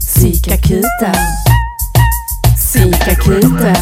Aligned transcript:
Psykakuten. 0.00 1.14
Psykakuten. 2.56 3.74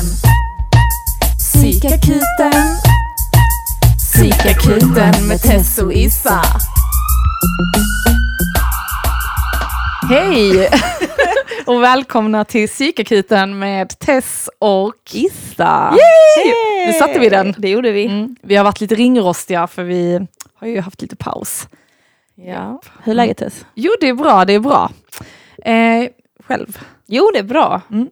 Psykakuten. 1.38 2.76
Psykakuten 3.98 5.28
med 5.28 5.42
Tess 5.42 5.78
och 5.78 5.92
Issa. 5.92 6.42
Hej 10.08 10.68
och 11.66 11.82
välkomna 11.82 12.44
till 12.44 12.68
Psykakuten 12.68 13.58
med 13.58 13.98
Tess 13.98 14.50
och 14.58 14.94
Issa! 15.12 15.94
Yay! 15.94 16.54
Nu 16.86 16.92
satte 16.92 17.18
vi 17.18 17.28
den. 17.28 17.54
Det 17.58 17.68
gjorde 17.68 17.92
vi. 17.92 18.06
Mm. 18.06 18.36
Vi 18.42 18.56
har 18.56 18.64
varit 18.64 18.80
lite 18.80 18.94
ringrostiga 18.94 19.66
för 19.66 19.82
vi 19.82 20.26
har 20.54 20.68
ju 20.68 20.80
haft 20.80 21.02
lite 21.02 21.16
paus. 21.16 21.68
Ja. 22.46 22.80
Hur 23.04 23.10
är 23.12 23.14
läget 23.16 23.36
Tess? 23.38 23.66
Jo, 23.74 23.90
det 24.00 24.08
är 24.08 24.14
bra, 24.14 24.44
det 24.44 24.52
är 24.52 24.60
bra. 24.60 24.90
Eh, 25.64 26.08
själv? 26.46 26.78
Jo, 27.06 27.30
det 27.32 27.38
är 27.38 27.42
bra. 27.42 27.80
Mm. 27.90 28.08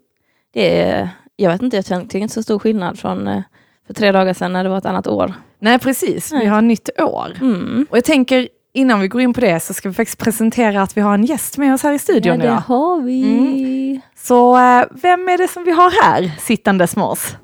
Det 0.54 0.80
är, 0.82 1.08
jag 1.36 1.50
vet 1.50 1.62
inte, 1.62 1.76
jag 1.76 1.84
tycker 1.84 2.18
inte 2.18 2.34
så 2.34 2.42
stor 2.42 2.58
skillnad 2.58 2.98
från 2.98 3.28
eh, 3.28 3.42
för 3.86 3.94
tre 3.94 4.12
dagar 4.12 4.34
sedan 4.34 4.52
när 4.52 4.64
det 4.64 4.70
var 4.70 4.78
ett 4.78 4.86
annat 4.86 5.06
år. 5.06 5.34
Nej, 5.58 5.78
precis. 5.78 6.32
Vi 6.32 6.36
Nej. 6.38 6.46
har 6.46 6.62
nytt 6.62 7.00
år. 7.00 7.32
Mm. 7.40 7.86
Och 7.90 7.96
jag 7.96 8.04
tänker, 8.04 8.48
innan 8.74 9.00
vi 9.00 9.08
går 9.08 9.20
in 9.20 9.32
på 9.32 9.40
det 9.40 9.60
så 9.60 9.74
ska 9.74 9.88
vi 9.88 9.94
faktiskt 9.94 10.18
presentera 10.18 10.82
att 10.82 10.96
vi 10.96 11.00
har 11.00 11.14
en 11.14 11.24
gäst 11.24 11.58
med 11.58 11.74
oss 11.74 11.82
här 11.82 11.90
i 11.90 11.94
Ja, 11.94 11.98
studion 11.98 12.38
det 12.38 12.44
idag. 12.44 12.54
har 12.56 13.00
vi. 13.00 13.22
Mm. 13.38 14.00
Så 14.16 14.56
eh, 14.58 14.84
vem 14.90 15.28
är 15.28 15.38
det 15.38 15.48
som 15.48 15.64
vi 15.64 15.70
har 15.70 15.90
här 16.02 16.30
sittandes 16.38 16.96
med 16.96 17.04
oss? 17.04 17.36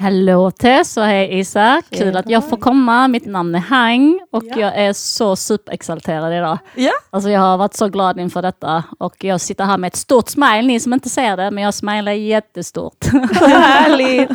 Hallå 0.00 0.50
Tess 0.50 0.96
och 0.96 1.02
hej 1.04 1.38
Isa, 1.38 1.82
kul 1.90 2.16
att 2.16 2.30
jag 2.30 2.48
får 2.48 2.56
komma. 2.56 3.08
Mitt 3.08 3.26
namn 3.26 3.54
är 3.54 3.58
Hang 3.58 4.20
och 4.32 4.42
Ja. 4.46 4.56
jag 4.60 4.76
är 4.76 4.92
så 4.92 5.36
superexalterad 5.36 6.32
idag. 6.32 6.58
Ja. 6.74 6.90
Alltså 7.10 7.30
jag 7.30 7.40
har 7.40 7.56
varit 7.58 7.74
så 7.74 7.88
glad 7.88 8.20
inför 8.20 8.42
detta 8.42 8.84
och 8.98 9.24
jag 9.24 9.40
sitter 9.40 9.64
här 9.64 9.78
med 9.78 9.88
ett 9.88 9.96
stort 9.96 10.28
smile, 10.28 10.62
ni 10.62 10.80
som 10.80 10.92
inte 10.92 11.08
ser 11.08 11.36
det, 11.36 11.50
men 11.50 11.64
jag 11.64 11.74
smilar 11.74 12.12
jättestort. 12.12 13.04
Härligt! 13.40 14.30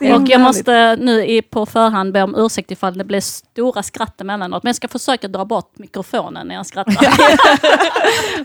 Och 0.00 0.28
jag 0.28 0.40
måste 0.40 0.96
nu 0.96 1.26
i, 1.26 1.42
på 1.42 1.66
förhand 1.66 2.12
be 2.12 2.22
om 2.22 2.34
ursäkt 2.38 2.70
ifall 2.70 2.98
det 2.98 3.04
blir 3.04 3.20
stora 3.20 3.82
skratt 3.82 4.20
emellanåt, 4.20 4.62
men 4.62 4.68
jag 4.68 4.76
ska 4.76 4.88
försöka 4.88 5.28
dra 5.28 5.44
bort 5.44 5.78
mikrofonen 5.78 6.48
när 6.48 6.54
jag 6.54 6.66
skrattar. 6.66 6.94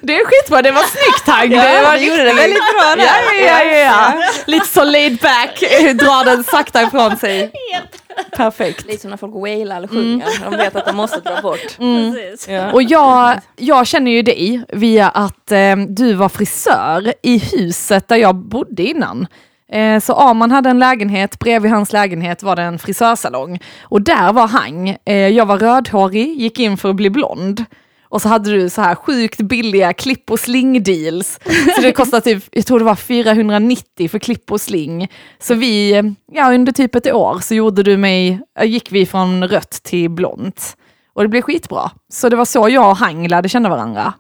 Det 0.02 0.16
är 0.16 0.26
skitbra, 0.26 0.62
det 0.62 0.72
var 0.72 0.82
snyggt 0.82 1.28
Hang. 1.28 1.52
Ja, 1.52 1.80
det 1.80 1.82
var 1.82 1.98
du 1.98 2.06
gjorde 2.06 2.24
det 2.24 2.34
väldigt 2.34 2.60
bra 2.60 2.96
där. 2.96 3.04
Ja, 3.04 3.64
ja, 3.64 3.64
ja, 3.64 3.78
ja. 3.78 4.24
Lite 4.46 4.68
så 4.68 4.84
laid 4.84 5.18
back, 5.18 5.60
drar 6.00 6.26
den 6.26 6.44
sakta 6.44 6.84
ifrån 6.84 7.18
sig. 7.18 7.52
Perfekt. 8.32 8.88
Lite 8.88 9.02
som 9.02 9.10
när 9.10 9.18
folk 9.18 9.36
wailar 9.36 9.78
eller 9.78 9.88
sjunger. 9.88 10.50
De 10.50 10.58
vet 10.58 10.76
att 10.76 10.86
de 10.86 10.96
måste 10.96 11.20
dra 11.20 11.42
bort. 11.42 11.78
Precis. 11.78 12.48
Ja. 12.50 12.72
Och 12.72 12.84
jag, 12.84 13.40
jag 13.56 13.88
känner 13.88 14.12
ju 14.12 14.22
dig 14.22 14.64
via 14.70 15.10
att 15.10 15.52
eh, 15.52 15.76
du 15.76 16.14
var 16.14 16.30
frisör 16.30 17.14
i 17.24 17.38
huset 17.38 18.08
där 18.08 18.16
jag 18.16 18.36
bodde 18.36 18.84
innan. 18.84 19.28
Eh, 19.72 20.00
så 20.00 20.14
Arman 20.14 20.52
hade 20.52 20.70
en 20.70 20.80
lägenhet, 20.80 21.40
bredvid 21.40 21.72
hans 21.72 21.94
lägenhet 21.94 22.44
var 22.44 22.56
det 22.56 22.62
en 22.62 22.80
frisörsalong. 22.80 23.60
Och 23.82 24.02
där 24.02 24.34
var 24.34 24.48
han. 24.48 24.96
Eh, 25.06 25.28
jag 25.28 25.46
var 25.46 25.58
rödhårig, 25.58 26.42
gick 26.42 26.60
in 26.60 26.78
för 26.78 26.90
att 26.90 26.96
bli 26.96 27.10
blond. 27.10 27.66
Och 28.04 28.22
så 28.22 28.30
hade 28.30 28.52
du 28.52 28.70
så 28.70 28.82
här 28.82 28.96
sjukt 28.96 29.42
billiga 29.42 29.94
klipp 29.94 30.32
och 30.32 30.40
sling 30.40 30.84
deals. 30.84 31.40
Så 31.76 31.82
det 31.82 31.92
kostade 31.92 32.22
typ, 32.22 32.44
jag 32.52 32.66
tror 32.66 32.80
det 32.80 32.86
var 32.86 32.96
490 32.96 34.10
för 34.10 34.20
klipp 34.20 34.52
och 34.52 34.62
sling. 34.62 35.08
Så 35.40 35.54
vi, 35.54 35.94
eh, 35.94 36.04
ja 36.32 36.54
under 36.54 36.72
typ 36.72 36.96
ett 36.96 37.14
år 37.14 37.40
så 37.40 37.56
gjorde 37.56 37.84
du 37.84 37.98
mig, 37.98 38.40
gick 38.64 38.92
vi 38.92 39.06
från 39.06 39.48
rött 39.48 39.72
till 39.84 40.10
blont. 40.10 40.78
Och 41.14 41.22
det 41.24 41.30
blev 41.30 41.42
skitbra. 41.42 41.92
Så 42.10 42.30
det 42.30 42.36
var 42.36 42.46
så 42.46 42.70
jag 42.70 42.90
och 42.90 42.98
Hang 42.98 43.28
lärde 43.28 43.50
känna 43.50 43.70
varandra. 43.70 44.14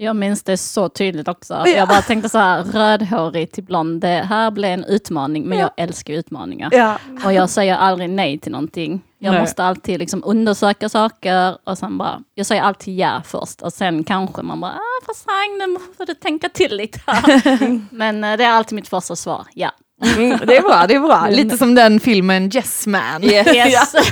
Jag 0.00 0.16
minns 0.16 0.42
det 0.42 0.56
så 0.56 0.88
tydligt 0.88 1.28
också. 1.28 1.66
Jag 1.66 1.88
bara 1.88 2.02
tänkte 2.02 2.28
så 2.28 2.38
här, 2.38 2.64
rödhårig 2.64 3.52
till 3.52 3.64
blond, 3.64 4.00
det 4.00 4.08
här 4.08 4.50
blir 4.50 4.68
en 4.68 4.84
utmaning, 4.84 5.44
men 5.44 5.58
jag 5.58 5.70
älskar 5.76 6.14
utmaningar. 6.14 6.68
Ja. 6.72 6.98
Och 7.24 7.32
jag 7.32 7.50
säger 7.50 7.76
aldrig 7.76 8.10
nej 8.10 8.38
till 8.38 8.52
någonting. 8.52 9.00
Jag 9.18 9.32
Nej. 9.32 9.40
måste 9.40 9.64
alltid 9.64 9.98
liksom 9.98 10.22
undersöka 10.26 10.88
saker 10.88 11.58
och 11.64 11.78
sen 11.78 11.98
bara, 11.98 12.22
jag 12.34 12.46
säger 12.46 12.62
alltid 12.62 12.98
ja 12.98 13.22
först 13.24 13.62
och 13.62 13.72
sen 13.72 14.04
kanske 14.04 14.42
man 14.42 14.60
bara, 14.60 14.72
ah, 14.72 15.06
fast 15.06 15.26
Hang, 15.26 15.58
nu 15.58 15.78
får 15.96 16.06
du 16.06 16.14
tänka 16.14 16.48
till 16.48 16.76
lite 16.76 17.00
här. 17.06 17.80
Men 17.94 18.24
eh, 18.24 18.36
det 18.36 18.44
är 18.44 18.50
alltid 18.50 18.76
mitt 18.76 18.88
första 18.88 19.16
svar, 19.16 19.46
ja. 19.54 19.70
Mm, 20.02 20.38
det 20.46 20.56
är 20.56 20.62
bra, 20.62 20.84
det 20.88 20.94
är 20.94 21.00
bra. 21.00 21.28
Lite 21.30 21.56
som 21.58 21.74
den 21.74 22.00
filmen 22.00 22.50
Yes 22.54 22.86
Man. 22.86 23.22
Yes. 23.24 23.94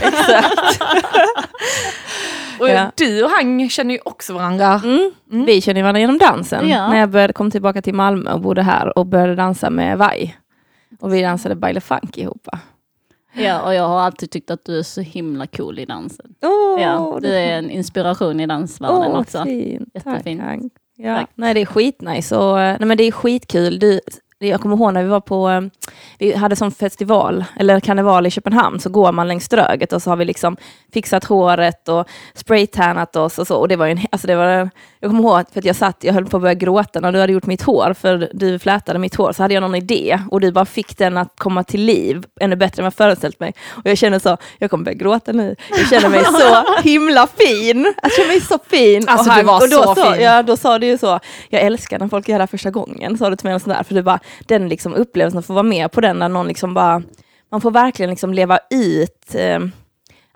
Och 2.60 2.68
Ja. 2.68 2.90
du 2.96 3.22
och 3.24 3.30
Hang 3.30 3.70
känner 3.70 3.94
ju 3.94 4.00
också 4.04 4.32
varandra. 4.34 4.80
Mm. 4.84 5.12
Vi 5.46 5.60
känner 5.60 5.82
varandra 5.82 6.00
genom 6.00 6.18
dansen. 6.18 6.68
Ja. 6.68 6.88
När 6.88 6.96
jag 6.98 7.10
började, 7.10 7.32
kom 7.32 7.50
tillbaka 7.50 7.82
till 7.82 7.94
Malmö 7.94 8.32
och 8.32 8.40
bodde 8.40 8.62
här 8.62 8.98
och 8.98 9.06
började 9.06 9.34
dansa 9.34 9.70
med 9.70 9.98
Vai. 9.98 10.34
Och 11.00 11.14
vi 11.14 11.22
dansade 11.22 11.54
Baile 11.54 11.80
Funk 11.80 12.18
ihop. 12.18 12.48
ja, 13.34 13.60
och 13.62 13.74
jag 13.74 13.88
har 13.88 14.00
alltid 14.00 14.30
tyckt 14.30 14.50
att 14.50 14.64
du 14.64 14.78
är 14.78 14.82
så 14.82 15.00
himla 15.00 15.46
cool 15.46 15.78
i 15.78 15.84
dansen. 15.84 16.26
Åh, 16.42 16.82
Ja, 16.82 17.18
du 17.22 17.28
är 17.36 17.58
en 17.58 17.70
inspiration 17.70 18.40
i 18.40 18.46
dansvärlden 18.46 18.96
Åh, 19.12 19.20
också. 19.20 19.44
Fint. 19.44 19.88
Jättefint. 19.94 20.40
Tack. 20.40 20.60
Ja. 20.96 21.16
Tack. 21.16 21.30
Nej, 21.34 21.54
det 21.54 21.60
är 21.60 21.66
skitnice 21.66 22.36
och 22.36 22.60
eh, 22.60 22.76
nej, 22.80 22.88
men 22.88 22.96
det 22.98 23.04
är 23.04 23.12
skitkul. 23.12 23.78
Du, 23.78 24.00
jag 24.38 24.60
kommer 24.60 24.76
ihåg 24.76 24.92
när 24.94 25.02
vi 25.02 25.08
var 25.08 25.20
på, 25.20 25.48
eh, 25.48 25.60
vi 26.18 26.34
hade 26.34 26.56
som 26.56 26.70
festival, 26.70 27.44
eller 27.56 27.80
karneval 27.80 28.26
i 28.26 28.30
Köpenhamn, 28.30 28.80
så 28.80 28.90
går 28.90 29.12
man 29.12 29.28
längs 29.28 29.44
Ströget 29.44 29.92
och 29.92 30.02
så 30.02 30.10
har 30.10 30.16
vi 30.16 30.24
liksom 30.24 30.56
fixat 30.92 31.24
håret 31.24 31.88
och 31.88 32.08
spraytannat 32.34 33.16
oss 33.16 33.38
och 33.38 33.46
så. 33.46 33.56
Och 33.56 33.68
det 33.68 33.76
var 33.76 33.86
en, 33.86 34.00
alltså 34.10 34.26
det 34.26 34.36
var, 34.36 34.70
jag 35.00 35.10
kommer 35.10 35.22
ihåg 35.22 35.44
för 35.52 35.58
att 35.58 35.64
jag 35.64 35.76
satt, 35.76 36.04
jag 36.04 36.14
höll 36.14 36.26
på 36.26 36.36
att 36.36 36.40
börja 36.40 36.54
gråta 36.54 37.00
när 37.00 37.12
du 37.12 37.20
hade 37.20 37.32
gjort 37.32 37.46
mitt 37.46 37.62
hår, 37.62 37.94
för 38.00 38.30
du 38.32 38.58
flätade 38.58 38.98
mitt 38.98 39.14
hår, 39.14 39.32
så 39.32 39.42
hade 39.42 39.54
jag 39.54 39.60
någon 39.60 39.74
idé 39.74 40.20
och 40.30 40.40
du 40.40 40.52
bara 40.52 40.64
fick 40.64 40.98
den 40.98 41.16
att 41.16 41.32
komma 41.38 41.64
till 41.64 41.80
liv 41.80 42.24
ännu 42.40 42.56
bättre 42.56 42.80
än 42.80 42.84
vad 42.84 42.92
jag 42.92 42.94
föreställt 42.94 43.40
mig. 43.40 43.54
Och 43.70 43.82
jag 43.84 43.98
känner 43.98 44.18
så, 44.18 44.36
jag 44.58 44.70
kommer 44.70 44.84
börja 44.84 44.98
gråta 44.98 45.32
nu. 45.32 45.56
Jag 45.70 45.88
känner 45.88 46.08
mig 46.08 46.24
så 46.24 46.82
himla 46.88 47.26
fin. 47.26 47.94
Jag 48.02 48.12
känner 48.12 48.28
mig 48.28 48.40
så 48.40 48.58
fin. 48.70 49.08
Alltså, 49.08 49.30
och 49.30 49.36
du 49.36 49.42
var 49.42 49.62
och 49.62 49.70
då 49.70 49.82
så 49.82 49.94
sa, 49.94 50.12
fin. 50.12 50.22
Ja, 50.22 50.42
då 50.42 50.56
sa 50.56 50.78
du 50.78 50.86
ju 50.86 50.98
så, 50.98 51.20
jag 51.48 51.62
älskar 51.62 51.98
när 51.98 52.08
folk 52.08 52.28
gör 52.28 52.38
det 52.38 52.42
här 52.42 52.46
första 52.46 52.70
gången, 52.70 53.18
sa 53.18 53.30
du 53.30 53.36
till 53.36 53.46
mig 53.46 53.54
och 53.54 53.62
sådär, 53.62 53.82
för 53.82 53.94
det 53.94 54.02
bara, 54.02 54.20
den 54.46 54.68
liksom 54.68 54.94
upplevelsen 54.94 55.38
att 55.38 55.46
få 55.46 55.52
vara 55.52 55.62
med 55.62 55.92
på 55.92 56.00
den, 56.00 56.18
där 56.18 56.28
någon 56.28 56.48
liksom 56.48 56.74
bara, 56.74 57.02
man 57.50 57.60
får 57.60 57.70
verkligen 57.70 58.10
liksom 58.10 58.34
leva 58.34 58.58
ut 58.70 59.34
eh, 59.34 59.58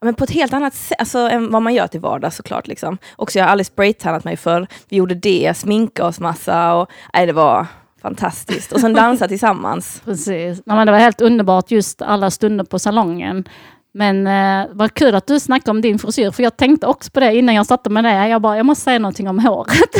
men 0.02 0.14
på 0.14 0.24
ett 0.24 0.30
helt 0.30 0.52
annat 0.52 0.74
sätt 0.74 0.98
alltså, 0.98 1.18
än 1.18 1.50
vad 1.50 1.62
man 1.62 1.74
gör 1.74 1.86
till 1.86 2.00
vardags 2.00 2.36
såklart. 2.36 2.66
Liksom. 2.66 2.98
Också, 3.16 3.38
jag 3.38 3.46
har 3.46 3.50
aldrig 3.50 3.66
spraytannat 3.66 4.24
mig 4.24 4.36
för 4.36 4.66
vi 4.88 4.96
gjorde 4.96 5.14
det, 5.14 5.56
sminka 5.56 6.04
oss 6.04 6.20
massa 6.20 6.74
och 6.74 6.90
nej, 7.14 7.26
det 7.26 7.32
var 7.32 7.66
fantastiskt. 8.02 8.72
Och 8.72 8.80
sen 8.80 8.92
dansa 8.92 9.28
tillsammans. 9.28 10.02
Precis. 10.04 10.62
Ja, 10.64 10.74
men 10.74 10.86
det 10.86 10.92
var 10.92 10.98
helt 10.98 11.20
underbart 11.20 11.70
just 11.70 12.02
alla 12.02 12.30
stunder 12.30 12.64
på 12.64 12.78
salongen. 12.78 13.44
Men 13.92 14.26
eh, 14.26 14.66
vad 14.72 14.94
kul 14.94 15.14
att 15.14 15.26
du 15.26 15.40
snackade 15.40 15.70
om 15.70 15.80
din 15.80 15.98
frisyr, 15.98 16.30
för 16.30 16.42
jag 16.42 16.56
tänkte 16.56 16.86
också 16.86 17.10
på 17.10 17.20
det 17.20 17.34
innan 17.34 17.54
jag 17.54 17.66
satte 17.66 17.90
med 17.90 18.04
det. 18.04 18.28
Jag 18.28 18.42
bara, 18.42 18.56
jag 18.56 18.66
måste 18.66 18.84
säga 18.84 18.98
någonting 18.98 19.28
om 19.28 19.38
håret. 19.38 19.68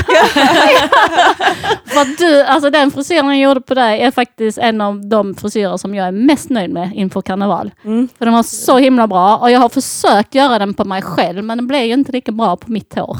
för 1.84 2.18
du, 2.18 2.42
alltså 2.42 2.70
den 2.70 2.90
frisyren 2.90 3.26
jag 3.26 3.38
gjorde 3.38 3.60
på 3.60 3.74
dig 3.74 4.00
är 4.00 4.10
faktiskt 4.10 4.58
en 4.58 4.80
av 4.80 5.08
de 5.08 5.34
frisyrer 5.34 5.76
som 5.76 5.94
jag 5.94 6.06
är 6.06 6.12
mest 6.12 6.50
nöjd 6.50 6.70
med 6.70 6.90
inför 6.94 7.22
karneval. 7.22 7.70
Mm. 7.84 8.08
För 8.18 8.24
den 8.24 8.34
var 8.34 8.42
så 8.42 8.78
himla 8.78 9.06
bra 9.06 9.36
och 9.36 9.50
jag 9.50 9.60
har 9.60 9.68
försökt 9.68 10.34
göra 10.34 10.58
den 10.58 10.74
på 10.74 10.84
mig 10.84 11.02
själv, 11.02 11.44
men 11.44 11.58
den 11.58 11.66
blev 11.66 11.82
ju 11.82 11.92
inte 11.92 12.12
lika 12.12 12.32
bra 12.32 12.56
på 12.56 12.70
mitt 12.70 12.94
hår. 12.94 13.16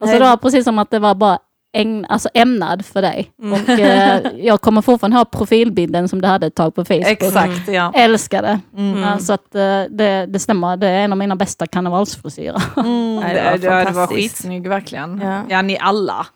Alltså 0.00 0.12
Nej. 0.12 0.18
det 0.18 0.24
var 0.24 0.36
precis 0.36 0.64
som 0.64 0.78
att 0.78 0.90
det 0.90 0.98
var 0.98 1.14
bara 1.14 1.38
ägn, 1.80 2.06
alltså 2.08 2.28
ämnad 2.34 2.84
för 2.86 3.02
dig. 3.02 3.30
Mm. 3.42 3.52
Och 3.52 3.68
eh, 3.68 4.20
jag 4.38 4.60
kommer 4.60 4.82
fortfarande 4.82 5.16
ha 5.16 5.24
profilbilden 5.24 6.08
som 6.08 6.20
du 6.22 6.28
hade 6.28 6.46
ett 6.46 6.54
tag 6.54 6.74
på 6.74 6.84
Facebook. 6.84 7.06
Exakt, 7.06 7.68
ja. 7.68 7.92
Älskar 7.94 8.42
det. 8.42 8.60
Mm. 8.76 9.00
Ja, 9.02 9.18
så 9.18 9.32
att 9.32 9.54
eh, 9.54 9.82
det, 9.90 10.26
det 10.28 10.38
stämmer, 10.38 10.76
det 10.76 10.88
är 10.88 10.98
en 11.04 11.12
av 11.12 11.18
mina 11.18 11.36
bästa 11.36 11.66
karnevalsfrisyrer. 11.66 12.62
Mm, 12.76 13.16
Nej, 13.16 13.34
det, 13.34 13.40
det 13.40 13.48
var 13.48 13.56
det, 13.58 13.68
var 13.68 13.84
fantastiskt. 13.84 14.20
skitsnygg 14.22 14.68
verkligen. 14.68 15.20
Ja. 15.24 15.42
Ja. 15.48 15.62
ni 15.62 15.78
alla. 15.80 16.26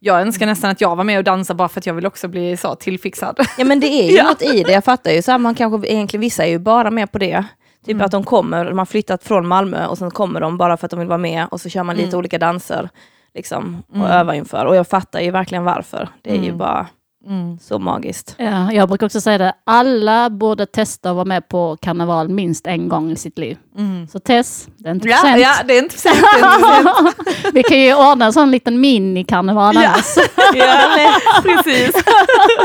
Jag 0.00 0.20
önskar 0.20 0.46
nästan 0.46 0.70
att 0.70 0.80
jag 0.80 0.96
var 0.96 1.04
med 1.04 1.18
och 1.18 1.24
dansade 1.24 1.56
bara 1.56 1.68
för 1.68 1.80
att 1.80 1.86
jag 1.86 1.94
vill 1.94 2.06
också 2.06 2.28
bli 2.28 2.56
så 2.56 2.74
tillfixad. 2.74 3.38
Ja 3.58 3.64
men 3.64 3.80
det 3.80 3.86
är 3.86 4.10
ju 4.10 4.16
Ja. 4.16 4.24
något 4.24 4.42
i 4.42 4.62
det, 4.62 4.72
jag 4.72 4.84
fattar 4.84 5.10
ju. 5.10 5.22
Så 5.22 5.30
här, 5.30 5.38
man 5.38 5.54
kanske, 5.54 5.88
egentligen 5.88 6.20
vissa 6.20 6.44
är 6.44 6.50
ju 6.50 6.58
bara 6.58 6.90
med 6.90 7.12
på 7.12 7.18
det. 7.18 7.44
Typ 7.86 7.94
Mm. 7.94 8.04
att 8.04 8.10
de 8.12 8.24
kommer, 8.24 8.64
de 8.64 8.78
har 8.78 8.84
flyttat 8.86 9.24
från 9.24 9.46
Malmö 9.46 9.86
och 9.86 9.98
sen 9.98 10.10
kommer 10.10 10.40
de 10.40 10.56
bara 10.58 10.76
för 10.76 10.86
att 10.86 10.90
de 10.90 10.98
vill 10.98 11.08
vara 11.08 11.18
med 11.18 11.46
och 11.50 11.60
så 11.60 11.68
kör 11.68 11.82
man 11.82 11.96
lite 11.96 12.08
Mm. 12.08 12.18
olika 12.18 12.38
danser. 12.38 12.88
Liksom, 13.38 13.82
och 13.88 13.96
Mm. 13.96 14.10
övar 14.10 14.34
inför. 14.34 14.64
Och 14.66 14.76
jag 14.76 14.86
fattar 14.88 15.20
ju 15.20 15.30
verkligen 15.30 15.64
varför. 15.64 16.08
Det 16.22 16.30
är 16.30 16.34
ju 16.36 16.44
Mm. 16.44 16.58
bara 16.58 16.86
Mm. 17.26 17.58
så 17.58 17.78
magiskt. 17.78 18.34
Ja, 18.38 18.72
jag 18.72 18.88
brukar 18.88 19.06
också 19.06 19.20
säga 19.20 19.38
det, 19.38 19.52
alla 19.66 20.30
borde 20.30 20.66
testa 20.66 21.10
att 21.10 21.16
vara 21.16 21.24
med 21.24 21.48
på 21.48 21.76
karneval 21.82 22.28
minst 22.28 22.66
en 22.66 22.88
gång 22.88 23.10
i 23.10 23.16
sitt 23.16 23.38
liv. 23.38 23.58
Mm. 23.78 24.06
Så 24.08 24.18
Tess, 24.18 24.68
det 24.76 24.88
är 24.88 24.92
inte 24.94 25.08
Ja, 25.08 25.36
ja, 25.38 25.52
det 25.66 25.78
är 25.78 25.82
inte. 25.82 25.96
Vi 27.52 27.62
kan 27.62 27.78
ju 27.80 27.94
ordna 27.94 28.24
en 28.26 28.32
sån 28.32 28.50
liten 28.50 28.80
minikarneval 28.80 29.74
Ja. 29.74 29.88
annars. 29.88 30.16
Ja, 30.54 30.88
nej, 30.96 31.08
precis. 31.42 32.02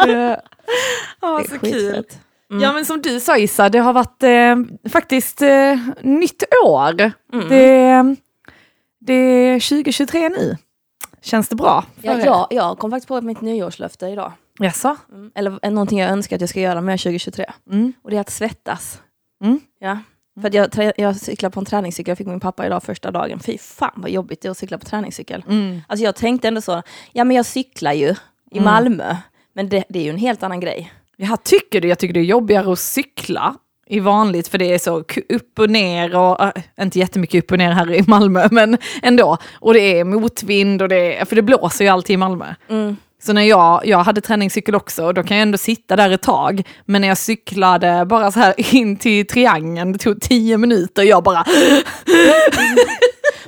Ja, 1.22 1.42
så 1.50 1.60
kul. 1.60 2.04
Mm. 2.52 2.64
Ja 2.64 2.74
men 2.74 2.86
som 2.86 3.02
du 3.02 3.20
sa 3.20 3.38
Issa, 3.38 3.70
det 3.70 3.80
har 3.80 3.94
varit 3.94 4.24
eh, 4.24 4.90
faktiskt 4.92 5.42
eh, 5.42 5.78
nytt 6.02 6.44
år. 6.66 7.12
Mm. 7.34 7.50
Det, 7.50 8.16
det 9.06 9.14
är 9.14 9.60
2023 9.70 10.30
nu. 10.30 10.58
Känns 11.22 11.50
det 11.50 11.56
bra? 11.56 11.86
för 12.02 12.08
Ja, 12.26 12.48
er? 12.50 12.56
jag, 12.56 12.80
kom 12.80 12.92
faktiskt 12.92 13.08
på 13.08 13.22
mitt 13.22 13.42
nyårslöfte 13.42 14.08
idag. 14.08 14.32
Jaså? 14.60 14.96
Mm. 15.12 15.32
Eller 15.36 15.60
eh, 15.62 15.72
någonting 15.72 16.00
jag 16.00 16.10
önskar 16.12 16.36
att 16.36 16.42
jag 16.42 16.50
ska 16.50 16.60
göra 16.62 16.82
med 16.82 17.00
2023. 17.00 17.46
Mm. 17.72 17.94
Och 18.04 18.10
det 18.10 18.16
är 18.18 18.22
att 18.22 18.30
svettas. 18.30 19.02
Mm. 19.44 19.60
Ja. 19.80 20.00
För 20.42 20.48
att 20.48 20.54
jag, 20.54 20.94
jag 20.98 21.16
cyklar 21.16 21.50
på 21.50 21.60
en 21.60 21.66
träningscykel, 21.66 22.12
jag 22.12 22.18
fick 22.18 22.28
min 22.28 22.40
pappa 22.40 22.66
idag 22.66 22.84
första 22.84 23.12
dagen. 23.12 23.40
Fy 23.40 23.58
fan 23.58 23.92
vad 23.96 24.12
jobbigt 24.12 24.42
det 24.42 24.48
är 24.48 24.52
att 24.52 24.58
cykla 24.58 24.78
på 24.78 24.86
träningscykel. 24.86 25.44
Mm. 25.50 25.82
Alltså 25.88 26.04
jag 26.04 26.16
tänkte 26.16 26.48
ändå 26.48 26.62
så, 26.62 26.82
ja 27.12 27.24
men 27.24 27.36
jag 27.38 27.46
cyklar 27.46 27.94
ju 27.94 28.08
i 28.52 28.58
Mm. 28.58 28.64
Malmö. 28.64 29.16
Men 29.54 29.70
det, 29.70 29.84
det 29.90 30.00
är 30.00 30.04
ju 30.04 30.10
en 30.10 30.18
helt 30.18 30.44
annan 30.44 30.60
grej. 30.60 30.94
Jag 31.18 31.44
tycker 31.44 31.82
det. 31.82 31.88
Jag 31.88 32.00
tycker 32.00 32.14
det 32.14 32.20
är 32.20 32.24
jobbigare 32.24 32.72
att 32.72 32.80
cykla 32.80 33.56
i 33.88 34.00
vanligt 34.00 34.48
för 34.48 34.58
det 34.58 34.74
är 34.74 34.80
så 34.80 35.00
upp 35.30 35.60
och 35.60 35.70
ner 35.70 36.16
och 36.16 36.42
äh, 36.42 36.52
inte 36.82 37.00
jättemycket 37.00 37.44
upp 37.44 37.52
och 37.52 37.58
ner 37.58 37.72
här 37.72 37.94
i 37.94 38.04
Malmö 38.08 38.48
men 38.52 38.78
ändå. 39.02 39.38
Och 39.54 39.74
det 39.74 40.00
är 40.00 40.04
motvind 40.04 40.82
och 40.82 40.90
det 40.90 41.18
är, 41.18 41.26
för 41.26 41.36
det 41.36 41.42
blåser 41.42 41.86
ju 41.86 41.92
alltid 41.92 42.14
i 42.14 42.18
Malmö. 42.18 42.46
Mm. 42.70 42.98
Så 43.24 43.34
när 43.34 43.42
jag, 43.42 43.86
jag 43.86 43.98
hade 43.98 44.22
träningscykel 44.22 44.76
också, 44.76 45.14
då 45.14 45.24
kan 45.24 45.38
jag 45.38 45.42
ändå 45.42 45.58
sitta 45.58 45.96
där 45.96 46.10
ett 46.10 46.22
tag. 46.22 46.64
Men 46.86 47.02
när 47.02 47.08
jag 47.08 47.18
cyklade 47.18 48.06
bara 48.06 48.32
så 48.32 48.40
här 48.40 48.54
in 48.76 48.98
till 48.98 49.28
triangeln, 49.28 49.92
det 49.92 50.00
tog 50.00 50.22
tio 50.22 50.58
minuter, 50.58 51.04
jag 51.04 51.24
bara... 51.24 51.46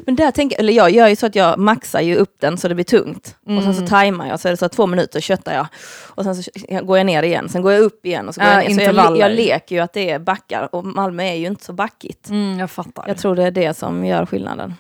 Men 0.06 0.16
där 0.16 0.32
tänker, 0.32 0.60
eller 0.60 0.74
jag 0.74 0.90
gör 0.90 1.08
ju 1.08 1.16
så 1.16 1.26
att 1.26 1.36
jag 1.36 1.60
maxar 1.60 2.02
ju 2.02 2.16
upp 2.16 2.36
den 2.40 2.58
så 2.58 2.68
det 2.68 2.76
blir 2.76 2.86
tungt. 2.86 3.36
Och 3.46 3.64
sen 3.64 3.76
så 3.76 3.88
tajmar 3.88 4.28
jag, 4.28 4.40
så 4.40 4.48
är 4.48 4.52
det 4.52 4.58
så 4.58 4.66
att 4.66 4.72
två 4.72 4.88
minuter 4.88 5.22
köttar 5.22 5.54
jag. 5.54 5.68
Och 6.08 6.24
sen 6.24 6.36
så 6.36 6.52
går 6.84 6.98
jag 6.98 7.06
ner 7.06 7.24
igen, 7.24 7.50
sen 7.50 7.62
går 7.62 7.72
jag 7.74 7.82
upp 7.82 8.06
igen. 8.06 8.28
Och 8.28 8.36
så 8.36 8.42
går 8.42 8.50
Ja, 8.50 8.64
jag, 8.64 8.76
ner. 8.76 8.92
Så 8.94 8.96
jag, 8.96 9.18
jag 9.18 9.32
leker 9.32 9.76
ju 9.76 9.82
att 9.82 9.94
det 9.94 10.10
är 10.10 10.20
backar 10.20 10.76
och 10.76 10.86
Malmö 10.86 11.24
är 11.24 11.36
ju 11.36 11.48
inte 11.48 11.66
så 11.66 11.74
backigt. 11.74 12.30
Mm, 12.30 12.60
jag 12.60 12.72
fattar. 12.72 13.04
Jag 13.08 13.18
tror 13.18 13.36
det 13.36 13.44
är 13.44 13.52
det 13.52 13.78
som 13.78 14.06
gör 14.06 14.26
skillnaden. 14.26 14.74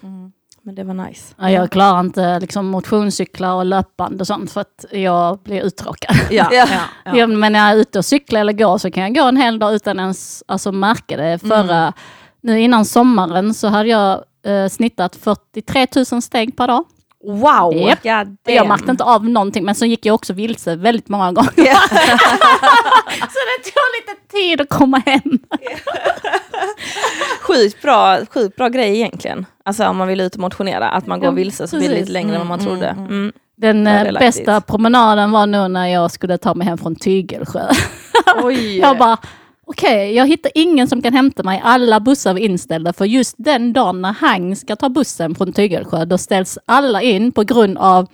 Men 0.61 0.75
det 0.75 0.83
var 0.83 0.93
nice. 0.93 1.35
Ja, 1.37 1.49
jag 1.51 1.71
klarar 1.71 1.99
inte 1.99 2.39
liksom, 2.39 2.65
motionscyklar 2.65 3.53
och 3.53 3.65
löpband 3.65 4.21
och 4.21 4.27
sånt 4.27 4.51
för 4.51 4.61
att 4.61 4.85
jag 4.91 5.39
blir 5.39 5.61
uttråkad. 5.61 6.15
Ja, 6.29 6.49
Ja. 6.51 6.67
ja, 6.71 6.79
ja. 7.05 7.17
Ja, 7.17 7.27
men 7.27 7.51
när 7.51 7.59
jag 7.59 7.69
är 7.69 7.75
ute 7.75 7.99
och 7.99 8.05
cyklar 8.05 8.41
eller 8.41 8.53
går 8.53 8.77
så 8.77 8.91
kan 8.91 9.03
jag 9.03 9.15
gå 9.15 9.23
en 9.23 9.37
hel 9.37 9.59
dag 9.59 9.73
utan 9.73 9.99
ens 9.99 10.43
alltså, 10.47 10.71
märka 10.71 11.17
det. 11.17 11.39
Förra, 11.39 11.93
Nu 12.41 12.59
innan 12.61 12.85
sommaren 12.85 13.53
så 13.53 13.67
hade 13.67 13.89
jag 13.89 14.23
eh, 14.45 14.67
snittat 14.69 15.15
43 15.15 15.87
000 16.11 16.21
steg 16.21 16.57
per 16.57 16.67
dag. 16.67 16.83
Wow! 17.27 17.73
God 17.73 18.37
Jag 18.43 18.67
märkte 18.67 18.91
inte 18.91 19.03
av 19.03 19.29
någonting 19.29 19.65
men 19.65 19.75
så 19.75 19.85
gick 19.85 20.05
jag 20.05 20.15
också 20.15 20.33
vilse 20.33 20.75
väldigt 20.75 21.09
många 21.09 21.31
gånger. 21.31 21.51
Ja. 21.55 21.75
så 23.09 23.39
det 23.47 23.63
tog 23.63 23.87
lite 23.99 24.31
tid 24.31 24.61
att 24.61 24.69
komma 24.69 25.01
hem. 25.05 25.21
Sjukt 27.41 27.81
bra, 27.81 28.17
sjukt 28.33 28.55
bra 28.55 28.67
grej 28.69 28.95
egentligen. 28.95 29.45
Alltså 29.65 29.85
om 29.87 29.97
man 29.97 30.07
vill 30.07 30.21
ut 30.21 30.33
och 30.35 30.41
motionera, 30.41 30.89
att 30.89 31.07
man 31.07 31.19
går 31.19 31.27
Ja, 31.27 31.31
vilse 31.31 31.67
så 31.67 31.77
blir 31.77 31.89
det 31.89 31.95
lite 31.95 32.11
längre 32.11 32.33
än 32.35 32.39
vad 32.39 32.47
man 32.47 32.59
Mm, 32.59 32.71
trodde. 32.71 32.87
mm, 32.89 33.05
Mm. 33.05 33.31
Den 33.57 33.87
eh, 33.87 33.97
Fördelaktigt. 33.97 34.35
bästa 34.45 34.61
promenaden 34.61 35.31
var 35.31 35.47
nog 35.47 35.71
när 35.71 35.87
jag 35.87 36.11
skulle 36.11 36.37
ta 36.37 36.53
mig 36.53 36.67
hem 36.67 36.77
från 36.77 36.95
Tygelsjö. 36.95 37.61
Jag 38.81 38.97
bara, 38.97 39.17
okej, 39.65 40.15
jag 40.15 40.27
hittar 40.27 40.51
ingen 40.55 40.87
som 40.87 41.01
kan 41.01 41.13
hämta 41.13 41.43
mig. 41.43 41.61
Alla 41.63 41.99
bussar 41.99 42.33
var 42.33 42.39
inställda 42.39 42.93
för 42.93 43.05
just 43.05 43.35
den 43.37 43.73
dagen 43.73 44.01
när 44.01 44.13
Hang 44.13 44.55
ska 44.55 44.75
ta 44.75 44.89
bussen 44.89 45.35
från 45.35 45.53
Tygelsjö, 45.53 46.05
då 46.05 46.17
ställs 46.17 46.57
alla 46.65 47.01
in 47.01 47.31
på 47.31 47.43
grund 47.43 47.77
av 47.77 48.07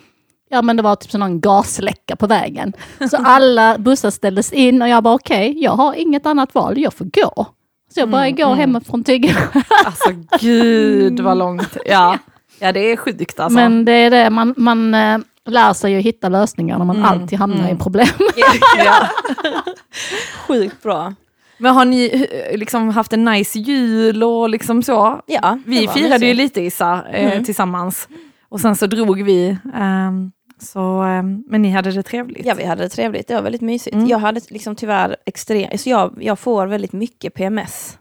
Ja 0.49 0.61
men 0.61 0.75
det 0.77 0.83
var 0.83 0.95
typ 0.95 1.13
någon 1.13 1.41
gasläcka 1.41 2.15
på 2.15 2.27
vägen. 2.27 2.73
Så 3.11 3.17
alla 3.23 3.77
bussar 3.77 4.11
ställdes 4.11 4.53
in 4.53 4.81
och 4.81 4.87
jag 4.87 5.03
bara 5.03 5.13
okej, 5.13 5.63
jag 5.63 5.71
har 5.71 5.93
inget 5.93 6.25
annat 6.25 6.55
val, 6.55 6.79
jag 6.79 6.93
får 6.93 7.05
gå. 7.05 7.45
Så 7.93 7.99
jag 7.99 8.09
började 8.09 8.31
gå 8.31 8.53
hemifrån 8.53 9.03
Tygelsjö. 9.03 9.61
Alltså 9.85 10.09
gud 10.39 11.19
vad 11.19 11.37
långt. 11.37 11.77
Ja, 11.85 12.17
ja 12.59 12.71
det 12.71 12.79
är 12.79 12.97
sjukt 12.97 13.39
alltså. 13.39 13.55
Men 13.55 13.85
det 13.85 13.91
är 13.91 14.09
det, 14.09 14.29
man, 14.29 14.53
man 14.57 14.93
eh, 14.93 15.17
lär 15.45 15.73
sig 15.73 15.91
ju 15.93 15.99
hitta 15.99 16.29
lösningar 16.29 16.77
när 16.77 16.85
man 16.85 17.05
alltid 17.05 17.39
hamnar 17.39 17.71
i 17.71 17.75
problem. 17.75 18.07
ja. 18.77 19.07
Sjukt 20.47 20.83
bra. 20.83 21.13
Men 21.61 21.73
har 21.75 21.85
ni 21.85 22.27
eh, 22.51 22.57
liksom 22.57 22.89
haft 22.89 23.13
en 23.13 23.25
nice 23.25 23.59
jul 23.59 24.23
och 24.23 24.49
liksom 24.49 24.83
så? 24.83 25.21
Ja, 25.27 25.59
Vi 25.65 25.87
firade 25.87 26.25
ju 26.25 26.33
lite 26.33 26.61
Issa 26.61 27.03
eh, 27.11 27.31
Mm. 27.31 27.43
tillsammans. 27.43 28.07
Och 28.49 28.59
sen 28.59 28.75
så 28.75 28.87
drog 28.87 29.21
vi. 29.23 29.57
ehm, 29.75 30.31
så, 30.61 31.01
ehm, 31.01 31.43
men 31.47 31.61
ni 31.61 31.69
hade 31.69 31.91
det 31.91 32.03
trevligt? 32.03 32.45
Ja, 32.45 32.53
vi 32.57 32.63
hade 32.63 32.83
det 32.83 32.89
trevligt. 32.89 33.27
Det 33.27 33.33
var 33.35 33.41
väldigt 33.41 33.61
mysigt. 33.61 33.95
Mm. 33.95 34.07
Jag 34.07 34.17
hade 34.17 34.41
liksom 34.49 34.75
tyvärr 34.75 35.15
extremt... 35.25 35.81
Så 35.81 35.89
jag, 35.89 36.17
jag 36.21 36.39
får 36.39 36.67
väldigt 36.67 36.93
mycket 36.93 37.33
PMS. 37.33 37.97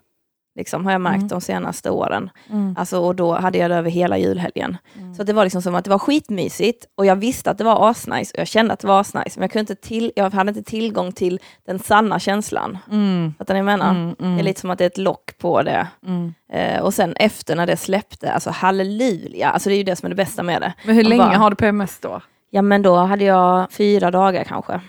Liksom, 0.60 0.84
har 0.84 0.92
jag 0.92 1.00
märkt 1.00 1.16
Mm. 1.16 1.28
de 1.28 1.40
senaste 1.40 1.90
åren. 1.90 2.30
Mm. 2.50 2.74
Alltså, 2.78 2.98
och 3.00 3.14
då 3.14 3.34
hade 3.34 3.58
jag 3.58 3.70
det 3.70 3.76
över 3.76 3.90
hela 3.90 4.18
julhelgen. 4.18 4.76
Mm. 4.98 5.14
Så 5.14 5.22
det 5.22 5.32
var 5.32 5.44
liksom 5.44 5.62
som 5.62 5.74
att 5.74 5.84
det 5.84 5.90
var 5.90 5.98
skitmysigt 5.98 6.84
och 6.94 7.06
jag 7.06 7.16
visste 7.16 7.50
att 7.50 7.58
det 7.58 7.64
var 7.64 7.90
asnice 7.90 8.32
och 8.34 8.40
jag 8.40 8.46
kände 8.48 8.72
att 8.74 8.80
det 8.80 8.86
var 8.88 9.00
asnice. 9.00 9.30
Men 9.36 9.42
jag, 9.42 9.50
kunde 9.50 9.60
inte 9.72 9.74
till, 9.88 10.12
jag 10.16 10.30
hade 10.34 10.48
inte 10.50 10.62
tillgång 10.62 11.12
till 11.12 11.40
den 11.66 11.78
sanna 11.78 12.18
känslan. 12.18 12.78
Mm. 12.90 13.34
Fattar 13.38 13.54
ni 13.54 13.62
vad 13.62 13.72
jag 13.72 13.78
menar? 13.78 13.90
Mm, 13.90 14.14
mm, 14.20 14.34
Det 14.36 14.42
är 14.42 14.44
lite 14.44 14.60
som 14.60 14.70
att 14.70 14.78
det 14.78 14.84
är 14.84 14.90
ett 14.90 14.98
lock 14.98 15.38
på 15.38 15.62
det. 15.62 15.86
mm. 16.06 16.34
Eh, 16.52 16.80
och 16.82 16.94
sen 16.94 17.12
efter 17.16 17.56
när 17.56 17.66
det 17.66 17.76
släppte, 17.76 18.32
alltså 18.32 18.50
halleluja. 18.50 19.50
Alltså 19.50 19.68
det 19.68 19.74
är 19.74 19.76
ju 19.78 19.82
det 19.84 19.96
som 19.96 20.06
är 20.06 20.10
det 20.10 20.16
bästa 20.16 20.42
med 20.42 20.62
det. 20.62 20.72
Men 20.84 20.94
hur 20.94 21.04
Och 21.04 21.08
länge 21.10 21.22
bara- 21.24 21.36
har 21.38 21.50
du 21.50 21.56
PMS 21.56 21.98
då? 22.00 22.20
Ja 22.52 22.62
men 22.62 22.82
då 22.82 22.96
hade 22.96 23.24
jag 23.24 23.72
fyra 23.72 24.10
dagar 24.10 24.44
kanske. 24.44 24.80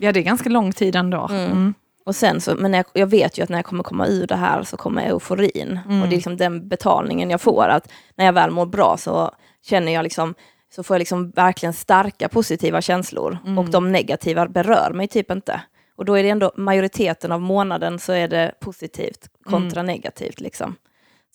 Ja 0.00 0.12
det 0.12 0.20
är 0.20 0.22
ganska 0.22 0.48
lång 0.50 0.72
tid 0.72 0.96
ändå. 0.96 1.28
Mm. 1.30 1.74
Och 2.06 2.16
sen 2.16 2.40
så, 2.40 2.54
men 2.54 2.72
jag, 2.74 2.84
jag 2.92 3.06
vet 3.06 3.38
ju 3.38 3.42
att 3.42 3.48
när 3.48 3.58
jag 3.58 3.64
kommer 3.64 3.82
komma 3.82 4.06
ur 4.06 4.26
det 4.26 4.36
här 4.36 4.62
så 4.62 4.76
kommer 4.76 5.02
euforin. 5.06 5.78
Mm. 5.86 6.02
Och 6.02 6.08
det 6.08 6.14
är 6.14 6.16
liksom 6.16 6.36
den 6.36 6.68
betalningen 6.68 7.30
jag 7.30 7.40
får. 7.40 7.68
Att 7.68 7.88
när 8.16 8.24
jag 8.24 8.32
väl 8.32 8.50
mår 8.50 8.66
bra 8.66 8.96
så 8.96 9.30
känner 9.62 9.92
jag 9.92 10.02
liksom, 10.02 10.34
så 10.74 10.82
får 10.82 10.94
jag 10.94 10.98
liksom 10.98 11.30
verkligen 11.30 11.72
starka 11.72 12.28
positiva 12.28 12.80
känslor. 12.80 13.38
Mm. 13.44 13.58
Och 13.58 13.70
de 13.70 13.92
negativa 13.92 14.48
berör 14.48 14.92
mig 14.94 15.08
typ 15.08 15.30
inte. 15.30 15.60
Och 15.96 16.04
då 16.04 16.14
är 16.14 16.22
det 16.22 16.28
ändå 16.28 16.52
majoriteten 16.56 17.32
av 17.32 17.40
månaden 17.40 17.98
så 17.98 18.12
är 18.12 18.28
det 18.28 18.52
positivt 18.60 19.28
kontra 19.44 19.80
Mm. 19.80 19.94
negativt. 19.94 20.40
Liksom. 20.40 20.74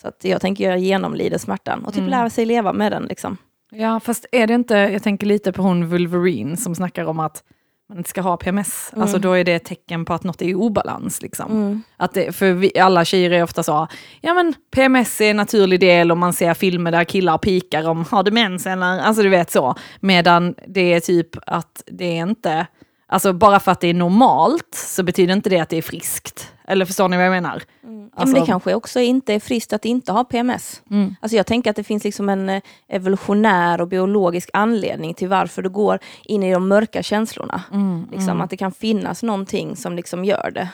Så 0.01 0.07
att 0.07 0.23
jag 0.23 0.41
tänker 0.41 0.69
jag 0.69 0.79
genomlider 0.79 1.37
smärtan 1.37 1.85
och 1.85 1.93
typ 1.93 1.99
Mm. 1.99 2.09
lära 2.11 2.29
sig 2.29 2.45
leva 2.45 2.73
med 2.73 2.91
den. 2.91 3.03
Liksom. 3.03 3.37
Ja 3.71 3.99
fast 3.99 4.25
är 4.31 4.47
det 4.47 4.53
inte, 4.53 4.75
jag 4.75 5.03
tänker 5.03 5.27
lite 5.27 5.51
på 5.51 5.61
hon 5.61 5.89
Wolverine 5.89 6.57
som 6.57 6.75
snackar 6.75 7.05
om 7.05 7.19
att 7.19 7.43
man 7.91 7.97
inte 7.97 8.09
ska 8.09 8.21
ha 8.21 8.37
PMS. 8.37 8.89
Mm. 8.93 9.01
Alltså 9.01 9.19
då 9.19 9.33
är 9.33 9.43
det 9.43 9.53
ett 9.53 9.63
tecken 9.63 10.05
på 10.05 10.13
att 10.13 10.23
något 10.23 10.41
är 10.41 10.45
i 10.45 10.55
obalans. 10.55 11.21
Liksom. 11.21 11.51
Mm. 11.51 11.83
Att 11.97 12.13
det, 12.13 12.35
för 12.35 12.51
vi, 12.51 12.79
alla 12.79 13.05
tjejer 13.05 13.31
är 13.31 13.43
ofta 13.43 13.63
så, 13.63 13.87
ja 14.21 14.33
men 14.33 14.53
PMS 14.75 15.21
är 15.21 15.29
en 15.29 15.37
naturlig 15.37 15.79
del 15.79 16.11
och 16.11 16.17
man 16.17 16.33
ser 16.33 16.53
filmer 16.53 16.91
där 16.91 17.03
killar 17.03 17.37
pikar 17.37 17.89
om, 17.89 18.05
har 18.11 18.23
du 18.23 18.31
mens 18.31 18.67
eller, 18.67 18.99
alltså 18.99 19.23
du 19.23 19.29
vet 19.29 19.51
så. 19.51 19.75
Medan 19.99 20.55
det 20.67 20.93
är 20.93 20.99
typ 20.99 21.29
att 21.45 21.83
det 21.85 22.17
är 22.17 22.23
inte, 22.23 22.67
alltså 23.11 23.33
bara 23.33 23.59
för 23.59 23.71
att 23.71 23.79
det 23.79 23.87
är 23.87 23.93
normalt 23.93 24.75
så 24.75 25.03
betyder 25.03 25.33
inte 25.33 25.49
det 25.49 25.59
att 25.59 25.69
det 25.69 25.77
är 25.77 25.81
friskt. 25.81 26.47
Eller 26.67 26.85
förstår 26.85 27.07
ni 27.07 27.17
vad 27.17 27.25
jag 27.25 27.31
menar? 27.31 27.61
Ja, 27.81 27.87
men 27.89 28.09
Alltså- 28.15 28.35
det 28.39 28.45
kanske 28.45 28.75
också 28.75 28.99
inte 28.99 29.33
är 29.33 29.39
friskt 29.39 29.73
att 29.73 29.85
inte 29.85 30.11
ha 30.11 30.23
PMS. 30.23 30.81
Mm. 30.91 31.15
Alltså 31.21 31.35
jag 31.37 31.45
tänker 31.45 31.69
att 31.69 31.75
det 31.75 31.83
finns 31.83 32.03
liksom 32.03 32.29
en 32.29 32.49
eh, 32.49 32.61
evolutionär 32.89 33.81
och 33.81 33.87
biologisk 33.87 34.49
anledning 34.53 35.13
till 35.13 35.27
varför 35.27 35.61
du 35.61 35.69
går 35.69 35.99
in 36.25 36.43
i 36.43 36.53
de 36.53 36.67
mörka 36.67 37.03
känslorna. 37.03 37.61
Mm, 37.73 38.07
Liksom, 38.11 38.41
Att 38.41 38.49
det 38.49 38.57
kan 38.57 38.71
finnas 38.71 39.23
någonting 39.23 39.75
som 39.75 39.95
liksom 39.95 40.25
gör 40.25 40.51
det. 40.55 40.69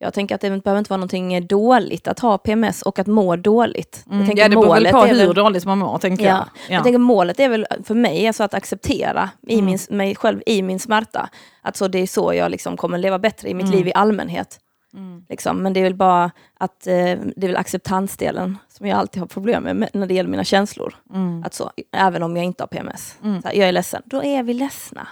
Mm. 0.00 0.06
Jag 0.06 0.14
tänker 0.14 0.34
att 0.34 0.40
det 0.40 0.50
behöver 0.62 0.78
inte 0.78 0.90
vara 0.90 0.96
någonting 0.96 1.46
dåligt 1.46 2.08
att 2.08 2.18
ha 2.20 2.38
PMS 2.38 2.82
och 2.82 2.98
att 2.98 3.06
må 3.06 3.36
dåligt. 3.36 4.02
Jag 4.06 4.14
Mm. 4.14 4.26
tänker 4.26 4.42
Ja 4.42 4.48
det 4.48 4.56
beror 4.56 4.62
väl 4.62 4.70
målet 4.82 4.92
på 4.92 5.00
hur 5.04 5.26
väl- 5.26 5.34
dåligt 5.34 5.64
man 5.64 5.78
mår 5.78 5.98
tänker 5.98 6.24
Ja. 6.24 6.30
jag. 6.30 6.38
Ja. 6.68 6.74
Jag 6.74 6.82
tänker 6.82 6.98
målet 6.98 7.40
är 7.40 7.48
väl 7.48 7.66
för 7.84 7.94
mig 7.94 8.26
alltså 8.26 8.44
att 8.44 8.54
acceptera 8.54 9.30
i 9.46 9.54
Mm. 9.54 9.64
min, 9.66 9.78
mig 9.90 10.14
själv 10.14 10.42
i 10.46 10.62
min 10.62 10.80
smärta. 10.80 11.28
Att 11.62 11.76
så 11.76 11.88
det 11.88 11.98
är 11.98 12.06
så 12.06 12.34
jag 12.34 12.50
liksom 12.50 12.76
kommer 12.76 12.98
leva 12.98 13.18
bättre 13.18 13.48
i 13.50 13.54
mitt 13.54 13.66
Mm. 13.66 13.76
liv 13.78 13.88
i 13.88 13.92
allmänhet. 13.94 14.60
Mm. 14.94 15.24
Liksom. 15.28 15.62
Men 15.62 15.72
det 15.72 15.80
är 15.80 15.84
väl 15.84 15.94
bara 15.94 16.30
att 16.60 16.86
eh, 16.86 16.92
det 16.94 17.42
är 17.42 17.46
väl 17.46 17.56
acceptansdelen 17.56 18.58
som 18.68 18.86
jag 18.86 18.98
alltid 18.98 19.20
har 19.22 19.26
problem 19.26 19.62
med, 19.62 19.88
när 19.92 20.06
det 20.06 20.14
gäller 20.14 20.30
mina 20.30 20.44
känslor. 20.44 20.94
Mm. 21.14 21.42
Att 21.46 21.54
så, 21.54 21.70
även 21.96 22.22
om 22.22 22.36
jag 22.36 22.44
inte 22.44 22.62
har 22.62 22.68
PMS. 22.68 23.18
Mm. 23.24 23.42
Så 23.42 23.48
här, 23.48 23.54
jag 23.54 23.68
är 23.68 23.72
ledsen, 23.72 24.02
då 24.04 24.22
är 24.24 24.42
vi 24.42 24.54
ledsna. 24.54 25.08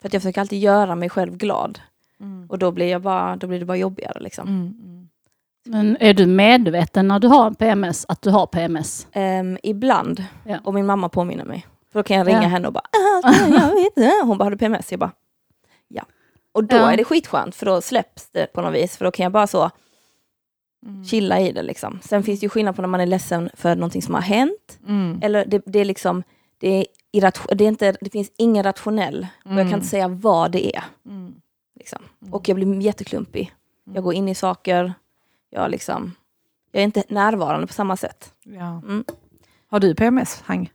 För 0.00 0.08
att 0.08 0.12
jag 0.12 0.22
försöker 0.22 0.40
alltid 0.40 0.58
göra 0.60 0.94
mig 0.94 1.08
själv 1.10 1.36
glad. 1.36 1.78
Mm. 2.20 2.46
Och 2.50 2.58
då 2.58 2.70
blir, 2.72 2.86
jag 2.86 3.02
bara, 3.02 3.36
då 3.36 3.46
blir 3.46 3.58
det 3.58 3.64
bara 3.66 3.76
jobbigare. 3.76 4.20
Liksom. 4.20 4.48
Mm. 4.48 4.60
Mm. 4.84 5.08
Men 5.66 5.96
är 6.00 6.14
du 6.14 6.26
medveten 6.26 7.08
när 7.08 7.18
du 7.18 7.28
har 7.28 7.50
PMS 7.50 8.04
att 8.08 8.22
du 8.22 8.30
har 8.30 8.46
PMS? 8.46 9.06
Ehm, 9.12 9.58
ibland, 9.62 10.24
Ja. 10.44 10.58
och 10.64 10.74
min 10.74 10.86
mamma 10.86 11.08
påminner 11.08 11.44
mig. 11.44 11.66
För 11.92 11.98
då 11.98 12.02
kan 12.02 12.16
jag 12.16 12.26
ringa 12.28 12.42
Ja. 12.42 12.48
henne 12.48 12.66
och 12.66 12.72
bara, 12.74 12.84
"Ah, 13.24 13.32
jag 13.50 13.50
vet 13.74 13.86
inte. 13.96 14.12
Hon 14.24 14.38
bara, 14.38 14.44
har 14.44 14.50
du 14.50 14.56
PMS? 14.56 14.90
Jag 14.92 15.00
bara, 15.00 15.12
ja. 15.88 16.02
Och 16.52 16.64
då 16.64 16.76
Ja. 16.76 16.92
är 16.92 16.96
det 16.96 17.04
skitskönt, 17.04 17.54
för 17.54 17.66
då 17.66 17.80
släpps 17.80 18.30
det 18.30 18.46
på 18.52 18.60
något 18.60 18.74
vis. 18.74 18.96
För 18.96 19.04
då 19.04 19.10
kan 19.10 19.24
jag 19.24 19.32
bara 19.32 19.46
så 19.46 19.70
Mm. 20.86 21.04
chilla 21.04 21.40
i 21.40 21.52
det. 21.52 21.62
Liksom. 21.62 21.98
Sen 22.02 22.22
finns 22.22 22.40
det 22.40 22.44
ju 22.44 22.50
skillnad 22.50 22.76
på 22.76 22.82
när 22.82 22.88
man 22.88 23.00
är 23.00 23.06
ledsen 23.06 23.50
för 23.54 23.74
någonting 23.76 24.02
som 24.02 24.14
har 24.14 24.20
hänt. 24.20 24.78
Mm. 24.86 25.18
Eller 25.22 25.46
det, 25.46 25.62
det 25.66 25.78
är 25.78 25.84
liksom, 25.84 26.22
det, 26.60 26.68
är 26.68 26.86
irrat- 27.12 27.54
det, 27.54 27.64
är 27.64 27.68
inte, 27.68 27.96
det 28.00 28.10
finns 28.10 28.30
ingen 28.38 28.62
rationell, 28.64 29.26
och 29.44 29.50
jag 29.50 29.52
Mm. 29.52 29.68
kan 29.70 29.78
inte 29.78 29.88
säga 29.88 30.08
vad 30.08 30.50
det 30.52 30.76
är. 30.76 30.84
Mm. 31.96 32.02
Liksom. 32.08 32.22
Mm. 32.22 32.34
Och 32.34 32.48
jag 32.48 32.56
blir 32.56 32.80
jätteklumpig. 32.80 33.52
Jag 33.94 34.04
går 34.04 34.14
in 34.14 34.28
i 34.28 34.34
saker, 34.34 34.94
jag, 35.50 35.70
liksom, 35.70 36.14
jag 36.72 36.80
är 36.80 36.84
inte 36.84 37.02
närvarande 37.08 37.66
på 37.66 37.72
samma 37.72 37.96
sätt. 37.96 38.32
Ja. 38.44 38.82
Mm. 38.84 39.04
Har 39.70 39.80
du 39.80 39.94
PMS, 39.94 40.42
Hang? 40.46 40.72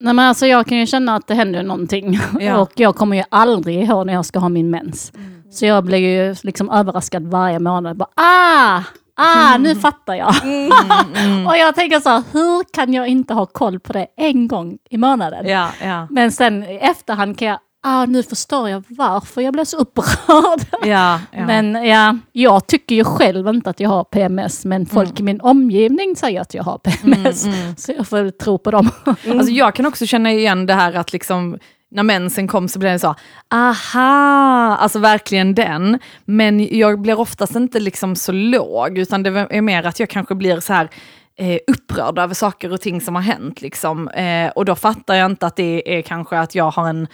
Nej 0.00 0.14
men 0.14 0.24
alltså 0.28 0.46
jag 0.46 0.66
kan 0.66 0.78
ju 0.78 0.86
känna 0.86 1.14
att 1.14 1.26
det 1.26 1.34
händer 1.34 1.62
någonting. 1.62 2.18
Ja. 2.40 2.58
Och 2.58 2.72
jag 2.74 2.96
kommer 2.96 3.16
ju 3.16 3.22
aldrig 3.28 3.82
ihåg 3.82 4.06
när 4.06 4.12
jag 4.12 4.24
ska 4.24 4.38
ha 4.38 4.48
min 4.48 4.70
mens. 4.70 5.12
Så 5.50 5.66
jag 5.66 5.84
blir 5.84 5.98
ju 5.98 6.34
liksom 6.42 6.70
överraskad 6.70 7.26
varje 7.26 7.58
månad. 7.58 7.96
Bara, 7.96 8.10
ah! 8.14 8.82
Ah, 9.20 9.58
nu 9.58 9.74
fattar 9.74 10.14
jag. 10.14 10.28
och 11.46 11.56
jag 11.56 11.74
tänker 11.74 12.00
så 12.00 12.08
här, 12.08 12.22
hur 12.32 12.64
kan 12.72 12.94
jag 12.94 13.08
inte 13.08 13.34
ha 13.34 13.46
koll 13.46 13.80
på 13.80 13.92
det 13.92 14.06
en 14.16 14.48
gång 14.48 14.78
i 14.90 14.96
månaden? 14.96 15.46
Ja, 15.46 15.70
ja. 15.82 16.06
Men 16.10 16.32
sen 16.32 16.62
i 16.62 16.76
efterhand 16.76 17.38
kan 17.38 17.48
jag, 17.48 17.58
ah 17.82 18.06
nu 18.06 18.22
förstår 18.22 18.68
jag 18.68 18.84
varför 18.88 19.40
jag 19.40 19.52
blev 19.52 19.64
så 19.64 19.76
upprörd. 19.76 20.60
ja, 20.82 21.20
ja. 21.32 21.46
Men 21.46 21.84
ja, 21.84 22.16
jag 22.32 22.66
tycker 22.66 22.94
ju 22.94 23.04
själv 23.04 23.48
inte 23.48 23.70
att 23.70 23.80
jag 23.80 23.88
har 23.88 24.04
PMS, 24.04 24.64
men 24.64 24.86
folk 24.86 25.20
i 25.20 25.22
min 25.22 25.40
omgivning 25.40 26.16
säger 26.16 26.40
att 26.40 26.54
jag 26.54 26.62
har 26.62 26.78
PMS. 26.78 27.46
Så 27.76 27.92
jag 27.92 28.08
får 28.08 28.30
tro 28.30 28.58
på 28.58 28.70
dem. 28.70 28.90
Alltså 29.04 29.52
jag 29.52 29.74
kan 29.74 29.86
också 29.86 30.06
känna 30.06 30.32
igen 30.32 30.66
det 30.66 30.74
här 30.74 30.94
att 30.94 31.12
liksom 31.12 31.58
när 31.90 32.02
mensen 32.02 32.48
kom 32.48 32.68
så 32.68 32.78
blev 32.78 32.92
det 32.92 32.98
så, 32.98 33.14
aha, 33.50 34.76
alltså 34.76 34.98
verkligen 34.98 35.54
den. 35.54 35.98
Men 36.24 36.78
jag 36.78 37.00
blir 37.00 37.20
oftast 37.20 37.56
inte 37.56 37.80
liksom 37.80 38.16
så 38.16 38.32
låg, 38.32 38.98
utan 38.98 39.22
det 39.22 39.46
är 39.50 39.60
mer 39.62 39.86
att 39.86 40.00
jag 40.00 40.10
kanske 40.10 40.34
blir 40.34 40.60
så 40.60 40.72
här 40.72 40.88
eh, 41.36 41.58
upprörd 41.66 42.18
över 42.18 42.34
saker 42.34 42.72
och 42.72 42.80
ting 42.80 43.00
som 43.00 43.14
har 43.14 43.22
hänt. 43.22 43.62
Liksom. 43.62 44.08
Eh, 44.08 44.48
och 44.48 44.64
då 44.64 44.74
fattar 44.74 45.14
jag 45.14 45.30
inte 45.30 45.46
att 45.46 45.56
det 45.56 45.98
är 45.98 46.02
kanske 46.02 46.38
att 46.38 46.54
jag 46.54 46.70
har 46.70 46.88
en 46.88 47.08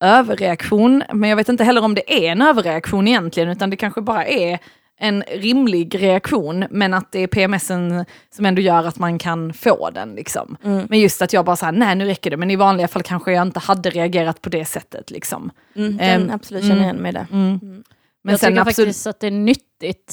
överreaktion, 0.00 1.02
men 1.12 1.30
jag 1.30 1.36
vet 1.36 1.48
inte 1.48 1.64
heller 1.64 1.84
om 1.84 1.94
det 1.94 2.26
är 2.26 2.32
en 2.32 2.42
överreaktion 2.42 3.08
egentligen, 3.08 3.48
utan 3.48 3.70
det 3.70 3.76
kanske 3.76 4.00
bara 4.00 4.26
är 4.26 4.58
en 5.00 5.22
rimlig 5.22 6.02
reaktion, 6.02 6.64
men 6.70 6.94
att 6.94 7.12
det 7.12 7.18
är 7.20 7.26
PMSen 7.26 8.04
som 8.36 8.46
ändå 8.46 8.60
gör 8.62 8.84
att 8.84 8.98
man 8.98 9.18
kan 9.18 9.52
få 9.52 9.90
den. 9.90 10.14
Liksom. 10.14 10.56
Men 10.88 11.00
just 11.00 11.22
att 11.22 11.32
jag 11.32 11.44
bara 11.44 11.56
såhär, 11.56 11.72
nej 11.72 11.94
nu 11.96 12.04
räcker 12.04 12.30
det, 12.30 12.36
men 12.36 12.50
i 12.50 12.56
vanliga 12.56 12.88
fall 12.88 13.02
kanske 13.02 13.32
jag 13.32 13.42
inte 13.46 13.60
hade 13.60 13.90
reagerat 13.90 14.42
på 14.42 14.48
det 14.48 14.64
sättet. 14.64 15.10
Liksom. 15.10 15.50
Mm, 15.76 15.96
den 15.96 16.30
absolut 16.30 16.64
känner 16.66 16.82
igen 16.82 16.96
mig 16.96 17.08
i 17.10 17.12
det. 17.12 17.26
Men 17.30 18.32
jag 18.32 18.40
sen 18.40 18.48
tycker 18.52 18.60
absolut, 18.60 18.88
faktiskt 18.88 19.06
att 19.06 19.20
det 19.20 19.26
är 19.26 19.30
nyttigt 19.30 19.64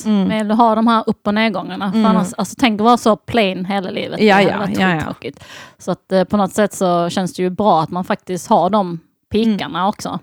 Mm. 0.05 0.27
med 0.27 0.51
att 0.51 0.57
ha 0.57 0.75
de 0.75 0.87
här 0.87 1.03
upp 1.07 1.27
och 1.27 1.33
nedgångarna. 1.33 1.91
För 1.91 1.99
annars, 1.99 2.33
alltså, 2.37 2.55
tänk 2.59 2.81
att 2.81 2.85
vara 2.85 2.97
så 2.97 3.15
plain 3.15 3.65
hela 3.65 3.89
livet. 3.89 4.21
Ja, 4.21 4.37
Det 4.37 4.43
ja, 4.81 5.15
ja. 5.21 5.31
Så 5.77 5.91
att 5.91 6.11
eh, 6.11 6.23
på 6.23 6.37
något 6.37 6.53
sätt 6.53 6.73
så 6.73 7.09
känns 7.09 7.33
det 7.33 7.43
ju 7.43 7.49
bra 7.49 7.81
att 7.81 7.89
man 7.89 8.03
faktiskt 8.03 8.47
har 8.47 8.69
de 8.69 8.99
pikarna 9.31 9.87
också. 9.87 10.19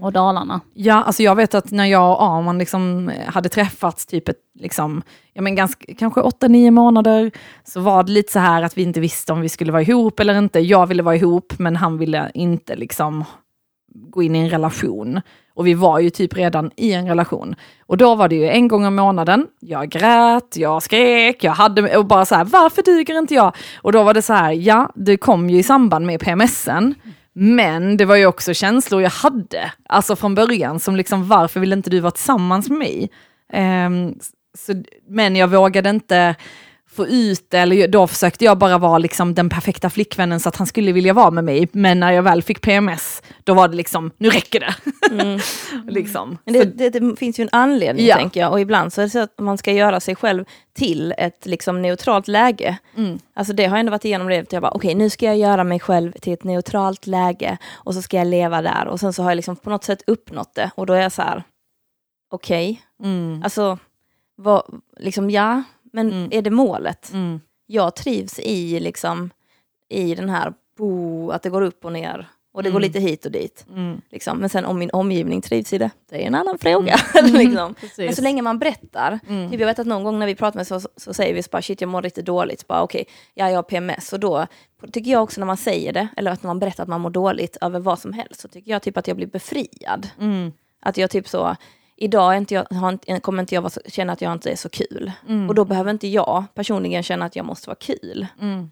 Och 0.00 0.12
dalarna. 0.12 0.60
ja, 0.74 1.02
alltså 1.02 1.22
jag 1.22 1.34
vet 1.34 1.54
att 1.54 1.70
när 1.70 1.86
jag 1.86 2.10
och 2.10 2.22
Arman 2.22 2.58
liksom 2.58 3.12
hade 3.26 3.48
träffats 3.48 4.06
typ 4.06 4.28
ett, 4.28 4.36
liksom, 4.58 5.02
ja, 5.32 5.42
men 5.42 5.54
ganska, 5.54 5.94
kanske 5.94 6.20
8-9 6.20 6.70
månader, 6.70 7.30
så 7.64 7.80
var 7.80 8.02
det 8.02 8.12
lite 8.12 8.32
så 8.32 8.38
här 8.38 8.62
att 8.62 8.78
vi 8.78 8.82
inte 8.82 9.00
visste 9.00 9.32
om 9.32 9.40
vi 9.40 9.48
skulle 9.48 9.72
vara 9.72 9.82
ihop 9.82 10.20
eller 10.20 10.38
inte. 10.38 10.60
Jag 10.60 10.86
ville 10.86 11.02
vara 11.02 11.16
ihop, 11.16 11.52
men 11.58 11.76
han 11.76 11.98
ville 11.98 12.30
inte 12.34 12.76
liksom 12.76 13.24
gå 13.94 14.22
in 14.22 14.36
i 14.36 14.38
en 14.38 14.50
relation. 14.50 15.20
Och 15.54 15.66
vi 15.66 15.74
var 15.74 15.98
ju 15.98 16.10
typ 16.10 16.36
redan 16.36 16.70
i 16.76 16.92
en 16.92 17.08
relation. 17.08 17.54
Och 17.86 17.96
då 17.96 18.14
var 18.14 18.28
det 18.28 18.36
ju 18.36 18.48
en 18.48 18.68
gång 18.68 18.86
om 18.86 18.94
månaden, 18.94 19.46
jag 19.60 19.88
grät, 19.88 20.56
jag 20.56 20.82
skrek, 20.82 21.44
jag 21.44 21.52
hade, 21.52 21.96
och 21.96 22.06
bara 22.06 22.24
så 22.24 22.34
här, 22.34 22.44
varför 22.44 22.82
duger 22.82 23.18
inte 23.18 23.34
jag? 23.34 23.56
Och 23.82 23.92
då 23.92 24.02
var 24.02 24.14
det 24.14 24.22
så 24.22 24.32
här, 24.32 24.52
ja, 24.52 24.92
det 24.94 25.16
kom 25.16 25.50
ju 25.50 25.58
i 25.58 25.62
samband 25.62 26.06
med 26.06 26.20
PMSen, 26.20 26.94
men 27.34 27.96
det 27.96 28.04
var 28.04 28.16
ju 28.16 28.26
också 28.26 28.54
känslor 28.54 29.02
jag 29.02 29.10
hade, 29.10 29.72
alltså 29.88 30.16
från 30.16 30.34
början, 30.34 30.80
som 30.80 30.96
liksom, 30.96 31.28
varför 31.28 31.60
vill 31.60 31.72
inte 31.72 31.90
du 31.90 32.00
vara 32.00 32.10
tillsammans 32.10 32.68
med 32.68 32.78
mig? 32.78 33.10
Um, 33.86 34.18
så, 34.58 34.82
men 35.08 35.36
jag 35.36 35.48
vågade 35.48 35.90
inte 35.90 36.34
få 36.94 37.06
ut 37.06 37.50
det, 37.50 37.58
eller 37.58 37.88
då 37.88 38.06
försökte 38.06 38.44
jag 38.44 38.58
bara 38.58 38.78
vara 38.78 38.98
liksom 38.98 39.34
den 39.34 39.48
perfekta 39.48 39.90
flickvännen 39.90 40.40
så 40.40 40.48
att 40.48 40.56
han 40.56 40.66
skulle 40.66 40.92
vilja 40.92 41.12
vara 41.12 41.30
med 41.30 41.44
mig. 41.44 41.68
Men 41.72 42.00
när 42.00 42.12
jag 42.12 42.22
väl 42.22 42.42
fick 42.42 42.60
PMS, 42.60 43.22
då 43.44 43.54
var 43.54 43.68
det 43.68 43.76
liksom, 43.76 44.10
nu 44.18 44.28
räcker 44.30 44.60
det. 44.60 44.74
liksom. 45.92 46.38
Men 46.44 46.54
det, 46.54 46.64
det, 46.64 46.90
det 47.00 47.16
finns 47.16 47.40
ju 47.40 47.42
en 47.42 47.48
anledning 47.52 48.06
Ja. 48.06 48.16
tänker 48.16 48.40
jag 48.40 48.52
och 48.52 48.60
ibland 48.60 48.92
så 48.92 49.00
är 49.00 49.04
det 49.04 49.10
så 49.10 49.18
att 49.18 49.38
man 49.40 49.58
ska 49.58 49.72
göra 49.72 50.00
sig 50.00 50.14
själv 50.16 50.44
till 50.74 51.14
ett 51.18 51.46
liksom 51.46 51.82
neutralt 51.82 52.28
läge. 52.28 52.78
Mm. 52.96 53.18
Alltså 53.34 53.52
det 53.52 53.64
har 53.66 53.76
jag 53.76 53.80
ändå 53.80 53.90
varit 53.90 54.04
igenom 54.04 54.28
det, 54.28 54.52
jag 54.52 54.62
bara 54.62 54.72
okej 54.72 54.94
nu 54.94 55.10
ska 55.10 55.26
jag 55.26 55.36
göra 55.38 55.64
mig 55.64 55.80
själv 55.80 56.12
till 56.12 56.32
ett 56.32 56.44
neutralt 56.44 57.06
läge 57.06 57.58
och 57.72 57.94
så 57.94 58.02
ska 58.02 58.16
jag 58.16 58.26
leva 58.26 58.62
där 58.62 58.86
och 58.88 59.00
sen 59.00 59.12
så 59.12 59.22
har 59.22 59.30
jag 59.30 59.36
liksom 59.36 59.56
på 59.56 59.70
något 59.70 59.84
sätt 59.84 60.02
uppnått 60.06 60.54
det 60.54 60.70
och 60.74 60.86
då 60.86 60.92
är 60.92 61.00
jag 61.00 61.12
så 61.12 61.22
här 61.22 61.42
okej, 62.30 62.82
Mm. 63.02 63.42
alltså 63.44 63.78
vad, 64.36 64.62
liksom 64.98 65.30
ja, 65.30 65.62
men 65.92 66.12
Mm. 66.12 66.28
är 66.32 66.42
det 66.42 66.50
målet? 66.50 67.12
Mm. 67.12 67.40
Jag 67.66 67.96
trivs 67.96 68.38
i 68.38 68.80
liksom 68.80 69.30
i 69.88 70.14
den 70.14 70.28
här 70.28 70.52
bo, 70.78 71.30
att 71.30 71.42
det 71.42 71.50
går 71.50 71.62
upp 71.62 71.84
och 71.84 71.92
ner 71.92 72.28
och 72.54 72.62
det 72.62 72.70
går 72.70 72.78
Mm. 72.78 72.86
lite 72.88 73.00
hit 73.00 73.26
och 73.26 73.32
dit. 73.32 73.66
Mm. 73.70 74.00
Liksom. 74.10 74.38
Men 74.38 74.48
sen 74.48 74.64
om 74.64 74.78
min 74.78 74.90
omgivning 74.90 75.40
trivs 75.42 75.72
i 75.72 75.78
det, 75.78 75.90
det 76.10 76.22
är 76.22 76.26
en 76.26 76.34
annan 76.34 76.58
fråga. 76.58 76.96
liksom. 77.24 77.74
Men 77.98 78.14
så 78.14 78.22
länge 78.22 78.42
man 78.42 78.58
berättar, 78.58 79.18
Mm. 79.28 79.50
typ 79.50 79.60
jag 79.60 79.66
vet 79.66 79.78
att 79.78 79.86
någon 79.86 80.04
gång 80.04 80.18
när 80.18 80.26
vi 80.26 80.34
pratar 80.34 80.56
med 80.58 80.66
så, 80.66 80.80
så 80.96 81.14
säger 81.14 81.34
vi 81.34 81.42
så 81.42 81.48
bara 81.52 81.62
shit 81.62 81.80
jag 81.80 81.88
mår 81.90 82.02
riktigt 82.02 82.26
dåligt, 82.26 82.60
så 82.60 82.64
bara 82.68 82.82
okej, 82.82 83.04
ja 83.34 83.48
jag 83.50 83.56
har 83.58 83.62
PMS 83.62 84.12
och 84.12 84.20
då 84.20 84.46
tycker 84.92 85.10
jag 85.10 85.22
också 85.22 85.40
när 85.40 85.46
man 85.46 85.56
säger 85.56 85.92
det, 85.92 86.08
eller 86.16 86.30
att 86.30 86.42
man 86.42 86.58
berättar 86.58 86.82
att 86.82 86.88
man 86.88 87.00
mår 87.00 87.10
dåligt 87.10 87.56
över 87.60 87.80
vad 87.80 87.98
som 87.98 88.12
helst, 88.12 88.40
så 88.40 88.48
tycker 88.48 88.70
jag 88.70 88.82
typ 88.82 88.96
att 88.96 89.08
jag 89.08 89.16
blir 89.16 89.26
befriad. 89.26 90.08
Mm. 90.20 90.52
Att 90.80 90.96
jag 90.96 91.10
typ 91.10 91.28
så, 91.28 91.56
idag 92.02 92.36
inte 92.36 92.54
jag, 92.54 92.66
har 92.70 92.88
inte, 92.92 93.20
kommer 93.20 93.42
inte 93.42 93.54
jag 93.54 93.62
vara 93.62 93.72
känna 93.86 94.12
att 94.12 94.20
jag 94.20 94.32
inte 94.32 94.50
är 94.50 94.56
så 94.56 94.68
kul. 94.68 95.12
Mm. 95.28 95.48
Och 95.48 95.54
då 95.54 95.64
behöver 95.64 95.90
inte 95.90 96.08
jag 96.08 96.44
personligen 96.54 97.02
känna 97.02 97.24
att 97.24 97.36
jag 97.36 97.46
måste 97.46 97.68
vara 97.68 97.76
kul. 97.80 98.26
Mm. 98.40 98.70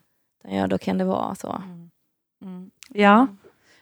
Ja, 0.48 0.66
då 0.66 0.78
kan 0.78 0.98
det 0.98 1.04
vara 1.04 1.34
så. 1.34 1.62
Ja. 2.88 3.26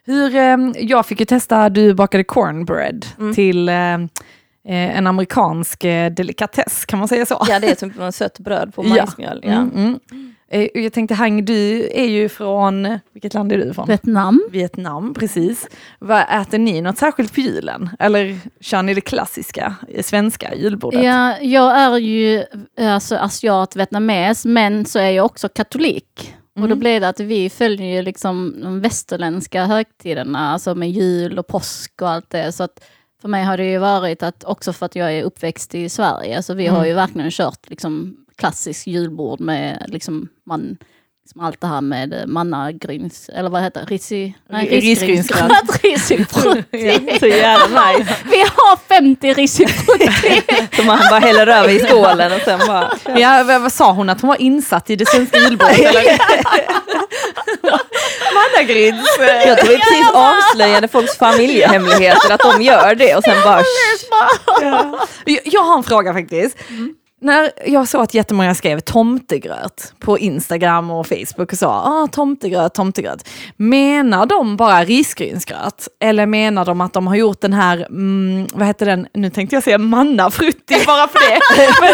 Hur, 0.03 0.35
eh, 0.35 0.57
jag 0.79 1.05
fick 1.05 1.19
ju 1.19 1.25
testa, 1.25 1.69
du 1.69 1.93
bakade 1.93 2.23
cornbread 2.23 3.05
Mm. 3.19 3.33
till 3.35 3.69
eh, 3.69 3.93
eh, 3.93 4.97
en 4.97 5.07
amerikansk 5.07 5.83
eh, 5.83 6.11
delikatess, 6.11 6.85
kan 6.85 6.99
man 6.99 7.07
säga 7.07 7.25
så? 7.25 7.45
Ja, 7.49 7.59
det 7.59 7.71
är 7.71 7.75
som 7.75 8.01
ett 8.01 8.15
sött 8.15 8.39
bröd 8.39 8.73
på 8.75 8.83
Ja. 8.87 8.89
majsmjöl. 8.89 9.39
Ja. 9.43 9.51
Mm, 9.51 9.71
mm. 10.11 10.35
Jag 10.73 10.93
tänkte 10.93 11.15
Hang, 11.15 11.45
du 11.45 11.89
är 11.93 12.05
ju 12.07 12.29
från, 12.29 12.99
vilket 13.13 13.33
land 13.33 13.51
är 13.51 13.57
du 13.57 13.69
ifrån? 13.69 13.87
Vietnam. 13.87 14.43
Vietnam, 14.51 15.13
precis. 15.13 15.67
Vad, 15.99 16.41
äter 16.41 16.57
ni 16.57 16.81
något 16.81 16.97
särskilt 16.97 17.33
på 17.33 17.39
julen? 17.41 17.89
Eller 17.99 18.37
kör 18.61 18.81
ni 18.83 18.93
det 18.93 19.01
klassiska 19.01 19.75
eh, 19.87 20.03
svenska 20.03 20.55
julbordet? 20.55 21.03
Ja, 21.03 21.37
jag 21.39 21.77
är 21.79 21.97
ju 21.97 22.43
alltså, 22.77 23.15
asiat, 23.15 23.75
vietnames, 23.75 24.45
men 24.45 24.85
så 24.85 24.99
är 24.99 25.09
jag 25.11 25.25
också 25.25 25.49
katolik. 25.49 26.33
Och 26.55 26.61
då 26.61 26.65
Mm. 26.65 26.79
blir 26.79 26.99
det 26.99 27.07
att 27.09 27.19
vi 27.19 27.49
följer 27.49 27.95
ju 27.95 28.01
liksom 28.01 28.55
de 28.63 28.81
västerländska 28.81 29.65
högtiderna, 29.65 30.51
alltså 30.51 30.75
med 30.75 30.91
jul 30.91 31.39
och 31.39 31.47
påsk 31.47 32.01
och 32.01 32.09
allt 32.09 32.29
det. 32.29 32.51
Så 32.51 32.63
att 32.63 32.83
för 33.21 33.27
mig 33.27 33.43
har 33.43 33.57
det 33.57 33.65
ju 33.71 33.77
varit 33.77 34.23
att, 34.23 34.43
också 34.43 34.73
för 34.73 34.85
att 34.85 34.95
jag 34.95 35.13
är 35.13 35.23
uppväxt 35.23 35.75
i 35.75 35.89
Sverige, 35.89 36.43
så 36.43 36.53
vi 36.53 36.67
har 36.67 36.85
ju 36.85 36.93
verkligen 36.93 37.31
kört 37.31 37.69
liksom 37.69 38.15
klassisk 38.39 38.87
julbord 38.87 39.39
med 39.39 39.85
liksom 39.87 40.27
man, 40.45 40.77
liksom 41.23 41.41
allt 41.41 41.61
det 41.61 41.67
här 41.67 41.81
med 41.81 42.23
mannagryns, 42.27 43.29
eller 43.29 43.49
vad 43.49 43.61
heter 43.61 43.79
det, 43.85 43.93
Risi, 43.95 44.33
Ri- 44.49 44.69
risgrynsgröt. 44.81 45.51
Risifrutti. 45.83 47.17
Så 47.19 47.27
jävla 47.27 47.91
nice. 47.91 48.15
Vi 48.31 48.39
har 48.41 48.77
50 48.87 49.33
risifrutti. 49.33 50.41
Som 50.75 50.85
man 50.85 50.99
bara 51.09 51.19
häller 51.19 51.47
över 51.47 51.69
i 51.69 51.79
skålen 51.79 52.31
och 52.31 52.41
sen 52.45 52.59
bara... 52.67 52.91
Ja, 53.17 53.43
vad, 53.59 53.71
sa 53.73 53.91
hon? 53.91 54.09
Att 54.09 54.21
hon 54.21 54.27
var 54.27 54.41
insatt 54.41 54.89
i 54.89 54.95
det 54.95 55.05
svenska 55.07 55.37
julbordet? 55.39 56.19
Mannagryns. 58.33 59.07
Jag 59.19 59.57
tror 59.59 59.69
vi 59.69 59.77
precis 59.77 60.11
avslöjade 60.13 60.87
folks 60.87 61.17
familjehemligheter, 61.17 62.31
att 62.33 62.39
de 62.39 62.61
gör 62.61 62.95
det 62.95 63.15
och 63.15 63.23
sen 63.23 63.37
bara... 63.43 63.63
Jag, 65.25 65.39
jag 65.45 65.61
har 65.61 65.77
en 65.77 65.83
fråga 65.83 66.13
faktiskt. 66.13 66.57
När 67.21 67.51
jag 67.65 67.87
såg 67.87 68.01
att 68.01 68.13
jättemånga 68.13 68.55
skrev 68.55 68.79
tomtegröt 68.79 69.93
på 69.99 70.19
Instagram 70.19 70.91
och 70.91 71.07
Facebook 71.07 71.51
och 71.51 71.57
sa 71.57 71.69
ah, 71.69 72.07
tomtegröt, 72.11 72.73
tomtegröt. 72.73 73.29
Menar 73.57 74.25
de 74.25 74.57
bara 74.57 74.83
risgrynsgröt? 74.83 75.87
Eller 75.99 76.25
menar 76.25 76.65
de 76.65 76.81
att 76.81 76.93
de 76.93 77.07
har 77.07 77.15
gjort 77.15 77.41
den 77.41 77.53
här, 77.53 77.77
mm, 77.77 78.47
vad 78.53 78.67
heter 78.67 78.85
den, 78.85 79.07
nu 79.13 79.29
tänkte 79.29 79.55
jag 79.55 79.63
säga 79.63 79.77
mannafrutti 79.77 80.75
bara 80.85 81.07
för 81.07 81.19
det. 81.19 81.39
Men, 81.81 81.93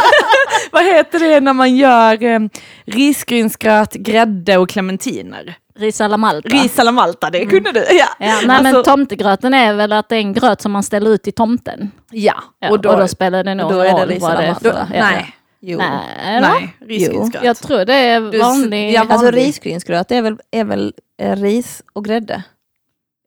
vad 0.71 0.83
heter 0.85 1.19
det 1.19 1.39
när 1.39 1.53
man 1.53 1.75
gör 1.75 2.23
eh, 2.23 2.39
risgrynsgröt, 2.85 3.93
grädde 3.93 4.57
och 4.57 4.69
clementiner? 4.69 5.57
Ris 5.77 6.01
alla 6.01 6.17
Malta. 6.17 6.49
Ris 6.49 6.79
alla 6.79 6.91
Malta, 6.91 7.29
det 7.29 7.45
kunde 7.45 7.71
du. 7.71 7.79
Ja, 7.79 7.85
Ja, 7.95 8.05
nej 8.19 8.47
men 8.47 8.65
Alltså- 8.75 8.83
tomtegröten 8.91 9.53
är 9.53 9.73
väl 9.73 9.91
att 9.91 10.09
det 10.09 10.15
är 10.15 10.19
en 10.19 10.33
gröt 10.33 10.61
som 10.61 10.71
man 10.71 10.83
ställer 10.83 11.09
ut 11.11 11.27
i 11.27 11.31
tomten. 11.31 11.91
ja. 12.11 12.43
Ja, 12.59 12.71
och 12.71 12.79
då, 12.81 13.07
spelar 13.07 13.43
det 13.43 13.55
nog 13.55 13.71
då 13.71 13.79
är 13.79 13.85
det 13.85 13.91
roll 13.91 14.07
ris 14.09 14.21
vad 14.21 14.37
det 14.37 14.43
är 14.45 14.53
för. 14.53 14.63
då, 14.63 14.77
ja. 14.77 14.85
nej, 14.89 15.35
Jo. 15.59 15.77
Nej, 15.77 16.41
nej, 16.41 16.75
risgrynsgröt. 16.79 17.43
Jag 17.43 17.57
tror 17.57 17.85
det 17.85 17.93
är 17.93 18.21
Du- 18.31 18.39
vanlig. 18.39 18.91
ja, 18.93 19.01
Alltså 19.01 19.15
vanlig. 19.25 19.41
risgrynsgröt 19.47 20.11
är 20.11 20.21
väl, 20.21 20.37
är 20.51 20.63
väl 20.63 20.93
eh, 21.17 21.35
ris 21.35 21.83
och 21.93 22.05
grädde? 22.05 22.43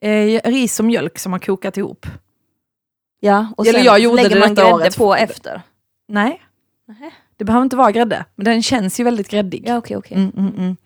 Eh, 0.02 0.40
ris 0.50 0.78
och 0.78 0.84
mjölk 0.84 1.18
som 1.18 1.32
har 1.32 1.38
kokat 1.38 1.76
ihop. 1.76 2.06
Ja, 3.20 3.46
och 3.56 3.66
Eller 3.66 3.78
sen 3.78 3.84
jag 3.86 3.98
gjorde 3.98 4.16
lägger 4.22 4.34
det 4.34 4.40
man 4.40 4.54
grädde 4.54 4.72
året. 4.74 4.96
på 4.96 5.14
efter. 5.14 5.62
Nej, 6.08 6.42
Nähä. 6.88 7.10
det 7.36 7.44
behöver 7.44 7.62
inte 7.64 7.76
vara 7.76 7.92
grädde, 7.92 8.24
men 8.34 8.44
den 8.44 8.62
känns 8.62 9.00
ju 9.00 9.04
väldigt 9.04 9.28
gräddig. 9.28 9.64
Ja, 9.66 9.76
okej, 9.76 9.96
okej. 9.96 10.16
Mm, 10.16 10.32
mm, 10.36 10.54
mm. 10.58 10.76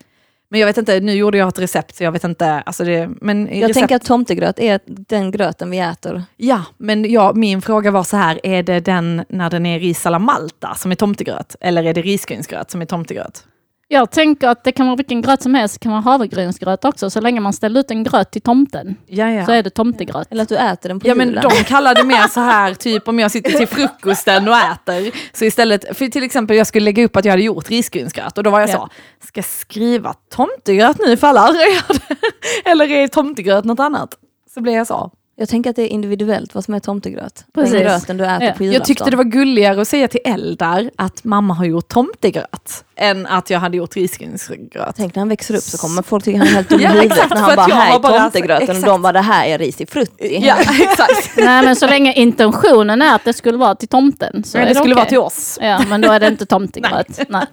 Men 0.52 0.60
jag 0.60 0.66
vet 0.66 0.78
inte, 0.78 1.00
nu 1.00 1.12
gjorde 1.12 1.38
jag 1.38 1.48
ett 1.48 1.58
recept 1.58 1.96
så 1.96 2.04
jag 2.04 2.12
vet 2.12 2.24
inte. 2.24 2.50
Alltså 2.52 2.84
det, 2.84 3.10
men 3.20 3.46
Jag 3.46 3.62
recept, 3.62 3.74
tänker 3.74 3.96
att 3.96 4.04
tomtegröt 4.04 4.58
är 4.58 4.80
den 4.86 5.30
gröten 5.30 5.70
vi 5.70 5.78
äter. 5.78 6.24
Ja, 6.36 6.64
men 6.78 7.10
ja, 7.10 7.32
min 7.34 7.62
fråga 7.62 7.90
var 7.90 8.02
så 8.04 8.16
här, 8.16 8.40
är 8.42 8.62
det 8.62 8.80
den 8.80 9.24
när 9.28 9.50
den 9.50 9.66
är 9.66 9.80
ris 9.80 10.06
alla 10.06 10.18
Malta 10.18 10.74
som 10.74 10.90
är 10.90 10.94
tomtegröt? 10.94 11.56
Eller 11.60 11.84
är 11.84 11.94
det 11.94 12.02
risgrynsgröt 12.02 12.70
som 12.70 12.82
är 12.82 12.86
tomtegröt? 12.86 13.44
Jag 13.92 14.10
tänker 14.10 14.48
att 14.48 14.64
det 14.64 14.72
kan 14.72 14.86
vara 14.86 14.96
vilken 14.96 15.22
gröt 15.22 15.42
som 15.42 15.54
helst, 15.54 15.74
det 15.74 15.78
kan 15.82 15.92
vara 15.92 16.02
havregrynsgröt 16.02 16.84
också. 16.84 17.10
Så 17.10 17.20
länge 17.20 17.40
man 17.40 17.52
ställer 17.52 17.80
ut 17.80 17.90
en 17.90 18.04
gröt 18.04 18.30
till 18.30 18.42
tomten 18.42 18.96
Ja, 19.06 19.30
ja. 19.30 19.46
så 19.46 19.52
är 19.52 19.62
det 19.62 19.70
tomtegröt. 19.70 20.26
Eller 20.30 20.42
att 20.42 20.48
du 20.48 20.56
äter 20.56 20.88
den 20.88 21.00
på 21.00 21.08
Ja 21.08 21.14
men 21.14 21.28
julen. 21.28 21.42
de 21.50 21.64
kallar 21.64 21.94
det 21.94 22.04
mer 22.04 22.28
så 22.28 22.40
här, 22.40 22.74
typ 22.74 23.08
om 23.08 23.18
jag 23.18 23.30
sitter 23.30 23.50
till 23.50 23.66
frukosten 23.68 24.48
och 24.48 24.56
äter. 24.56 25.10
Så 25.38 25.44
istället, 25.44 25.96
för 25.98 26.08
till 26.08 26.22
exempel 26.22 26.56
jag 26.56 26.66
skulle 26.66 26.84
lägga 26.84 27.04
upp 27.04 27.16
att 27.16 27.24
jag 27.24 27.32
hade 27.32 27.42
gjort 27.42 27.70
risgrynsgröt 27.70 28.38
och 28.38 28.44
då 28.44 28.50
var 28.50 28.60
jag 28.60 28.68
Ja. 28.68 28.72
så, 28.72 28.88
ska 29.26 29.38
jag 29.38 29.44
skriva 29.44 30.14
tomtegröt 30.30 30.96
nu 31.06 31.16
för 31.16 31.26
alla 31.26 31.40
andra 31.40 31.60
gör 31.60 31.82
det? 32.08 32.70
Eller 32.70 32.90
är 32.90 33.08
tomtegröt 33.08 33.64
något 33.64 33.80
annat? 33.80 34.14
Så 34.54 34.60
blev 34.60 34.74
jag 34.74 34.86
så. 34.86 35.10
Jag 35.36 35.48
tänker 35.48 35.70
att 35.70 35.76
det 35.76 35.82
är 35.82 35.88
individuellt 35.88 36.54
vad 36.54 36.64
som 36.64 36.74
är 36.74 36.80
tomtegröt. 36.80 37.44
Precis. 37.54 37.72
Den 37.72 37.82
gröten 37.82 38.16
du 38.16 38.24
äter 38.24 38.42
Ja. 38.42 38.52
på 38.52 38.62
julafton. 38.64 38.72
Jag 38.72 38.84
tyckte 38.84 39.10
det 39.10 39.16
var 39.16 39.24
gulligare 39.24 39.80
att 39.80 39.88
säga 39.88 40.08
till 40.08 40.20
Eldar 40.24 40.90
att 40.96 41.24
mamma 41.24 41.54
har 41.54 41.64
gjort 41.64 41.88
tomtegröt 41.88 42.84
än 42.96 43.26
att 43.26 43.50
jag 43.50 43.60
hade 43.60 43.76
gjort 43.76 43.96
risgrynsgröt. 43.96 44.94
Tänk 44.96 45.14
när 45.14 45.20
han 45.20 45.28
växer 45.28 45.54
upp 45.54 45.62
så 45.62 45.78
kommer 45.78 46.02
folk 46.02 46.24
tycka 46.24 46.38
han 46.38 46.46
är 46.46 46.50
helt 46.52 46.68
dum 46.68 46.80
i 46.80 46.82
Ja, 46.82 46.90
huvudet 46.90 47.30
när 47.30 47.36
han 47.36 47.50
att 47.50 47.56
bara 47.56 47.68
jag 47.68 47.76
här 47.76 47.88
har 47.90 47.96
är 47.98 48.02
bara- 48.02 48.20
tomtegröten 48.20 48.76
och 48.76 48.82
de 48.82 49.02
bara 49.02 49.12
det 49.12 49.20
här 49.20 49.46
är 49.46 49.58
ris 49.58 49.80
i 49.80 49.86
frutti. 49.86 50.38
Ja, 50.42 50.56
exakt. 50.80 51.36
Nej 51.36 51.64
men 51.64 51.76
så 51.76 51.86
länge 51.86 52.12
intentionen 52.12 53.02
är 53.02 53.14
att 53.14 53.24
det 53.24 53.32
skulle 53.32 53.58
vara 53.58 53.74
till 53.74 53.88
tomten 53.88 54.44
så 54.44 54.58
Men 54.58 54.62
är 54.62 54.68
det 54.68 54.74
det 54.74 54.78
skulle 54.80 54.94
okej. 54.94 55.00
vara 55.00 55.08
till 55.08 55.18
oss. 55.18 55.58
Ja 55.62 55.80
men 55.88 56.00
då 56.00 56.12
är 56.12 56.20
det 56.20 56.28
inte 56.28 56.46
tomtegröt. 56.46 57.20
Nej. 57.28 57.46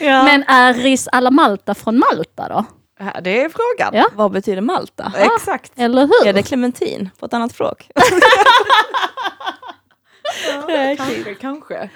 Men 0.00 0.44
är 0.48 0.74
ris 0.74 1.08
alla 1.12 1.30
Malta 1.30 1.74
från 1.74 1.98
Malta 1.98 2.48
då? 2.48 2.64
Ja, 2.98 3.20
Det 3.20 3.42
är 3.42 3.48
frågan. 3.48 3.94
Ja. 3.94 4.08
Vad 4.14 4.32
betyder 4.32 4.60
Malta? 4.60 5.12
Exakt. 5.34 5.72
Eller 5.76 6.02
hur? 6.02 6.26
Är 6.28 6.32
det 6.32 6.42
clementin 6.42 7.10
på 7.18 7.26
ett 7.26 7.34
annat 7.34 7.52
språk? 7.52 7.90
Kanske, 10.96 11.34
kanske. 11.34 11.90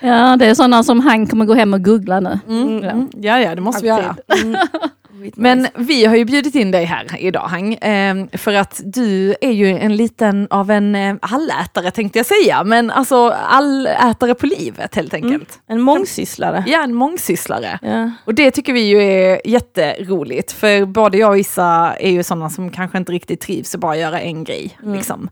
Ja 0.00 0.36
det 0.36 0.46
är 0.46 0.54
sådana 0.54 0.82
som 0.82 1.00
han 1.00 1.26
kommer 1.26 1.44
gå 1.44 1.54
hem 1.54 1.74
och 1.74 1.84
googla 1.84 2.20
nu. 2.20 2.38
Mm, 2.48 2.84
mm. 2.84 3.08
Ja, 3.16 3.40
ja, 3.40 3.54
det 3.54 3.60
måste 3.60 3.82
vi 3.82 3.88
göra. 3.88 4.16
Mm. 4.42 4.56
Men 5.34 5.68
vi 5.74 6.04
har 6.04 6.16
ju 6.16 6.24
bjudit 6.24 6.54
in 6.54 6.70
dig 6.70 6.84
här 6.84 7.06
idag, 7.18 7.40
Hang, 7.40 7.74
eh, 7.74 8.26
för 8.32 8.54
att 8.54 8.80
du 8.84 9.34
är 9.40 9.50
ju 9.50 9.78
en 9.78 9.96
liten 9.96 10.46
av 10.50 10.70
en 10.70 10.94
eh, 10.94 11.14
allätare 11.20 11.90
tänkte 11.90 12.18
jag 12.18 12.26
säga, 12.26 12.64
men 12.64 12.90
alltså 12.90 13.30
allätare 13.30 14.34
på 14.34 14.46
livet 14.46 14.94
helt 14.94 15.14
enkelt. 15.14 15.60
En 15.66 15.80
mångsysslare. 15.80 16.64
Ja, 16.66 16.84
en 16.84 16.94
mångsysslare. 16.94 17.78
Ja. 17.82 18.10
Och 18.24 18.34
det 18.34 18.50
tycker 18.50 18.72
vi 18.72 18.80
ju 18.80 19.02
är 19.02 19.40
jätteroligt, 19.44 20.52
för 20.52 20.86
både 20.86 21.18
jag 21.18 21.30
och 21.30 21.38
Issa 21.38 21.94
är 22.00 22.10
ju 22.10 22.22
sådana 22.22 22.50
som 22.50 22.70
kanske 22.70 22.98
inte 22.98 23.12
riktigt 23.12 23.40
trivs 23.40 23.74
att 23.74 23.80
bara 23.80 23.96
göra 23.96 24.20
en 24.20 24.44
grej. 24.44 24.78
Liksom. 24.82 25.30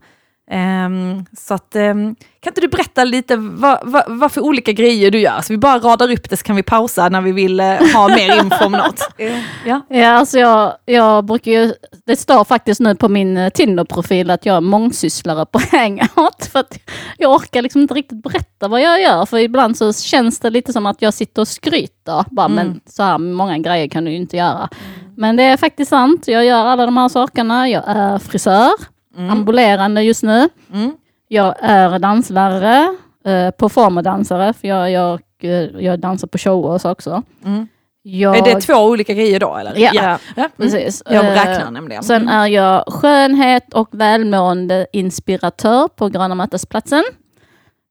Ehm, 0.51 1.25
så 1.37 1.53
att, 1.53 1.75
ehm, 1.75 2.15
kan 2.39 2.51
inte 2.51 2.61
du 2.61 2.67
berätta 2.67 3.03
lite 3.03 3.35
vad, 3.35 3.79
vad, 3.83 4.03
vad 4.07 4.31
för 4.31 4.41
olika 4.41 4.71
grejer 4.71 5.11
du 5.11 5.19
gör? 5.19 5.41
Så 5.41 5.53
vi 5.53 5.57
bara 5.57 5.79
radar 5.79 6.11
upp 6.11 6.29
det 6.29 6.37
så 6.37 6.43
kan 6.43 6.55
vi 6.55 6.63
pausa 6.63 7.09
när 7.09 7.21
vi 7.21 7.31
vill 7.31 7.59
eh, 7.59 7.65
ha 7.93 8.07
mer 8.07 8.39
info 8.39 8.65
om 8.65 8.71
något. 8.71 9.09
Ja. 9.65 9.81
Ja, 9.89 10.07
alltså 10.09 10.39
jag, 10.39 10.73
jag 10.85 11.25
brukar 11.25 11.51
ju, 11.51 11.73
det 12.05 12.15
står 12.15 12.43
faktiskt 12.43 12.79
nu 12.81 12.95
på 12.95 13.09
min 13.09 13.37
eh, 13.37 13.49
Tinder-profil 13.49 14.29
att 14.29 14.45
jag 14.45 14.55
är 14.55 14.61
mångsysslare 14.61 15.45
på 15.45 15.59
Hangout. 15.71 16.45
För 16.51 16.59
att 16.59 16.79
jag 17.17 17.31
orkar 17.31 17.61
liksom 17.61 17.81
inte 17.81 17.93
riktigt 17.93 18.23
berätta 18.23 18.67
vad 18.67 18.81
jag 18.81 19.01
gör. 19.01 19.25
För 19.25 19.37
ibland 19.37 19.77
så 19.77 19.93
känns 19.93 20.39
det 20.39 20.49
lite 20.49 20.73
som 20.73 20.85
att 20.85 21.01
jag 21.01 21.13
sitter 21.13 21.41
och 21.41 21.47
skryter. 21.47 22.25
Bara, 22.31 22.47
Men 22.47 22.81
så 22.85 23.03
här 23.03 23.17
många 23.17 23.57
grejer 23.57 23.87
kan 23.87 24.05
du 24.05 24.11
ju 24.11 24.17
inte 24.17 24.37
göra. 24.37 24.69
Men 25.17 25.35
det 25.35 25.43
är 25.43 25.57
faktiskt 25.57 25.89
sant. 25.89 26.27
Jag 26.27 26.45
gör 26.45 26.65
alla 26.65 26.85
de 26.85 26.97
här 26.97 27.09
sakerna. 27.09 27.69
Jag 27.69 27.83
är 27.87 28.17
frisör, 28.17 28.71
ambulerande 29.17 30.01
just 30.03 30.23
nu. 30.23 30.49
Mm. 30.73 30.91
Jag 31.27 31.55
är 31.59 31.99
danslärare, 31.99 32.95
eh, 33.25 33.51
performerdansare, 33.51 34.53
för 34.53 34.67
jag, 34.67 34.91
jag, 34.91 35.19
eh, 35.41 35.51
jag 35.85 35.99
dansar 35.99 36.27
på 36.27 36.37
shower 36.37 36.69
och 36.69 36.81
så 36.81 36.91
också. 36.91 37.23
Mm. 37.45 37.67
Jag, 38.01 38.37
Är 38.37 38.41
det 38.55 38.61
två 38.61 38.73
olika 38.73 39.13
grejer 39.13 39.39
då 39.39 39.55
eller? 39.55 39.73
Ja. 39.77 39.91
ja. 39.93 40.17
Mm. 40.35 40.49
Precis. 40.57 41.03
Jag 41.05 41.25
Eh, 41.25 41.31
räknar 41.31 41.71
nämligen. 41.71 42.03
Sen 42.03 42.29
är 42.29 42.47
jag 42.47 42.83
skönhet 42.93 43.73
och 43.73 43.87
välmående 43.91 44.87
inspiratör 44.93 45.87
på 45.87 46.07
Gröna 46.09 46.35
Mötesplatsen. 46.35 47.03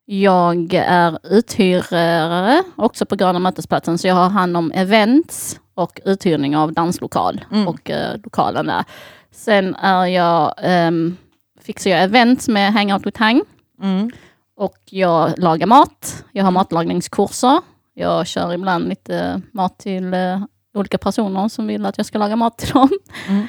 Jag 0.05 0.75
är 0.75 1.19
uthyrare 1.31 2.63
också 2.77 3.07
på 3.07 3.17
Gröna 3.17 3.39
Mötesplatsen, 3.39 3.99
så 3.99 4.07
jag 4.09 4.15
har 4.15 4.29
hand 4.29 4.57
om 4.57 4.73
events 4.73 5.61
och 5.75 6.01
uthyrning 6.05 6.57
av 6.57 6.73
danslokal 6.73 7.41
Mm. 7.53 7.69
och 7.69 7.91
eh, 7.91 8.17
lokalen 8.25 8.67
där. 8.67 8.85
Sen 9.31 9.75
är 9.75 10.07
jag, 10.07 10.55
ehm, 10.63 11.17
fixar 11.61 11.91
jag 11.91 12.03
events 12.03 12.49
med 12.49 12.73
Hangout 12.73 13.07
with 13.07 13.19
Hang 13.19 13.43
Mm. 13.83 14.11
och 14.57 14.79
jag 14.91 15.39
lagar 15.39 15.67
mat. 15.67 16.25
Jag 16.33 16.45
har 16.45 16.51
matlagningskurser. 16.51 17.61
Jag 17.95 18.27
kör 18.27 18.53
ibland 18.55 18.89
lite 18.89 19.43
mat 19.53 19.79
till 19.79 20.15
eh, 20.15 20.41
olika 20.75 20.99
personer 20.99 21.49
som 21.49 21.67
vill 21.67 21.87
att 21.87 21.97
jag 21.97 22.07
ska 22.07 22.19
laga 22.19 22.37
mat 22.37 22.59
till 22.59 22.69
dem. 22.73 22.89
Mm. 23.29 23.47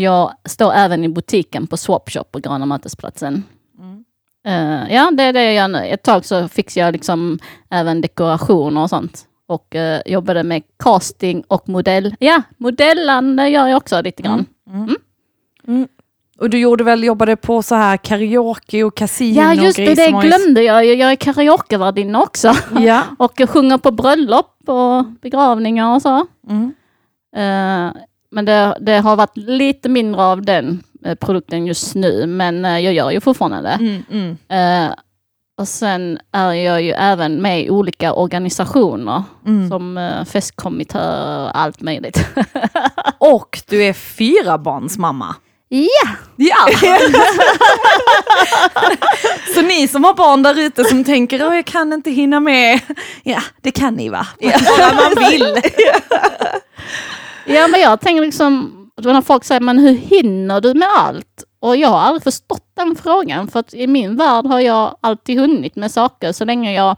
Jag 0.00 0.32
står 0.44 0.72
även 0.72 1.04
i 1.04 1.08
butiken 1.08 1.66
på 1.66 1.76
Swapshop 1.76 2.32
på 2.32 2.38
Gröna 2.38 2.66
Mötesplatsen. 2.66 3.44
Mm. 3.78 4.04
Eh, 4.46 4.94
ja, 4.94 5.10
det 5.10 5.22
är 5.22 5.32
det 5.32 5.44
jag 5.44 5.54
gör 5.54 5.68
nu. 5.68 5.78
Ett 5.78 6.02
tag 6.02 6.24
så 6.24 6.48
fixade 6.48 6.86
jag 6.86 6.92
liksom 6.92 7.38
även 7.70 8.00
dekorationer 8.00 8.82
och 8.82 8.90
sånt. 8.90 9.26
Och 9.46 9.74
eh, 9.76 10.00
jobbade 10.06 10.42
med 10.42 10.62
casting 10.82 11.44
och 11.48 11.68
modell. 11.68 12.14
Ja, 12.18 12.42
modellande 12.56 13.48
gör 13.48 13.66
jag 13.66 13.76
också 13.76 14.02
lite 14.02 14.22
grann. 14.22 14.46
Och 16.38 16.50
du 16.50 16.58
gjorde 16.58 16.84
väl, 16.84 17.04
jobbade 17.04 17.36
på 17.36 17.62
så 17.62 17.74
här 17.74 17.96
karaoke 17.96 18.84
och 18.84 18.96
kasino 18.96 19.40
Ja, 19.40 19.54
just 19.54 19.76
det, 19.76 19.94
det 19.94 20.10
glömde 20.10 20.62
jag. 20.62 20.84
Jag 20.84 21.12
är 21.12 21.16
karaokevärdinna 21.16 22.22
också. 22.22 22.52
Ja. 22.80 23.02
Och 23.18 23.40
sjunger 23.48 23.78
på 23.78 23.90
bröllop 23.90 24.56
och 24.66 25.04
begravningar 25.22 25.94
och 25.94 26.02
så. 26.02 26.26
Mm. 26.48 26.72
Eh, 27.36 28.02
men 28.30 28.44
det, 28.44 28.76
det 28.80 28.98
har 28.98 29.16
varit 29.16 29.36
lite 29.36 29.88
mindre 29.88 30.22
av 30.24 30.42
den 30.42 30.82
eh, 31.04 31.14
produkten 31.14 31.66
just 31.66 31.94
nu, 31.94 32.26
men 32.26 32.64
eh, 32.64 32.78
jag 32.78 32.94
gör 32.94 33.10
ju 33.10 33.20
fortfarande 33.20 33.62
det. 33.62 33.84
Mm, 33.84 34.02
mm. 34.10 34.86
Eh, 34.88 34.94
och 35.58 35.68
sen 35.68 36.18
är 36.32 36.52
jag 36.52 36.82
ju 36.82 36.90
även 36.90 37.42
med 37.42 37.64
i 37.64 37.70
olika 37.70 38.12
organisationer, 38.12 39.22
Mm. 39.46 39.68
som 39.68 39.98
uh, 39.98 40.24
festkommittéer 40.24 41.44
och 41.44 41.58
allt 41.58 41.80
möjligt. 41.80 42.26
Och 43.18 43.62
du 43.68 43.82
är 43.84 43.92
fyra 43.92 44.58
barns 44.58 44.98
mamma. 44.98 45.34
Ja! 45.70 46.08
Ja! 46.36 46.56
så 49.54 49.62
ni 49.62 49.88
som 49.88 50.04
har 50.04 50.14
barn 50.14 50.42
där 50.42 50.58
ute 50.58 50.84
som 50.84 51.04
tänker 51.04 51.46
att 51.46 51.54
jag 51.54 51.64
kan 51.64 51.92
inte 51.92 52.10
hinna 52.10 52.40
med. 52.40 52.80
Ja, 53.22 53.42
det 53.60 53.70
kan 53.70 53.94
ni 53.94 54.08
va? 54.08 54.26
Bara 54.78 54.94
man 54.94 55.14
vill. 55.30 55.56
Ja, 57.46 57.68
men 57.68 57.80
jag 57.80 58.00
tänker 58.00 58.22
liksom, 58.22 58.72
när 58.96 59.22
folk 59.22 59.44
säger, 59.44 59.60
men 59.60 59.78
hur 59.78 59.94
hinner 59.94 60.60
du 60.60 60.74
med 60.74 60.88
allt? 60.98 61.44
Och 61.60 61.76
jag 61.76 61.88
har 61.88 61.98
aldrig 61.98 62.22
förstått 62.22 62.66
den 62.76 62.96
frågan, 62.96 63.48
för 63.48 63.60
att 63.60 63.74
i 63.74 63.86
min 63.86 64.16
värld 64.16 64.46
har 64.46 64.60
jag 64.60 64.96
alltid 65.00 65.40
hunnit 65.40 65.76
med 65.76 65.90
saker 65.90 66.32
så 66.32 66.44
länge 66.44 66.72
jag 66.72 66.96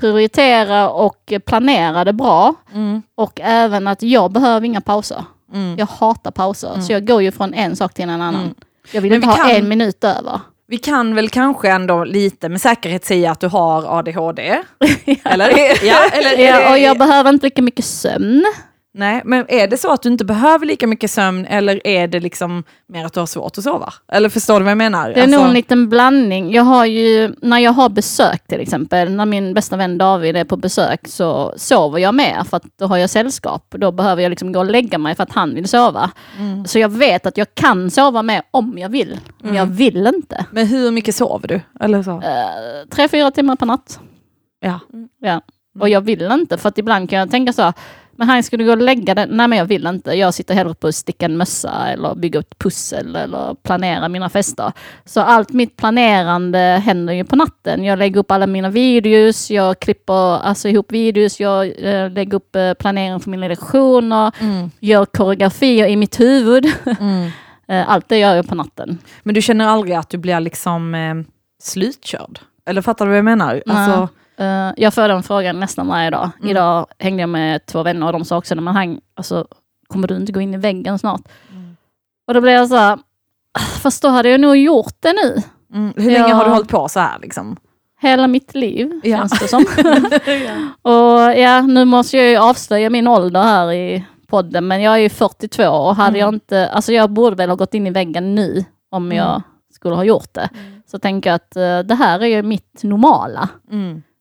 prioriterar 0.00 0.88
och 0.88 1.32
planerar 1.46 2.04
det 2.04 2.12
bra. 2.12 2.54
Mm. 2.74 3.02
Och 3.14 3.40
även 3.42 3.88
att 3.88 4.02
jag 4.02 4.32
behöver 4.32 4.66
inga 4.66 4.80
pauser. 4.80 5.24
Mm. 5.54 5.78
Jag 5.78 5.86
hatar 5.86 6.30
pauser, 6.30 6.80
så 6.80 6.92
jag 6.92 7.06
går 7.06 7.22
ju 7.22 7.32
från 7.32 7.54
en 7.54 7.76
sak 7.76 7.94
till 7.94 8.04
en 8.04 8.10
annan. 8.10 8.34
Mm. 8.34 8.54
Jag 8.92 9.00
vill 9.00 9.10
Men 9.10 9.16
inte 9.16 9.28
vi 9.28 9.32
ha 9.42 9.48
kan- 9.48 9.56
en 9.56 9.68
minut 9.68 10.04
över. 10.04 10.40
Vi 10.68 10.78
kan 10.78 11.14
väl 11.14 11.28
kanske 11.28 11.70
ändå 11.70 12.04
lite 12.04 12.48
med 12.48 12.60
säkerhet 12.60 13.04
säga 13.04 13.30
att 13.30 13.40
du 13.40 13.48
har 13.48 13.98
ADHD? 13.98 14.58
Eller? 15.24 15.50
Ja, 15.86 15.96
eller 16.12 16.38
Ja, 16.38 16.70
och 16.72 16.78
jag 16.78 16.98
behöver 16.98 17.30
inte 17.30 17.46
lika 17.46 17.62
mycket 17.62 17.84
sömn. 17.84 18.44
Nej, 18.98 19.22
men 19.24 19.44
är 19.48 19.66
det 19.68 19.76
så 19.76 19.92
att 19.92 20.02
du 20.02 20.08
inte 20.08 20.24
behöver 20.24 20.66
lika 20.66 20.86
mycket 20.86 21.10
sömn 21.10 21.46
eller 21.46 21.86
är 21.86 22.08
det 22.08 22.20
liksom 22.20 22.64
mer 22.88 23.04
att 23.04 23.12
du 23.12 23.20
har 23.20 23.26
svårt 23.26 23.58
att 23.58 23.64
sova? 23.64 23.92
Eller 24.12 24.28
förstår 24.28 24.60
du 24.60 24.64
vad 24.64 24.70
jag 24.70 24.78
menar? 24.78 25.08
Det 25.08 25.18
är 25.20 25.22
Alltså- 25.22 25.38
nog 25.38 25.48
en 25.48 25.54
liten 25.54 25.88
blandning. 25.88 26.52
Jag 26.52 26.62
har 26.62 26.86
ju, 26.86 27.34
när 27.42 27.58
jag 27.58 27.72
har 27.72 27.88
besök 27.88 28.46
till 28.48 28.60
exempel, 28.60 29.12
när 29.12 29.26
min 29.26 29.54
bästa 29.54 29.76
vän 29.76 29.98
David 29.98 30.36
är 30.36 30.44
på 30.44 30.56
besök 30.56 31.00
så 31.08 31.54
sover 31.56 31.98
jag 31.98 32.14
med 32.14 32.46
för 32.50 32.56
att 32.56 32.62
då 32.78 32.86
har 32.86 32.96
jag 32.96 33.10
sällskap. 33.10 33.74
Då 33.78 33.92
behöver 33.92 34.22
jag 34.22 34.30
liksom 34.30 34.52
gå 34.52 34.58
och 34.58 34.70
lägga 34.70 34.98
mig 34.98 35.14
för 35.14 35.22
att 35.22 35.32
han 35.32 35.54
vill 35.54 35.68
sova. 35.68 36.10
Mm. 36.38 36.64
Så 36.66 36.78
jag 36.78 36.88
vet 36.88 37.26
att 37.26 37.36
jag 37.36 37.54
kan 37.54 37.90
sova 37.90 38.22
med 38.22 38.42
om 38.50 38.78
jag 38.78 38.88
vill, 38.88 39.20
men 39.38 39.54
jag 39.54 39.66
vill 39.66 40.06
inte. 40.06 40.44
Men 40.50 40.66
hur 40.66 40.90
mycket 40.90 41.14
sover 41.14 41.48
du? 41.48 41.60
Eller 41.80 42.02
så? 42.02 42.10
Eh, 42.10 42.88
tre, 42.90 43.08
fyra 43.08 43.30
timmar 43.30 43.56
per 43.56 43.66
natt. 43.66 44.00
Ja. 44.60 44.80
Ja. 45.20 45.40
Och 45.80 45.88
jag 45.88 46.00
vill 46.00 46.22
inte, 46.32 46.58
för 46.58 46.68
att 46.68 46.78
ibland 46.78 47.10
kan 47.10 47.18
jag 47.18 47.30
tänka 47.30 47.52
så 47.52 47.62
här, 47.62 47.72
Men 48.18 48.28
han 48.28 48.42
skulle 48.42 48.64
gå 48.64 48.70
och 48.72 48.78
lägga 48.82 49.14
den. 49.14 49.28
Nej 49.28 49.48
men 49.48 49.58
jag 49.58 49.64
vill 49.66 49.86
inte. 49.86 50.12
Jag 50.12 50.34
sitter 50.34 50.54
hellre 50.54 50.74
på 50.74 50.86
att 50.88 50.94
sticka 50.94 51.26
en 51.26 51.36
mössa 51.36 51.88
eller 51.88 52.14
bygga 52.14 52.40
ett 52.40 52.58
pussel 52.58 53.16
eller 53.16 53.54
planera 53.54 54.08
mina 54.08 54.28
fester. 54.28 54.72
Så 55.04 55.20
allt 55.20 55.52
mitt 55.52 55.76
planerande 55.76 56.58
händer 56.58 57.12
ju 57.12 57.24
på 57.24 57.36
natten. 57.36 57.84
Jag 57.84 57.98
lägger 57.98 58.20
upp 58.20 58.30
alla 58.30 58.46
mina 58.46 58.70
videos, 58.70 59.50
jag 59.50 59.80
klipper 59.80 60.38
alltså, 60.38 60.68
ihop 60.68 60.92
videos, 60.92 61.40
jag 61.40 61.66
eh, 61.84 62.10
lägger 62.10 62.34
upp 62.34 62.56
eh, 62.56 62.74
planering 62.74 63.20
för 63.20 63.30
mina 63.30 63.48
lektioner, 63.48 64.32
Mm. 64.40 64.70
gör 64.80 65.04
koreografier 65.04 65.86
i 65.86 65.96
mitt 65.96 66.20
huvud. 66.20 66.66
Mm. 67.00 67.30
Eh, 67.68 67.90
allt 67.90 68.08
det 68.08 68.18
gör 68.18 68.34
jag 68.34 68.48
på 68.48 68.54
natten. 68.54 68.98
Men 69.22 69.34
du 69.34 69.42
känner 69.42 69.66
aldrig 69.66 69.96
att 69.96 70.10
du 70.10 70.18
blir 70.18 70.40
liksom 70.40 70.94
eh, 70.94 71.14
slutkörd? 71.62 72.38
Eller 72.66 72.82
fattar 72.82 73.04
du 73.04 73.08
vad 73.08 73.18
jag 73.18 73.24
menar? 73.24 73.62
Nej. 73.66 73.76
Alltså, 73.76 74.08
Eh, 74.38 74.70
jag 74.76 74.94
får 74.94 75.08
den 75.08 75.22
frågan 75.22 75.60
nästan 75.60 75.86
varje 75.86 76.10
dag. 76.10 76.30
Mm. 76.38 76.50
Idag 76.50 76.86
hängde 76.98 77.22
jag 77.22 77.28
med 77.28 77.66
två 77.66 77.82
vänner 77.82 78.06
och 78.06 78.12
de 78.12 78.24
sa 78.24 78.36
också, 78.38 78.54
när 78.54 78.62
man 78.62 78.76
häng, 78.76 79.00
alltså, 79.14 79.46
kommer 79.88 80.08
du 80.08 80.16
inte 80.16 80.32
gå 80.32 80.40
in 80.40 80.54
i 80.54 80.56
väggen 80.56 80.98
snart? 80.98 81.20
Mm. 81.52 81.76
Och 82.26 82.34
då 82.34 82.40
blev 82.40 82.54
jag 82.54 82.68
så 82.68 82.76
här, 82.76 82.98
"Ah, 83.52 83.58
fast 83.82 84.02
då 84.02 84.08
hade 84.08 84.28
jag 84.28 84.40
nog 84.40 84.56
gjort 84.56 84.94
det 85.00 85.12
nu. 85.12 85.42
mm, 85.74 85.92
hur 85.96 86.10
länge 86.10 86.28
Ja. 86.28 86.34
har 86.34 86.44
du 86.44 86.50
hållit 86.50 86.68
på 86.68 86.88
så 86.88 87.00
här 87.00 87.18
liksom? 87.18 87.56
Hela 88.00 88.26
mitt 88.26 88.54
liv, 88.54 89.00
Ja. 89.04 89.16
känns 89.18 89.38
det 89.38 89.48
som. 89.48 89.64
och 90.82 91.38
ja, 91.40 91.60
nu 91.60 91.84
måste 91.84 92.16
jag 92.16 92.30
ju 92.30 92.36
avslöja 92.36 92.90
min 92.90 93.06
ålder 93.08 93.42
här 93.42 93.72
i 93.72 94.04
podden, 94.26 94.66
men 94.66 94.82
jag 94.82 94.94
är 94.94 94.98
ju 94.98 95.08
42 95.08 95.68
och 95.68 95.96
hade 95.96 96.08
Mm. 96.08 96.20
jag 96.20 96.34
inte, 96.34 96.68
alltså 96.68 96.92
jag 96.92 97.10
borde 97.10 97.36
väl 97.36 97.48
ha 97.48 97.56
gått 97.56 97.74
in 97.74 97.86
i 97.86 97.90
väggen 97.90 98.34
nu 98.34 98.64
om 98.90 99.04
Mm. 99.04 99.16
jag 99.18 99.42
skulle 99.72 99.94
ha 99.94 100.04
gjort 100.04 100.34
det. 100.34 100.48
Så 100.90 100.98
tänker 100.98 101.30
jag 101.30 101.34
att 101.34 101.56
eh, 101.56 101.78
det 101.78 101.94
här 101.94 102.20
är 102.22 102.26
ju 102.26 102.42
mitt 102.42 102.82
normala. 102.82 103.48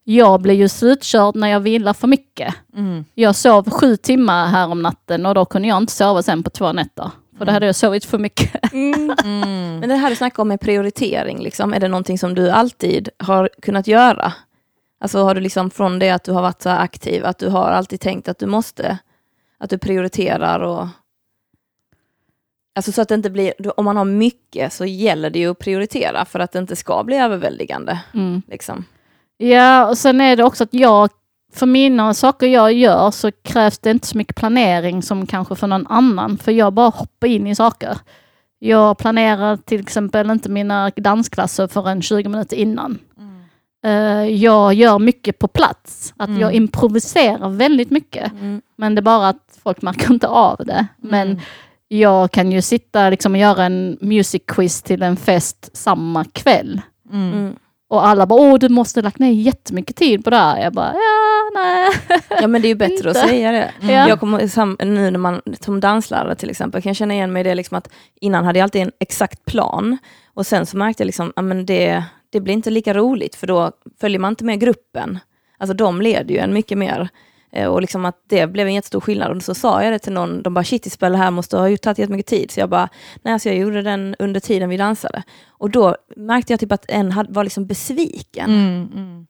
Mm. 0.07 0.17
Jag 0.17 0.41
blir 0.41 0.53
ju 0.53 0.69
slutkörd 0.69 1.35
när 1.35 1.47
jag 1.47 1.59
vilar 1.59 1.93
för 1.93 2.07
mycket. 2.07 2.55
Mm. 2.75 3.05
Jag 3.13 3.35
sov 3.35 3.69
sju 3.69 3.97
timmar 3.97 4.47
här 4.47 4.67
om 4.67 4.81
natten 4.81 5.25
och 5.25 5.35
då 5.35 5.45
kunde 5.45 5.67
jag 5.67 5.77
inte 5.77 5.93
sova 5.93 6.23
sen 6.23 6.43
på 6.43 6.49
två 6.49 6.71
nätter. 6.73 7.11
För 7.37 7.45
då 7.45 7.51
hade 7.51 7.65
jag 7.65 7.75
sovit 7.75 8.05
för 8.05 8.17
mycket. 8.17 8.51
Mm. 8.73 9.79
Men 9.79 9.89
det 9.89 9.95
här 9.95 10.09
du 10.09 10.15
snackar 10.15 10.41
om 10.43 10.47
med 10.47 10.59
prioritering, 10.61 11.39
liksom, 11.39 11.73
är 11.73 11.79
det 11.79 11.87
någonting 11.87 12.19
som 12.19 12.35
du 12.35 12.49
alltid 12.49 13.09
har 13.19 13.49
kunnat 13.61 13.87
göra? 13.87 14.33
Alltså 14.99 15.23
har 15.23 15.35
du 15.35 15.41
liksom 15.41 15.69
från 15.69 15.99
det 15.99 16.09
att 16.09 16.23
du 16.23 16.31
har 16.31 16.41
varit 16.41 16.61
så 16.61 16.69
aktiv, 16.69 17.25
att 17.25 17.37
du 17.37 17.49
har 17.49 17.71
alltid 17.71 17.99
tänkt 17.99 18.27
att 18.27 18.39
du 18.39 18.45
måste, 18.45 18.97
att 19.57 19.69
du 19.69 19.77
prioriterar 19.77 20.59
och... 20.59 20.87
Alltså 22.75 22.91
så 22.91 23.01
att 23.01 23.07
det 23.07 23.15
inte 23.15 23.29
blir, 23.29 23.79
om 23.79 23.85
man 23.85 23.97
har 23.97 24.05
mycket 24.05 24.73
så 24.73 24.85
gäller 24.85 25.29
det 25.29 25.39
ju 25.39 25.51
att 25.51 25.59
prioritera 25.59 26.25
för 26.25 26.39
att 26.39 26.51
det 26.51 26.59
inte 26.59 26.75
ska 26.75 27.03
bli 27.03 27.17
överväldigande. 27.17 27.99
Mm. 28.13 28.41
Liksom. 28.47 28.85
Ja, 29.37 29.87
och 29.89 29.97
sen 29.97 30.21
är 30.21 30.35
det 30.35 30.43
också 30.43 30.63
att 30.63 30.73
jag, 30.73 31.09
för 31.53 31.65
mina 31.65 32.13
saker 32.13 32.47
jag 32.47 32.73
gör 32.73 33.11
så 33.11 33.31
krävs 33.31 33.79
det 33.79 33.91
inte 33.91 34.07
så 34.07 34.17
mycket 34.17 34.35
planering 34.35 35.01
som 35.03 35.25
kanske 35.27 35.55
för 35.55 35.67
någon 35.67 35.87
annan. 35.87 36.37
För 36.37 36.51
jag 36.51 36.73
bara 36.73 36.89
hoppar 36.89 37.27
in 37.27 37.47
i 37.47 37.55
saker. 37.55 37.97
Jag 38.59 38.97
planerar 38.97 39.57
till 39.57 39.79
exempel 39.81 40.29
inte 40.29 40.49
mina 40.49 40.89
dansklasser 40.95 41.67
förrän 41.67 42.01
20 42.01 42.29
minuter 42.29 42.55
innan. 42.57 42.99
Eh, 43.85 44.25
jag 44.25 44.73
gör 44.73 44.99
mycket 44.99 45.39
på 45.39 45.47
plats. 45.47 46.13
Att 46.17 46.27
Mm. 46.29 46.41
jag 46.41 46.53
improviserar 46.53 47.49
väldigt 47.49 47.89
mycket. 47.91 48.31
Men 48.75 48.95
det 48.95 48.99
är 48.99 49.03
bara 49.03 49.29
att 49.29 49.59
folk 49.63 49.81
märker 49.81 50.13
inte 50.13 50.27
av 50.27 50.57
det. 50.65 50.87
Men 50.97 51.27
Mm. 51.27 51.39
jag 51.87 52.31
kan 52.31 52.51
ju 52.51 52.61
sitta 52.61 53.09
liksom 53.09 53.31
och 53.33 53.37
göra 53.39 53.63
en 53.63 53.97
music 54.01 54.41
quiz 54.47 54.81
till 54.81 55.01
en 55.01 55.15
fest 55.17 55.69
samma 55.73 56.23
kväll. 56.23 56.81
Mm. 57.13 57.55
Mm. 57.91 57.99
Och 57.99 58.07
alla 58.07 58.25
bara, 58.25 58.41
åh 58.41 58.59
du 58.59 58.69
måste 58.69 59.01
lagt 59.01 59.19
ner 59.19 59.31
jättemycket 59.31 59.95
tid 59.95 60.23
på 60.23 60.29
det 60.29 60.35
här. 60.35 60.63
Jag 60.63 60.73
bara, 60.73 60.93
ja, 60.93 61.49
nej. 61.53 61.89
Ja 62.41 62.47
men 62.47 62.61
det 62.61 62.67
är 62.67 62.69
ju 62.69 62.75
bättre 62.75 63.11
att 63.11 63.17
säga 63.17 63.51
det. 63.51 63.71
Ja. 63.81 64.09
Jag 64.09 64.19
kommer 64.19 64.85
nu 64.85 65.11
när 65.11 65.19
man, 65.19 65.41
som 65.59 65.79
danslärare 65.79 66.35
till 66.35 66.49
exempel, 66.49 66.81
kan 66.81 66.89
jag 66.89 66.97
känna 66.97 67.13
igen 67.13 67.33
mig 67.33 67.39
i 67.39 67.43
det 67.43 67.55
liksom 67.55 67.77
att 67.77 67.89
innan 68.21 68.45
hade 68.45 68.59
jag 68.59 68.63
alltid 68.63 68.81
en 68.81 68.91
exakt 68.99 69.45
plan 69.45 69.97
och 70.33 70.45
sen 70.45 70.65
så 70.65 70.77
märkte 70.77 71.03
jag 71.03 71.05
liksom, 71.05 71.33
ja, 71.35 71.41
men 71.41 71.65
det, 71.65 72.03
det 72.29 72.39
blir 72.39 72.53
inte 72.53 72.69
lika 72.69 72.93
roligt 72.93 73.35
för 73.35 73.47
då 73.47 73.71
följer 74.01 74.19
man 74.19 74.31
inte 74.31 74.43
med 74.43 74.59
gruppen. 74.59 75.19
Alltså 75.57 75.73
de 75.73 76.01
leder 76.01 76.33
ju 76.35 76.37
en 76.37 76.53
mycket 76.53 76.77
mer. 76.77 77.09
Eh, 77.55 77.67
Och 77.67 77.81
liksom 77.81 78.05
att 78.05 78.23
det 78.29 78.47
blev 78.47 78.67
en 78.67 78.73
jättestor 78.73 79.01
skillnad. 79.01 79.37
Och 79.37 79.43
så 79.43 79.53
sa 79.53 79.83
jag 79.83 79.93
det 79.93 79.99
till 79.99 80.13
någon, 80.13 80.43
de 80.43 80.53
bara 80.53 80.63
shit 80.63 80.85
Isabel, 80.85 81.11
det 81.11 81.17
här 81.17 81.31
måste 81.31 81.57
ha 81.57 81.77
tagit 81.77 81.99
jättemycket 81.99 82.27
tid. 82.27 82.51
Så 82.51 82.59
jag 82.59 82.69
bara, 82.69 82.89
nej 83.23 83.33
alltså 83.33 83.49
jag 83.49 83.57
gjorde 83.57 83.81
den 83.81 84.15
under 84.19 84.39
tiden 84.39 84.69
vi 84.69 84.77
dansade. 84.77 85.23
Och 85.47 85.69
då 85.69 85.95
märkte 86.15 86.53
jag 86.53 86.59
typ 86.59 86.71
att 86.71 86.85
en 86.87 87.25
var 87.29 87.43
liksom 87.43 87.65
besviken. 87.67 88.49
Mm. 88.49 88.89
Mm. 88.93 89.25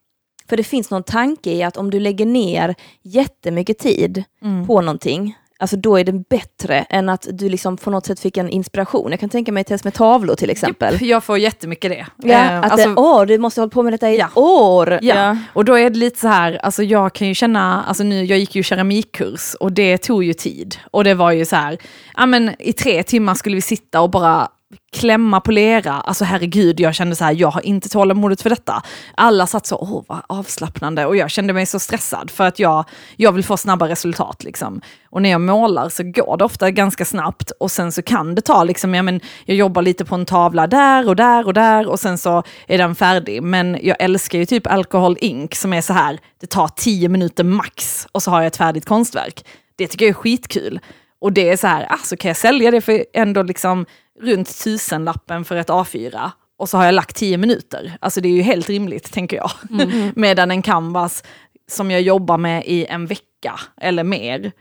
För 0.50 0.58
det 0.58 0.64
finns 0.64 0.92
någon 0.92 1.04
tanke 1.04 1.52
i 1.52 1.64
att 1.64 1.78
om 1.78 1.90
du 1.92 2.00
lägger 2.00 2.26
ner 2.26 2.76
jättemycket 3.04 3.80
tid 3.80 4.24
Mm. 4.42 4.68
på 4.68 4.82
någonting, 4.82 5.38
alltså 5.60 5.78
då 5.78 5.98
är 5.98 6.04
det 6.04 6.30
bättre 6.30 6.80
än 6.90 7.10
att 7.10 7.28
du 7.32 7.50
liksom 7.50 7.78
på 7.78 7.90
något 7.92 8.06
sätt 8.06 8.20
fick 8.20 8.38
en 8.38 8.50
inspiration. 8.50 9.12
Jag 9.12 9.20
kan 9.20 9.30
tänka 9.30 9.52
mig 9.52 9.64
test 9.64 9.84
med 9.84 9.94
tavlor 9.94 10.36
till 10.36 10.50
exempel. 10.50 10.98
Jag 11.02 11.24
får 11.24 11.38
jättemycket 11.38 11.92
det. 11.92 12.06
Ja, 12.18 12.34
Eh, 12.36 12.60
att 12.60 12.72
alltså- 12.72 12.90
det, 12.90 12.96
åh, 12.96 13.26
du 13.26 13.38
måste 13.38 13.62
ha 13.62 13.64
hållit 13.64 13.74
på 13.74 13.84
med 13.84 13.94
detta 13.94 14.10
i 14.12 14.18
Ja. 14.18 14.26
ett 14.26 14.38
år. 14.38 15.00
Ja. 15.02 15.38
Och 15.54 15.66
då 15.66 15.78
är 15.80 15.90
det 15.90 15.98
lite 15.98 16.20
så 16.20 16.28
här, 16.28 16.54
alltså 16.64 16.84
jag 16.84 17.14
kan 17.14 17.28
ju 17.28 17.34
känna, 17.36 17.84
alltså 17.84 18.04
nu, 18.04 18.26
jag 18.26 18.40
gick 18.40 18.56
ju 18.56 18.64
keramikkurs 18.64 19.54
och 19.60 19.72
det 19.72 19.98
tog 19.98 20.24
ju 20.24 20.34
tid. 20.34 20.76
Och 20.92 21.04
det 21.04 21.14
var 21.14 21.32
ju 21.32 21.46
så 21.46 21.56
här, 21.56 21.78
ja 22.18 22.26
men 22.26 22.56
i 22.60 22.74
tre 22.74 23.04
timmar 23.04 23.34
skulle 23.34 23.56
vi 23.56 23.62
sitta 23.62 24.02
och 24.02 24.10
bara 24.10 24.48
klämma 24.92 25.42
på 25.42 25.52
lera. 25.52 25.94
Alltså 25.94 26.26
herregud, 26.26 26.80
jag 26.80 26.96
kände 26.96 27.16
så 27.16 27.24
här, 27.24 27.34
jag 27.34 27.52
har 27.52 27.66
inte 27.66 27.90
tålamodet 27.90 28.42
för 28.42 28.50
detta. 28.50 28.84
Alla 29.16 29.48
satt 29.48 29.66
så, 29.66 29.76
åh 29.76 30.04
vad 30.08 30.22
avslappnande. 30.30 31.06
Och 31.06 31.18
jag 31.18 31.32
kände 31.32 31.54
mig 31.54 31.66
så 31.66 31.80
stressad 31.80 32.32
för 32.32 32.44
att 32.44 32.60
jag, 32.60 32.86
jag 33.16 33.32
vill 33.32 33.44
få 33.44 33.58
snabba 33.58 33.88
resultat. 33.88 34.44
Liksom. 34.44 34.82
Och 35.10 35.22
när 35.22 35.30
jag 35.30 35.42
målar 35.42 35.90
så 35.90 36.04
går 36.04 36.38
det 36.38 36.46
ofta 36.46 36.72
ganska 36.72 37.06
snabbt 37.06 37.52
och 37.52 37.72
sen 37.72 37.92
så 37.92 38.02
kan 38.02 38.36
det 38.36 38.42
ta, 38.42 38.64
liksom, 38.64 38.94
ja, 38.96 39.04
men 39.04 39.20
jag 39.46 39.58
jobbar 39.58 39.82
lite 39.82 40.06
på 40.06 40.16
en 40.16 40.26
tavla 40.26 40.68
där 40.68 41.10
och 41.10 41.16
där 41.16 41.46
och 41.46 41.54
där 41.54 41.88
och 41.88 42.00
sen 42.00 42.18
så 42.18 42.44
är 42.68 42.78
den 42.78 42.96
färdig. 42.96 43.44
Men 43.44 43.78
jag 43.82 43.98
älskar 44.00 44.40
ju 44.40 44.46
typ 44.46 44.68
Alcohol 44.68 45.18
Ink 45.20 45.56
som 45.56 45.74
är 45.74 45.82
så 45.82 45.94
här, 45.94 46.20
det 46.42 46.48
tar 46.48 46.68
tio 46.68 47.10
minuter 47.10 47.44
max 47.44 48.08
och 48.12 48.24
så 48.24 48.32
har 48.32 48.38
jag 48.38 48.48
ett 48.48 48.58
färdigt 48.58 48.86
konstverk. 48.86 49.46
Det 49.76 49.88
tycker 49.88 50.06
jag 50.06 50.10
är 50.10 50.14
skitkul. 50.14 50.80
Och 51.22 51.34
det 51.34 51.50
är 51.50 51.58
så 51.58 51.68
här, 51.68 51.88
ah, 51.90 51.98
så 52.04 52.18
kan 52.18 52.30
jag 52.30 52.38
sälja 52.38 52.72
det 52.72 52.82
för 52.82 53.06
ändå 53.14 53.44
liksom 53.44 53.86
runt 54.22 54.64
tusenlappen 54.64 55.46
för 55.46 55.56
ett 55.56 55.70
A4 55.70 56.32
och 56.58 56.70
så 56.70 56.78
har 56.78 56.86
jag 56.86 56.96
lagt 56.96 57.16
tio 57.16 57.38
minuter. 57.38 57.98
Alltså 58.02 58.22
det 58.22 58.30
är 58.30 58.34
ju 58.34 58.42
helt 58.42 58.70
rimligt 58.70 59.14
tänker 59.14 59.38
jag. 59.38 59.52
Medan 60.16 60.52
en 60.52 60.62
canvas 60.62 61.24
som 61.68 61.92
jag 61.92 62.02
jobbar 62.02 62.38
med 62.38 62.64
i 62.66 62.86
en 62.86 63.06
vecka 63.06 63.60
eller 63.82 64.04
mer 64.04 64.52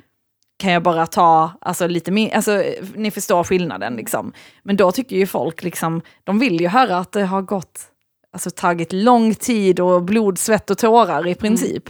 kan 0.57 0.73
jag 0.73 0.83
bara 0.83 1.07
ta 1.07 1.51
alltså, 1.61 1.87
lite 1.87 2.11
mer, 2.11 2.35
alltså, 2.35 2.62
ni 2.95 3.11
förstår 3.11 3.45
skillnaden 3.45 3.97
liksom. 3.97 4.33
Men 4.62 4.77
då 4.77 4.93
tycker 4.93 5.17
ju 5.17 5.27
folk 5.27 5.62
liksom, 5.62 6.03
de 6.25 6.38
vill 6.38 6.61
ju 6.61 6.69
höra 6.69 6.99
att 6.99 7.12
det 7.12 7.25
har 7.25 7.43
gått, 7.43 7.81
alltså 8.33 8.51
tagit 8.51 8.93
lång 8.93 9.35
tid 9.35 9.81
och 9.81 10.03
blod, 10.03 10.38
svett 10.38 10.71
och 10.71 10.79
tårar 10.79 11.27
i 11.27 11.35
princip. 11.35 11.88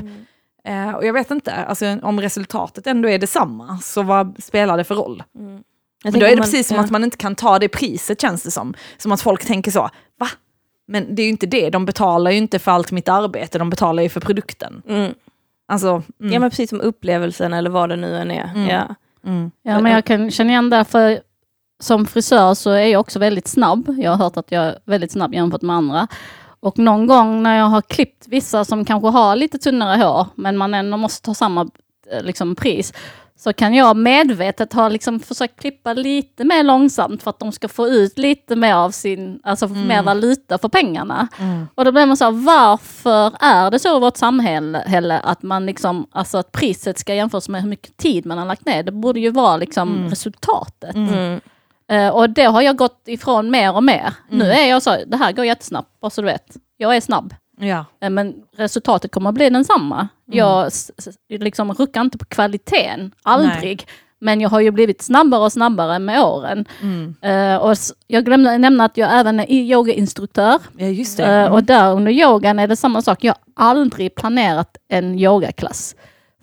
Eh, 0.64 0.90
och 0.90 1.06
jag 1.06 1.12
vet 1.12 1.30
inte, 1.30 1.54
alltså, 1.54 1.98
om 2.02 2.20
resultatet 2.20 2.86
ändå 2.86 3.08
är 3.08 3.18
detsamma, 3.18 3.78
så 3.78 4.02
vad 4.02 4.42
spelar 4.42 4.76
det 4.76 4.84
för 4.84 4.94
roll? 4.94 5.22
Jag 5.32 5.62
Men 6.04 6.20
då 6.20 6.26
är 6.26 6.30
det 6.30 6.36
man- 6.36 6.42
precis 6.42 6.68
som 6.68 6.76
ja. 6.76 6.82
att 6.82 6.90
man 6.90 7.04
inte 7.04 7.16
kan 7.16 7.34
ta 7.34 7.58
det 7.58 7.68
priset 7.68 8.20
känns 8.20 8.42
det 8.42 8.50
som. 8.50 8.74
Som 8.98 9.12
att 9.12 9.20
folk 9.20 9.44
tänker 9.46 9.70
så, 9.70 9.80
va? 10.20 10.28
Men 10.86 11.14
det 11.14 11.22
är 11.22 11.24
ju 11.24 11.30
inte 11.30 11.46
det, 11.46 11.70
de 11.70 11.86
betalar 11.86 12.30
ju 12.30 12.36
inte 12.36 12.58
för 12.58 12.72
allt 12.72 12.92
mitt 12.92 13.08
arbete, 13.08 13.58
de 13.58 13.70
betalar 13.70 14.02
ju 14.02 14.08
för 14.08 14.20
produkten. 14.20 14.82
Mm. 14.88 15.14
Alltså, 15.68 15.88
mm, 16.20 16.32
Ja 16.32 16.40
men 16.40 16.50
precis 16.50 16.70
som 16.70 16.80
upplevelsen 16.80 17.52
eller 17.52 17.70
vad 17.70 17.88
det 17.88 17.96
nu 17.96 18.16
än 18.16 18.30
är. 18.30 18.50
Mm. 18.54 18.68
Ja. 18.68 18.94
mm, 19.26 19.50
Ja, 19.62 19.80
men 19.80 19.92
jag 19.92 20.04
kan 20.04 20.30
känna 20.30 20.50
igen 20.50 20.70
det, 20.70 20.84
för 20.84 21.20
som 21.80 22.06
frisör 22.06 22.54
så 22.54 22.70
är 22.70 22.86
jag 22.86 23.00
också 23.00 23.18
väldigt 23.18 23.48
snabb. 23.48 23.94
Jag 23.98 24.10
har 24.10 24.18
hört 24.18 24.36
att 24.36 24.52
jag 24.52 24.64
är 24.64 24.78
väldigt 24.84 25.12
snabb 25.12 25.34
jämfört 25.34 25.62
med 25.62 25.76
andra. 25.76 26.08
Och 26.60 26.78
någon 26.78 27.06
gång 27.06 27.42
när 27.42 27.58
jag 27.58 27.64
har 27.66 27.82
klippt 27.82 28.28
vissa 28.28 28.64
som 28.64 28.84
kanske 28.84 29.08
har 29.08 29.36
lite 29.36 29.58
tunnare 29.58 30.02
hår, 30.02 30.26
men 30.34 30.56
man 30.56 30.74
ändå 30.74 30.96
måste 30.96 31.22
ta 31.26 31.34
samma 31.34 31.68
eh, 32.10 32.22
liksom, 32.22 32.54
pris, 32.56 32.92
så 33.44 33.52
kan 33.52 33.74
jag 33.74 33.96
medvetet 33.96 34.72
ha 34.72 34.88
liksom 34.88 35.20
försökt 35.20 35.60
klippa 35.60 35.92
lite 35.92 36.44
mer 36.44 36.62
långsamt 36.62 37.22
för 37.22 37.30
att 37.30 37.38
de 37.38 37.52
ska 37.52 37.68
få 37.68 37.88
ut 37.88 38.18
lite 38.18 38.56
mer 38.56 38.74
av 38.74 38.90
sin, 38.90 39.40
alltså 39.42 39.68
mer 39.68 40.02
valuta 40.02 40.58
för 40.58 40.68
pengarna. 40.68 41.28
mm, 41.38 41.66
Och 41.74 41.84
då 41.84 41.92
blir 41.92 42.06
man 42.06 42.16
så 42.16 42.24
här, 42.24 42.30
varför 42.32 43.32
är 43.40 43.70
det 43.70 43.78
så 43.78 43.96
i 43.96 44.00
vårt 44.00 44.16
samhälle 44.16 45.18
att 45.18 45.42
man 45.42 45.66
liksom, 45.66 46.06
alltså 46.12 46.38
att 46.38 46.52
priset 46.52 46.98
ska 46.98 47.14
jämföras 47.14 47.48
med 47.48 47.62
hur 47.62 47.68
mycket 47.68 47.96
tid 47.96 48.26
man 48.26 48.38
har 48.38 48.46
lagt 48.46 48.66
ner? 48.66 48.82
Det 48.82 48.92
borde 48.92 49.20
ju 49.20 49.30
vara 49.30 49.56
liksom 49.56 49.94
Mm. 49.96 50.10
resultatet. 50.10 50.94
Mm. 50.94 51.40
Eh, 51.90 52.08
och 52.08 52.30
det 52.30 52.44
har 52.44 52.62
jag 52.62 52.76
gått 52.76 53.02
ifrån 53.06 53.50
mer 53.50 53.74
och 53.76 53.84
mer. 53.84 54.14
Nu 54.30 54.44
Mm. 54.44 54.58
är 54.64 54.70
jag 54.70 54.82
så, 54.82 54.96
det 55.06 55.16
här 55.16 55.32
går 55.32 55.44
jättesnabbt, 55.44 56.00
bara 56.00 56.10
så 56.10 56.20
du 56.20 56.26
vet. 56.26 56.56
Jag 56.76 56.96
är 56.96 57.00
snabb. 57.00 57.34
Ja. 57.58 57.84
Eh, 58.00 58.10
Men 58.10 58.34
resultatet 58.56 59.10
kommer 59.12 59.28
att 59.28 59.34
bli 59.34 59.50
densamma. 59.50 59.96
Mm. 59.96 60.08
Jag 60.38 60.70
liksom 61.28 61.72
ruckar 61.74 62.00
inte 62.00 62.18
på 62.18 62.24
kvaliteten, 62.24 63.12
aldrig. 63.22 63.86
Men 64.18 64.40
jag 64.40 64.48
har 64.50 64.60
ju 64.60 64.70
blivit 64.70 65.02
snabbare 65.02 65.40
och 65.40 65.52
snabbare 65.52 65.98
med 65.98 66.22
åren. 66.24 66.64
Mm. 66.82 67.14
Eh, 67.22 67.56
och 67.56 67.76
jag 68.06 68.24
glömde 68.24 68.58
nämna 68.58 68.84
att 68.84 68.96
jag 68.96 69.18
även 69.20 69.40
är 69.40 69.46
yogainstruktör. 69.50 70.58
ja, 70.76 70.86
just 70.86 71.16
det. 71.16 71.24
Eh, 71.24 71.40
Mm. 71.40 71.52
och 71.52 71.64
där 71.64 71.92
under 71.92 72.12
yogan 72.12 72.58
är 72.58 72.66
det 72.68 72.76
samma 72.76 73.02
sak. 73.02 73.24
Jag 73.24 73.34
har 73.54 73.70
aldrig 73.70 74.14
planerat 74.14 74.76
en 74.88 75.18
yogaklass. 75.18 75.94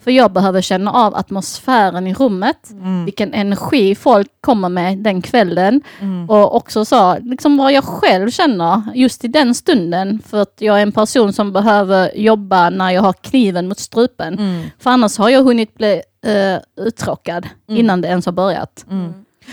För 0.04 0.10
jag 0.10 0.32
behöver 0.32 0.60
känna 0.60 0.92
av 0.92 1.14
atmosfären 1.14 2.06
i 2.06 2.14
rummet, 2.14 2.70
Mm. 2.70 3.04
vilken 3.04 3.34
energi 3.34 3.94
folk 3.94 4.28
kommer 4.40 4.68
med 4.68 4.98
den 4.98 5.22
kvällen. 5.22 5.80
Mm. 6.00 6.30
Och 6.30 6.56
också 6.56 6.84
så, 6.84 7.18
liksom 7.18 7.56
vad 7.56 7.72
jag 7.72 7.84
själv 7.84 8.30
känner 8.30 8.82
just 8.94 9.24
i 9.24 9.28
den 9.28 9.54
stunden. 9.54 10.22
För 10.26 10.42
att 10.42 10.54
jag 10.58 10.78
är 10.78 10.82
en 10.82 10.92
person 10.92 11.32
som 11.32 11.52
behöver 11.52 12.16
jobba 12.16 12.70
när 12.70 12.90
jag 12.90 13.02
har 13.02 13.12
kniven 13.12 13.68
mot 13.68 13.78
strupen. 13.78 14.38
Mm. 14.38 14.64
För 14.78 14.90
annars 14.90 15.18
har 15.18 15.28
jag 15.28 15.44
hunnit 15.44 15.74
bli 15.74 16.02
uh, 16.26 16.86
uttråkad 16.86 17.46
Mm. 17.68 17.80
innan 17.80 18.00
det 18.00 18.08
ens 18.08 18.26
har 18.26 18.32
börjat. 18.32 18.84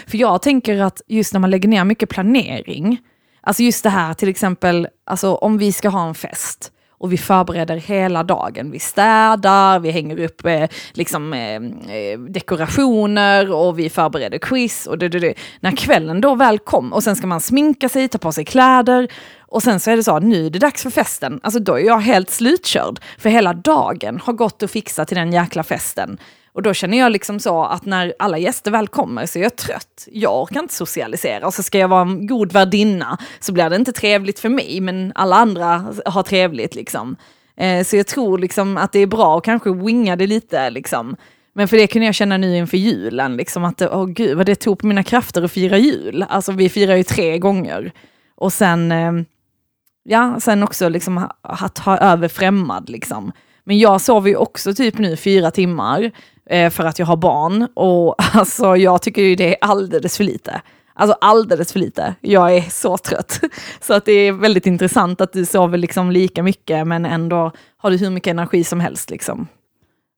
För 0.08 0.18
jag 0.18 0.42
tänker 0.42 0.82
att 0.82 1.02
just 1.08 1.34
när 1.34 1.40
man 1.40 1.50
lägger 1.50 1.70
ner 1.70 1.84
mycket 1.84 2.10
planering, 2.10 2.98
alltså 3.42 3.64
just 3.64 3.84
det 3.84 3.90
här 3.90 4.14
till 4.14 4.30
exempel, 4.30 4.88
alltså 5.06 5.36
om 5.36 5.58
vi 5.58 5.72
ska 5.72 5.90
ha 5.90 6.08
en 6.08 6.16
fest 6.16 6.72
och 7.00 7.14
vi 7.14 7.18
förbereder 7.18 7.78
hela 7.78 8.24
dagen. 8.24 8.72
Vi 8.72 8.80
städar, 8.80 9.80
vi 9.80 9.92
hänger 9.92 10.20
upp 10.20 10.46
eh, 10.46 10.70
liksom, 10.94 11.34
eh, 11.34 11.56
eh 11.96 12.20
dekorationer 12.20 13.52
och 13.52 13.80
vi 13.80 13.90
förbereder 13.90 14.38
quiz. 14.38 14.88
Och 14.88 14.98
det, 14.98 15.10
det, 15.10 15.20
det. 15.20 15.34
När 15.60 15.72
kvällen 15.72 16.22
då 16.22 16.36
väl 16.36 16.60
kom 16.60 16.94
och 16.94 17.04
sen 17.04 17.16
ska 17.16 17.28
man 17.28 17.42
sminka 17.42 17.90
sig, 17.90 18.08
ta 18.08 18.18
på 18.18 18.32
sig 18.32 18.46
kläder 18.46 19.08
och 19.40 19.64
sen 19.64 19.80
så 19.80 19.92
är 19.92 19.96
det 19.96 20.04
så, 20.04 20.20
nu 20.20 20.46
är 20.46 20.50
det 20.50 20.60
dags 20.60 20.84
för 20.84 20.90
festen. 20.90 21.40
Alltså 21.44 21.60
då 21.60 21.74
är 21.74 21.86
jag 21.86 22.00
helt 22.00 22.30
slutkörd. 22.30 23.00
För 23.18 23.30
hela 23.30 23.54
dagen 23.54 24.20
har 24.24 24.34
gått 24.34 24.64
att 24.64 24.72
fixa 24.72 25.06
till 25.06 25.18
den 25.18 25.34
jäkla 25.34 25.64
festen. 25.64 26.18
Och 26.54 26.62
då 26.62 26.74
känner 26.74 26.98
jag 26.98 27.12
liksom 27.12 27.40
så 27.40 27.64
att 27.64 27.86
när 27.86 28.14
alla 28.20 28.38
gäster 28.38 28.72
väl 28.72 28.88
kommer 28.88 29.26
så 29.26 29.40
är 29.40 29.44
jag 29.44 29.56
trött. 29.56 30.08
Jag 30.12 30.42
orkar 30.42 30.60
inte 30.60 30.74
socialisera 30.74 31.48
och 31.48 31.54
så 31.54 31.64
ska 31.64 31.78
jag 31.78 31.88
vara 31.88 32.02
en 32.02 32.28
god 32.28 32.52
värdinna 32.52 33.18
så 33.40 33.54
blir 33.54 33.70
det 33.70 33.76
inte 33.76 33.92
trevligt 33.92 34.40
för 34.40 34.50
mig 34.50 34.82
men 34.82 35.12
alla 35.16 35.36
andra 35.36 35.94
har 36.06 36.24
trevligt 36.24 36.76
liksom. 36.76 37.16
Eh, 37.58 37.84
så 37.84 37.98
jag 37.98 38.08
tror 38.08 38.38
liksom 38.38 38.78
att 38.78 38.92
det 38.92 39.00
är 39.00 39.08
bra 39.08 39.38
att 39.38 39.44
kanske 39.44 39.74
winga 39.74 40.16
det 40.16 40.28
lite 40.28 40.70
liksom. 40.70 41.16
Men 41.54 41.68
för 41.68 41.78
det 41.78 41.88
kunde 41.88 42.06
jag 42.06 42.16
känna 42.16 42.38
nu 42.38 42.58
inför 42.58 42.78
julen, 42.78 43.38
liksom 43.38 43.66
att 43.66 43.82
åh 43.82 44.06
gud 44.06 44.38
vad 44.38 44.46
det 44.46 44.56
tog 44.56 44.80
på 44.80 44.88
mina 44.88 45.04
krafter 45.04 45.44
att 45.44 45.52
fira 45.52 45.78
jul. 45.78 46.26
Alltså 46.30 46.52
vi 46.52 46.70
firar 46.70 46.96
ju 46.96 47.04
tre 47.04 47.38
gånger. 47.38 47.92
Och 48.36 48.54
sen, 48.54 48.92
eh, 48.92 49.12
ja, 50.04 50.40
sen 50.40 50.64
också 50.64 50.90
liksom 50.90 51.28
att 51.42 51.78
ha 51.78 51.98
över 51.98 52.28
främmad 52.28 52.90
liksom. 52.90 53.32
Men 53.64 53.80
jag 53.80 54.02
sover 54.02 54.30
ju 54.30 54.36
också 54.36 54.74
typ 54.74 54.98
nu 54.98 55.18
fyra 55.18 55.52
timmar 55.52 56.12
eh, 56.50 56.70
för 56.70 56.86
att 56.86 57.00
jag 57.00 57.06
har 57.06 57.18
barn 57.18 57.68
och 57.74 58.16
alltså 58.36 58.76
jag 58.76 59.02
tycker 59.02 59.22
ju 59.22 59.36
det 59.36 59.50
är 59.50 59.58
alldeles 59.70 60.18
för 60.18 60.24
lite. 60.24 60.62
Alltså 60.94 61.18
alldeles 61.22 61.72
för 61.74 61.80
lite. 61.80 62.16
Jag 62.22 62.56
är 62.58 62.62
så 62.62 62.98
trött. 62.98 63.40
Så 63.82 63.94
att 63.94 64.06
det 64.06 64.12
är 64.12 64.32
väldigt 64.32 64.66
intressant 64.66 65.22
att 65.22 65.34
du 65.34 65.46
sover 65.46 65.78
liksom 65.78 66.12
lika 66.12 66.44
mycket 66.44 66.88
men 66.88 67.06
ändå 67.06 67.52
har 67.78 67.92
du 67.92 67.98
hur 67.98 68.10
mycket 68.10 68.32
energi 68.32 68.64
som 68.64 68.80
helst 68.80 69.10
liksom. 69.10 69.48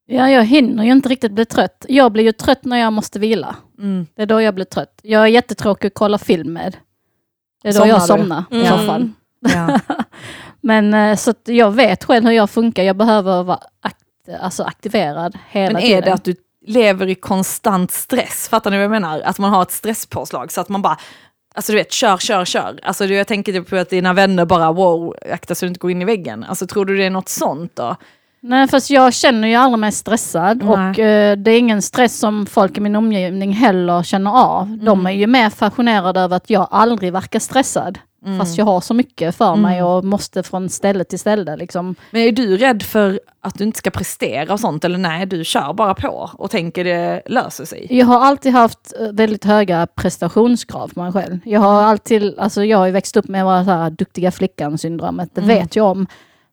Ja, 0.08 0.30
jag 0.30 0.44
hinner 0.46 0.84
ju 0.84 0.92
inte 0.92 1.10
riktigt 1.10 1.32
bli 1.32 1.46
trött. 1.46 1.86
Jag 1.90 2.12
blir 2.12 2.24
ju 2.24 2.32
trött 2.32 2.66
när 2.66 2.78
jag 2.78 2.94
måste 2.94 3.20
vila. 3.20 3.56
Mm. 3.80 4.08
Det 4.16 4.22
är 4.22 4.26
då 4.26 4.42
jag 4.42 4.56
blir 4.56 4.66
trött. 4.66 5.00
Jag 5.04 5.22
är 5.24 5.28
jättetråkig 5.28 5.88
att 5.88 5.94
kolla 5.94 6.18
film 6.18 6.54
med. 6.54 6.78
Det 7.64 7.70
är 7.70 7.74
då 7.74 7.80
Somnar 7.80 7.88
jag 7.94 8.02
du? 8.02 8.08
somnar 8.08 8.44
i 8.52 8.56
Mm. 8.56 8.68
soffan. 8.68 9.14
Ja. 9.56 9.80
Men 10.62 10.94
eh, 10.94 11.16
så 11.16 11.32
att 11.32 11.42
jag 11.48 11.72
vet 11.72 12.04
själv 12.04 12.26
hur 12.26 12.32
jag 12.32 12.50
funkar. 12.50 12.84
Jag 12.84 12.98
behöver 12.98 13.44
vara 13.44 13.60
alltså 14.42 14.64
aktiverad 14.64 15.38
hela 15.50 15.74
Men 15.74 15.82
tiden. 15.82 15.98
är 15.98 16.06
det 16.06 16.14
att 16.14 16.24
du 16.24 16.36
lever 16.66 17.08
i 17.08 17.16
konstant 17.16 17.92
stress? 17.92 18.48
Fattar 18.50 18.72
ni 18.72 18.78
vad 18.78 18.84
jag 18.84 18.92
menar? 18.92 19.22
Att 19.22 19.40
man 19.40 19.52
har 19.52 19.62
ett 19.62 19.72
stresspåslag 19.72 20.52
så 20.52 20.62
att 20.62 20.70
man 20.70 20.82
bara 20.82 20.98
Alltså 21.54 21.72
du 21.72 21.78
vet, 21.78 21.92
kör, 21.92 22.18
kör, 22.18 22.46
kör. 22.46 22.80
Alltså 22.84 23.06
jag 23.06 23.28
tänker 23.28 23.54
typ 23.54 23.70
på 23.70 23.76
att 23.76 23.90
dina 23.90 24.14
vänner 24.14 24.46
bara 24.46 24.72
wow, 24.72 25.16
akta 25.32 25.56
så 25.56 25.66
du 25.66 25.68
inte 25.68 25.80
går 25.80 25.92
in 25.92 26.02
i 26.02 26.06
väggen. 26.06 26.44
Alltså 26.44 26.68
tror 26.68 26.86
du 26.86 26.98
det 26.98 27.06
är 27.06 27.10
något 27.10 27.30
sånt 27.30 27.76
då? 27.76 27.96
Nej, 28.44 28.68
fast 28.68 28.90
jag 28.90 29.14
känner 29.14 29.48
ju 29.48 29.56
aldrig 29.56 29.80
mig 29.80 29.92
stressad 29.92 30.64
Nej. 30.64 30.70
och 30.70 31.00
eh, 31.00 31.38
det 31.38 31.52
är 31.52 31.60
ingen 31.60 31.82
stress 31.82 32.20
som 32.20 32.46
folk 32.46 32.78
i 32.78 32.82
min 32.82 32.96
omgivning 32.96 33.54
heller 33.54 34.04
känner 34.04 34.32
av. 34.32 34.68
Mm. 34.68 34.86
De 34.86 35.06
är 35.06 35.12
ju 35.12 35.28
mer 35.28 35.50
fascinerade 35.50 36.20
över 36.20 36.36
att 36.36 36.50
jag 36.50 36.68
aldrig 36.72 37.14
verkar 37.14 37.40
stressad. 37.40 38.00
Mm. 38.26 38.40
Fast 38.40 38.58
jag 38.58 38.66
har 38.66 38.82
så 38.82 38.94
mycket 38.94 39.36
för 39.36 39.56
mig 39.56 39.84
och 39.84 40.04
måste 40.06 40.44
från 40.44 40.70
ställe 40.70 41.04
till 41.04 41.20
ställe. 41.20 41.56
Liksom. 41.56 41.96
Men 42.12 42.22
är 42.22 42.32
du 42.32 42.58
rädd 42.58 42.84
för 42.84 43.20
att 43.42 43.58
du 43.58 43.64
inte 43.64 43.78
ska 43.78 43.90
prestera 43.90 44.54
och 44.54 44.60
sånt? 44.60 44.84
Eller 44.86 44.98
nej, 44.98 45.26
du 45.26 45.44
kör 45.44 45.74
bara 45.74 45.94
på 45.94 46.30
och 46.34 46.52
tänker 46.52 46.84
det 46.84 47.22
löser 47.26 47.66
sig? 47.66 47.88
Jag 47.90 48.06
har 48.06 48.20
alltid 48.20 48.52
haft 48.54 48.94
eh, 49.00 49.08
väldigt 49.12 49.46
höga 49.46 49.88
prestationskrav 49.96 50.88
på 50.94 51.02
mig 51.04 51.12
själv. 51.12 51.40
Jag 51.46 51.60
har 51.60 51.82
alltid, 51.84 52.40
alltså 52.40 52.64
jag 52.64 52.78
har 52.78 52.86
ju 52.86 52.92
växt 52.92 53.18
upp 53.18 53.28
med 53.28 53.42
att 53.42 53.46
vara 53.46 53.66
så 53.66 53.72
här 53.72 53.90
duktiga 53.90 54.32
flickan-syndromet, 54.32 55.30
det 55.36 55.42
Mm. 55.42 55.56
vet 55.58 55.76
jag 55.76 55.88
om. 55.88 56.08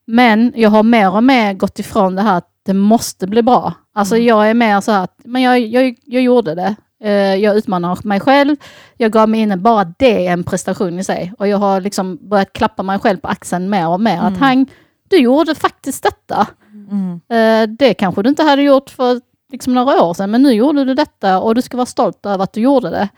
Men 0.07 0.53
jag 0.57 0.71
har 0.71 0.83
mer 0.83 1.15
och 1.15 1.25
mer 1.25 1.53
gått 1.55 1.79
ifrån 1.79 2.15
det 2.15 2.23
här 2.23 2.39
att 2.39 2.49
det 2.67 2.75
måste 2.75 3.27
bli 3.27 3.43
bra. 3.43 3.73
Alltså 3.95 4.15
Mm. 4.15 4.27
jag 4.27 4.51
är 4.51 4.55
mer 4.55 4.81
så 4.81 4.93
här 4.93 5.05
att, 5.05 5.15
men 5.25 5.43
jag, 5.43 5.61
jag, 5.61 5.95
jag 6.05 6.23
gjorde 6.23 6.55
det. 6.55 6.75
Eh, 7.01 7.35
Jag 7.35 7.57
utmanar 7.57 7.99
mig 8.07 8.21
själv, 8.21 8.57
jag 8.97 9.13
gav 9.13 9.29
mig 9.29 9.41
in 9.41 9.63
bara 9.63 9.85
det 9.99 10.27
är 10.27 10.33
en 10.33 10.45
prestation 10.45 10.99
i 10.99 11.05
sig. 11.05 11.33
Och 11.39 11.49
jag 11.49 11.59
har 11.59 11.81
liksom 11.81 12.19
börjat 12.21 12.53
klappa 12.53 12.83
mig 12.83 12.99
själv 12.99 13.19
på 13.19 13.29
axeln 13.29 13.71
mer 13.71 13.89
och 13.89 14.01
mer. 14.01 14.21
Att 14.21 14.39
han, 14.39 14.67
du 15.09 15.17
gjorde 15.19 15.55
faktiskt 15.55 16.03
detta. 16.03 16.47
Mm. 16.91 17.21
Eh, 17.29 17.77
Det 17.79 17.95
kanske 17.95 18.23
du 18.23 18.29
inte 18.29 18.43
hade 18.43 18.63
gjort 18.63 18.91
för 18.91 19.21
liksom 19.53 19.75
några 19.75 20.03
år 20.05 20.15
sedan, 20.15 20.31
men 20.31 20.43
nu 20.43 20.53
gjorde 20.53 20.85
du 20.85 20.95
detta 20.95 21.41
och 21.41 21.55
du 21.55 21.63
ska 21.63 21.77
vara 21.77 21.87
stolt 21.87 22.27
över 22.27 22.45
att 22.45 22.53
du 22.53 22.61
gjorde 22.61 22.91
det. 22.91 23.09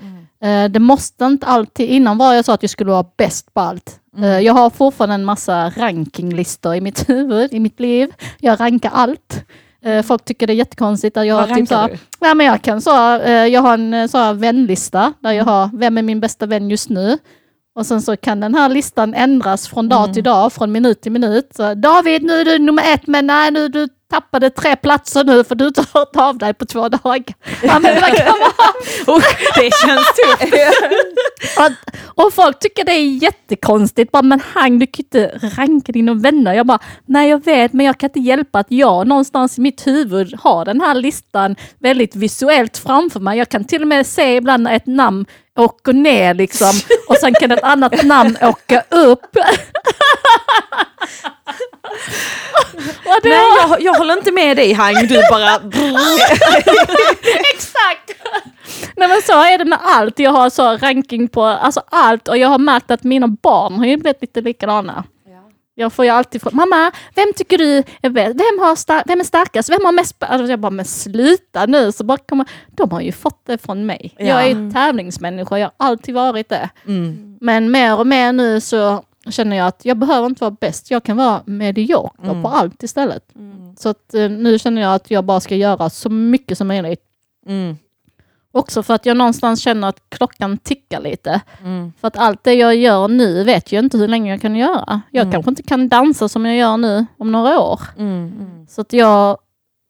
Eh, 0.49 0.69
Det 0.71 0.81
måste 0.81 1.25
inte 1.25 1.47
alltid, 1.47 1.88
innan 1.90 2.19
var 2.19 2.35
jag 2.35 2.45
så 2.45 2.53
att 2.53 2.62
jag 2.62 2.71
skulle 2.71 2.90
vara 2.90 3.05
bäst 3.16 3.55
på 3.55 3.61
allt. 3.61 4.01
Eh, 4.19 4.38
Jag 4.38 4.55
har 4.55 4.71
fortfarande 4.71 5.14
en 5.14 5.25
massa 5.25 5.71
rankinglistor 5.71 6.75
i 6.75 6.81
mitt 6.81 7.09
huvud, 7.09 7.53
i 7.53 7.61
mitt 7.61 7.81
liv. 7.81 8.12
Jag 8.38 8.61
rankar 8.61 8.90
allt. 8.95 9.45
Eh, 9.85 10.03
Folk 10.03 10.25
tycker 10.25 10.47
det 10.47 10.53
är 10.53 10.55
jättekonstigt 10.55 11.16
att 11.16 11.27
jag 11.27 11.37
Vad 11.37 11.55
typ 11.55 11.69
så? 11.69 11.88
Ja, 12.21 12.35
men 12.35 12.47
jag 12.47 12.62
kan 12.62 12.81
så, 12.81 13.16
eh, 13.16 13.47
jag 13.47 13.61
har 13.61 13.75
en 13.75 13.95
eh, 13.95 14.07
så 14.07 14.33
vänlista 14.33 15.12
där 15.21 15.33
jag 15.33 15.45
har, 15.45 15.71
vem 15.79 15.99
är 15.99 16.03
min 16.03 16.21
bästa 16.21 16.47
vän 16.47 16.71
just 16.71 16.88
nu? 16.88 17.19
Och 17.75 17.87
sen 17.87 18.03
så 18.03 18.16
kan 18.16 18.40
den 18.40 18.55
här 18.55 18.69
listan 18.69 19.14
ändras 19.14 19.69
från 19.69 19.88
dag 19.88 20.14
till 20.14 20.25
dag, 20.25 20.53
från 20.53 20.73
minut 20.73 21.01
till 21.03 21.12
minut. 21.12 21.51
Så, 21.57 21.75
David, 21.75 22.23
nu 22.23 22.33
är 22.33 22.45
du 22.45 22.59
nummer 22.59 22.95
ett, 22.95 23.07
men 23.07 23.27
nej, 23.27 23.51
nu 23.51 23.69
du 23.69 23.88
tappade 24.11 24.51
tre 24.51 24.77
platser 24.77 25.25
nu 25.25 25.44
för 25.44 25.55
du 25.55 25.64
har 25.64 25.68
inte 25.68 25.85
hört 25.92 26.16
av 26.16 26.38
dig 26.38 26.55
på 26.55 26.64
två 26.66 26.88
dagar. 26.88 27.25
Ja, 27.62 27.79
men 27.79 27.94
det 27.94 28.01
kan 28.01 28.27
vara, 28.27 28.53
Usch, 29.18 29.37
det 29.57 29.70
känns 29.87 30.07
tufft. 30.07 30.55
och, 31.59 32.25
och 32.25 32.33
folk 32.35 32.59
tycker 32.59 32.85
det 32.85 32.92
är 32.92 33.23
jättekonstigt. 33.23 34.12
Bara, 34.12 34.23
men 34.23 34.40
Hang, 34.55 34.79
du 34.79 34.87
kan 34.87 35.05
inte 35.05 35.38
ranka 35.57 35.92
dina 35.92 36.14
vänner. 36.14 36.55
Jag 36.55 36.66
bara, 36.66 36.79
nej 37.07 37.31
jag 37.31 37.44
vet, 37.44 37.73
men 37.73 37.87
jag 37.87 37.99
kan 37.99 38.09
inte 38.09 38.20
hjälpa 38.20 38.59
att 38.59 38.70
jag 38.70 39.07
någonstans 39.07 39.59
i 39.59 39.61
mitt 39.61 39.87
huvud 39.87 40.35
har 40.40 40.64
den 40.64 40.81
här 40.81 40.94
listan 40.94 41.57
väldigt 41.79 42.16
visuellt 42.16 42.79
framför 42.79 43.20
mig. 43.20 43.38
Jag 43.38 43.49
kan 43.49 43.64
till 43.64 43.83
och 43.83 43.88
med 43.88 44.07
se 44.07 44.37
ibland 44.37 44.68
ett 44.68 44.87
namn 44.87 45.27
åker 45.59 45.92
ner 45.92 46.35
liksom 46.35 46.73
och 47.09 47.16
sen 47.16 47.35
kan 47.35 47.51
ett 47.53 47.62
annat 47.62 48.03
namn 48.05 48.37
åka 48.42 48.83
upp. 48.90 49.37
det 53.22 53.28
Nej, 53.28 53.40
jag, 53.68 53.80
jag 53.82 53.94
håller 53.94 54.16
inte 54.16 54.32
med 54.32 54.56
dig 54.56 54.72
Hang, 54.72 54.94
du 54.94 55.22
bara... 55.30 55.54
Exakt! 57.54 58.10
Nej 58.96 59.08
men 59.08 59.22
så 59.22 59.32
är 59.32 59.58
det 59.58 59.64
med 59.64 59.78
allt. 59.82 60.18
Jag 60.18 60.30
har 60.30 60.50
så 60.50 60.76
ranking 60.76 61.28
på 61.28 61.44
alltså 61.44 61.82
allt 61.90 62.28
och 62.28 62.38
jag 62.38 62.48
har 62.48 62.58
märkt 62.58 62.90
att 62.90 63.02
mina 63.02 63.28
barn 63.28 63.74
har 63.74 63.86
ju 63.86 63.96
blivit 63.96 64.20
lite 64.20 64.40
likadana. 64.40 65.04
Jag 65.74 65.92
får 65.92 66.04
ju 66.04 66.10
alltid 66.10 66.42
fråga, 66.42 66.56
mamma, 66.56 66.92
vem 67.14 67.32
tycker 67.36 67.58
du 67.58 67.82
är 68.02 68.10
bäst? 68.10 68.34
Vem, 68.34 68.58
har 68.58 68.76
star- 68.76 69.02
vem 69.06 69.20
är 69.20 69.24
starkast? 69.24 69.70
Vem 69.70 69.84
har 69.84 69.92
mest... 69.92 70.14
sp-" 70.16 70.26
Alltså 70.28 70.50
jag 70.50 70.60
bara, 70.60 70.70
men 70.70 70.84
sluta 70.84 71.66
nu. 71.66 71.92
Så 71.92 72.04
bara 72.04 72.18
kommer, 72.18 72.46
de 72.68 72.90
har 72.92 73.00
ju 73.00 73.12
fått 73.12 73.46
det 73.46 73.58
från 73.58 73.86
mig. 73.86 74.14
Ja. 74.18 74.24
Jag 74.26 74.42
är 74.42 74.46
ju 74.48 74.72
tävlingsmänniska, 74.72 75.58
jag 75.58 75.70
har 75.78 75.86
alltid 75.88 76.14
varit 76.14 76.48
det. 76.48 76.70
Mm. 76.86 77.36
Men 77.40 77.70
mer 77.70 77.98
och 77.98 78.06
mer 78.06 78.32
nu 78.32 78.60
så 78.60 79.04
känner 79.28 79.56
jag 79.56 79.66
att 79.66 79.85
jag 79.85 79.96
behöver 79.98 80.26
inte 80.26 80.44
vara 80.44 80.56
bäst. 80.61 80.90
Jag 80.90 81.02
kan 81.04 81.16
vara 81.16 81.42
medioker 81.46 82.24
Mm. 82.30 82.42
på 82.42 82.48
allt 82.48 82.83
istället. 82.83 83.24
Så 83.78 83.88
att, 83.88 84.14
eh, 84.14 84.30
nu 84.30 84.59
känner 84.59 84.83
jag 84.83 84.94
att 84.94 85.11
jag 85.11 85.24
bara 85.24 85.40
ska 85.40 85.56
göra 85.56 85.90
så 85.90 86.11
mycket 86.11 86.59
som 86.59 86.68
möjligt. 86.68 87.02
Mm. 87.46 87.76
Också 88.52 88.83
för 88.83 88.94
att 88.94 89.06
jag 89.06 89.16
någonstans 89.16 89.61
känner 89.62 89.88
att 89.88 90.00
klockan 90.09 90.59
tickar 90.59 91.00
lite. 91.00 91.40
Mm. 91.64 91.92
För 92.00 92.09
att 92.09 92.16
allt 92.16 92.44
det 92.44 92.54
jag 92.54 92.76
gör 92.76 93.09
nu 93.09 93.44
vet 93.44 93.72
jag 93.72 93.85
inte 93.85 93.98
hur 93.98 94.09
länge 94.09 94.30
jag 94.30 94.40
kan 94.40 94.56
göra. 94.56 95.00
Jag 95.11 95.22
Mm. 95.22 95.33
kanske 95.33 95.48
inte 95.50 95.62
kan 95.62 95.88
dansa 95.88 96.28
som 96.28 96.46
jag 96.46 96.56
gör 96.56 96.76
nu 96.76 97.06
om 97.18 97.33
några 97.33 97.61
år. 97.61 97.80
Mm. 97.98 98.33
Mm. 98.40 98.66
Så 98.66 98.80
att 98.80 98.92
jag 98.92 99.38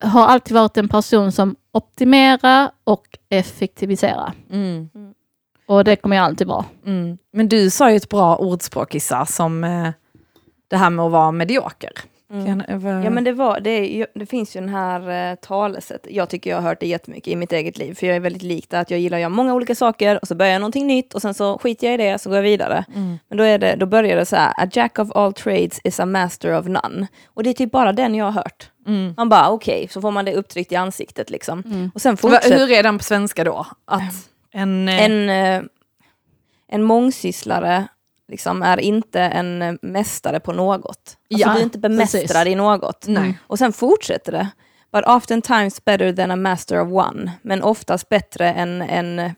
har 0.05 0.27
alltid 0.27 0.55
varit 0.55 0.77
en 0.77 0.89
person 0.89 1.33
som 1.33 1.57
optimerar 1.73 2.71
och 2.85 3.07
effektiviserar. 3.29 4.33
Mm. 5.71 5.79
Och 5.79 5.85
det 5.85 5.97
kommer 5.97 6.17
jag 6.17 6.25
alltid 6.25 6.47
vara. 6.47 6.65
Mm. 6.87 7.19
Men 7.33 7.49
du 7.49 7.71
sa 7.71 7.91
ju 7.91 7.97
ett 7.97 8.09
bra 8.09 8.37
ordspråk 8.37 8.95
Issa, 8.95 9.27
som 9.27 9.65
eh, 9.65 9.89
det 10.69 10.77
här 10.77 10.91
med 10.91 11.05
att 11.05 11.13
vara 11.13 11.33
medioker. 11.33 11.93
Kan, 12.47 12.63
över- 12.69 13.05
Ja 13.05 13.11
men 13.11 13.25
det, 13.25 13.33
var, 13.33 13.61
det, 13.61 14.07
det 14.15 14.27
finns 14.27 14.57
ju 14.57 14.61
den 14.61 14.69
här 14.69 15.31
eh, 15.31 15.35
talesätt, 15.35 16.07
jag 16.11 16.29
tycker 16.29 16.51
jag 16.51 16.57
har 16.57 16.69
hört 16.69 16.81
det 16.81 16.87
jättemycket 16.87 17.29
i 17.29 17.37
mitt 17.37 17.53
eget 17.53 17.79
liv, 17.79 17.95
för 17.95 18.07
jag 18.07 18.17
är 18.17 18.21
väldigt 18.21 18.43
lik 18.43 18.67
det 18.71 18.81
att 18.81 18.91
jag 18.91 19.01
gillar 19.01 19.19
att 19.19 19.21
göra 19.21 19.29
många 19.29 19.55
olika 19.55 19.75
saker 19.75 20.19
och 20.23 20.29
så 20.29 20.35
börjar 20.35 20.53
jag 20.53 20.61
någonting 20.61 20.87
nytt 20.87 21.15
och 21.15 21.23
sen 21.23 21.35
så 21.35 21.59
skiter 21.59 21.87
jag 21.87 21.95
i 21.95 21.97
det 21.97 22.19
så 22.19 22.29
går 22.29 22.37
jag 22.37 22.43
vidare. 22.43 22.85
Mm. 22.95 23.19
Men 23.29 23.39
då, 23.39 23.45
är 23.45 23.59
det, 23.59 23.77
då 23.77 23.87
börjar 23.87 24.17
det 24.17 24.27
så 24.27 24.37
här, 24.37 24.53
a 24.57 24.69
jack 24.73 24.99
of 24.99 25.09
all 25.15 25.33
trades 25.33 25.81
is 25.85 26.01
a 26.01 26.07
master 26.07 26.59
of 26.59 26.67
none. 26.67 27.07
Och 27.27 27.43
det 27.43 27.51
är 27.51 27.55
typ 27.55 27.71
bara 27.73 27.93
den 27.93 28.15
jag 28.15 28.25
har 28.25 28.33
hört. 28.33 28.71
Mm. 28.87 29.15
Man 29.17 29.29
bara 29.29 29.51
okej, 29.51 29.89
så 29.91 30.01
får 30.01 30.11
man 30.11 30.25
det 30.25 30.35
upptryckt 30.35 30.73
i 30.73 30.77
ansiktet 30.77 31.31
liksom. 31.31 31.63
Mm. 31.67 31.91
Och 31.95 32.01
sen 32.03 32.17
fortsätter 32.17 32.59
Hur 32.59 32.71
är 32.71 32.83
den 32.83 32.99
på 32.99 33.05
svenska 33.05 33.45
då? 33.45 33.67
Att 33.85 34.30
en... 34.53 34.89
eh, 34.89 35.05
en, 35.05 35.29
eh, 35.31 35.63
en 36.69 36.83
mångsysslare 36.83 37.87
liksom 38.29 38.63
är 38.63 38.81
inte 38.81 39.21
en 39.21 39.63
eh, 39.63 39.75
mästare 39.83 40.41
på 40.41 40.53
något. 40.53 40.87
Alltså 40.87 41.17
Ja, 41.29 41.53
du 41.53 41.59
är 41.59 41.63
inte 41.63 41.79
bemästrad 41.79 42.23
precis. 42.23 42.47
i 42.47 42.55
något. 42.55 43.05
Nej. 43.09 43.39
Och 43.47 43.59
sen 43.59 43.73
fortsätter 43.73 44.33
det. 44.33 44.49
But 44.93 45.05
oftentimes 45.07 45.85
better 45.85 46.13
than 46.13 46.31
a 46.31 46.37
master 46.37 46.81
of 46.81 46.93
one. 46.93 47.33
Men 47.43 47.63
oftast 47.63 48.09
bättre 48.09 48.53
än, 48.53 48.83
än 48.83 49.35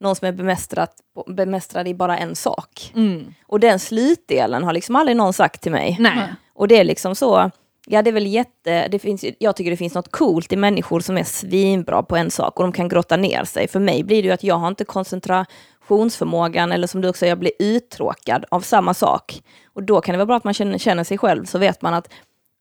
någon 0.00 0.16
som 0.16 0.28
är 0.28 0.32
bemästrad, 0.32 0.88
bemästrad 1.26 1.88
i 1.88 1.94
bara 1.94 2.18
en 2.18 2.36
sak. 2.36 2.92
Mm. 2.94 3.34
Och 3.46 3.60
den 3.60 3.78
slutdelen 3.78 4.64
har 4.64 4.72
liksom 4.72 4.96
aldrig 4.96 5.16
någon 5.16 5.32
sagt 5.32 5.60
till 5.62 5.72
mig. 5.72 5.96
Nej. 6.00 6.34
Och 6.54 6.68
det 6.68 6.80
är 6.80 6.84
liksom 6.84 7.14
så, 7.14 7.50
ja 7.86 8.02
det 8.02 8.10
är 8.10 8.12
väl 8.12 8.26
jätte, 8.26 8.88
det 8.88 8.98
finns, 8.98 9.24
jag 9.38 9.56
tycker 9.56 9.70
det 9.70 9.76
finns 9.76 9.94
något 9.94 10.12
coolt 10.12 10.52
i 10.52 10.56
människor 10.56 11.00
som 11.00 11.18
är 11.18 11.24
svinbra 11.24 12.02
på 12.02 12.16
en 12.16 12.30
sak 12.30 12.56
och 12.56 12.62
de 12.62 12.72
kan 12.72 12.88
grotta 12.88 13.16
ner 13.16 13.44
sig. 13.44 13.68
För 13.68 13.80
mig 13.80 14.04
blir 14.04 14.22
det 14.22 14.26
ju 14.26 14.32
att 14.32 14.44
jag 14.44 14.54
har 14.54 14.68
inte 14.68 14.84
koncentrationsförmågan 14.84 16.72
eller 16.72 16.86
som 16.86 17.00
du 17.00 17.08
också 17.08 17.18
säger, 17.18 17.30
jag 17.30 17.38
blir 17.38 17.52
uttråkad 17.58 18.44
av 18.50 18.60
samma 18.60 18.94
sak. 18.94 19.42
Och 19.74 19.82
då 19.82 20.00
kan 20.00 20.12
det 20.12 20.16
vara 20.16 20.26
bra 20.26 20.36
att 20.36 20.44
man 20.44 20.54
känner, 20.54 20.78
känner 20.78 21.04
sig 21.04 21.18
själv, 21.18 21.44
så 21.44 21.58
vet 21.58 21.82
man 21.82 21.94
att 21.94 22.08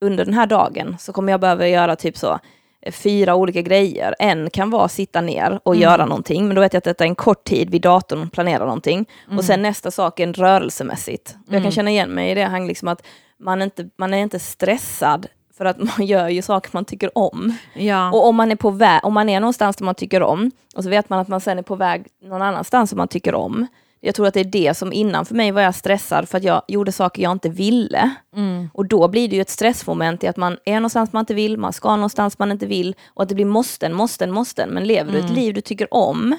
under 0.01 0.25
den 0.25 0.33
här 0.33 0.47
dagen 0.47 0.95
så 0.99 1.13
kommer 1.13 1.33
jag 1.33 1.41
behöva 1.41 1.67
göra 1.67 1.95
typ 1.95 2.17
så 2.17 2.39
eh, 2.81 2.91
fyra 2.91 3.35
olika 3.35 3.61
grejer. 3.61 4.15
En 4.19 4.49
kan 4.49 4.69
vara 4.69 4.85
att 4.85 4.91
sitta 4.91 5.21
ner 5.21 5.59
och 5.63 5.75
göra 5.75 6.05
någonting, 6.05 6.47
men 6.47 6.55
då 6.55 6.61
vet 6.61 6.73
jag 6.73 6.77
att 6.77 6.83
detta 6.83 7.03
är 7.03 7.07
en 7.07 7.15
kort 7.15 7.43
tid 7.43 7.69
vid 7.69 7.81
datorn 7.81 8.21
och 8.21 8.31
planera 8.31 8.65
någonting. 8.65 9.05
Och 9.37 9.43
sen 9.43 9.61
nästa 9.61 9.91
sak 9.91 10.19
är 10.19 10.23
en 10.23 10.33
rörelsemässigt. 10.33 11.35
Jag 11.49 11.63
kan 11.63 11.71
känna 11.71 11.89
igen 11.89 12.09
mig 12.09 12.31
i 12.31 12.35
det, 12.35 12.43
han 12.43 12.67
liksom 12.67 12.87
att 12.87 13.01
man, 13.39 13.61
inte, 13.61 13.89
man 13.97 14.13
är 14.13 14.17
inte 14.17 14.39
stressad 14.39 15.27
för 15.57 15.65
att 15.65 15.77
man 15.97 16.05
gör 16.05 16.29
ju 16.29 16.41
saker 16.41 16.69
man 16.73 16.85
tycker 16.85 17.17
om. 17.17 17.57
Ja. 17.73 18.11
Och 18.11 18.27
om 18.27 18.35
man 18.35 18.51
är 18.51 18.55
på 18.55 18.69
väg, 18.69 18.99
om 19.03 19.13
man 19.13 19.29
är 19.29 19.39
någonstans 19.39 19.75
där 19.75 19.85
man 19.85 19.95
tycker 19.95 20.23
om, 20.23 20.51
och 20.75 20.83
så 20.83 20.89
vet 20.89 21.09
man 21.09 21.19
att 21.19 21.27
man 21.27 21.41
sen 21.41 21.59
är 21.59 21.63
på 21.63 21.75
väg 21.75 22.07
någon 22.23 22.41
annanstans 22.41 22.89
som 22.89 22.97
man 22.97 23.07
tycker 23.07 23.35
om. 23.35 23.67
Jag 24.01 24.15
tror 24.15 24.27
att 24.27 24.33
det 24.33 24.39
är 24.39 24.43
det 24.43 24.77
som 24.77 24.93
innan 24.93 25.25
för 25.25 25.35
mig 25.35 25.51
var 25.51 25.61
jag 25.61 25.75
stressad 25.75 26.29
för 26.29 26.37
att 26.37 26.43
jag 26.43 26.61
gjorde 26.67 26.91
saker 26.91 27.23
jag 27.23 27.31
inte 27.31 27.49
ville. 27.49 28.09
Mm. 28.35 28.69
Och 28.73 28.85
då 28.85 29.07
blir 29.07 29.29
det 29.29 29.35
ju 29.35 29.41
ett 29.41 29.49
stressmoment 29.49 30.23
i 30.23 30.27
att 30.27 30.37
man 30.37 30.57
är 30.65 30.75
någonstans 30.75 31.13
man 31.13 31.19
inte 31.19 31.33
vill, 31.33 31.57
man 31.57 31.73
ska 31.73 31.95
någonstans 31.95 32.39
man 32.39 32.51
inte 32.51 32.65
vill 32.65 32.95
och 33.07 33.23
att 33.23 33.29
det 33.29 33.35
blir 33.35 33.45
måsten, 33.45 33.93
måsten, 33.93 34.31
måsten. 34.31 34.69
Men 34.69 34.83
lever 34.83 35.11
du 35.11 35.19
ett 35.19 35.29
liv 35.29 35.53
du 35.53 35.61
tycker 35.61 35.93
om 35.93 36.37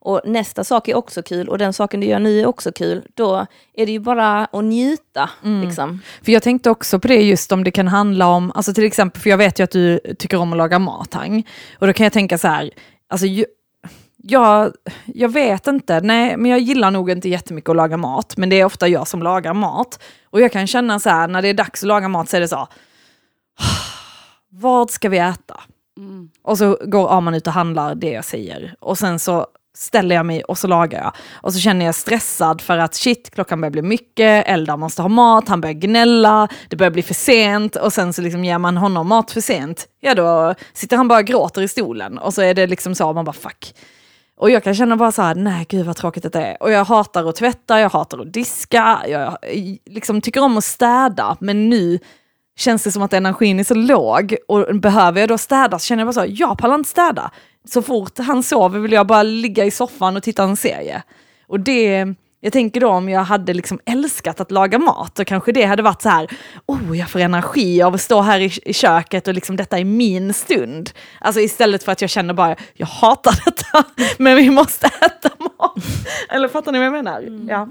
och 0.00 0.20
nästa 0.24 0.64
sak 0.64 0.88
är 0.88 0.94
också 0.94 1.22
kul 1.22 1.48
och 1.48 1.58
den 1.58 1.72
saken 1.72 2.00
du 2.00 2.06
gör 2.06 2.18
nu 2.18 2.40
är 2.40 2.46
också 2.46 2.72
kul, 2.72 3.02
då 3.14 3.46
är 3.74 3.86
det 3.86 3.92
ju 3.92 4.00
bara 4.00 4.44
att 4.44 4.64
njuta. 4.64 5.30
Liksom. 5.64 6.02
För 6.22 6.32
jag 6.32 6.42
tänkte 6.42 6.70
också 6.70 6.98
på 6.98 7.08
det 7.08 7.22
just 7.22 7.52
om 7.52 7.64
det 7.64 7.70
kan 7.70 7.88
handla 7.88 8.26
om, 8.26 8.52
alltså 8.54 8.74
till 8.74 8.84
exempel, 8.84 9.22
för 9.22 9.30
jag 9.30 9.38
vet 9.38 9.60
ju 9.60 9.64
att 9.64 9.70
du 9.70 10.00
tycker 10.18 10.36
om 10.36 10.52
att 10.52 10.58
laga 10.58 10.78
mat, 10.78 11.14
Hang. 11.14 11.46
Och 11.78 11.86
då 11.86 11.92
kan 11.92 12.04
jag 12.04 12.12
tänka 12.12 12.38
så 12.38 12.48
här, 12.48 12.70
alltså 13.08 13.26
ju, 13.26 13.44
jag, 14.16 14.72
jag 15.06 15.28
vet 15.28 15.66
inte, 15.66 16.00
nej 16.00 16.36
men 16.36 16.50
jag 16.50 16.60
gillar 16.60 16.90
nog 16.90 17.10
inte 17.10 17.28
jättemycket 17.28 17.70
att 17.70 17.76
laga 17.76 17.96
mat, 17.96 18.36
men 18.36 18.48
det 18.48 18.60
är 18.60 18.64
ofta 18.64 18.88
jag 18.88 19.08
som 19.08 19.22
lagar 19.22 19.54
mat. 19.54 20.02
Och 20.24 20.40
jag 20.40 20.52
kan 20.52 20.66
känna 20.66 21.00
så 21.00 21.10
här, 21.10 21.28
när 21.28 21.42
det 21.42 21.48
är 21.48 21.54
dags 21.54 21.82
att 21.82 21.88
laga 21.88 22.08
mat 22.08 22.28
så 22.28 22.36
är 22.36 22.40
det 22.40 22.48
så, 22.48 22.68
vad 24.50 24.90
ska 24.90 25.08
vi 25.08 25.18
äta? 25.18 25.60
Mm. 25.96 26.30
Och 26.42 26.58
så 26.58 26.78
går 26.84 27.16
Arman 27.16 27.34
ut 27.34 27.46
och 27.46 27.52
handlar 27.52 27.94
det 27.94 28.10
jag 28.10 28.24
säger. 28.24 28.74
Och 28.80 28.98
sen 28.98 29.18
så 29.18 29.46
ställer 29.78 30.16
jag 30.16 30.26
mig 30.26 30.44
och 30.44 30.58
så 30.58 30.66
lagar 30.66 31.02
jag. 31.02 31.12
Och 31.34 31.52
så 31.52 31.58
känner 31.60 31.86
jag 31.86 31.94
stressad 31.94 32.60
för 32.60 32.78
att 32.78 32.94
shit, 32.94 33.30
klockan 33.30 33.60
börjar 33.60 33.70
bli 33.70 33.82
mycket, 33.82 34.48
Eldar 34.48 34.76
måste 34.76 35.02
ha 35.02 35.08
mat, 35.08 35.48
han 35.48 35.60
börjar 35.60 35.74
gnälla, 35.74 36.48
det 36.68 36.76
börjar 36.76 36.90
bli 36.90 37.02
för 37.02 37.14
sent 37.14 37.76
och 37.76 37.92
sen 37.92 38.12
så 38.12 38.22
liksom 38.22 38.44
ger 38.44 38.58
man 38.58 38.76
honom 38.76 39.08
mat 39.08 39.30
för 39.30 39.40
sent, 39.40 39.86
ja 40.00 40.14
då 40.14 40.54
sitter 40.72 40.96
han 40.96 41.08
bara 41.08 41.18
och 41.18 41.24
gråter 41.24 41.62
i 41.62 41.68
stolen 41.68 42.18
och 42.18 42.34
så 42.34 42.42
är 42.42 42.54
det 42.54 42.66
liksom 42.66 42.94
så, 42.94 43.12
man 43.12 43.24
bara 43.24 43.32
fuck. 43.32 43.74
Och 44.36 44.50
jag 44.50 44.64
kan 44.64 44.74
känna 44.74 44.96
bara 44.96 45.12
så 45.12 45.22
här, 45.22 45.34
nej 45.34 45.66
gud 45.68 45.86
vad 45.86 45.96
tråkigt 45.96 46.32
det 46.32 46.42
är. 46.42 46.62
Och 46.62 46.70
jag 46.70 46.84
hatar 46.84 47.28
att 47.28 47.36
tvätta, 47.36 47.80
jag 47.80 47.90
hatar 47.90 48.18
att 48.18 48.32
diska, 48.32 48.98
jag 49.08 49.36
liksom 49.86 50.20
tycker 50.20 50.42
om 50.42 50.58
att 50.58 50.64
städa, 50.64 51.36
men 51.40 51.68
nu 51.68 51.98
känns 52.58 52.84
det 52.84 52.92
som 52.92 53.02
att 53.02 53.12
energin 53.12 53.60
är 53.60 53.64
så 53.64 53.74
låg 53.74 54.36
och 54.48 54.76
behöver 54.76 55.20
jag 55.20 55.28
då 55.28 55.38
städa 55.38 55.78
så 55.78 55.86
känner 55.86 56.00
jag 56.00 56.14
bara 56.14 56.26
så, 56.26 56.32
jag 56.34 56.58
pallar 56.58 56.74
inte 56.74 56.90
städa. 56.90 57.30
Så 57.68 57.82
fort 57.82 58.18
han 58.18 58.42
sover 58.42 58.78
vill 58.78 58.92
jag 58.92 59.06
bara 59.06 59.22
ligga 59.22 59.64
i 59.64 59.70
soffan 59.70 60.16
och 60.16 60.22
titta 60.22 60.42
en 60.42 60.56
serie. 60.56 61.02
Och 61.46 61.60
det, 61.60 62.06
jag 62.40 62.52
tänker 62.52 62.80
då 62.80 62.88
om 62.88 63.08
jag 63.08 63.20
hade 63.20 63.54
liksom 63.54 63.80
älskat 63.84 64.40
att 64.40 64.50
laga 64.50 64.78
mat, 64.78 65.14
då 65.14 65.24
kanske 65.24 65.52
det 65.52 65.64
hade 65.64 65.82
varit 65.82 66.02
så 66.02 66.08
här, 66.08 66.30
oh 66.66 66.98
jag 66.98 67.10
får 67.10 67.20
energi 67.20 67.82
av 67.82 67.94
att 67.94 68.00
stå 68.00 68.20
här 68.20 68.40
i, 68.40 68.52
i 68.64 68.72
köket 68.72 69.28
och 69.28 69.34
liksom 69.34 69.56
detta 69.56 69.78
är 69.78 69.84
min 69.84 70.34
stund. 70.34 70.90
Alltså 71.20 71.40
istället 71.40 71.82
för 71.82 71.92
att 71.92 72.00
jag 72.00 72.10
känner 72.10 72.34
bara, 72.34 72.56
jag 72.74 72.86
hatar 72.86 73.34
detta, 73.44 73.84
men 74.18 74.36
vi 74.36 74.50
måste 74.50 74.86
äta 74.86 75.30
mat. 75.38 75.84
Eller 76.28 76.48
fattar 76.48 76.72
ni 76.72 76.78
vad 76.78 76.86
jag 76.86 76.92
menar? 76.92 77.46
Ja. 77.48 77.68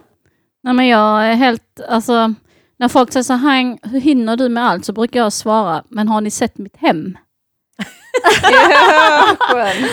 Nej, 0.64 0.74
men 0.74 0.88
jag 0.88 1.26
är 1.26 1.34
helt, 1.34 1.82
alltså, 1.90 2.34
när 2.80 2.88
folk 2.88 3.14
säger 3.14 3.24
så 3.24 3.34
här, 3.34 3.78
hur 3.88 4.00
hinner 4.00 4.38
du 4.38 4.50
med 4.50 4.64
allt? 4.70 4.86
Så 4.86 4.94
brukar 4.94 5.20
jag 5.20 5.34
svara, 5.34 5.84
men 5.90 6.08
har 6.08 6.22
ni 6.22 6.32
sett 6.32 6.58
mitt 6.58 6.78
hem? 6.78 7.18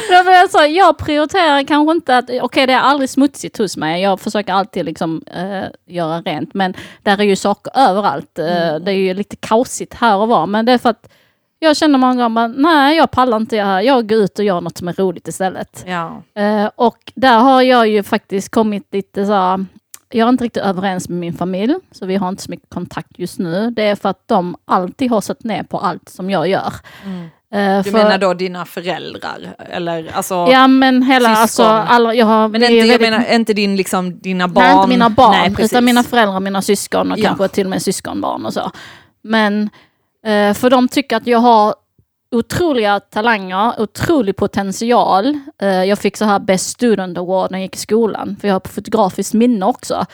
Därför 0.09 0.31
jag, 0.31 0.51
så, 0.51 0.59
jag 0.67 0.99
prioriterar 0.99 1.63
kanske 1.63 1.93
inte 1.93 2.17
att, 2.19 2.31
okej 2.43 2.67
det 2.67 2.73
är 2.73 2.79
aldrig 2.81 3.11
smutsigt 3.11 3.59
hos 3.59 3.77
mig, 3.77 4.03
jag 4.03 4.21
försöker 4.21 4.53
alltid 4.53 4.85
liksom 4.85 5.23
eh, 5.27 5.65
göra 5.87 6.21
rent, 6.21 6.55
men 6.55 6.75
där 7.03 7.19
är 7.21 7.25
ju 7.25 7.37
saker 7.37 7.73
överallt. 7.77 8.39
Eh, 8.39 8.75
Det 8.81 8.91
är 8.93 8.97
ju 8.97 9.15
lite 9.15 9.37
kaosigt 9.37 9.95
här 9.95 10.17
och 10.17 10.29
var, 10.29 10.47
men 10.47 10.67
det 10.67 10.73
är 10.73 10.79
för 10.79 10.91
att 10.91 11.09
jag 11.59 11.77
känner 11.77 11.99
många 11.99 12.29
gånger, 12.29 12.49
nej 12.49 12.97
jag 12.97 13.11
pallar 13.11 13.37
inte 13.37 13.57
det 13.57 13.63
här, 13.65 13.81
jag 13.81 14.09
går 14.09 14.19
ut 14.19 14.39
och 14.39 14.45
gör 14.45 14.61
något 14.61 14.79
som 14.79 14.89
är 14.89 14.93
roligt 14.93 15.29
istället. 15.29 15.85
Ja. 15.87 16.23
Eh, 16.43 16.71
och 16.77 17.13
där 17.15 17.39
har 17.39 17.63
jag 17.63 17.89
ju 17.89 18.03
faktiskt 18.03 18.51
kommit 18.51 18.89
lite 18.93 19.27
så 19.27 19.67
jag 20.19 20.27
är 20.27 20.29
inte 20.29 20.45
riktigt 20.45 20.63
överens 20.63 21.09
med 21.09 21.19
min 21.19 21.33
familj, 21.35 21.75
så 21.93 22.07
vi 22.07 22.17
har 22.17 22.29
inte 22.29 22.43
så 22.43 22.51
mycket 22.51 22.71
kontakt 22.71 23.11
just 23.19 23.39
nu. 23.39 23.71
Det 23.71 23.83
är 23.83 23.95
för 23.97 24.09
att 24.09 24.23
de 24.29 24.57
alltid 24.65 25.11
har 25.11 25.21
sett 25.21 25.45
ner 25.45 25.63
på 25.63 25.79
allt 25.79 26.09
som 26.09 26.31
jag 26.31 26.49
gör. 26.49 26.73
Eh, 27.55 27.77
Du 27.85 27.91
för- 27.91 27.93
menar 27.99 28.19
då 28.19 28.35
dina 28.35 28.65
föräldrar? 28.65 29.55
Eller 29.59 30.11
alltså... 30.17 30.35
Ja 30.35 30.67
men 30.67 31.03
hela, 31.03 31.29
Syskon. 31.29 31.43
alltså, 31.43 31.65
alla, 31.95 32.15
jag 32.15 32.27
har... 32.27 32.49
Men 32.49 32.63
inte, 32.63 32.75
jag 32.75 32.87
väldigt- 32.87 33.01
menar 33.01 33.35
inte 33.35 33.53
din, 33.53 33.77
liksom, 33.77 34.19
dina 34.19 34.49
barn? 34.49 34.65
Nej, 34.65 34.75
inte 34.77 34.89
mina 34.89 35.11
barn, 35.11 35.31
Nej, 35.31 35.55
precis. 35.55 35.73
utan 35.73 35.85
mina 35.85 36.03
föräldrar, 36.03 36.41
mina 36.41 36.63
syskon 36.63 37.13
och 37.13 37.19
Ja. 37.19 37.25
kanske 37.27 37.49
till 37.49 37.67
och 37.67 37.71
med 37.71 37.83
syskonbarn 37.83 38.47
och 38.47 38.53
så. 38.53 38.71
Men 39.23 39.71
eh, 40.27 40.55
för 40.55 40.71
de 40.71 40.89
tycker 40.89 41.17
att 41.17 41.27
jag 41.27 41.39
har 41.39 41.75
otroliga 42.35 43.01
talanger, 43.01 43.81
otrolig 43.81 44.37
potential. 44.37 45.39
Eh, 45.63 45.85
jag 45.85 45.99
fick 45.99 46.17
så 46.17 46.25
här 46.25 46.39
Best 46.39 46.71
Student 46.71 47.19
Award 47.19 47.51
när 47.51 47.59
jag 47.59 47.65
gick 47.65 47.77
i 47.77 47.79
skolan, 47.79 48.37
för 48.41 48.49
jag 48.49 48.55
har 48.55 48.69
fotografiskt 48.69 49.35
minne 49.35 49.67
också. 49.67 50.07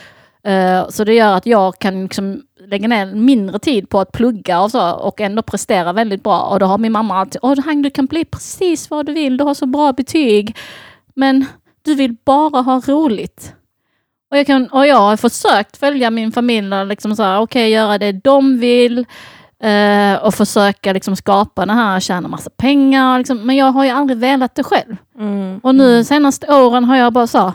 Eh, 0.45 0.89
så 0.89 1.05
det 1.05 1.15
gör 1.15 1.35
att 1.35 1.47
jag 1.47 1.79
kan 1.79 2.03
liksom 2.03 2.43
lägga 2.67 2.89
ner 2.89 3.07
mindre 3.07 3.59
tid 3.59 3.89
på 3.89 4.01
att 4.01 4.13
plugga 4.13 4.61
och 4.61 4.71
så 4.71 4.91
och 4.91 5.21
ändå 5.21 5.43
prestera 5.43 5.93
väldigt 5.93 6.23
bra. 6.23 6.41
Och 6.41 6.59
då 6.59 6.67
har 6.67 6.79
min 6.79 6.93
mamma 6.93 7.17
alltid, 7.17 7.41
åh 7.43 7.65
Hang, 7.65 7.83
du 7.83 7.91
kan 7.91 8.07
bli 8.07 8.25
precis 8.25 8.91
vad 8.91 9.07
du 9.07 9.13
vill, 9.13 9.37
du 9.37 9.45
har 9.45 9.55
så 9.55 9.67
bra 9.67 9.93
betyg. 9.93 10.57
Men 11.15 11.47
du 11.83 11.95
vill 11.95 12.17
bara 12.25 12.63
ha 12.63 12.81
roligt. 12.87 13.55
Och 14.31 14.39
jag, 14.39 14.47
kan, 14.47 14.67
och 14.67 14.87
jag 14.87 14.97
har 14.97 15.17
försökt 15.17 15.77
följa 15.77 16.11
min 16.11 16.33
familj 16.33 16.75
och 16.75 16.87
liksom 16.87 17.17
så 17.17 17.23
här, 17.23 17.41
okay, 17.41 17.69
göra 17.69 17.99
det 17.99 18.13
de 18.13 18.59
vill 18.59 19.07
eh, 19.63 20.15
och 20.25 20.35
försöka 20.35 20.93
liksom 20.93 21.17
skapa 21.17 21.67
det 21.67 21.73
här, 21.73 22.01
tjäna 22.01 22.29
massa 22.29 22.51
pengar. 22.51 23.19
Liksom, 23.19 23.47
men 23.47 23.57
jag 23.57 23.73
har 23.73 23.85
ju 23.85 23.91
aldrig 23.91 24.19
velat 24.19 24.55
det 24.55 24.63
själv. 24.65 24.97
Mm. 25.19 25.61
Och 25.63 25.75
nu 25.75 26.05
senaste 26.05 26.55
åren 26.55 26.85
har 26.85 26.97
jag 26.97 27.13
bara 27.13 27.27
så, 27.27 27.53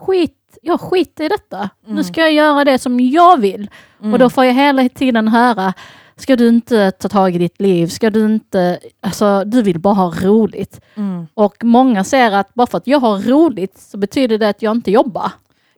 skit, 0.00 0.34
jag 0.62 0.80
skiter 0.80 1.24
i 1.24 1.28
detta. 1.28 1.70
Nu 1.86 2.04
ska 2.04 2.20
jag 2.20 2.32
göra 2.32 2.64
det 2.64 2.78
som 2.78 3.00
jag 3.00 3.40
vill. 3.40 3.70
Och 4.12 4.18
då 4.18 4.30
får 4.30 4.44
jag 4.44 4.54
hela 4.54 4.88
tiden 4.88 5.28
höra, 5.28 5.72
ska 6.16 6.36
du 6.36 6.48
inte 6.48 6.90
ta 6.90 7.08
tag 7.08 7.34
i 7.34 7.38
ditt 7.38 7.60
liv? 7.60 7.86
Ska 7.86 8.10
du 8.10 8.24
inte, 8.26 8.78
alltså 9.00 9.44
du 9.44 9.62
vill 9.62 9.78
bara 9.78 9.94
ha 9.94 10.12
roligt. 10.22 10.80
Mm. 10.96 11.26
Och 11.34 11.64
många 11.64 12.04
ser 12.04 12.30
att 12.32 12.54
bara 12.54 12.66
för 12.66 12.78
att 12.78 12.86
jag 12.86 12.98
har 13.00 13.18
roligt 13.18 13.78
så 13.78 13.98
betyder 13.98 14.38
det 14.38 14.48
att 14.48 14.62
jag 14.62 14.76
inte 14.76 14.90
jobbar. 14.90 15.24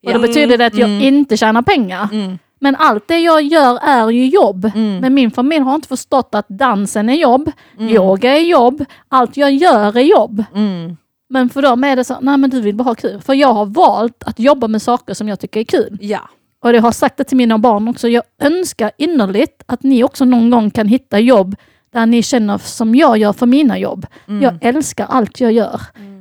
Och 0.02 0.10
Ja. 0.10 0.12
då 0.12 0.18
betyder 0.20 0.58
det 0.58 0.66
att 0.66 0.74
jag 0.74 0.88
Mm. 0.90 1.02
inte 1.02 1.36
tjänar 1.36 1.62
pengar. 1.62 2.08
Mm. 2.62 2.74
Men 2.74 2.76
allt 2.76 3.08
det 3.08 3.18
jag 3.18 3.42
gör 3.42 3.78
är 3.82 4.10
ju 4.10 4.26
jobb. 4.26 4.70
Mm. 4.74 4.98
Men 5.00 5.14
min 5.14 5.30
familj 5.30 5.60
har 5.64 5.74
inte 5.74 5.88
förstått 5.88 6.34
att 6.34 6.48
dansen 6.48 7.08
är 7.08 7.14
jobb, 7.14 7.50
Mm. 7.78 7.94
yoga 7.94 8.36
är 8.36 8.40
jobb, 8.40 8.84
allt 9.08 9.36
jag 9.36 9.52
gör 9.52 9.96
är 9.96 10.02
jobb. 10.02 10.44
Mm. 10.54 10.96
Men 11.28 11.48
för 11.48 11.62
dem 11.62 11.84
är 11.84 11.96
det 11.96 12.04
så, 12.04 12.16
nej 12.20 12.36
men 12.36 12.50
du 12.50 12.60
vill 12.60 12.74
bara 12.74 12.84
ha 12.84 12.94
kul. 12.94 13.20
För 13.20 13.34
jag 13.34 13.52
har 13.54 13.66
valt 13.66 14.22
att 14.26 14.38
jobba 14.38 14.68
med 14.68 14.82
saker 14.82 15.14
som 15.14 15.28
jag 15.28 15.40
tycker 15.40 15.60
är 15.60 15.64
kul. 15.64 15.98
Ja. 16.00 16.20
och 16.62 16.72
jag 16.74 16.82
har 16.82 16.92
sagt 16.92 17.16
det 17.16 17.24
till 17.24 17.36
mina 17.36 17.58
barn 17.58 17.88
också, 17.88 18.08
jag 18.08 18.22
önskar 18.42 18.90
innerligt 18.98 19.62
att 19.66 19.82
ni 19.82 20.04
också 20.04 20.24
någon 20.24 20.50
gång 20.50 20.70
kan 20.70 20.88
hitta 20.88 21.18
jobb 21.18 21.56
där 21.92 22.06
ni 22.06 22.22
känner 22.22 22.58
som 22.58 22.94
jag 22.94 23.16
gör 23.18 23.32
för 23.32 23.46
mina 23.46 23.78
jobb. 23.78 24.06
Mm. 24.28 24.42
Jag 24.42 24.54
älskar 24.60 25.06
allt 25.08 25.40
jag 25.40 25.52
gör. 25.52 25.80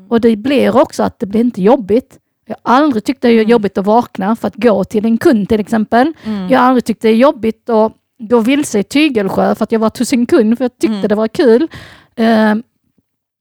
Och 0.10 0.22
det 0.22 0.36
blir 0.36 0.78
också 0.82 1.04
att 1.04 1.20
det 1.20 1.26
blir 1.26 1.42
inte 1.42 1.62
jobbigt. 1.62 2.18
Jag 2.50 2.58
har 2.64 2.76
aldrig 2.76 3.04
tyckt 3.04 3.22
det 3.22 3.30
är 3.30 3.44
jobbigt 3.44 3.78
att 3.78 3.86
vakna 3.86 4.36
för 4.36 4.48
att 4.48 4.56
gå 4.56 4.84
till 4.84 5.06
en 5.06 5.18
kund 5.18 5.50
till 5.50 5.60
exempel. 5.60 6.14
Jag 6.50 6.60
har 6.60 6.68
aldrig 6.68 6.86
tyckt 6.86 7.02
det 7.02 7.10
är 7.10 7.16
jobbigt 7.16 7.70
att 7.70 7.94
gå 8.20 8.40
vilse 8.40 8.80
i 8.80 8.84
Tygelsjö 8.84 9.56
för 9.56 9.64
att 9.64 9.72
jag 9.72 9.80
var 9.80 10.00
hos 10.00 10.14
en 10.14 10.26
kund 10.26 10.58
för 10.58 10.66
jag 10.66 10.78
tyckte 10.78 11.08
det 11.08 11.16
var 11.16 11.28
kul. 11.28 11.68
Eh, 12.16 12.56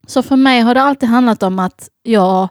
så 0.07 0.23
för 0.23 0.37
mig 0.37 0.61
har 0.61 0.75
det 0.75 0.83
alltid 0.83 1.09
handlat 1.09 1.43
om 1.43 1.59
att 1.59 1.89
jag 2.03 2.49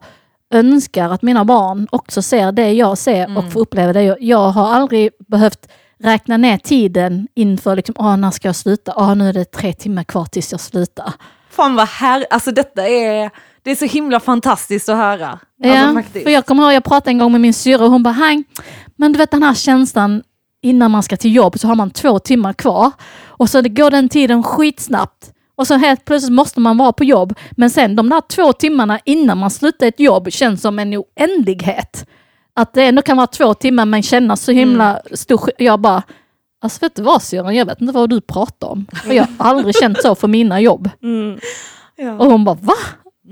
önskar 0.54 1.10
att 1.10 1.22
mina 1.22 1.46
barn 1.46 1.88
också 1.92 2.22
ser 2.22 2.52
det 2.52 2.72
jag 2.72 2.98
ser 2.98 3.38
och 3.38 3.52
får 3.52 3.60
uppleva 3.60 3.94
det. 3.94 4.18
Jag, 4.20 4.50
har 4.50 4.68
aldrig 4.68 5.12
behövt 5.28 5.70
räkna 6.00 6.38
ner 6.38 6.58
tiden 6.58 7.28
inför 7.34 7.76
liksom, 7.76 7.96
åh, 7.98 8.18
när 8.18 8.32
ska 8.32 8.48
jag 8.48 8.56
sluta? 8.56 8.94
Åh, 8.96 9.16
nu 9.16 9.30
är 9.30 9.34
det 9.34 9.46
tre 9.46 9.74
timmar 9.74 10.04
kvar 10.04 10.26
tills 10.26 10.52
jag 10.52 10.62
slutar. 10.62 11.14
Fan 11.50 11.76
vad 11.76 11.88
här, 11.88 12.26
alltså 12.30 12.52
detta 12.52 12.88
är, 12.88 13.32
det 13.68 13.72
är 13.72 13.76
så 13.76 13.86
himla 13.86 14.20
fantastiskt 14.20 14.90
att 14.90 14.98
höra. 14.98 15.30
Alltså, 15.30 15.40
Ja, 15.80 15.94
faktiskt. 15.94 16.24
för 16.26 16.32
jag 16.32 16.46
kommer 16.46 16.64
ihåg, 16.64 16.74
jag 16.74 16.84
pratade 16.84 17.12
en 17.12 17.18
gång 17.18 17.32
med 17.32 17.42
min 17.42 17.54
syrra 17.54 17.86
och 17.86 17.92
hon 17.92 18.04
bara, 18.04 18.12
Hang, 18.14 18.44
men 18.96 19.12
du 19.14 19.18
vet 19.18 19.32
den 19.32 19.44
här 19.44 19.54
känslan 19.54 20.24
innan 20.62 20.92
man 20.92 21.04
ska 21.04 21.18
till 21.18 21.36
jobb 21.36 21.60
så 21.60 21.68
har 21.68 21.76
man 21.76 21.90
två 21.92 22.20
timmar 22.20 22.54
kvar 22.54 22.92
och 23.28 23.50
så 23.50 23.62
går 23.62 23.92
den 23.92 24.10
tiden 24.10 24.44
skitsnabbt. 24.44 25.32
Och 25.58 25.68
så 25.68 25.76
helt 25.76 26.06
plötsligt 26.06 26.34
måste 26.34 26.60
man 26.60 26.78
vara 26.78 26.92
på 26.94 27.04
jobb. 27.04 27.34
Men 27.52 27.70
sen 27.70 27.96
de 27.96 28.10
där 28.10 28.22
två 28.22 28.54
timmarna 28.54 29.00
innan 29.06 29.38
man 29.38 29.52
slutar 29.52 29.88
ett 29.88 30.00
jobb 30.00 30.32
känns 30.32 30.62
som 30.62 30.80
en 30.80 30.94
oändlighet. 30.98 32.06
Att 32.56 32.74
det 32.74 32.84
ändå 32.84 33.02
kan 33.02 33.18
vara 33.18 33.28
två 33.28 33.54
timmar 33.54 33.86
men 33.86 34.04
kännas 34.04 34.42
så 34.44 34.52
himla 34.52 35.02
stor 35.14 35.38
sk- 35.38 35.52
Jag 35.58 35.80
bara, 35.80 36.04
alltså 36.64 36.80
vet 36.82 36.96
du 36.96 37.02
vad 37.02 37.22
syrran, 37.22 37.56
jag 37.56 37.66
vet 37.66 37.82
inte 37.82 37.94
vad 37.94 38.10
du 38.10 38.22
pratar 38.22 38.68
om. 38.68 38.86
För 39.06 39.14
jag 39.14 39.28
har 39.38 39.50
aldrig 39.50 39.76
känt 39.76 40.02
så 40.02 40.16
för 40.16 40.28
mina 40.28 40.60
jobb. 40.62 40.90
Mm. 41.04 41.40
Och 42.20 42.26
hon 42.32 42.44
bara, 42.46 42.56
va? 42.62 42.74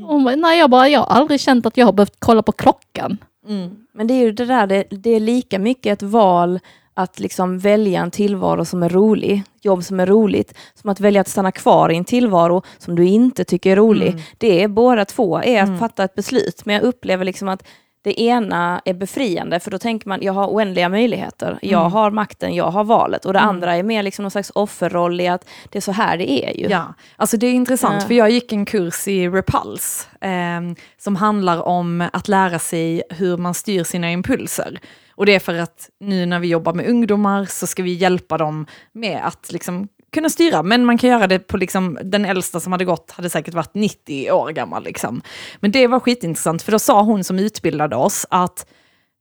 Och 0.04 0.14
Hon 0.14 0.24
bara, 0.24 0.36
Nej, 0.36 0.60
jag 0.60 0.70
bara, 0.70 0.89
jag 0.89 1.00
har 1.00 1.08
aldrig 1.08 1.39
känt 1.39 1.66
att 1.66 1.78
jag 1.78 1.86
har 1.86 1.93
behövt 1.93 2.16
kolla 2.20 2.41
på 2.41 2.52
klockan. 2.52 3.18
Mm. 3.48 3.76
Men 3.93 4.08
det 4.08 4.14
är 4.14 4.22
ju 4.22 4.32
det 4.32 4.46
där, 4.46 4.68
det, 4.68 4.84
det 4.89 5.10
är 5.10 5.20
lika 5.20 5.60
mycket 5.60 5.93
ett 5.93 6.10
val 6.10 6.60
att 6.93 7.20
liksom 7.20 7.60
välja 7.60 8.02
en 8.02 8.12
tillvaro 8.12 8.66
som 8.66 8.84
är 8.84 8.89
rolig, 8.89 9.43
jobb 9.62 9.84
som 9.84 10.00
är 10.00 10.06
roligt, 10.06 10.54
som 10.74 10.89
att 10.89 11.00
välja 11.00 11.22
att 11.22 11.28
stanna 11.28 11.52
kvar 11.52 11.91
i 11.91 11.98
en 11.98 12.06
tillvaro 12.06 12.64
som 12.78 12.96
du 12.96 13.06
inte 13.06 13.43
tycker 13.43 13.72
är 13.72 13.76
rolig. 13.76 14.24
Det 14.38 14.64
är 14.64 14.68
båda 14.68 15.06
två, 15.06 15.41
är 15.43 15.64
att 15.64 15.80
fatta 15.80 16.04
ett 16.04 16.16
beslut. 16.16 16.66
Men 16.66 16.76
jag 16.76 16.84
upplever 16.84 17.26
liksom 17.26 17.48
att 17.48 17.64
det 18.06 18.22
ena 18.22 18.82
är 18.86 18.93
befriande, 18.93 19.60
för 19.60 19.72
då 19.72 19.78
tänker 19.78 20.10
man, 20.10 20.20
jag 20.22 20.34
har 20.34 20.47
oändliga 20.47 20.89
möjligheter. 20.89 21.60
Jag 21.62 21.89
har 21.89 22.12
makten, 22.12 22.56
jag 22.56 22.72
har 22.72 22.84
valet. 22.84 23.26
Och 23.26 23.34
det 23.34 23.39
andra 23.39 23.76
är 23.76 23.84
mer 23.84 24.03
liksom 24.03 24.24
någon 24.24 24.32
slags 24.32 24.51
offerroll 24.56 25.22
i 25.22 25.28
att 25.28 25.47
det 25.70 25.78
är 25.78 25.82
så 25.82 25.91
här 25.91 26.18
det 26.18 26.32
är 26.32 26.58
ju. 26.58 26.68
Ja, 26.70 26.93
alltså 27.16 27.38
det 27.38 27.47
är 27.47 27.53
intressant 27.53 27.95
Ja. 28.01 28.08
för 28.08 28.14
jag 28.14 28.30
gick 28.30 28.51
en 28.51 28.66
kurs 28.66 29.08
i 29.08 29.30
Repulse 29.30 30.06
eh, 30.22 30.62
som 30.97 31.16
handlar 31.16 31.62
om 31.68 32.03
att 32.14 32.28
lära 32.28 32.60
sig 32.60 33.03
hur 33.10 33.38
man 33.38 33.53
styr 33.53 33.84
sina 33.84 34.12
impulser. 34.12 34.80
Och 35.18 35.26
det 35.26 35.36
är 35.36 35.39
för 35.39 35.53
att 35.60 35.89
nu 35.99 36.26
när 36.26 36.39
vi 36.39 36.47
jobbar 36.47 36.74
med 36.74 36.86
ungdomar 36.89 37.45
så 37.45 37.68
ska 37.68 37.84
vi 37.84 37.93
hjälpa 37.93 38.38
dem 38.38 38.66
med 38.91 39.22
att 39.24 39.51
liksom 39.51 39.88
kunna 40.16 40.30
styra, 40.30 40.63
men 40.63 40.86
man 40.86 40.97
kan 40.97 41.09
göra 41.09 41.28
det 41.28 41.39
på 41.39 41.57
liksom, 41.57 41.97
den 42.03 42.26
äldsta 42.26 42.59
som 42.59 42.72
hade 42.72 42.86
gått 42.86 43.11
hade 43.11 43.30
säkert 43.30 43.53
varit 43.53 43.74
90 43.74 44.32
år 44.32 44.51
gammal. 44.51 44.84
Liksom. 44.84 45.22
Men 45.59 45.72
det 45.72 45.88
var 45.88 45.99
skitintressant, 45.99 46.61
för 46.61 46.72
då 46.72 46.80
sa 46.80 47.01
hon 47.01 47.24
som 47.24 47.39
utbildade 47.39 47.95
oss 47.95 48.26
att 48.30 48.68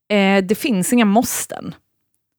eh, 0.09 0.45
det 0.45 0.55
finns 0.55 0.93
inga 0.93 1.05
måsten. 1.05 1.75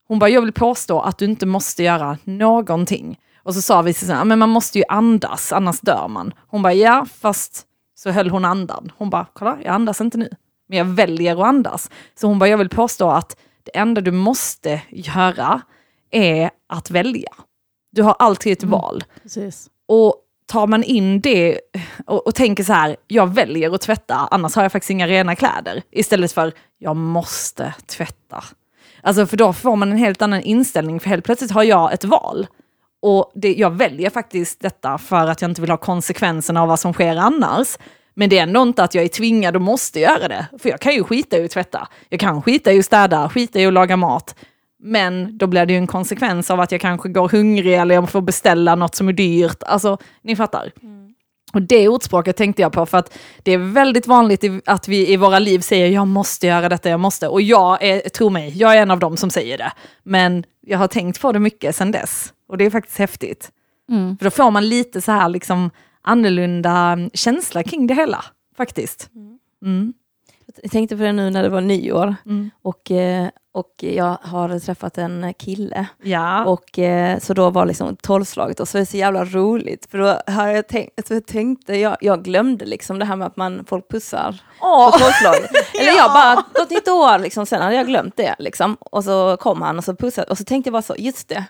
Hon 0.08 0.20
bara, 0.20 0.30
jag 0.30 0.42
vill 0.42 0.54
påstå 0.54 1.00
att 1.00 1.18
du 1.18 1.26
inte 1.26 1.46
måste 1.46 1.84
göra 1.84 2.18
någonting. 2.24 3.20
Och 3.44 3.56
så 3.56 3.62
sa 3.62 3.82
vi 3.82 3.94
så 3.94 4.14
här, 4.14 4.26
men 4.26 4.40
man 4.40 4.50
måste 4.50 4.78
ju 4.78 4.84
andas, 4.90 5.54
annars 5.54 5.80
dör 5.80 6.08
man. 6.08 6.34
Hon 6.48 6.62
bara, 6.62 6.74
ja, 6.74 7.06
fast 7.20 7.66
så 7.96 8.12
höll 8.12 8.30
hon 8.30 8.46
andan. 8.46 8.92
Hon 8.98 9.10
bara, 9.10 9.26
kolla, 9.34 9.58
jag 9.64 9.74
andas 9.74 10.02
inte 10.02 10.18
nu, 10.18 10.30
men 10.70 10.78
jag 10.78 10.86
väljer 10.86 11.36
att 11.36 11.48
andas. 11.48 11.90
Så 12.16 12.28
hon 12.28 12.40
bara, 12.40 12.50
jag 12.50 12.58
vill 12.58 12.70
påstå 12.70 13.10
att 13.10 13.38
det 13.64 13.78
enda 13.78 14.02
du 14.02 14.12
måste 14.12 14.82
göra 14.90 15.62
är 16.12 16.50
att 16.68 16.92
välja. 16.92 17.32
Du 17.96 18.04
har 18.04 18.16
alltid 18.20 18.54
ett 18.54 18.64
val. 18.64 19.04
Precis. 19.24 19.70
Och 19.88 20.16
tar 20.46 20.68
man 20.68 20.84
in 20.84 21.22
det 21.22 21.60
och, 22.06 22.28
och 22.28 22.36
tänker 22.36 22.64
så 22.64 22.74
här, 22.74 22.96
jag 23.08 23.34
väljer 23.34 23.76
att 23.76 23.82
tvätta, 23.82 24.28
annars 24.32 24.56
har 24.56 24.64
jag 24.64 24.72
faktiskt 24.72 24.90
inga 24.90 25.08
rena 25.08 25.36
kläder. 25.36 25.82
Istället 25.92 26.32
för, 26.32 26.54
jag 26.78 26.96
måste 26.96 27.74
tvätta. 27.88 28.44
Alltså 29.02 29.26
för 29.26 29.38
då 29.38 29.54
får 29.54 29.76
man 29.76 29.92
en 29.92 29.98
helt 29.98 30.22
annan 30.22 30.42
inställning, 30.42 31.00
för 31.00 31.10
helt 31.10 31.26
plötsligt 31.26 31.52
har 31.52 31.64
jag 31.64 31.94
ett 31.94 32.04
val. 32.04 32.48
Och 33.02 33.32
det, 33.36 33.54
jag 33.54 33.72
väljer 33.72 34.10
faktiskt 34.10 34.60
detta 34.60 34.98
för 34.98 35.28
att 35.28 35.42
jag 35.42 35.52
inte 35.52 35.62
vill 35.62 35.70
ha 35.70 35.78
konsekvenserna 35.78 36.62
av 36.62 36.68
vad 36.68 36.80
som 36.80 36.94
sker 36.94 37.16
annars. 37.16 37.78
Men 38.14 38.30
det 38.30 38.38
är 38.38 38.44
ändå 38.44 38.62
inte 38.62 38.84
att 38.84 38.96
jag 38.96 39.04
är 39.04 39.08
tvingad 39.08 39.56
och 39.56 39.62
måste 39.62 40.00
göra 40.00 40.28
det. 40.28 40.46
För 40.60 40.70
jag 40.70 40.80
kan 40.80 40.94
ju 40.94 41.04
skita 41.04 41.38
i 41.38 41.46
att 41.46 41.52
tvätta. 41.52 41.88
Jag 42.10 42.20
kan 42.20 42.42
skita 42.42 42.74
i 42.74 42.80
att 42.80 42.86
städa, 42.86 43.30
skita 43.30 43.60
i 43.60 43.66
att 43.66 43.74
laga 43.74 43.98
mat. 43.98 44.36
Men 44.86 45.38
då 45.38 45.48
blir 45.48 45.66
det 45.66 45.74
ju 45.74 45.78
en 45.78 45.88
konsekvens 45.88 46.52
av 46.52 46.60
att 46.60 46.72
jag 46.72 46.82
kanske 46.82 47.10
går 47.10 47.30
hungrig 47.30 47.74
eller 47.74 47.96
jag 47.96 48.10
får 48.10 48.22
beställa 48.22 48.76
något 48.76 48.96
som 48.96 49.08
är 49.10 49.14
dyrt. 49.14 49.64
Alltså, 49.64 49.98
ni 50.22 50.36
fattar. 50.36 50.72
Och 51.54 51.62
det 51.62 51.88
ordspråket 51.88 52.38
tänkte 52.38 52.62
jag 52.62 52.72
på 52.72 52.86
för 52.86 52.98
att 52.98 53.18
det 53.44 53.52
är 53.52 53.58
väldigt 53.58 54.08
vanligt 54.08 54.44
att 54.66 54.88
vi 54.88 55.12
i 55.14 55.18
våra 55.18 55.40
liv 55.40 55.60
säger 55.60 55.88
jag 55.88 56.08
måste 56.08 56.48
göra 56.48 56.70
detta, 56.70 56.90
jag 56.90 57.00
måste. 57.00 57.28
Och 57.28 57.42
jag 57.42 57.84
är, 57.84 58.10
tro 58.10 58.30
mig, 58.30 58.58
jag 58.58 58.78
är 58.78 58.82
en 58.82 58.92
av 58.92 59.00
dem 59.00 59.18
som 59.18 59.30
säger 59.30 59.58
det. 59.58 59.72
Men 60.04 60.44
jag 60.62 60.78
har 60.78 60.88
tänkt 60.88 61.22
på 61.22 61.32
det 61.32 61.40
mycket 61.40 61.76
sedan 61.76 61.92
dess. 61.92 62.34
Och 62.48 62.58
det 62.58 62.66
är 62.66 62.70
faktiskt 62.70 62.98
häftigt. 62.98 63.52
Mm. 63.90 64.18
För 64.18 64.26
då 64.26 64.32
får 64.32 64.52
man 64.52 64.70
lite 64.70 65.02
så 65.02 65.12
här 65.12 65.30
liksom 65.30 65.70
annorlunda 66.02 66.98
känsla 67.14 67.64
kring 67.64 67.88
det 67.88 67.94
hela, 67.94 68.26
faktiskt. 68.58 69.10
Mm. 69.62 69.94
Jag 70.64 70.72
tänkte 70.72 70.98
på 70.98 71.04
det 71.04 71.12
nu 71.12 71.30
när 71.30 71.44
det 71.44 71.50
var 71.50 71.62
nyår 71.62 72.16
Mm. 72.26 72.50
och, 72.62 72.92
eh, 72.92 73.28
och 73.54 73.74
jag 73.78 74.18
har 74.22 74.60
träffat 74.60 74.98
en 74.98 75.34
kille. 75.34 75.86
Ja. 76.04 76.46
Och 76.46 76.80
eh, 76.80 77.20
så 77.20 77.34
då 77.34 77.50
var 77.50 77.66
liksom 77.66 77.96
tolvslaget 77.96 78.60
och 78.60 78.68
så 78.68 78.78
är 78.78 78.80
det 78.80 78.86
så 78.86 78.98
jävla 78.98 79.26
roligt 79.26 79.88
för 79.92 79.98
då 79.98 80.34
har 80.34 80.48
jag 80.48 80.68
tänkt, 80.68 81.08
så 81.08 81.14
jag 81.14 81.26
tänkte, 81.26 81.76
jag, 81.76 81.98
jag 82.02 82.24
glömde 82.24 82.66
liksom 82.66 83.00
det 83.00 83.06
här 83.06 83.16
med 83.16 83.28
att 83.28 83.38
man, 83.38 83.66
folk 83.68 83.90
pussar 83.90 84.36
Åh. 84.62 84.92
på 84.92 84.98
tolvslaget. 85.00 85.50
Eller 85.82 85.92
jag 85.98 86.12
bara, 86.14 86.36
gått 86.54 86.70
nytt 86.70 86.88
år 86.88 87.20
liksom, 87.20 87.46
sen 87.46 87.62
hade 87.62 87.76
jag 87.76 87.88
glömt 87.88 88.18
det 88.18 88.36
liksom. 88.40 88.76
Och 88.80 89.04
så 89.04 89.38
kom 89.38 89.62
han 89.62 89.78
och 89.78 89.84
så 89.84 89.96
pussade 89.96 90.28
och 90.28 90.38
så 90.38 90.44
tänkte 90.44 90.68
jag 90.68 90.74
bara 90.74 90.82
så, 90.82 90.96
just 90.98 91.30
det. 91.30 91.44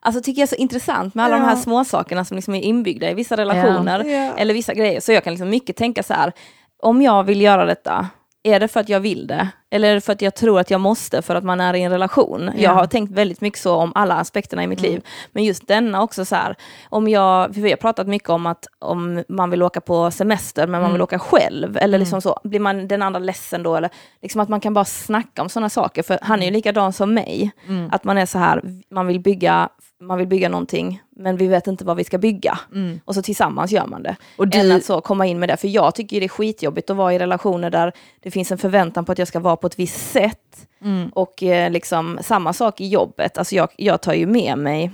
Alltså 0.00 0.22
tycker 0.22 0.40
jag 0.42 0.46
är 0.46 0.56
så 0.56 0.62
intressant 0.62 1.14
med 1.14 1.24
alla 1.24 1.36
de 1.38 1.44
här 1.44 1.50
Ja. 1.56 1.56
små 1.62 1.84
sakerna 1.84 2.24
som 2.24 2.34
liksom 2.36 2.54
är 2.54 2.60
inbyggda 2.60 3.10
i 3.10 3.14
vissa 3.14 3.36
relationer 3.36 4.04
Ja. 4.04 4.32
eller 4.36 4.54
vissa 4.54 4.74
grejer. 4.74 5.00
Så 5.00 5.12
jag 5.12 5.24
kan 5.24 5.32
liksom 5.32 5.50
mycket 5.50 5.76
tänka 5.76 6.02
så 6.02 6.14
här, 6.14 6.32
om 6.82 7.02
jag 7.02 7.24
vill 7.24 7.40
göra 7.40 7.64
detta, 7.64 8.06
är 8.46 8.60
det 8.60 8.68
för 8.68 8.80
att 8.80 8.88
jag 8.88 9.00
vill 9.00 9.26
det? 9.26 9.48
Eller 9.70 9.90
är 9.90 9.94
det 9.94 10.00
för 10.00 10.12
att 10.12 10.22
jag 10.22 10.34
tror 10.34 10.60
att 10.60 10.70
jag 10.70 10.80
måste 10.80 11.22
för 11.22 11.34
att 11.34 11.44
man 11.44 11.60
är 11.60 11.74
i 11.74 11.82
en 11.82 11.92
relation? 11.92 12.50
Ja. 12.54 12.62
Jag 12.62 12.70
har 12.70 12.86
tänkt 12.86 13.12
väldigt 13.12 13.40
mycket 13.40 13.60
så 13.60 13.74
om 13.74 13.92
alla 13.94 14.14
aspekterna 14.14 14.62
i 14.62 14.66
mitt 14.66 14.80
liv. 14.80 15.02
Men 15.32 15.44
just 15.44 15.68
denna 15.68 16.02
också 16.02 16.24
så 16.24 16.34
här, 16.34 16.56
om 16.88 17.08
jag, 17.08 17.48
vi 17.54 17.70
har 17.70 17.76
pratat 17.76 18.06
mycket 18.06 18.28
om 18.28 18.46
att 18.46 18.66
om 18.78 19.24
man 19.28 19.50
vill 19.50 19.62
åka 19.62 19.80
på 19.80 20.10
semester 20.10 20.66
men 20.66 20.82
man 20.82 20.92
vill 20.92 21.02
åka 21.02 21.18
själv, 21.18 21.76
eller 21.76 21.98
liksom 21.98 22.20
så, 22.20 22.40
blir 22.44 22.60
man 22.60 22.88
den 22.88 23.02
andra 23.02 23.20
ledsen 23.20 23.62
då? 23.62 23.76
Eller 23.76 23.90
liksom 24.22 24.40
att 24.40 24.48
man 24.48 24.60
kan 24.60 24.74
bara 24.74 24.84
snacka 24.84 25.42
om 25.42 25.48
sådana 25.48 25.70
saker, 25.70 26.02
för 26.02 26.18
han 26.22 26.42
är 26.42 26.46
ju 26.46 26.52
likadan 26.52 26.92
som 26.92 27.14
mig. 27.14 27.50
Att 27.90 28.04
man 28.04 28.18
är 28.18 28.26
så 28.26 28.38
här, 28.38 28.62
man 28.90 29.06
vill 29.06 29.20
bygga 29.20 29.68
man 30.00 30.18
vill 30.18 30.26
bygga 30.26 30.48
någonting, 30.48 31.02
men 31.16 31.36
vi 31.36 31.46
vet 31.46 31.66
inte 31.66 31.84
vad 31.84 31.96
vi 31.96 32.04
ska 32.04 32.18
bygga. 32.18 32.58
Och 33.04 33.14
så 33.14 33.22
tillsammans 33.22 33.70
gör 33.72 33.86
man 33.86 34.02
det. 34.02 34.16
Och 34.36 34.48
du- 34.48 34.58
Än 34.58 34.72
att 34.72 34.84
så 34.84 35.00
komma 35.00 35.26
in 35.26 35.38
med 35.38 35.48
det. 35.48 35.56
För 35.56 35.68
jag 35.68 35.94
tycker 35.94 36.20
det 36.20 36.26
är 36.26 36.28
skitjobbigt 36.28 36.90
att 36.90 36.96
vara 36.96 37.14
i 37.14 37.18
relationer 37.18 37.70
där 37.70 37.92
det 38.20 38.30
finns 38.30 38.52
en 38.52 38.58
förväntan 38.58 39.04
på 39.04 39.12
att 39.12 39.18
jag 39.18 39.28
ska 39.28 39.40
vara 39.40 39.56
på 39.56 39.66
ett 39.66 39.78
visst 39.78 40.10
sätt. 40.12 40.68
Och 41.12 41.42
eh, 41.42 41.70
liksom 41.70 42.18
samma 42.22 42.52
sak 42.52 42.80
i 42.80 42.88
jobbet. 42.88 43.38
Alltså 43.38 43.54
jag, 43.54 43.68
jag 43.76 44.00
tar 44.02 44.14
ju 44.14 44.26
med 44.26 44.58
mig 44.58 44.90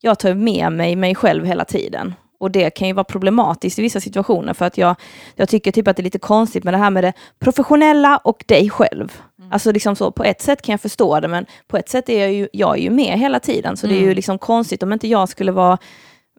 jag 0.00 0.18
tar 0.18 0.34
med 0.34 0.72
mig 0.72 0.96
mig 0.96 1.14
själv 1.14 1.44
hela 1.44 1.64
tiden. 1.64 2.14
Och 2.38 2.50
det 2.50 2.70
kan 2.70 2.88
ju 2.88 2.94
vara 2.94 3.04
problematiskt 3.04 3.78
i 3.78 3.82
vissa 3.82 4.00
situationer 4.00 4.54
för 4.54 4.64
att 4.64 4.78
jag, 4.78 4.96
jag 5.34 5.48
tycker 5.48 5.72
typ 5.72 5.88
att 5.88 5.96
det 5.96 6.00
är 6.00 6.04
lite 6.04 6.18
konstigt 6.18 6.64
med 6.64 6.74
det 6.74 6.78
här 6.78 6.90
med 6.90 7.04
det 7.04 7.12
professionella 7.38 8.16
och 8.16 8.44
dig 8.46 8.70
själv. 8.70 9.22
Alltså 9.50 9.72
liksom 9.72 9.96
så, 9.96 10.10
på 10.10 10.24
ett 10.24 10.40
sätt 10.40 10.62
kan 10.62 10.72
jag 10.72 10.80
förstå 10.80 11.20
det 11.20 11.28
men 11.28 11.46
på 11.66 11.76
ett 11.76 11.88
sätt 11.88 12.08
är 12.08 12.20
jag 12.20 12.32
ju, 12.32 12.48
jag 12.52 12.78
är 12.78 12.82
ju 12.82 12.90
med 12.90 13.18
hela 13.18 13.40
tiden 13.40 13.76
så 13.76 13.86
det 13.86 13.94
är 13.94 14.00
ju 14.00 14.14
liksom 14.14 14.38
konstigt 14.38 14.82
om 14.82 14.92
inte 14.92 15.08
jag 15.08 15.28
skulle 15.28 15.52
vara, 15.52 15.78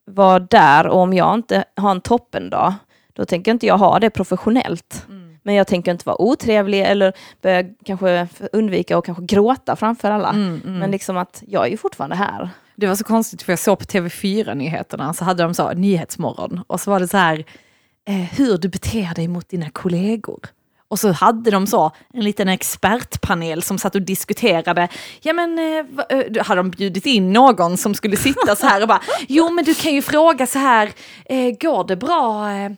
vara 0.06 0.40
där 0.40 0.88
och 0.88 1.00
om 1.00 1.14
jag 1.14 1.34
inte 1.34 1.64
har 1.76 1.92
en 1.92 2.02
toppendag 2.02 2.74
då 3.14 3.26
tänker 3.26 3.52
inte 3.52 3.66
jag 3.66 3.78
ha 3.78 4.00
det 4.00 4.10
professionellt. 4.10 5.06
Men 5.44 5.56
jag 5.56 5.68
tänker 5.68 5.92
inte 5.92 6.06
vara 6.06 6.22
otrevlig 6.22 6.82
eller 6.82 7.14
börja 7.42 7.64
kanske 7.86 8.28
undvika 8.52 8.98
och 8.98 9.06
kanske 9.06 9.24
gråta 9.26 9.76
framför 9.76 10.12
alla. 10.12 10.32
Men 10.80 10.92
liksom 10.92 11.18
att 11.18 11.44
jag 11.48 11.66
är 11.66 11.70
ju 11.70 11.78
fortfarande 11.78 12.16
här. 12.16 12.50
Det 12.80 12.88
var 12.88 12.96
så 12.96 13.04
konstigt 13.04 13.42
för 13.42 13.52
jag 13.52 13.60
såg 13.60 13.80
på 13.80 13.86
TV4-nyheterna 13.86 15.14
så 15.14 15.26
hade 15.26 15.44
de 15.44 15.54
så 15.54 15.74
Nyhetsmorgon 15.74 16.64
och 16.68 16.82
så 16.82 16.92
var 16.92 17.00
det 17.00 17.08
så 17.08 17.18
här 17.18 17.46
eh, 18.08 18.16
hur 18.16 18.58
du 18.58 18.70
beter 18.70 19.16
dig 19.16 19.28
mot 19.28 19.50
dina 19.50 19.70
kollegor. 19.70 20.40
Och 20.88 21.00
så 21.00 21.12
hade 21.12 21.52
de 21.52 21.68
så 21.68 21.92
en 22.14 22.24
liten 22.24 22.48
expertpanel 22.48 23.64
som 23.64 23.78
satt 23.78 23.96
och 23.96 24.02
diskuterade. 24.02 24.88
Ja 25.22 25.34
men 25.34 25.60
eh, 25.60 26.18
eh, 26.18 26.26
då 26.30 26.44
hade 26.44 26.60
de 26.60 26.70
bjudit 26.70 27.06
in 27.06 27.34
någon 27.34 27.78
som 27.78 27.96
skulle 27.96 28.18
sitta 28.18 28.56
så 28.56 28.66
här 28.66 28.82
och 28.82 28.88
bara, 28.88 29.02
jo 29.28 29.50
men 29.50 29.66
du 29.66 29.74
kan 29.74 29.94
ju 29.94 30.02
fråga 30.02 30.48
så 30.48 30.60
här, 30.60 30.92
eh, 31.26 31.58
går 31.60 31.88
det 31.88 31.96
bra? 31.96 32.52
Eh, 32.52 32.72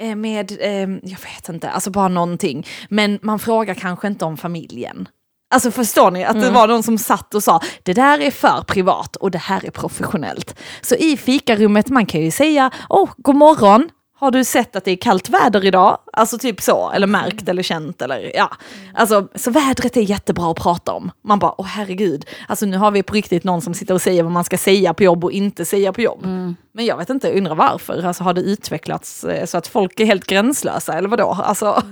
eh, 0.00 0.16
med, 0.16 0.52
eh, 0.60 0.88
jag 1.10 1.20
vet 1.34 1.48
inte, 1.48 1.70
alltså 1.70 1.90
bara 1.90 2.08
någonting. 2.08 2.66
Men 2.88 3.18
man 3.22 3.38
frågar 3.38 3.74
kanske 3.74 4.06
inte 4.06 4.24
om 4.24 4.36
familjen. 4.36 5.08
Alltså 5.50 5.70
förstår 5.70 6.10
ni 6.10 6.24
att 6.24 6.40
det 6.40 6.50
var 6.50 6.68
någon 6.68 6.82
som 6.82 6.98
satt 6.98 7.34
och 7.34 7.42
sa 7.42 7.60
det 7.82 7.92
där 7.92 8.20
är 8.20 8.30
för 8.30 8.62
privat 8.66 9.16
och 9.16 9.30
det 9.30 9.38
här 9.38 9.66
är 9.66 9.70
professionellt. 9.70 10.58
Så 10.80 10.94
i 10.94 11.16
fikarummet 11.16 11.88
man 11.88 12.06
kan 12.06 12.20
ju 12.20 12.30
säga 12.30 12.70
åh, 12.88 13.10
god 13.16 13.36
morgon, 13.36 13.90
har 14.20 14.30
du 14.30 14.44
sett 14.44 14.76
att 14.76 14.84
det 14.84 14.90
är 14.90 14.96
kallt 14.96 15.28
väder 15.28 15.64
idag? 15.64 15.98
Alltså 16.12 16.38
typ 16.38 16.60
så, 16.60 16.90
eller 16.90 17.06
märkt 17.06 17.48
eller 17.48 17.62
känt 17.62 18.02
eller 18.02 18.36
ja. 18.36 18.50
Alltså, 18.94 19.28
så 19.34 19.50
vädret 19.50 19.96
är 19.96 20.00
jättebra 20.00 20.50
att 20.50 20.56
prata 20.56 20.92
om. 20.92 21.10
Man 21.24 21.38
bara, 21.38 21.60
åh 21.60 21.66
herregud, 21.66 22.24
alltså 22.48 22.66
nu 22.66 22.76
har 22.76 22.90
vi 22.90 23.02
på 23.02 23.14
riktigt 23.14 23.44
någon 23.44 23.60
som 23.60 23.74
sitter 23.74 23.94
och 23.94 24.02
säger 24.02 24.22
vad 24.22 24.32
man 24.32 24.44
ska 24.44 24.58
säga 24.58 24.94
på 24.94 25.02
jobb 25.02 25.24
och 25.24 25.32
inte 25.32 25.64
säga 25.64 25.92
på 25.92 26.00
jobb. 26.00 26.26
Men 26.72 26.84
jag 26.84 26.96
vet 26.96 27.10
inte, 27.10 27.32
undrar 27.32 27.54
varför. 27.54 28.06
Alltså 28.06 28.24
har 28.24 28.34
det 28.34 28.40
utvecklats 28.40 29.24
eh, 29.24 29.44
så 29.46 29.58
att 29.58 29.66
folk 29.66 30.00
är 30.00 30.04
helt 30.04 30.26
gränslösa 30.26 30.92
eller 30.92 31.08
vadå? 31.08 31.38
Alltså, 31.44 31.82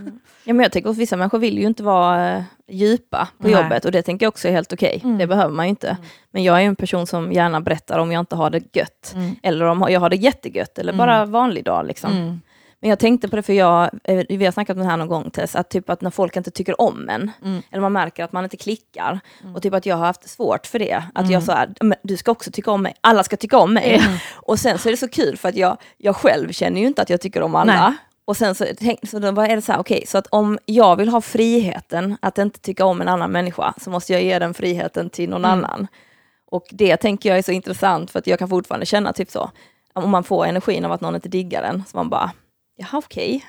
Ja, 0.45 0.55
men 0.55 0.63
jag 0.63 0.73
tänker 0.73 0.91
att 0.91 0.97
vissa 0.97 1.17
människor 1.17 1.39
vill 1.39 1.59
ju 1.59 1.67
inte 1.67 1.83
vara 1.83 2.37
eh, 2.37 2.43
djupa 2.69 3.29
på 3.39 3.49
Nej. 3.49 3.53
jobbet 3.53 3.85
och 3.85 3.93
det 3.93 4.03
tänker 4.03 4.27
jag 4.27 4.29
också 4.29 4.49
är 4.49 4.53
helt 4.53 4.73
okej. 4.73 5.03
Det 5.19 5.27
behöver 5.27 5.55
man 5.55 5.67
ju 5.67 5.71
inte. 5.71 5.97
Men 6.31 6.45
jag 6.45 6.63
är 6.63 6.67
en 6.67 6.77
person 6.77 7.07
som 7.07 7.33
gärna 7.33 7.61
berättar 7.61 7.99
om 7.99 8.13
jag 8.13 8.21
inte 8.21 8.37
har 8.37 8.51
det 8.51 8.77
gött. 8.77 9.15
Eller 9.43 9.65
om 9.65 9.87
jag 9.89 10.01
har 10.01 10.11
det 10.11 10.17
jättegött 10.17 10.79
eller 10.79 10.93
bara 10.93 11.25
vanlig 11.25 11.65
dag. 11.65 11.87
Liksom. 11.87 12.41
Men 12.81 12.91
jag 12.91 12.99
tänkte 12.99 13.29
på 13.29 13.37
det, 13.37 13.43
för 13.43 13.53
jag, 13.53 13.91
eh, 14.05 14.25
vi 14.29 14.45
har 14.45 14.53
snackat 14.53 14.77
om 14.77 14.83
det 14.83 14.89
här 14.89 14.97
någon 14.97 15.09
gång 15.09 15.31
Tess, 15.31 15.57
att 15.57 15.71
typ 15.71 15.91
att 15.91 16.01
när 16.01 16.11
folk 16.11 16.37
inte 16.37 16.51
tycker 16.51 16.81
om 16.81 17.09
en, 17.09 17.31
eller 17.71 17.81
man 17.81 17.93
märker 17.93 18.25
att 18.25 18.33
man 18.33 18.45
inte 18.45 18.57
klickar, 18.57 19.21
och 19.55 19.63
typ 19.63 19.75
att 19.75 19.87
jag 19.87 19.97
har 19.97 20.07
haft 20.07 20.29
svårt 20.29 20.67
för 20.67 20.79
det. 20.79 21.05
Att 21.15 21.31
jag 21.31 21.43
sa, 21.43 21.67
men 21.81 21.95
du 22.03 22.17
ska 22.17 22.31
också 22.31 22.51
tycka 22.51 22.71
om 22.71 22.83
mig, 22.83 22.95
alla 23.01 23.25
ska 23.25 23.37
tycka 23.37 23.59
om 23.59 23.75
mig. 23.75 24.03
Och 24.35 24.59
sen 24.59 24.79
så 24.79 24.89
är 24.89 24.91
det 24.91 24.97
så 24.97 25.09
kul 25.09 25.37
för 25.37 25.49
att 25.49 25.57
jag, 25.57 25.77
jag 25.97 26.17
själv 26.17 26.53
känner 26.53 26.81
ju 26.81 26.87
inte 26.87 27.03
att 27.03 27.11
jag 27.11 27.21
tycker 27.21 27.43
om 27.43 27.55
alla. 27.55 27.89
Nej. 27.89 27.97
Och 28.25 28.37
sen 28.37 28.55
så, 28.55 28.65
tänk, 28.79 29.09
så 29.09 29.19
då 29.19 29.41
är 29.41 29.57
det 29.57 29.63
så 29.63 29.73
här, 29.73 29.79
okej, 29.79 30.05
så 30.07 30.19
att 30.19 30.27
om 30.27 30.59
jag 30.65 30.97
vill 30.97 31.09
ha 31.09 31.21
friheten 31.21 32.17
att 32.23 32.39
inte 32.39 32.61
tycka 32.61 32.85
om 32.85 33.01
en 33.01 33.09
annan 33.09 33.33
människa, 33.33 33.75
så 33.77 33.91
måste 33.91 34.13
jag 34.13 34.23
ge 34.23 34.39
den 34.39 34.55
friheten 34.55 35.11
till 35.11 35.31
någon 35.31 35.45
annan. 35.45 35.87
Och 36.51 36.67
det 36.71 36.97
tänker 36.97 37.29
jag 37.29 37.39
är 37.39 37.43
så 37.43 37.53
intressant, 37.53 38.11
för 38.11 38.19
att 38.19 38.27
jag 38.27 38.39
kan 38.39 38.49
fortfarande 38.49 38.87
känna 38.87 39.13
typ 39.13 39.31
så, 39.31 39.51
om 39.93 40.11
man 40.11 40.25
får 40.25 40.47
energin 40.47 40.85
av 40.85 40.93
att 40.93 41.01
någon 41.01 41.15
inte 41.15 41.29
diggar 41.29 41.63
den, 41.63 41.85
så 41.91 41.97
man 41.97 42.11
bara, 42.11 42.33
jaha 42.79 42.99
okej. 42.99 43.45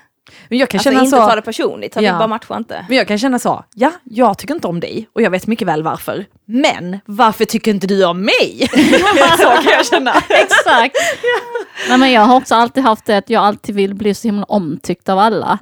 men 0.48 0.58
jag 0.58 0.68
kan 0.68 0.78
Alltså 0.78 0.90
känna 0.90 1.00
inte 1.04 1.16
så... 1.16 1.26
ta 1.26 1.34
det 1.36 1.42
personligt, 1.42 1.96
Ja. 1.96 2.00
vi 2.12 2.18
bara 2.18 2.26
matchar 2.26 2.56
inte. 2.56 2.84
Men 2.88 2.96
jag 2.96 3.08
kan 3.08 3.18
känna 3.18 3.38
så, 3.38 3.64
ja, 3.74 3.92
jag 4.04 4.38
tycker 4.38 4.54
inte 4.54 4.68
om 4.68 4.80
dig 4.80 5.08
och 5.12 5.22
jag 5.22 5.30
vet 5.30 5.46
mycket 5.46 5.68
väl 5.68 5.82
varför. 5.82 6.24
Men 6.44 6.98
varför 7.06 7.44
tycker 7.44 7.70
inte 7.70 7.86
du 7.86 8.04
om 8.04 8.20
mig? 8.20 8.68
så 9.38 9.44
kan 9.62 9.72
jag 9.72 9.86
känna. 9.86 10.12
Exakt. 10.28 10.96
Nej, 11.88 11.98
men 11.98 12.12
jag 12.12 12.22
har 12.22 12.36
också 12.36 12.54
alltid 12.54 12.82
haft 12.82 13.04
det 13.04 13.16
att 13.16 13.30
jag 13.30 13.42
alltid 13.44 13.74
vill 13.74 13.94
bli 13.94 14.14
så 14.14 14.28
himla 14.28 14.44
omtyckt 14.44 15.08
av 15.08 15.18
alla. 15.18 15.58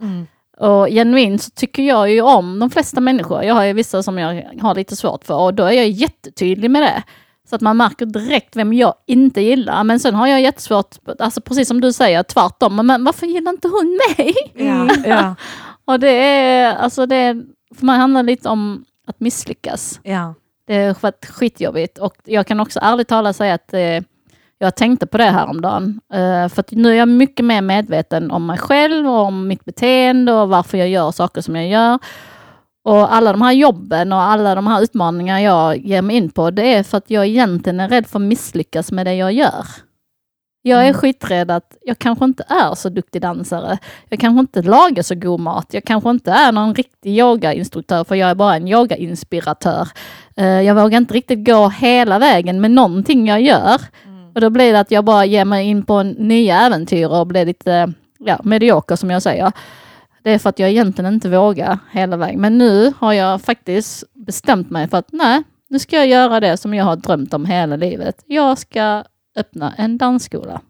Och 0.60 0.86
genuint 0.88 1.42
så 1.42 1.50
tycker 1.50 1.82
jag 1.82 2.10
ju 2.10 2.20
om 2.22 2.58
de 2.58 2.70
flesta 2.70 3.00
människor. 3.00 3.42
Jag 3.44 3.54
har 3.54 3.64
ju 3.64 3.72
vissa 3.72 4.02
som 4.02 4.18
jag 4.18 4.44
har 4.62 4.74
lite 4.74 4.96
svårt 4.96 5.24
för 5.24 5.34
och 5.34 5.54
då 5.54 5.64
är 5.64 5.72
jag 5.72 5.88
jättetydlig 5.88 6.70
med 6.70 6.82
det. 6.82 7.02
Så 7.48 7.56
att 7.56 7.60
man 7.60 7.76
märker 7.76 8.06
direkt 8.06 8.56
vem 8.56 8.72
jag 8.72 8.94
inte 9.06 9.40
gillar. 9.40 9.84
Men 9.84 10.00
sen 10.00 10.14
har 10.14 10.26
jag 10.26 10.40
jättesvårt, 10.40 10.96
alltså 11.18 11.40
precis 11.40 11.68
som 11.68 11.80
du 11.80 11.92
säger, 11.92 12.22
tvärtom. 12.22 12.86
Men 12.86 13.04
varför 13.04 13.26
gillar 13.26 13.52
inte 13.52 13.68
hon 13.68 14.00
mig? 14.08 14.34
Ja, 14.54 14.88
ja, 15.04 15.34
Och 15.84 16.00
det 16.00 16.10
är, 16.10 16.74
alltså 16.76 17.06
det 17.06 17.16
är, 17.16 17.42
för 17.74 17.86
mig 17.86 17.98
handlar 17.98 18.22
lite 18.22 18.48
om 18.48 18.84
att 19.06 19.20
misslyckas. 19.20 20.00
ja. 20.02 20.34
Det 20.66 20.86
har 20.86 20.96
varit 21.00 21.26
skitjobbigt 21.26 21.98
och 21.98 22.14
jag 22.24 22.46
kan 22.46 22.60
också 22.60 22.80
ärligt 22.82 23.08
talat 23.08 23.36
säga 23.36 23.54
att 23.54 23.74
eh, 23.74 24.00
jag 24.58 24.76
tänkte 24.76 25.06
på 25.06 25.18
det 25.18 25.24
här 25.24 25.46
om 25.46 25.60
dagen. 25.60 26.00
Eh, 26.12 26.48
för 26.48 26.64
nu 26.70 26.90
är 26.90 26.94
jag 26.94 27.08
mycket 27.08 27.44
mer 27.44 27.62
medveten 27.62 28.30
om 28.30 28.46
mig 28.46 28.58
själv 28.58 29.08
och 29.08 29.20
om 29.20 29.48
mitt 29.48 29.64
beteende 29.64 30.32
och 30.32 30.48
varför 30.48 30.78
jag 30.78 30.88
gör 30.88 31.10
saker 31.10 31.40
som 31.40 31.56
jag 31.56 31.68
gör. 31.68 31.98
Och 32.88 33.14
alla 33.14 33.32
de 33.32 33.42
här 33.42 33.52
jobben 33.52 34.12
och 34.12 34.22
alla 34.22 34.54
de 34.54 34.66
här 34.66 34.82
utmaningarna 34.82 35.42
jag 35.42 35.76
ger 35.76 36.02
mig 36.02 36.16
in 36.16 36.30
på, 36.30 36.50
det 36.50 36.74
är 36.74 36.82
för 36.82 36.98
att 36.98 37.10
jag 37.10 37.26
egentligen 37.26 37.80
är 37.80 37.88
rädd 37.88 38.06
för 38.06 38.18
att 38.18 38.24
misslyckas 38.24 38.92
med 38.92 39.06
det 39.06 39.14
jag 39.14 39.32
gör. 39.32 39.66
Jag 40.62 40.88
är 40.88 40.92
skiträdd 40.92 41.50
att 41.50 41.76
jag 41.82 41.98
kanske 41.98 42.24
inte 42.24 42.44
är 42.48 42.74
så 42.74 42.88
duktig 42.88 43.22
dansare. 43.22 43.78
Jag 44.08 44.20
kanske 44.20 44.40
inte 44.40 44.62
lagar 44.62 45.02
så 45.02 45.14
god 45.14 45.40
mat. 45.40 45.66
Jag 45.70 45.84
kanske 45.84 46.10
inte 46.10 46.30
är 46.30 46.52
någon 46.52 46.74
riktig 46.74 47.18
yogainstruktör 47.18 48.04
för 48.04 48.14
jag 48.14 48.30
är 48.30 48.34
bara 48.34 48.56
en 48.56 48.68
yogainspiratör. 48.68 49.88
Eh, 50.36 50.46
Jag 50.60 50.74
vågar 50.74 50.98
inte 50.98 51.14
riktigt 51.14 51.46
gå 51.46 51.68
hela 51.68 52.18
vägen 52.18 52.60
med 52.60 52.70
någonting 52.70 53.26
jag 53.26 53.40
gör. 53.40 53.80
Och 54.34 54.40
då 54.40 54.50
blir 54.50 54.72
det 54.72 54.80
att 54.80 54.90
jag 54.90 55.04
bara 55.04 55.24
ger 55.24 55.44
mig 55.44 55.66
in 55.66 55.82
på 55.82 56.02
nya 56.02 56.60
äventyr 56.60 57.06
och 57.06 57.26
blir 57.26 57.46
lite 57.46 57.92
ja, 58.18 58.40
medioker 58.44 58.96
som 58.96 59.10
jag 59.10 59.22
säger. 59.22 59.52
Det 60.28 60.34
är 60.34 60.38
för 60.38 60.48
att 60.48 60.58
jag 60.58 60.70
egentligen 60.70 61.14
inte 61.14 61.28
vågar 61.28 61.78
hela 61.90 62.16
vägen. 62.16 62.40
Men 62.40 62.58
nu 62.58 62.92
har 62.98 63.12
jag 63.12 63.42
faktiskt 63.42 64.04
bestämt 64.14 64.70
mig 64.70 64.88
för 64.88 64.96
att 64.96 65.08
nej, 65.12 65.42
nu 65.68 65.78
ska 65.78 65.96
jag 65.96 66.06
göra 66.06 66.40
det 66.40 66.56
som 66.56 66.74
jag 66.74 66.84
har 66.84 66.96
drömt 66.96 67.34
om 67.34 67.46
hela 67.46 67.76
livet. 67.76 68.22
Jag 68.26 68.58
ska 68.58 69.04
öppna 69.36 69.74
en 69.78 69.98
dansskola. 69.98 70.60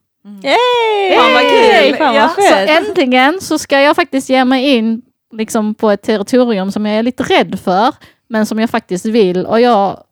Yay! 0.44 1.16
Fan 1.18 1.32
vad 1.32 1.42
Yay! 1.42 1.88
kul! 1.88 1.96
Fan 1.96 2.14
vad 2.14 2.22
Ja. 2.22 2.28
Så 2.28 2.54
äntligen 2.54 3.40
så 3.40 3.58
ska 3.58 3.80
jag 3.80 3.96
faktiskt 3.96 4.28
ge 4.28 4.44
mig 4.44 4.76
in 4.76 5.02
liksom 5.32 5.74
på 5.74 5.90
ett 5.90 6.02
territorium 6.02 6.72
som 6.72 6.86
jag 6.86 6.98
är 6.98 7.02
lite 7.02 7.22
rädd 7.22 7.60
för, 7.60 7.94
men 8.28 8.46
som 8.46 8.58
jag 8.58 8.70
faktiskt 8.70 9.06
vill. 9.06 9.46
Och 9.46 9.60
jag 9.60 10.02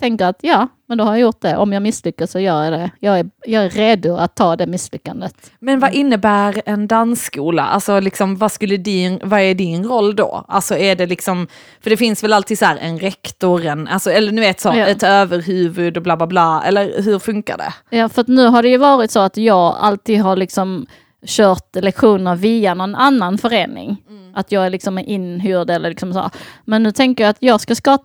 tänker 0.00 0.26
att 0.26 0.38
ja, 0.40 0.68
men 0.92 0.98
då 0.98 1.04
har 1.04 1.12
jag 1.12 1.20
gjort 1.20 1.40
det. 1.40 1.56
Om 1.56 1.72
jag 1.72 1.82
misslyckas 1.82 2.30
så 2.30 2.40
gör 2.40 2.64
jag 2.64 2.72
det. 2.72 2.90
Jag 3.00 3.18
är, 3.18 3.30
jag 3.46 3.64
är 3.64 3.70
redo 3.70 4.16
att 4.16 4.36
ta 4.36 4.56
det 4.56 4.66
misslyckandet. 4.66 5.50
Men 5.60 5.80
vad 5.80 5.94
innebär 5.94 6.62
en 6.66 6.86
dansskola? 6.86 7.62
Alltså 7.62 8.00
liksom, 8.00 8.36
vad, 8.36 8.52
skulle 8.52 8.76
din, 8.76 9.20
vad 9.24 9.40
är 9.40 9.54
din 9.54 9.84
roll 9.84 10.16
då? 10.16 10.44
Alltså 10.48 10.76
är 10.76 10.96
det 10.96 11.06
liksom, 11.06 11.46
för 11.80 11.90
det 11.90 11.96
finns 11.96 12.24
väl 12.24 12.32
alltid 12.32 12.58
så 12.58 12.64
här 12.64 12.76
en 12.76 12.98
rektor, 12.98 13.66
en, 13.66 13.88
alltså, 13.88 14.10
eller 14.10 14.32
nu 14.32 14.40
vet 14.40 14.60
så, 14.60 14.68
Ja. 14.68 14.86
ett 14.86 15.02
överhuvud 15.02 15.96
och 15.96 16.02
bla 16.02 16.16
bla 16.16 16.26
bla, 16.26 16.62
eller 16.66 17.02
hur 17.02 17.18
funkar 17.18 17.56
det? 17.58 17.96
Ja, 17.96 18.08
för 18.08 18.20
att 18.20 18.28
nu 18.28 18.46
har 18.46 18.62
det 18.62 18.68
ju 18.68 18.76
varit 18.78 19.10
så 19.10 19.20
att 19.20 19.36
jag 19.36 19.76
alltid 19.80 20.20
har 20.20 20.36
liksom 20.36 20.86
kört 21.26 21.76
lektioner 21.76 22.34
via 22.36 22.74
någon 22.74 22.94
annan 22.94 23.38
förening. 23.38 23.96
Att 24.34 24.52
jag 24.52 24.66
är 24.66 24.70
liksom 24.70 24.98
inhyrd 24.98 25.70
eller 25.70 25.88
liksom 25.88 26.12
så. 26.12 26.30
Men 26.64 26.82
nu 26.82 26.92
tänker 26.92 27.24
jag 27.24 27.30
att 27.30 27.36
jag 27.40 27.60
ska 27.60 27.74
ska, 27.74 27.74
ska, 27.74 27.92
eh, 27.92 27.98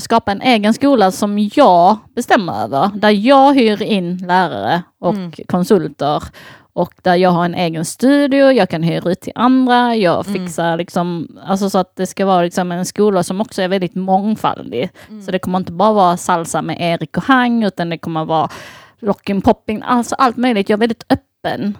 skapa 0.00 0.32
en 0.32 0.42
egen 0.42 0.74
skola 0.74 1.10
som 1.10 1.48
jag 1.54 1.96
bestämmer 2.14 2.62
över. 2.64 2.90
Där 2.94 3.10
jag 3.10 3.54
hyr 3.54 3.82
in 3.82 4.16
lärare 4.16 4.82
och 5.00 5.14
konsulter. 5.46 6.22
Och 6.76 6.94
där 7.02 7.14
jag 7.14 7.30
har 7.30 7.44
en 7.44 7.54
egen 7.54 7.84
studio, 7.84 8.52
jag 8.52 8.68
kan 8.68 8.82
hyra 8.82 9.10
ut 9.10 9.20
till 9.20 9.32
andra, 9.34 9.94
jag 9.96 10.26
fixar 10.26 10.76
liksom, 10.76 11.28
alltså 11.46 11.70
så 11.70 11.78
att 11.78 11.96
det 11.96 12.06
ska 12.06 12.26
vara 12.26 12.42
liksom 12.42 12.72
en 12.72 12.84
skola 12.86 13.22
som 13.22 13.40
också 13.40 13.62
är 13.62 13.68
väldigt 13.68 13.94
mångfaldig. 13.94 14.90
Så 15.24 15.30
det 15.30 15.38
kommer 15.38 15.58
inte 15.58 15.72
bara 15.72 15.92
vara 15.92 16.16
salsa 16.16 16.62
med 16.62 16.76
Erik 16.80 17.16
och 17.16 17.22
Hang, 17.24 17.64
utan 17.64 17.90
det 17.90 17.98
kommer 17.98 18.24
vara 18.24 18.48
locking, 18.98 19.40
popping, 19.40 19.82
alltså 19.84 20.14
allt 20.14 20.36
möjligt. 20.36 20.68
Jag 20.68 20.76
är 20.76 20.80
väldigt 20.80 21.04
öppen. 21.08 21.78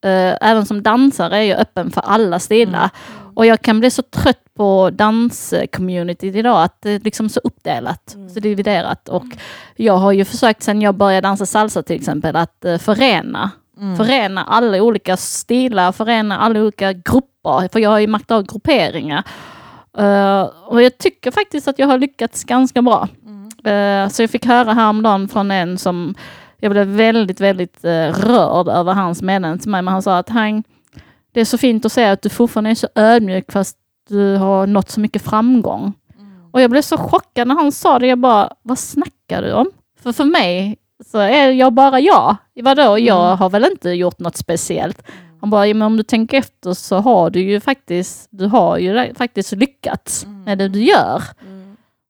Eh, 0.00 0.50
även 0.50 0.66
som 0.66 0.82
dansare 0.82 1.36
är 1.38 1.42
jag 1.42 1.58
öppen 1.58 1.90
för 1.90 2.00
alla 2.00 2.38
stilar. 2.38 2.90
Och 3.34 3.46
jag 3.46 3.62
kan 3.62 3.80
bli 3.80 3.90
så 3.90 4.02
trött 4.02 4.54
på 4.56 4.90
danscommunityt 4.90 6.34
idag, 6.36 6.62
att 6.62 6.82
det 6.82 6.90
är 6.90 7.00
liksom 7.00 7.28
så 7.28 7.40
uppdelat, 7.44 8.16
så 8.34 8.40
dividerat. 8.40 9.08
Och 9.08 9.24
jag 9.76 9.96
har 9.96 10.12
ju 10.12 10.24
försökt 10.24 10.62
sen 10.62 10.82
jag 10.82 10.94
började 10.94 11.28
dansa 11.28 11.46
salsa 11.46 11.82
till 11.82 11.96
exempel, 11.96 12.36
att 12.36 12.64
eh, 12.64 12.78
förena. 12.78 13.50
Förena 13.96 14.44
alla 14.44 14.82
olika 14.82 15.16
stilar, 15.16 15.92
förena 15.92 16.38
alla 16.38 16.60
olika 16.60 16.92
grupper, 16.92 17.68
för 17.72 17.80
jag 17.80 17.90
har 17.90 17.98
ju 17.98 18.06
makt 18.06 18.30
av 18.30 18.42
grupperingar. 18.42 19.22
Eh, 19.98 20.42
och 20.42 20.82
jag 20.82 20.98
tycker 20.98 21.30
faktiskt 21.30 21.68
att 21.68 21.78
jag 21.78 21.86
har 21.86 21.98
lyckats 21.98 22.44
ganska 22.44 22.82
bra. 22.82 23.08
Eh, 23.64 24.08
så 24.08 24.22
jag 24.22 24.30
fick 24.30 24.46
höra 24.46 24.72
häromdagen 24.72 25.28
från 25.28 25.50
en 25.50 25.78
som 25.78 26.14
jag 26.56 26.70
blev 26.70 26.86
väldigt, 26.86 27.40
väldigt 27.40 27.84
eh, 27.84 28.08
rörd 28.12 28.68
över 28.68 28.92
hans 28.92 29.22
meddelande 29.22 29.62
till 29.62 29.70
mig. 29.70 29.82
Men 29.82 29.92
han 29.92 30.02
sa 30.02 30.18
att 30.18 30.28
han, 30.28 30.64
det 31.34 31.40
är 31.40 31.44
så 31.44 31.58
fint 31.58 31.84
att 31.84 31.92
se 31.92 32.04
att 32.04 32.22
du 32.22 32.28
fortfarande 32.28 32.70
är 32.70 32.74
så 32.74 32.88
ödmjuk 32.94 33.52
fast 33.52 33.76
du 34.08 34.36
har 34.36 34.66
nått 34.66 34.90
så 34.90 35.00
mycket 35.00 35.22
framgång. 35.22 35.92
Och 36.52 36.60
jag 36.60 36.70
blev 36.70 36.82
så 36.82 36.96
chockad 36.96 37.48
när 37.48 37.54
han 37.54 37.72
sa 37.72 37.98
det. 37.98 38.06
Jag 38.06 38.18
bara, 38.18 38.52
vad 38.62 38.78
snackar 38.78 39.42
du 39.42 39.52
om? 39.52 39.66
För 40.02 40.12
för 40.12 40.24
mig 40.24 40.78
så 41.06 41.18
är 41.18 41.50
jag 41.50 41.72
bara 41.72 42.00
jag. 42.00 42.36
Vadå, 42.54 42.98
jag 42.98 43.36
har 43.36 43.50
väl 43.50 43.64
inte 43.70 43.90
gjort 43.90 44.18
något 44.18 44.36
speciellt. 44.36 45.02
Han 45.40 45.50
bara, 45.50 45.66
ja, 45.66 45.74
men 45.74 45.82
om 45.82 45.96
du 45.96 46.02
tänker 46.02 46.38
efter 46.38 46.72
så 46.74 46.96
har 46.96 47.30
du 47.30 47.40
ju 47.40 47.60
faktiskt, 47.60 48.28
du 48.30 48.46
har 48.46 48.78
ju 48.78 49.14
faktiskt 49.14 49.52
lyckats 49.52 50.26
med 50.46 50.58
det 50.58 50.68
du 50.68 50.82
gör. 50.82 51.22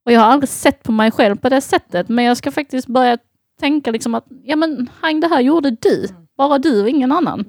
Och 0.06 0.12
jag 0.12 0.20
har 0.20 0.26
aldrig 0.26 0.48
sett 0.48 0.82
på 0.82 0.92
mig 0.92 1.10
själv 1.10 1.36
på 1.36 1.48
det 1.48 1.60
sättet, 1.60 2.08
men 2.08 2.24
jag 2.24 2.36
ska 2.36 2.50
faktiskt 2.52 2.86
börja 2.88 3.18
tänka 3.60 3.90
liksom 3.90 4.14
att, 4.14 4.24
ja 4.44 4.56
men 4.56 4.88
Hang, 5.00 5.20
det 5.20 5.28
här 5.28 5.40
gjorde 5.40 5.70
du. 5.70 6.08
Bara 6.36 6.58
du 6.58 6.82
och 6.82 6.88
ingen 6.88 7.12
annan. 7.12 7.44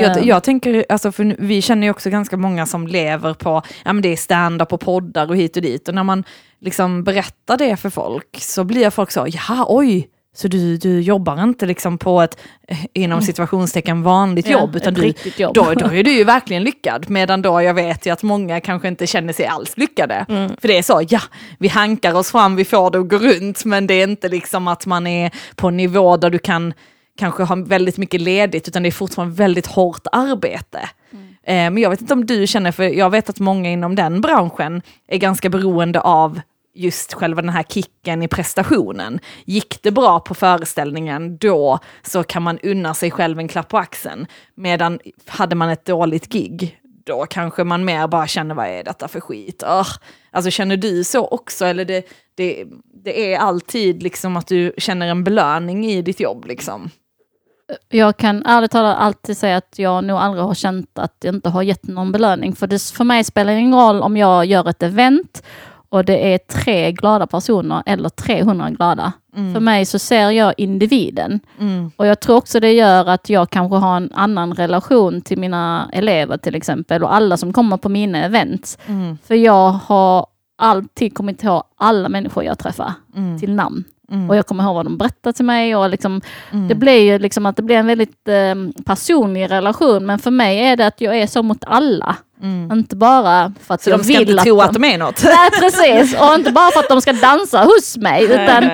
Jag, 0.00 0.18
Eh, 0.18 0.28
jag 0.28 0.42
tänker, 0.42 0.84
alltså 0.88 1.12
för 1.12 1.36
vi 1.38 1.62
känner 1.62 1.86
ju 1.86 1.90
också 1.90 2.10
ganska 2.10 2.36
många 2.36 2.66
som 2.66 2.86
lever 2.86 3.34
på, 3.34 3.62
ja 3.84 3.92
men 3.92 4.02
det 4.02 4.08
är 4.08 4.16
stand-up 4.16 4.72
och 4.72 4.80
poddar 4.80 5.28
och 5.28 5.36
hit 5.36 5.56
och 5.56 5.62
dit. 5.62 5.88
Och 5.88 5.94
när 5.94 6.04
man 6.04 6.24
liksom 6.60 7.04
berättar 7.04 7.56
det 7.56 7.76
för 7.76 7.90
folk 7.90 8.40
så 8.40 8.64
blir 8.64 8.90
folk 8.90 9.10
så, 9.10 9.26
jaha 9.28 9.66
oj, 9.68 10.08
så 10.36 10.48
du, 10.48 10.76
du 10.76 11.00
jobbar 11.00 11.42
inte 11.42 11.66
liksom 11.66 11.98
på 11.98 12.22
ett, 12.22 12.38
eh, 12.68 12.78
inom 12.92 13.22
situationstecken 13.22 14.02
vanligt 14.02 14.46
Ja, 14.46 14.60
jobb, 14.60 14.76
utan 14.76 14.96
ett 14.96 15.24
du, 15.24 15.42
jobb. 15.42 15.54
Då, 15.54 15.74
då 15.74 15.86
är 15.86 16.04
du 16.04 16.12
ju 16.12 16.24
verkligen 16.24 16.64
lyckad. 16.64 17.10
Medan 17.10 17.42
då 17.42 17.62
jag 17.62 17.74
vet 17.74 18.06
ju 18.06 18.10
att 18.10 18.22
många 18.22 18.60
kanske 18.60 18.88
inte 18.88 19.06
känner 19.06 19.32
sig 19.32 19.46
alls 19.46 19.76
lyckade. 19.76 20.24
För 20.28 20.68
det 20.68 20.78
är 20.78 20.82
så, 20.82 21.02
ja, 21.08 21.20
vi 21.58 21.68
hankar 21.68 22.14
oss 22.14 22.30
fram, 22.30 22.56
vi 22.56 22.64
får 22.64 22.90
det 22.90 22.98
att 22.98 23.08
gå 23.08 23.18
runt, 23.18 23.64
men 23.64 23.86
det 23.86 23.94
är 23.94 24.08
inte 24.08 24.28
liksom 24.28 24.68
att 24.68 24.86
man 24.86 25.06
är 25.06 25.30
på 25.54 25.68
en 25.68 25.76
nivå 25.76 26.16
där 26.16 26.30
du 26.30 26.38
kan 26.38 26.74
kanske 27.18 27.42
ha 27.42 27.56
väldigt 27.56 27.98
mycket 27.98 28.20
ledigt, 28.20 28.68
utan 28.68 28.82
det 28.82 28.88
är 28.88 28.90
fortfarande 28.90 29.34
väldigt 29.34 29.66
hårt 29.66 30.06
arbete. 30.12 30.78
Eh, 31.46 31.54
Men 31.54 31.78
jag 31.78 31.90
vet 31.90 32.00
inte 32.00 32.14
om 32.14 32.26
du 32.26 32.46
känner, 32.46 32.72
för 32.72 32.82
jag 32.82 33.10
vet 33.10 33.28
att 33.28 33.40
många 33.40 33.70
inom 33.70 33.94
den 33.94 34.20
branschen 34.20 34.82
är 35.08 35.18
ganska 35.18 35.48
beroende 35.48 36.00
av 36.00 36.40
just 36.74 37.14
själva 37.14 37.42
den 37.42 37.50
här 37.50 37.62
kicken 37.62 38.22
i 38.22 38.28
prestationen. 38.28 39.20
Gick 39.44 39.82
det 39.82 39.90
bra 39.90 40.20
på 40.20 40.34
föreställningen, 40.34 41.36
då 41.36 41.78
så 42.02 42.22
kan 42.22 42.42
man 42.42 42.58
unna 42.62 42.94
sig 42.94 43.10
själv 43.10 43.38
en 43.38 43.48
klapp 43.48 43.68
på 43.68 43.78
axeln. 43.78 44.26
Medan 44.54 44.98
hade 45.26 45.54
man 45.56 45.68
ett 45.68 45.84
dåligt 45.84 46.28
gig, 46.32 46.78
då 47.06 47.26
kanske 47.26 47.64
man 47.64 47.84
mer 47.84 48.06
bara 48.08 48.26
känner 48.26 48.54
vad 48.54 48.66
är 48.66 48.84
detta 48.84 49.08
för 49.08 49.20
skit? 49.20 49.62
Ugh. 49.62 49.90
Alltså 50.30 50.50
känner 50.50 50.76
du 50.76 51.04
så 51.04 51.26
också? 51.26 51.64
Eller 51.64 51.84
det, 51.84 52.06
det, 52.34 52.64
det 53.04 53.34
är 53.34 53.38
alltid 53.38 54.02
liksom 54.02 54.36
att 54.36 54.46
du 54.46 54.72
känner 54.78 55.06
en 55.08 55.24
belöning 55.24 55.86
i 55.86 56.02
ditt 56.02 56.20
jobb 56.20 56.44
liksom? 56.46 56.90
Jag 57.88 58.16
kan 58.16 58.46
ärligt 58.46 58.70
talat 58.70 58.96
alltid 58.98 59.36
säga 59.36 59.56
att 59.56 59.74
jag 59.78 60.04
nog 60.04 60.18
aldrig 60.18 60.44
har 60.44 60.54
känt 60.54 60.98
att 60.98 61.16
jag 61.20 61.34
inte 61.34 61.48
har 61.50 61.62
gett 61.62 61.86
någon 61.86 62.12
belöning. 62.12 62.54
För 62.54 62.66
det, 62.66 62.82
för 62.82 63.04
mig 63.04 63.24
spelar 63.24 63.52
det 63.52 63.58
ingen 63.58 63.80
roll 63.80 64.02
om 64.02 64.16
jag 64.16 64.44
gör 64.46 64.68
ett 64.68 64.82
event 64.82 65.42
och 65.88 66.04
det 66.04 66.34
är 66.34 66.38
tre 66.38 66.92
glada 66.92 67.26
personer 67.26 67.82
eller 67.86 68.08
300 68.08 68.70
glada. 68.70 69.12
För 69.54 69.60
mig 69.60 69.86
så 69.86 69.98
ser 69.98 70.30
jag 70.30 70.54
individen. 70.56 71.40
Mm. 71.60 71.90
Och 71.96 72.06
jag 72.06 72.20
tror 72.20 72.36
också 72.36 72.60
det 72.60 72.72
gör 72.72 73.08
att 73.08 73.28
jag 73.28 73.50
kanske 73.50 73.76
har 73.76 73.96
en 73.96 74.10
annan 74.14 74.54
relation 74.54 75.20
till 75.20 75.38
mina 75.38 75.90
elever 75.92 76.36
till 76.36 76.54
exempel 76.54 77.02
och 77.04 77.14
alla 77.14 77.36
som 77.36 77.52
kommer 77.52 77.76
på 77.76 77.88
mina 77.88 78.24
events. 78.24 78.78
Mm. 78.86 79.18
För 79.24 79.34
jag 79.34 79.70
har 79.70 80.26
alltid 80.58 81.14
kommit 81.14 81.42
ihåg 81.44 81.62
alla 81.76 82.08
människor 82.08 82.44
jag 82.44 82.58
träffar 82.58 82.92
Mm. 83.16 83.38
till 83.38 83.54
namn. 83.54 83.84
Och 84.28 84.36
jag 84.36 84.46
kommer 84.46 84.64
ihåg 84.64 84.74
vad 84.74 84.86
de 84.86 84.96
berättar 84.98 85.32
till 85.32 85.44
mig 85.44 85.76
och 85.76 85.90
liksom, 85.90 86.20
det 86.68 86.74
blir 86.74 86.98
ju 87.12 87.18
liksom 87.18 87.46
att 87.46 87.56
det 87.56 87.62
blir 87.62 87.76
en 87.76 87.86
väldigt 87.86 88.28
eh, 88.28 88.82
personlig 88.84 89.50
relation. 89.50 90.06
Men 90.06 90.18
för 90.18 90.30
mig 90.30 90.58
är 90.58 90.76
det 90.76 90.86
att 90.86 91.00
jag 91.00 91.18
är 91.18 91.26
så 91.26 91.42
mot 91.42 91.64
alla. 91.66 92.16
Inte 92.72 92.96
bara 92.96 93.52
för 93.60 93.74
att 93.74 93.82
Så 93.82 93.90
jag 93.90 93.98
de 94.00 94.04
ska 94.04 94.18
vill 94.18 94.28
inte 94.28 94.40
att 94.40 94.44
tro 94.44 94.60
att 94.60 94.72
de 94.72 94.84
är 94.84 94.98
något? 94.98 95.22
Nej 95.24 95.50
precis, 95.60 96.20
och 96.20 96.34
inte 96.34 96.52
bara 96.52 96.70
för 96.70 96.80
att 96.80 96.88
de 96.88 97.00
ska 97.00 97.12
dansa 97.12 97.64
hos 97.64 97.96
mig 97.96 98.24
utan 98.24 98.70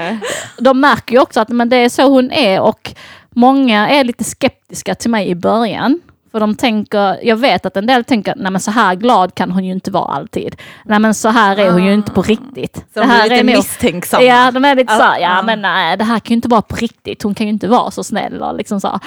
de 0.59 0.81
märker 0.81 1.14
ju 1.14 1.20
också 1.20 1.41
att 1.41 1.49
men 1.49 1.68
det 1.68 1.76
är 1.76 1.89
så 1.89 2.03
hon 2.03 2.31
är 2.31 2.61
och 2.61 2.95
många 3.31 3.89
är 3.89 4.05
lite 4.05 4.24
skeptiska 4.24 4.95
till 4.95 5.11
mig 5.11 5.28
i 5.28 5.35
början. 5.35 6.01
För 6.33 6.41
de 6.41 6.55
tänker, 6.55 7.18
jag 7.26 7.37
vet 7.37 7.66
att 7.66 7.76
en 7.76 7.87
del 7.87 8.05
tänker, 8.05 8.35
nej 8.37 8.53
men 8.53 8.61
så 8.61 8.70
här 8.70 8.95
glad 8.95 9.35
kan 9.35 9.51
hon 9.51 9.64
ju 9.64 9.72
inte 9.72 9.91
vara 9.91 10.14
alltid. 10.14 10.57
Nej 10.85 10.99
men 10.99 11.14
så 11.14 11.28
här 11.28 11.57
är 11.57 11.70
hon 11.70 11.85
ju 11.85 11.95
inte 11.95 12.12
på 12.12 12.22
riktigt. 12.22 12.85
Så 12.95 13.01
de 13.01 13.11
är 13.11 13.22
lite 13.28 13.43
nog- 13.43 13.57
misstänksamma? 13.57 14.22
Ja, 14.24 14.51
de 14.51 14.64
är 14.64 14.74
lite 14.74 14.97
så, 14.97 15.03
här, 15.03 15.18
ja 15.20 15.37
Ja. 15.37 15.43
men 15.43 15.62
nej, 15.62 15.97
det 15.97 16.05
här 16.05 16.18
kan 16.20 16.28
ju 16.31 16.35
inte 16.35 16.49
vara 16.49 16.62
på 16.62 16.76
riktigt. 16.76 17.22
Hon 17.22 17.35
kan 17.35 17.47
ju 17.47 17.53
inte 17.53 17.68
vara 17.68 17.91
så 17.91 18.05
snäll 18.05 18.43
och 18.43 18.55
liksom 18.57 18.81
så. 18.81 19.01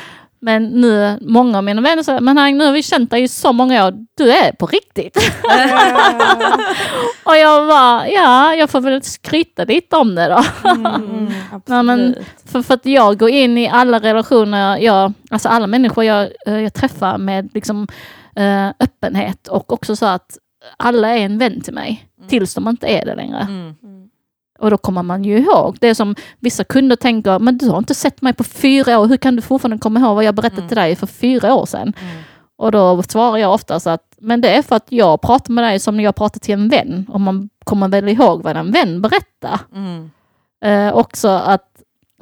Men 0.44 0.64
nu, 0.64 1.18
många 1.22 1.58
av 1.58 1.64
mina 1.64 1.82
vänner 1.82 2.04
säger, 2.04 2.22
men 2.22 2.58
nu 2.58 2.66
har 2.66 2.72
vi 2.72 2.84
känt 2.84 3.12
dig 3.12 3.24
i 3.24 3.28
så 3.28 3.54
många 3.54 3.88
år, 3.88 3.94
du 4.18 4.32
är 4.32 4.52
på 4.52 4.66
riktigt. 4.66 5.18
och 7.24 7.38
jag 7.38 7.68
bara, 7.68 8.10
ja, 8.10 8.56
jag 8.56 8.70
får 8.70 8.82
väl 8.82 9.04
skryta 9.04 9.64
lite 9.64 9.96
om 9.96 10.16
det 10.16 10.28
då. 10.28 10.44
Nej, 11.66 11.84
men, 11.84 12.16
för, 12.46 12.62
för 12.62 12.74
att 12.74 12.86
jag 12.86 13.20
går 13.20 13.30
in 13.30 13.58
i 13.58 13.70
alla 13.70 14.00
relationer, 14.00 14.78
jag, 14.78 15.14
alltså 15.30 15.50
alla 15.50 15.68
människor 15.68 16.04
jag, 16.04 16.30
eh, 16.48 16.60
jag 16.60 16.74
träffar 16.74 17.18
med 17.18 17.50
liksom, 17.54 17.88
eh, 18.36 18.68
öppenhet 18.68 19.48
och 19.48 19.74
också 19.74 19.96
så 19.96 20.06
att 20.06 20.38
alla 20.78 21.10
är 21.10 21.26
en 21.26 21.38
vän 21.38 21.62
till 21.62 21.74
mig, 21.74 22.08
tills 22.28 22.54
de 22.54 22.68
inte 22.68 22.88
är 22.88 23.06
det 23.06 23.16
längre. 23.16 23.40
Mm. 23.40 23.76
Och 24.60 24.70
då 24.70 24.78
kommer 24.78 25.04
man 25.04 25.24
ju 25.24 25.38
ihåg. 25.38 25.78
Det 25.80 25.88
är 25.88 25.94
som 25.94 26.16
vissa 26.40 26.64
kunder 26.64 26.96
tänker, 26.96 27.40
men 27.40 27.58
du 27.58 27.70
har 27.70 27.78
inte 27.78 27.96
sett 27.96 28.22
mig 28.22 28.34
på 28.34 28.44
fyra 28.44 29.00
år, 29.00 29.08
hur 29.08 29.18
kan 29.18 29.36
du 29.36 29.42
fortfarande 29.42 29.78
komma 29.78 30.00
ihåg 30.00 30.16
vad 30.16 30.24
jag 30.24 30.36
berättade 30.36 30.68
till 30.68 30.78
dig 30.78 30.96
för 30.96 31.08
fyra 31.08 31.54
år 31.54 31.66
sedan? 31.66 31.94
Och 32.56 32.72
då 32.72 33.04
svarar 33.04 33.38
jag 33.38 33.54
ofta 33.54 33.80
så 33.80 33.90
att, 33.90 34.16
men 34.20 34.42
det 34.42 34.56
är 34.56 34.62
för 34.62 34.76
att 34.76 34.86
jag 34.90 35.22
pratar 35.22 35.54
med 35.54 35.64
dig 35.64 35.80
som 35.80 35.98
när 35.98 36.04
jag 36.04 36.16
pratar 36.16 36.40
till 36.40 36.54
en 36.54 36.70
vän. 36.70 37.06
Och 37.10 37.22
man 37.22 37.50
kommer 37.64 37.88
väl 37.88 38.10
ihåg 38.10 38.44
vad 38.44 38.58
en 38.58 38.72
vän 38.72 39.02
berättar. 39.02 39.60
Mm. 39.76 40.12
Eh, 40.66 40.94
också 40.94 41.28
att 41.28 41.73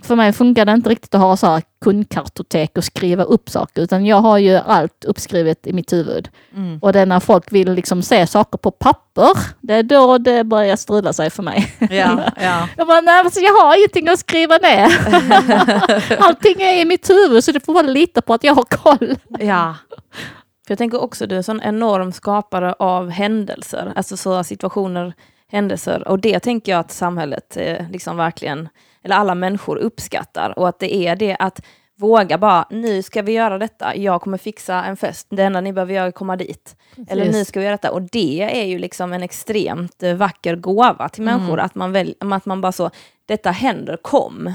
för 0.04 0.16
mig 0.16 0.34
funkar 0.34 0.66
det 0.66 0.72
inte 0.72 0.90
riktigt 0.90 1.16
att 1.16 1.22
ha 1.22 1.38
så 1.38 1.48
här 1.48 1.62
kundkartotek 1.82 2.78
och 2.78 2.84
skriva 2.84 3.24
upp 3.24 3.50
saker, 3.50 3.82
utan 3.82 4.06
jag 4.06 4.18
har 4.18 4.38
ju 4.38 4.56
allt 4.56 5.06
uppskrivet 5.06 5.68
i 5.68 5.74
mitt 5.74 5.94
huvud. 5.94 6.30
Mm. 6.56 6.80
Och 6.82 6.94
det 6.94 7.00
är 7.00 7.06
när 7.06 7.20
folk 7.20 7.52
vill 7.52 7.74
liksom 7.74 8.02
se 8.02 8.28
saker 8.28 8.58
på 8.58 8.72
papper, 8.72 9.32
det 9.62 9.74
är 9.74 9.84
då 9.84 10.18
det 10.18 10.44
börjar 10.44 10.76
strula 10.76 11.14
sig 11.14 11.30
för 11.30 11.44
mig. 11.44 11.76
Ja, 11.80 12.24
ja. 12.42 12.68
Jag 12.78 12.88
bara, 12.88 13.02
nej 13.02 13.20
alltså 13.20 13.40
jag 13.40 13.54
har 13.54 13.78
ingenting 13.78 14.10
att 14.10 14.20
skriva 14.20 14.58
ner. 14.58 14.88
Allting 16.20 16.62
är 16.62 16.82
i 16.82 16.86
mitt 16.86 17.10
huvud 17.10 17.44
så 17.44 17.52
du 17.52 17.60
får 17.60 17.74
bara 17.74 17.88
lita 17.88 18.22
på 18.22 18.34
att 18.34 18.44
jag 18.44 18.56
har 18.56 18.64
koll. 18.64 19.16
ja. 19.40 19.76
För 20.68 20.72
jag 20.72 20.78
tänker 20.78 21.02
också 21.02 21.28
du 21.28 21.36
är 21.36 21.38
en 21.38 21.44
sån 21.44 21.62
enorm 21.62 22.12
skapare 22.12 22.74
av 22.74 23.10
händelser, 23.10 23.94
alltså 23.96 24.18
så 24.18 24.44
situationer, 24.44 25.14
händelser. 25.52 26.08
Och 26.08 26.20
det 26.20 26.40
tänker 26.40 26.72
jag 26.72 26.80
att 26.80 26.92
samhället 26.92 27.58
eh, 27.58 27.90
liksom 27.92 28.18
verkligen, 28.18 28.70
eller 29.04 29.16
alla 29.16 29.36
människor 29.36 29.78
uppskattar. 29.78 30.60
Och 30.60 30.68
att 30.68 30.80
det 30.80 30.96
är 30.96 31.16
det 31.16 31.36
att 31.40 31.62
våga 31.96 32.38
bara, 32.38 32.66
nu 32.70 33.04
ska 33.04 33.22
vi 33.22 33.32
göra 33.32 33.58
detta, 33.58 33.96
jag 33.96 34.22
kommer 34.22 34.38
fixa 34.38 34.84
en 34.84 34.98
fest, 34.98 35.28
det 35.30 35.44
enda 35.44 35.62
ni 35.62 35.74
behöver 35.74 35.94
göra 35.94 36.08
är 36.08 36.12
komma 36.12 36.36
dit. 36.36 36.76
Eller 37.08 37.26
nu 37.32 37.46
ska 37.46 37.60
vi 37.60 37.66
göra 37.66 37.74
detta. 37.74 37.92
Och 37.92 38.02
det 38.02 38.62
är 38.62 38.66
ju 38.66 38.80
liksom 38.80 39.14
en 39.14 39.24
extremt 39.24 40.04
eh, 40.04 40.14
vacker 40.14 40.56
gåva 40.56 41.10
till 41.10 41.24
människor, 41.24 41.60
att, 41.60 41.76
man 41.76 41.92
väl, 41.92 42.16
att 42.20 42.46
man 42.46 42.62
bara 42.62 42.72
så, 42.72 42.90
detta 43.26 43.52
händer, 43.52 43.98
kom. 44.02 44.54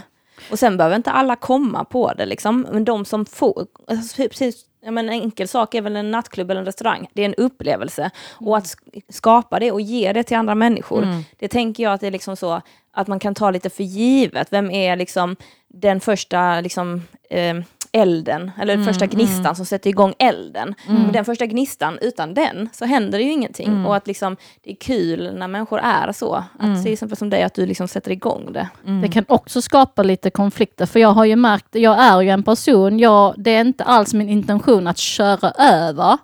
Och 0.50 0.58
sen 0.58 0.76
behöver 0.76 0.96
inte 0.96 1.10
alla 1.10 1.36
komma 1.36 1.84
på 1.84 2.12
det, 2.12 2.26
liksom. 2.26 2.66
men 2.72 2.84
de 2.84 3.04
som 3.04 3.26
får, 3.26 3.66
alltså, 3.88 4.22
precis, 4.22 4.64
ja, 4.84 4.90
men 4.90 5.08
en 5.08 5.20
enkel 5.22 5.48
sak 5.48 5.74
är 5.74 5.82
väl 5.82 5.96
en 5.96 6.10
nattklubb 6.10 6.50
eller 6.50 6.60
en 6.60 6.66
restaurang, 6.66 7.08
det 7.12 7.22
är 7.22 7.26
en 7.26 7.34
upplevelse. 7.34 8.10
Och 8.32 8.56
att 8.56 8.64
sk- 8.64 9.02
skapa 9.08 9.58
det 9.58 9.72
och 9.72 9.80
ge 9.80 10.12
det 10.12 10.22
till 10.22 10.36
andra 10.36 10.54
människor, 10.54 11.02
det 11.38 11.48
tänker 11.48 11.82
jag 11.82 11.92
att 11.92 12.00
det 12.00 12.06
är 12.06 12.10
liksom 12.10 12.36
så 12.36 12.62
att 12.96 13.08
man 13.08 13.18
kan 13.18 13.34
ta 13.34 13.50
lite 13.50 13.70
för 13.70 13.82
givet. 13.84 14.48
Vem 14.50 14.70
är 14.70 14.96
liksom 14.96 15.36
den 15.68 16.00
första 16.00 16.60
liksom, 16.60 17.02
eh, 17.30 17.54
elden, 17.92 18.50
eller 18.60 18.84
första 18.84 19.06
gnistan 19.06 19.56
som 19.56 19.66
sätter 19.66 19.90
igång 19.90 20.14
elden. 20.18 20.74
Och 21.06 21.12
den 21.12 21.24
första 21.24 21.46
gnistan, 21.46 21.98
utan 22.00 22.34
den 22.34 22.68
så 22.72 22.84
händer 22.84 23.18
det 23.18 23.24
ju 23.24 23.32
ingenting. 23.32 23.70
Och 23.86 23.96
att 23.96 24.06
liksom, 24.06 24.36
det 24.64 24.70
är 24.70 24.76
kul 24.76 25.34
när 25.34 25.48
människor 25.48 25.78
är 25.82 26.12
så. 26.12 26.34
Att 26.34 26.82
till 26.84 26.92
exempel 26.92 27.16
som 27.16 27.30
dig, 27.30 27.42
att 27.42 27.54
du 27.54 27.66
liksom 27.66 27.88
sätter 27.88 28.10
igång 28.10 28.52
det. 28.52 28.68
Det 29.02 29.08
kan 29.08 29.24
också 29.28 29.62
skapa 29.62 30.02
lite 30.02 30.30
konflikter, 30.30 30.86
för 30.86 31.00
jag 31.00 31.08
har 31.08 31.24
ju 31.24 31.36
märkt, 31.36 31.66
jag 31.70 31.98
är 31.98 32.20
ju 32.20 32.30
en 32.30 32.42
person, 32.42 32.98
jag, 32.98 33.34
det 33.38 33.50
är 33.50 33.60
inte 33.60 33.84
alls 33.84 34.14
min 34.14 34.28
intention 34.28 34.86
att 34.86 34.98
köra 34.98 35.50
över. 35.50 36.18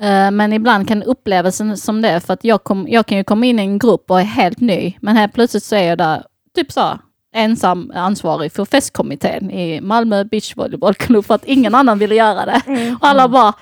Eh, 0.00 0.30
Men 0.30 0.52
ibland 0.52 0.88
kan 0.88 1.02
upplevelsen 1.02 1.76
som 1.76 2.02
det, 2.02 2.20
för 2.20 2.32
att 2.34 2.44
jag, 2.44 2.64
kom, 2.64 2.86
jag 2.88 3.06
kan 3.06 3.18
ju 3.18 3.24
komma 3.24 3.46
in 3.46 3.58
i 3.58 3.62
en 3.62 3.78
grupp 3.78 4.10
och 4.10 4.20
är 4.20 4.24
helt 4.24 4.60
ny, 4.60 4.96
men 5.00 5.16
helt 5.16 5.32
plötsligt 5.32 5.62
så 5.64 5.76
är 5.76 5.82
jag 5.82 5.98
där, 5.98 6.22
typ 6.56 6.72
så, 6.72 6.98
ensam 7.34 7.92
ansvarig 7.94 8.52
för 8.52 8.64
festkommittén 8.64 9.50
i 9.50 9.80
Malmö 9.80 10.24
Beach 10.24 10.56
Volleybollklubb 10.56 11.24
för 11.24 11.34
att 11.34 11.44
ingen 11.44 11.74
annan 11.74 11.98
ville 11.98 12.14
göra 12.14 12.46
det. 12.46 12.62
Och 13.00 13.06
alla 13.08 13.28
bara, 13.28 13.52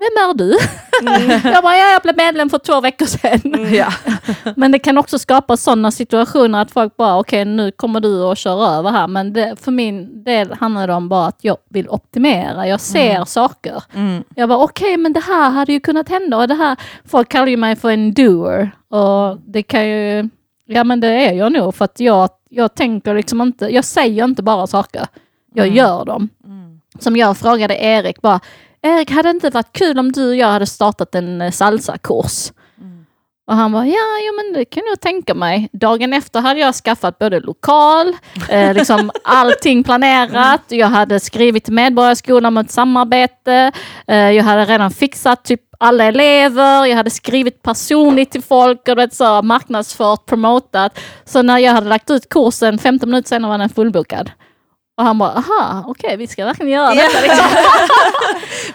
vem 0.00 0.30
är 0.30 0.34
du? 0.34 0.58
jag 1.50 1.62
bara, 1.62 1.76
ja, 1.76 1.92
jag 1.92 2.02
blev 2.02 2.16
medlem 2.16 2.50
för 2.50 2.58
två 2.58 2.80
veckor 2.80 3.06
sedan. 3.06 3.74
ja. 3.74 3.92
Men 4.56 4.72
det 4.72 4.78
kan 4.78 4.98
också 4.98 5.18
skapa 5.18 5.56
sådana 5.56 5.90
situationer 5.90 6.62
att 6.62 6.70
folk 6.70 6.96
bara, 6.96 7.18
okej 7.18 7.44
nu 7.44 7.70
kommer 7.70 8.00
du 8.00 8.24
att 8.24 8.38
köra 8.38 8.66
över 8.66 8.90
här. 8.90 9.06
Men 9.06 9.32
det, 9.32 9.56
för 9.60 9.70
min 9.72 10.24
del 10.24 10.52
handlar 10.52 10.86
det 10.86 10.94
om 10.94 11.08
bara 11.08 11.26
att 11.26 11.38
jag 11.40 11.56
vill 11.68 11.88
optimera. 11.88 12.66
Jag 12.66 12.80
ser 12.80 13.24
saker. 13.24 13.82
Mm. 13.94 14.24
Jag 14.34 14.48
bara, 14.48 14.58
okej 14.58 14.96
men 14.96 15.12
det 15.12 15.20
här 15.20 15.50
hade 15.50 15.72
ju 15.72 15.80
kunnat 15.80 16.08
hända. 16.08 16.36
Och 16.36 16.48
det 16.48 16.54
här, 16.54 16.76
folk 17.04 17.28
kallar 17.28 17.46
ju 17.46 17.56
mig 17.56 17.76
för 17.76 17.90
en 17.90 18.14
doer. 18.14 18.70
Och 18.88 19.38
det 19.46 19.62
kan 19.62 19.88
ju, 19.88 20.28
ja 20.66 20.84
men 20.84 21.00
det 21.00 21.08
är 21.08 21.32
jag 21.32 21.52
nog. 21.52 21.74
För 21.74 21.84
att 21.84 22.00
jag, 22.00 22.28
jag 22.50 22.74
tänker 22.74 23.14
liksom 23.14 23.40
inte, 23.40 23.66
jag 23.66 23.84
säger 23.84 24.24
inte 24.24 24.42
bara 24.42 24.66
saker. 24.66 25.06
Jag 25.54 25.68
gör 25.68 26.04
dem. 26.04 26.28
Som 26.98 27.16
jag 27.16 27.36
frågade 27.36 27.74
Erik 27.74 28.22
bara, 28.22 28.40
Erik 28.82 29.10
hade 29.10 29.28
det 29.28 29.30
inte 29.30 29.50
varit 29.50 29.72
kul 29.72 29.98
om 29.98 30.12
du 30.12 30.28
och 30.28 30.36
jag 30.36 30.46
hade 30.46 30.66
startat 30.66 31.14
en 31.14 31.40
eh, 31.40 31.50
salsakurs? 31.50 32.52
Och 33.50 33.56
han 33.56 33.72
bara, 33.72 33.86
ja, 33.86 34.18
ja 34.26 34.32
men 34.36 34.52
det 34.52 34.64
kan 34.64 34.82
jag 34.86 35.00
tänka 35.00 35.34
mig. 35.34 35.68
Dagen 35.72 36.12
efter 36.12 36.40
hade 36.40 36.60
jag 36.60 36.74
skaffat 36.74 37.18
både 37.18 37.40
lokal, 37.40 38.16
eh, 38.48 38.74
liksom 38.74 39.10
allting 39.24 39.84
planerat. 39.84 40.62
Jag 40.68 40.86
hade 40.86 41.20
skrivit 41.20 41.68
Medborgarskolan 41.68 42.56
om 42.56 42.56
ett 42.56 42.70
samarbete. 42.70 43.72
Eh, 44.06 44.30
jag 44.30 44.44
hade 44.44 44.64
redan 44.64 44.90
fixat 44.90 45.44
typ 45.44 45.60
alla 45.78 46.04
elever. 46.04 46.86
Jag 46.86 46.96
hade 46.96 47.10
skrivit 47.10 47.62
personligt 47.62 48.30
till 48.30 48.42
folk 48.42 48.88
och 48.88 48.98
vet, 48.98 49.14
så, 49.14 49.42
marknadsfört, 49.42 50.26
promotat. 50.26 50.98
Så 51.24 51.42
när 51.42 51.58
jag 51.58 51.72
hade 51.72 51.88
lagt 51.88 52.10
ut 52.10 52.28
kursen, 52.28 52.78
15 52.78 53.10
minuter 53.10 53.28
senare 53.28 53.50
var 53.50 53.58
den 53.58 53.68
fullbokad. 53.68 54.30
Och 55.00 55.06
han 55.06 55.18
bara, 55.18 55.30
aha, 55.30 55.84
okej, 55.86 56.06
okay, 56.06 56.16
vi 56.16 56.26
ska 56.26 56.44
verkligen 56.44 56.72
göra 56.72 56.94
detta. 56.94 57.20
Liksom. 57.20 57.44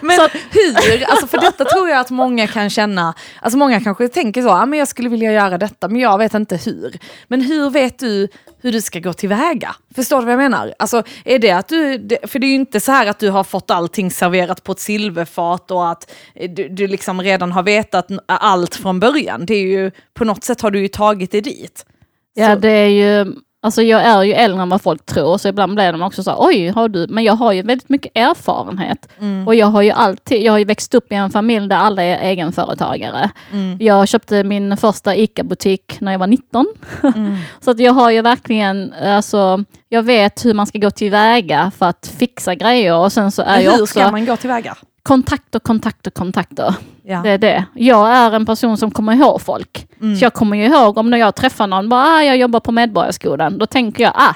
men 0.00 0.16
så, 0.16 0.28
hur, 0.50 1.10
alltså 1.10 1.26
för 1.26 1.38
detta 1.38 1.64
tror 1.64 1.88
jag 1.88 2.00
att 2.00 2.10
många 2.10 2.46
kan 2.46 2.70
känna, 2.70 3.14
alltså 3.40 3.58
många 3.58 3.80
kanske 3.80 4.08
tänker 4.08 4.42
så, 4.42 4.50
ah, 4.50 4.66
men 4.66 4.78
jag 4.78 4.88
skulle 4.88 5.08
vilja 5.08 5.32
göra 5.32 5.58
detta, 5.58 5.88
men 5.88 6.00
jag 6.00 6.18
vet 6.18 6.34
inte 6.34 6.56
hur. 6.56 6.98
Men 7.28 7.40
hur 7.40 7.70
vet 7.70 7.98
du 7.98 8.28
hur 8.60 8.72
du 8.72 8.80
ska 8.80 8.98
gå 8.98 9.12
tillväga? 9.12 9.74
Förstår 9.94 10.18
du 10.18 10.24
vad 10.24 10.32
jag 10.32 10.38
menar? 10.38 10.74
Alltså, 10.78 11.02
är 11.24 11.38
det 11.38 11.50
att 11.50 11.68
du, 11.68 12.08
för 12.26 12.38
det 12.38 12.46
är 12.46 12.48
ju 12.48 12.54
inte 12.54 12.80
så 12.80 12.92
här 12.92 13.06
att 13.06 13.18
du 13.18 13.30
har 13.30 13.44
fått 13.44 13.70
allting 13.70 14.10
serverat 14.10 14.64
på 14.64 14.72
ett 14.72 14.80
silverfat 14.80 15.70
och 15.70 15.90
att 15.90 16.12
du, 16.34 16.68
du 16.68 16.86
liksom 16.86 17.22
redan 17.22 17.52
har 17.52 17.62
vetat 17.62 18.08
allt 18.26 18.74
från 18.74 19.00
början. 19.00 19.46
Det 19.46 19.54
är 19.54 19.66
ju, 19.66 19.90
på 20.14 20.24
något 20.24 20.44
sätt 20.44 20.60
har 20.60 20.70
du 20.70 20.80
ju 20.80 20.88
tagit 20.88 21.30
det 21.30 21.40
dit. 21.40 21.86
Ja, 22.34 22.56
det 22.56 22.70
är 22.70 22.88
ju 22.88 23.32
Alltså 23.66 23.82
jag 23.82 24.02
är 24.02 24.22
ju 24.22 24.32
äldre 24.32 24.62
än 24.62 24.68
vad 24.68 24.82
folk 24.82 25.06
tror, 25.06 25.38
så 25.38 25.48
ibland 25.48 25.74
blir 25.74 25.92
de 25.92 26.02
också 26.02 26.22
så 26.22 26.34
oj, 26.38 26.68
har 26.68 26.88
du? 26.88 27.06
Men 27.08 27.24
jag 27.24 27.32
har 27.32 27.52
ju 27.52 27.62
väldigt 27.62 27.88
mycket 27.88 28.12
erfarenhet. 28.14 29.08
Mm. 29.20 29.48
Och 29.48 29.54
jag 29.54 29.66
har 29.66 29.82
ju 29.82 29.90
alltid, 29.90 30.42
jag 30.42 30.52
har 30.52 30.58
ju 30.58 30.64
växt 30.64 30.94
upp 30.94 31.12
i 31.12 31.14
en 31.14 31.30
familj 31.30 31.68
där 31.68 31.76
alla 31.76 32.02
är 32.02 32.18
egenföretagare. 32.18 33.30
Mm. 33.52 33.76
Jag 33.80 34.08
köpte 34.08 34.44
min 34.44 34.76
första 34.76 35.16
ICA-butik 35.16 36.00
när 36.00 36.12
jag 36.12 36.18
var 36.18 36.26
19. 36.26 36.66
Mm. 37.02 37.36
så 37.60 37.70
att 37.70 37.80
jag 37.80 37.92
har 37.92 38.10
ju 38.10 38.22
verkligen, 38.22 38.92
alltså, 38.92 39.64
jag 39.88 40.02
vet 40.02 40.44
hur 40.44 40.54
man 40.54 40.66
ska 40.66 40.78
gå 40.78 40.90
tillväga 40.90 41.72
för 41.78 41.86
att 41.86 42.12
fixa 42.18 42.54
grejer. 42.54 42.94
Och 42.94 43.12
sen 43.12 43.32
så 43.32 43.42
är 43.42 43.56
hur 43.56 43.64
jag 43.64 43.74
också, 43.74 43.86
ska 43.86 44.10
man 44.10 44.26
gå 44.26 44.36
tillväga? 44.36 44.76
Kontakter, 45.06 45.58
kontakter, 45.58 46.10
kontakter. 46.10 46.74
Ja. 47.02 47.20
Det 47.22 47.30
är 47.30 47.38
det. 47.38 47.64
Jag 47.74 48.08
är 48.08 48.32
en 48.32 48.46
person 48.46 48.76
som 48.76 48.90
kommer 48.90 49.12
ihåg 49.12 49.40
folk. 49.40 49.86
Mm. 50.00 50.16
Så 50.16 50.24
jag 50.24 50.34
kommer 50.34 50.56
ju 50.56 50.64
ihåg 50.64 50.98
om 50.98 51.10
när 51.10 51.18
jag 51.18 51.34
träffar 51.34 51.66
någon, 51.66 51.88
bara 51.88 52.02
ah, 52.02 52.22
jag 52.22 52.36
jobbar 52.36 52.60
på 52.60 52.72
Medborgarskolan. 52.72 53.58
Då 53.58 53.66
tänker 53.66 54.04
jag, 54.04 54.12
ah, 54.14 54.34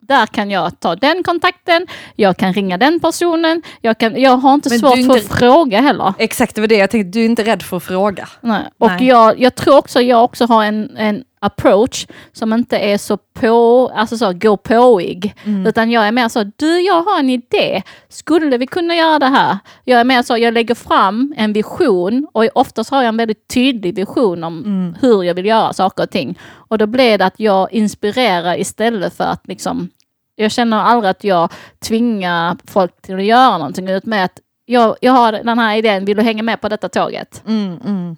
där 0.00 0.26
kan 0.26 0.50
jag 0.50 0.80
ta 0.80 0.96
den 0.96 1.22
kontakten, 1.22 1.86
jag 2.16 2.36
kan 2.36 2.52
ringa 2.52 2.78
den 2.78 3.00
personen, 3.00 3.62
jag, 3.80 3.98
kan, 3.98 4.20
jag 4.20 4.36
har 4.36 4.54
inte 4.54 4.68
Men 4.68 4.78
svårt 4.78 4.96
inte, 4.96 5.20
för 5.20 5.34
att 5.34 5.38
fråga 5.38 5.80
heller. 5.80 6.14
Exakt, 6.18 6.54
det 6.54 6.60
var 6.60 6.68
det 6.68 6.76
jag 6.76 6.90
tänkte, 6.90 7.18
du 7.18 7.20
är 7.20 7.26
inte 7.26 7.44
rädd 7.44 7.62
för 7.62 7.76
att 7.76 7.82
fråga. 7.82 8.28
Nej. 8.40 8.62
Och 8.78 8.90
Nej. 8.90 9.06
Jag, 9.06 9.40
jag 9.40 9.54
tror 9.54 9.76
också 9.76 10.00
jag 10.00 10.24
också 10.24 10.46
har 10.46 10.64
en, 10.64 10.96
en 10.96 11.24
approach 11.40 12.06
som 12.32 12.52
inte 12.52 12.78
är 12.78 12.98
så 12.98 13.16
på, 13.16 13.90
alltså 13.94 14.18
så 14.18 14.32
gå 14.32 14.56
påig. 14.56 15.34
Mm. 15.44 15.66
Utan 15.66 15.90
jag 15.90 16.08
är 16.08 16.12
mer 16.12 16.28
så, 16.28 16.44
du 16.56 16.80
jag 16.80 17.02
har 17.02 17.18
en 17.18 17.30
idé, 17.30 17.82
skulle 18.08 18.58
vi 18.58 18.66
kunna 18.66 18.94
göra 18.94 19.18
det 19.18 19.26
här? 19.26 19.58
Jag 19.84 20.00
är 20.00 20.04
mer 20.04 20.22
så, 20.22 20.36
jag 20.36 20.54
lägger 20.54 20.74
fram 20.74 21.34
en 21.36 21.52
vision 21.52 22.26
och 22.32 22.48
oftast 22.54 22.90
har 22.90 23.02
jag 23.02 23.08
en 23.08 23.16
väldigt 23.16 23.48
tydlig 23.48 23.94
vision 23.94 24.44
om 24.44 24.58
mm. 24.58 24.96
hur 25.00 25.22
jag 25.22 25.34
vill 25.34 25.46
göra 25.46 25.72
saker 25.72 26.02
och 26.02 26.10
ting. 26.10 26.38
Och 26.52 26.78
då 26.78 26.86
blir 26.86 27.18
det 27.18 27.26
att 27.26 27.40
jag 27.40 27.72
inspirerar 27.72 28.60
istället 28.60 29.16
för 29.16 29.24
att 29.24 29.46
liksom, 29.46 29.88
jag 30.36 30.50
känner 30.50 30.76
aldrig 30.76 31.10
att 31.10 31.24
jag 31.24 31.52
tvingar 31.78 32.56
folk 32.64 33.02
till 33.02 33.14
att 33.14 33.24
göra 33.24 33.58
någonting, 33.58 33.88
utan 33.88 34.10
med 34.10 34.24
att 34.24 34.40
jag, 34.66 34.96
jag 35.00 35.12
har 35.12 35.32
den 35.32 35.58
här 35.58 35.76
idén, 35.76 36.04
vill 36.04 36.16
du 36.16 36.22
hänga 36.22 36.42
med 36.42 36.60
på 36.60 36.68
detta 36.68 36.88
tåget? 36.88 37.42
Mm, 37.46 37.78
mm. 37.84 38.16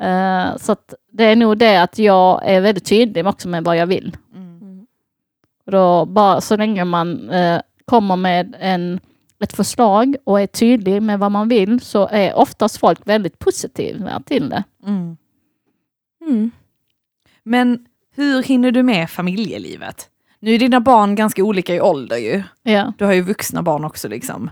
Uh, 0.00 0.56
så 0.56 0.76
det 1.12 1.24
är 1.24 1.36
nog 1.36 1.58
det 1.58 1.82
att 1.82 1.98
jag 1.98 2.42
är 2.44 2.60
väldigt 2.60 2.84
tydlig 2.84 3.26
också 3.26 3.48
med 3.48 3.64
vad 3.64 3.76
jag 3.76 3.86
vill. 3.86 4.16
Mm. 4.34 4.86
Då 5.66 6.04
bara 6.04 6.40
så 6.40 6.56
länge 6.56 6.84
man 6.84 7.30
uh, 7.30 7.60
kommer 7.84 8.16
med 8.16 8.56
en, 8.60 9.00
ett 9.40 9.52
förslag 9.52 10.16
och 10.24 10.40
är 10.40 10.46
tydlig 10.46 11.02
med 11.02 11.18
vad 11.18 11.32
man 11.32 11.48
vill 11.48 11.80
så 11.80 12.08
är 12.08 12.34
oftast 12.34 12.78
folk 12.78 13.00
väldigt 13.04 13.38
positiva 13.38 14.22
till 14.26 14.48
det. 14.48 14.64
Mm. 14.86 15.16
Mm. 16.26 16.50
Men 17.42 17.86
hur 18.14 18.42
hinner 18.42 18.70
du 18.70 18.82
med 18.82 19.10
familjelivet? 19.10 20.10
Nu 20.40 20.54
är 20.54 20.58
dina 20.58 20.80
barn 20.80 21.14
ganska 21.14 21.44
olika 21.44 21.74
i 21.74 21.80
ålder 21.80 22.16
ju. 22.16 22.42
Ja. 22.62 22.92
Du 22.98 23.04
har 23.04 23.12
ju 23.12 23.22
vuxna 23.22 23.62
barn 23.62 23.84
också 23.84 24.08
liksom. 24.08 24.50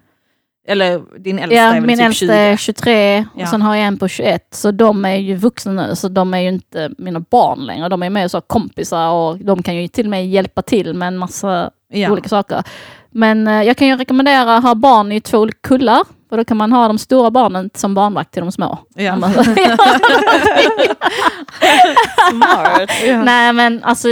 Eller 0.68 1.02
din 1.18 1.38
äldsta 1.38 1.56
ja, 1.56 1.62
är 1.62 1.72
väl 1.74 1.86
min 1.86 1.98
typ 1.98 2.06
äldsta 2.06 2.26
20? 2.26 2.32
är 2.32 2.56
23 2.56 3.26
och 3.34 3.48
sen 3.48 3.62
har 3.62 3.76
jag 3.76 3.86
en 3.86 3.98
på 3.98 4.08
21. 4.08 4.46
Så 4.50 4.70
de 4.70 5.04
är 5.04 5.16
ju 5.16 5.34
vuxna 5.36 5.72
nu, 5.72 5.96
så 5.96 6.08
de 6.08 6.34
är 6.34 6.40
ju 6.40 6.48
inte 6.48 6.90
mina 6.98 7.20
barn 7.20 7.66
längre. 7.66 7.88
De 7.88 8.02
är 8.02 8.10
mer 8.10 8.28
så 8.28 8.40
kompisar 8.40 9.10
och 9.10 9.38
de 9.38 9.62
kan 9.62 9.76
ju 9.76 9.88
till 9.88 10.06
och 10.06 10.10
med 10.10 10.28
hjälpa 10.28 10.62
till 10.62 10.94
med 10.94 11.08
en 11.08 11.18
massa 11.18 11.70
ja. 11.88 12.10
olika 12.10 12.28
saker. 12.28 12.62
Men 13.10 13.48
eh, 13.48 13.62
jag 13.62 13.76
kan 13.76 13.88
ju 13.88 13.96
rekommendera 13.96 14.56
att 14.56 14.62
ha 14.62 14.74
barn 14.74 15.12
i 15.12 15.20
två 15.20 15.38
olika 15.38 15.58
kullar. 15.60 16.02
För 16.28 16.36
då 16.36 16.44
kan 16.44 16.56
man 16.56 16.72
ha 16.72 16.88
de 16.88 16.98
stora 16.98 17.30
barnen 17.30 17.70
som 17.74 17.94
barnvakt 17.94 18.32
till 18.32 18.42
de 18.42 18.52
små. 18.52 18.78
Ja. 18.94 19.16
Smart. 22.30 22.90
Ja. 23.06 23.22
Nej 23.22 23.52
men 23.52 23.82
alltså, 23.82 24.08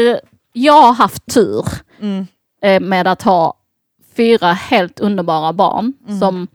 jag 0.53 0.83
har 0.83 0.93
haft 0.93 1.35
tur 1.35 1.65
mm. 2.01 2.27
eh, 2.63 2.81
med 2.81 3.07
att 3.07 3.23
ha 3.23 3.55
fyra 4.21 4.53
helt 4.53 5.01
underbara 5.01 5.53
barn 5.53 5.93
mm. 6.07 6.21
som 6.21 6.47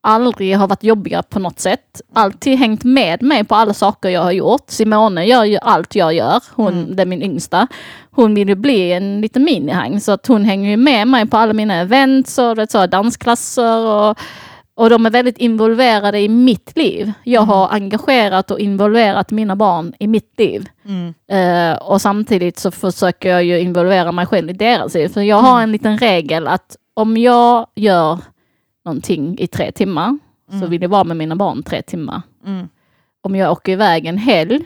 aldrig 0.00 0.56
har 0.56 0.68
varit 0.68 0.84
jobbiga 0.84 1.22
på 1.22 1.38
något 1.38 1.60
sätt. 1.60 2.00
Alltid 2.14 2.58
hängt 2.58 2.84
med 2.84 3.22
mig 3.22 3.44
på 3.44 3.54
alla 3.54 3.74
saker 3.74 4.08
jag 4.08 4.22
har 4.22 4.32
gjort. 4.32 4.64
Simone 4.66 5.24
gör 5.24 5.44
ju 5.44 5.58
allt 5.62 5.94
jag 5.94 6.14
gör. 6.14 6.42
Hon, 6.50 6.72
mm. 6.72 6.96
det 6.96 7.02
är 7.02 7.06
min 7.06 7.22
yngsta. 7.22 7.66
Hon 8.10 8.34
vill 8.34 8.48
ju 8.48 8.54
bli 8.54 8.92
en 8.92 9.20
liten 9.20 9.44
minihang 9.44 10.00
så 10.00 10.12
att 10.12 10.26
hon 10.26 10.44
hänger 10.44 10.70
ju 10.70 10.76
med 10.76 11.08
mig 11.08 11.26
på 11.26 11.36
alla 11.36 11.52
mina 11.52 11.74
events 11.74 12.38
och 12.38 12.56
så, 12.68 12.86
dansklasser 12.86 13.86
och, 13.86 14.18
och 14.74 14.90
de 14.90 15.06
är 15.06 15.10
väldigt 15.10 15.38
involverade 15.38 16.20
i 16.20 16.28
mitt 16.28 16.76
liv. 16.76 17.12
Jag 17.24 17.42
mm. 17.42 17.48
har 17.48 17.68
engagerat 17.68 18.50
och 18.50 18.60
involverat 18.60 19.30
mina 19.30 19.56
barn 19.56 19.94
i 19.98 20.06
mitt 20.06 20.34
liv. 20.38 20.68
Mm. 20.84 21.14
Uh, 21.32 21.76
och 21.76 22.00
samtidigt 22.00 22.58
så 22.58 22.70
försöker 22.70 23.28
jag 23.28 23.44
ju 23.44 23.60
involvera 23.60 24.12
mig 24.12 24.26
själv 24.26 24.50
i 24.50 24.52
deras 24.52 24.94
liv. 24.94 25.08
För 25.08 25.20
jag 25.20 25.36
har 25.36 25.52
mm. 25.52 25.62
en 25.62 25.72
liten 25.72 25.98
regel 25.98 26.48
att 26.48 26.76
om 26.98 27.16
jag 27.16 27.66
gör 27.74 28.18
någonting 28.84 29.38
i 29.38 29.46
tre 29.46 29.72
timmar 29.72 30.18
mm. 30.50 30.60
så 30.60 30.66
vill 30.66 30.82
jag 30.82 30.88
vara 30.88 31.04
med 31.04 31.16
mina 31.16 31.36
barn 31.36 31.62
tre 31.62 31.82
timmar. 31.82 32.22
Mm. 32.46 32.68
Om 33.22 33.36
jag 33.36 33.52
åker 33.52 33.72
iväg 33.72 34.06
en 34.06 34.18
helg 34.18 34.60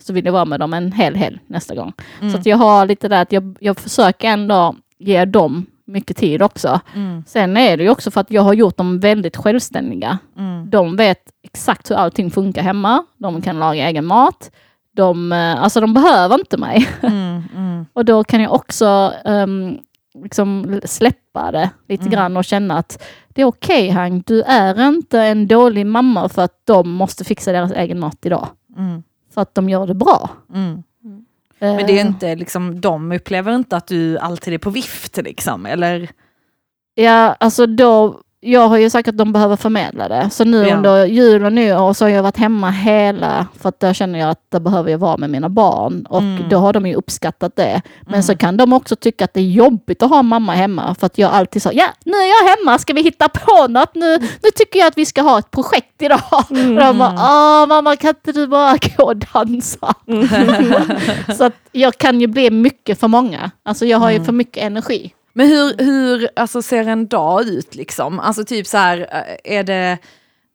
så 0.00 0.12
vill 0.12 0.24
jag 0.24 0.32
vara 0.32 0.44
med 0.44 0.60
dem 0.60 0.74
en 0.74 0.92
hel 0.92 1.14
helg 1.14 1.38
nästa 1.46 1.74
gång. 1.74 1.92
Mm. 2.20 2.32
Så 2.32 2.38
att 2.38 2.46
jag 2.46 2.56
har 2.56 2.86
lite 2.86 3.08
där 3.08 3.22
att 3.22 3.32
jag, 3.32 3.56
jag 3.60 3.78
försöker 3.78 4.28
ändå 4.28 4.76
ge 4.98 5.24
dem 5.24 5.66
mycket 5.84 6.16
tid 6.16 6.42
också. 6.42 6.80
Mm. 6.94 7.24
Sen 7.26 7.56
är 7.56 7.76
det 7.76 7.82
ju 7.82 7.90
också 7.90 8.10
för 8.10 8.20
att 8.20 8.30
jag 8.30 8.42
har 8.42 8.54
gjort 8.54 8.76
dem 8.76 9.00
väldigt 9.00 9.36
självständiga. 9.36 10.18
Mm. 10.38 10.70
De 10.70 10.96
vet 10.96 11.22
exakt 11.42 11.90
hur 11.90 11.96
allting 11.96 12.30
funkar 12.30 12.62
hemma. 12.62 13.04
De 13.18 13.42
kan 13.42 13.58
laga 13.58 13.88
egen 13.88 14.06
mat. 14.06 14.50
De, 14.96 15.32
eh, 15.32 15.62
alltså 15.62 15.80
de 15.80 15.94
behöver 15.94 16.38
inte 16.38 16.56
mig. 16.56 16.88
Mm, 17.02 17.42
mm. 17.56 17.86
och 17.92 18.04
då 18.04 18.24
kan 18.24 18.40
jag 18.40 18.52
också 18.52 19.12
um, 19.24 19.78
liksom 20.22 20.80
släppa 20.84 21.52
det 21.52 21.70
lite 21.88 22.02
mm. 22.02 22.12
grann 22.12 22.36
och 22.36 22.44
känna 22.44 22.78
att 22.78 23.02
det 23.28 23.42
är 23.42 23.46
okej 23.46 23.88
okay, 23.88 23.90
Hang, 23.90 24.22
du 24.26 24.42
är 24.42 24.88
inte 24.88 25.20
en 25.20 25.46
dålig 25.46 25.86
mamma 25.86 26.28
för 26.28 26.42
att 26.42 26.60
de 26.64 26.90
måste 26.90 27.24
fixa 27.24 27.52
deras 27.52 27.72
egen 27.72 28.00
mat 28.00 28.26
idag. 28.26 28.48
Mm. 28.76 29.02
För 29.34 29.40
att 29.40 29.54
de 29.54 29.68
gör 29.68 29.86
det 29.86 29.94
bra. 29.94 30.30
Mm. 30.54 30.82
Men 31.58 31.86
det 31.86 31.98
är 31.98 32.06
inte 32.06 32.34
liksom, 32.34 32.80
de 32.80 33.12
upplever 33.12 33.54
inte 33.54 33.76
att 33.76 33.86
du 33.86 34.18
alltid 34.18 34.54
är 34.54 34.58
på 34.58 34.70
vift 34.70 35.16
liksom, 35.16 35.66
eller? 35.66 36.10
Ja, 36.94 37.36
alltså 37.40 37.66
då 37.66 38.20
jag 38.40 38.68
har 38.68 38.76
ju 38.76 38.90
sagt 38.90 39.08
att 39.08 39.18
de 39.18 39.32
behöver 39.32 39.56
förmedla 39.56 40.08
det. 40.08 40.30
Så 40.30 40.44
nu 40.44 40.66
ja. 40.66 40.76
under 40.76 41.06
jul 41.06 41.44
och 41.44 41.52
nyår 41.52 41.92
så 41.92 42.04
har 42.04 42.10
jag 42.10 42.22
varit 42.22 42.36
hemma 42.36 42.70
hela, 42.70 43.46
för 43.60 43.68
att 43.68 43.80
där 43.80 43.92
känner 43.92 44.18
jag 44.18 44.30
att 44.30 44.50
där 44.50 44.60
behöver 44.60 44.90
jag 44.90 44.98
vara 44.98 45.16
med 45.16 45.30
mina 45.30 45.48
barn. 45.48 46.06
Och 46.08 46.20
mm. 46.20 46.48
då 46.48 46.58
har 46.58 46.72
de 46.72 46.86
ju 46.86 46.94
uppskattat 46.94 47.56
det. 47.56 47.82
Men 48.00 48.14
mm. 48.14 48.22
så 48.22 48.36
kan 48.36 48.56
de 48.56 48.72
också 48.72 48.96
tycka 48.96 49.24
att 49.24 49.34
det 49.34 49.40
är 49.40 49.50
jobbigt 49.50 50.02
att 50.02 50.10
ha 50.10 50.22
mamma 50.22 50.52
hemma. 50.52 50.94
För 50.94 51.06
att 51.06 51.18
jag 51.18 51.30
alltid 51.32 51.62
sa, 51.62 51.72
ja 51.72 51.86
nu 52.04 52.12
är 52.12 52.42
jag 52.42 52.56
hemma, 52.56 52.78
ska 52.78 52.92
vi 52.92 53.02
hitta 53.02 53.28
på 53.28 53.66
något? 53.66 53.94
Nu, 53.94 54.18
nu 54.18 54.50
tycker 54.54 54.78
jag 54.78 54.88
att 54.88 54.98
vi 54.98 55.06
ska 55.06 55.22
ha 55.22 55.38
ett 55.38 55.50
projekt 55.50 56.02
idag. 56.02 56.44
Mm. 56.50 56.72
Och 56.78 56.84
de 56.84 56.98
bara, 56.98 57.12
åh 57.12 57.66
mamma 57.66 57.96
kan 57.96 58.08
inte 58.08 58.32
du 58.32 58.46
bara 58.46 58.76
gå 58.96 59.04
och 59.04 59.16
dansa? 59.16 59.94
Mm. 60.06 60.28
så 61.36 61.44
att 61.44 61.56
jag 61.72 61.98
kan 61.98 62.20
ju 62.20 62.26
bli 62.26 62.50
mycket 62.50 63.00
för 63.00 63.08
många. 63.08 63.50
Alltså 63.62 63.86
jag 63.86 63.98
har 63.98 64.10
ju 64.10 64.16
mm. 64.16 64.26
för 64.26 64.32
mycket 64.32 64.62
energi. 64.62 65.12
Men 65.36 65.48
hur, 65.48 65.74
hur 65.78 66.28
alltså, 66.36 66.62
ser 66.62 66.88
en 66.88 67.06
dag 67.06 67.48
ut 67.48 67.74
liksom? 67.74 68.20
Alltså 68.20 68.44
typ 68.44 68.66
så 68.66 68.78
här, 68.78 68.98
eh, 68.98 69.58
är 69.58 69.64
det, 69.64 69.98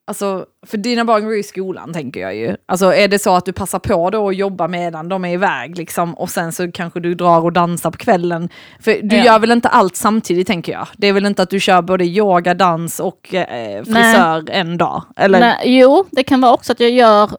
alltså, 0.07 0.45
för 0.67 0.77
dina 0.77 1.05
barn 1.05 1.23
går 1.23 1.36
i 1.36 1.43
skolan 1.43 1.93
tänker 1.93 2.19
jag 2.19 2.36
ju. 2.36 2.55
Alltså 2.65 2.93
är 2.93 3.07
det 3.07 3.19
så 3.19 3.36
att 3.36 3.45
du 3.45 3.53
passar 3.53 3.79
på 3.79 4.09
då 4.09 4.29
att 4.29 4.36
jobba 4.36 4.67
medan 4.67 5.09
de 5.09 5.25
är 5.25 5.34
iväg 5.34 5.77
liksom 5.77 6.13
och 6.13 6.29
sen 6.29 6.51
så 6.51 6.71
kanske 6.71 6.99
du 6.99 7.15
drar 7.15 7.39
och 7.39 7.53
dansar 7.53 7.91
på 7.91 7.97
kvällen? 7.97 8.49
För 8.79 8.99
du 9.03 9.15
ja. 9.15 9.25
gör 9.25 9.39
väl 9.39 9.51
inte 9.51 9.69
allt 9.69 9.95
samtidigt 9.95 10.47
tänker 10.47 10.71
jag? 10.71 10.88
Det 10.97 11.07
är 11.07 11.13
väl 11.13 11.25
inte 11.25 11.41
att 11.41 11.49
du 11.49 11.59
kör 11.59 11.82
både 11.82 12.05
yoga, 12.05 12.53
dans 12.53 12.99
och 12.99 13.34
eh, 13.34 13.84
frisör 13.84 14.41
Nej. 14.41 14.59
en 14.59 14.77
dag? 14.77 15.03
Eller? 15.15 15.39
Nej, 15.39 15.79
jo, 15.79 16.05
det 16.11 16.23
kan 16.23 16.41
vara 16.41 16.53
också 16.53 16.71
att 16.71 16.79
jag 16.79 16.91
gör 16.91 17.29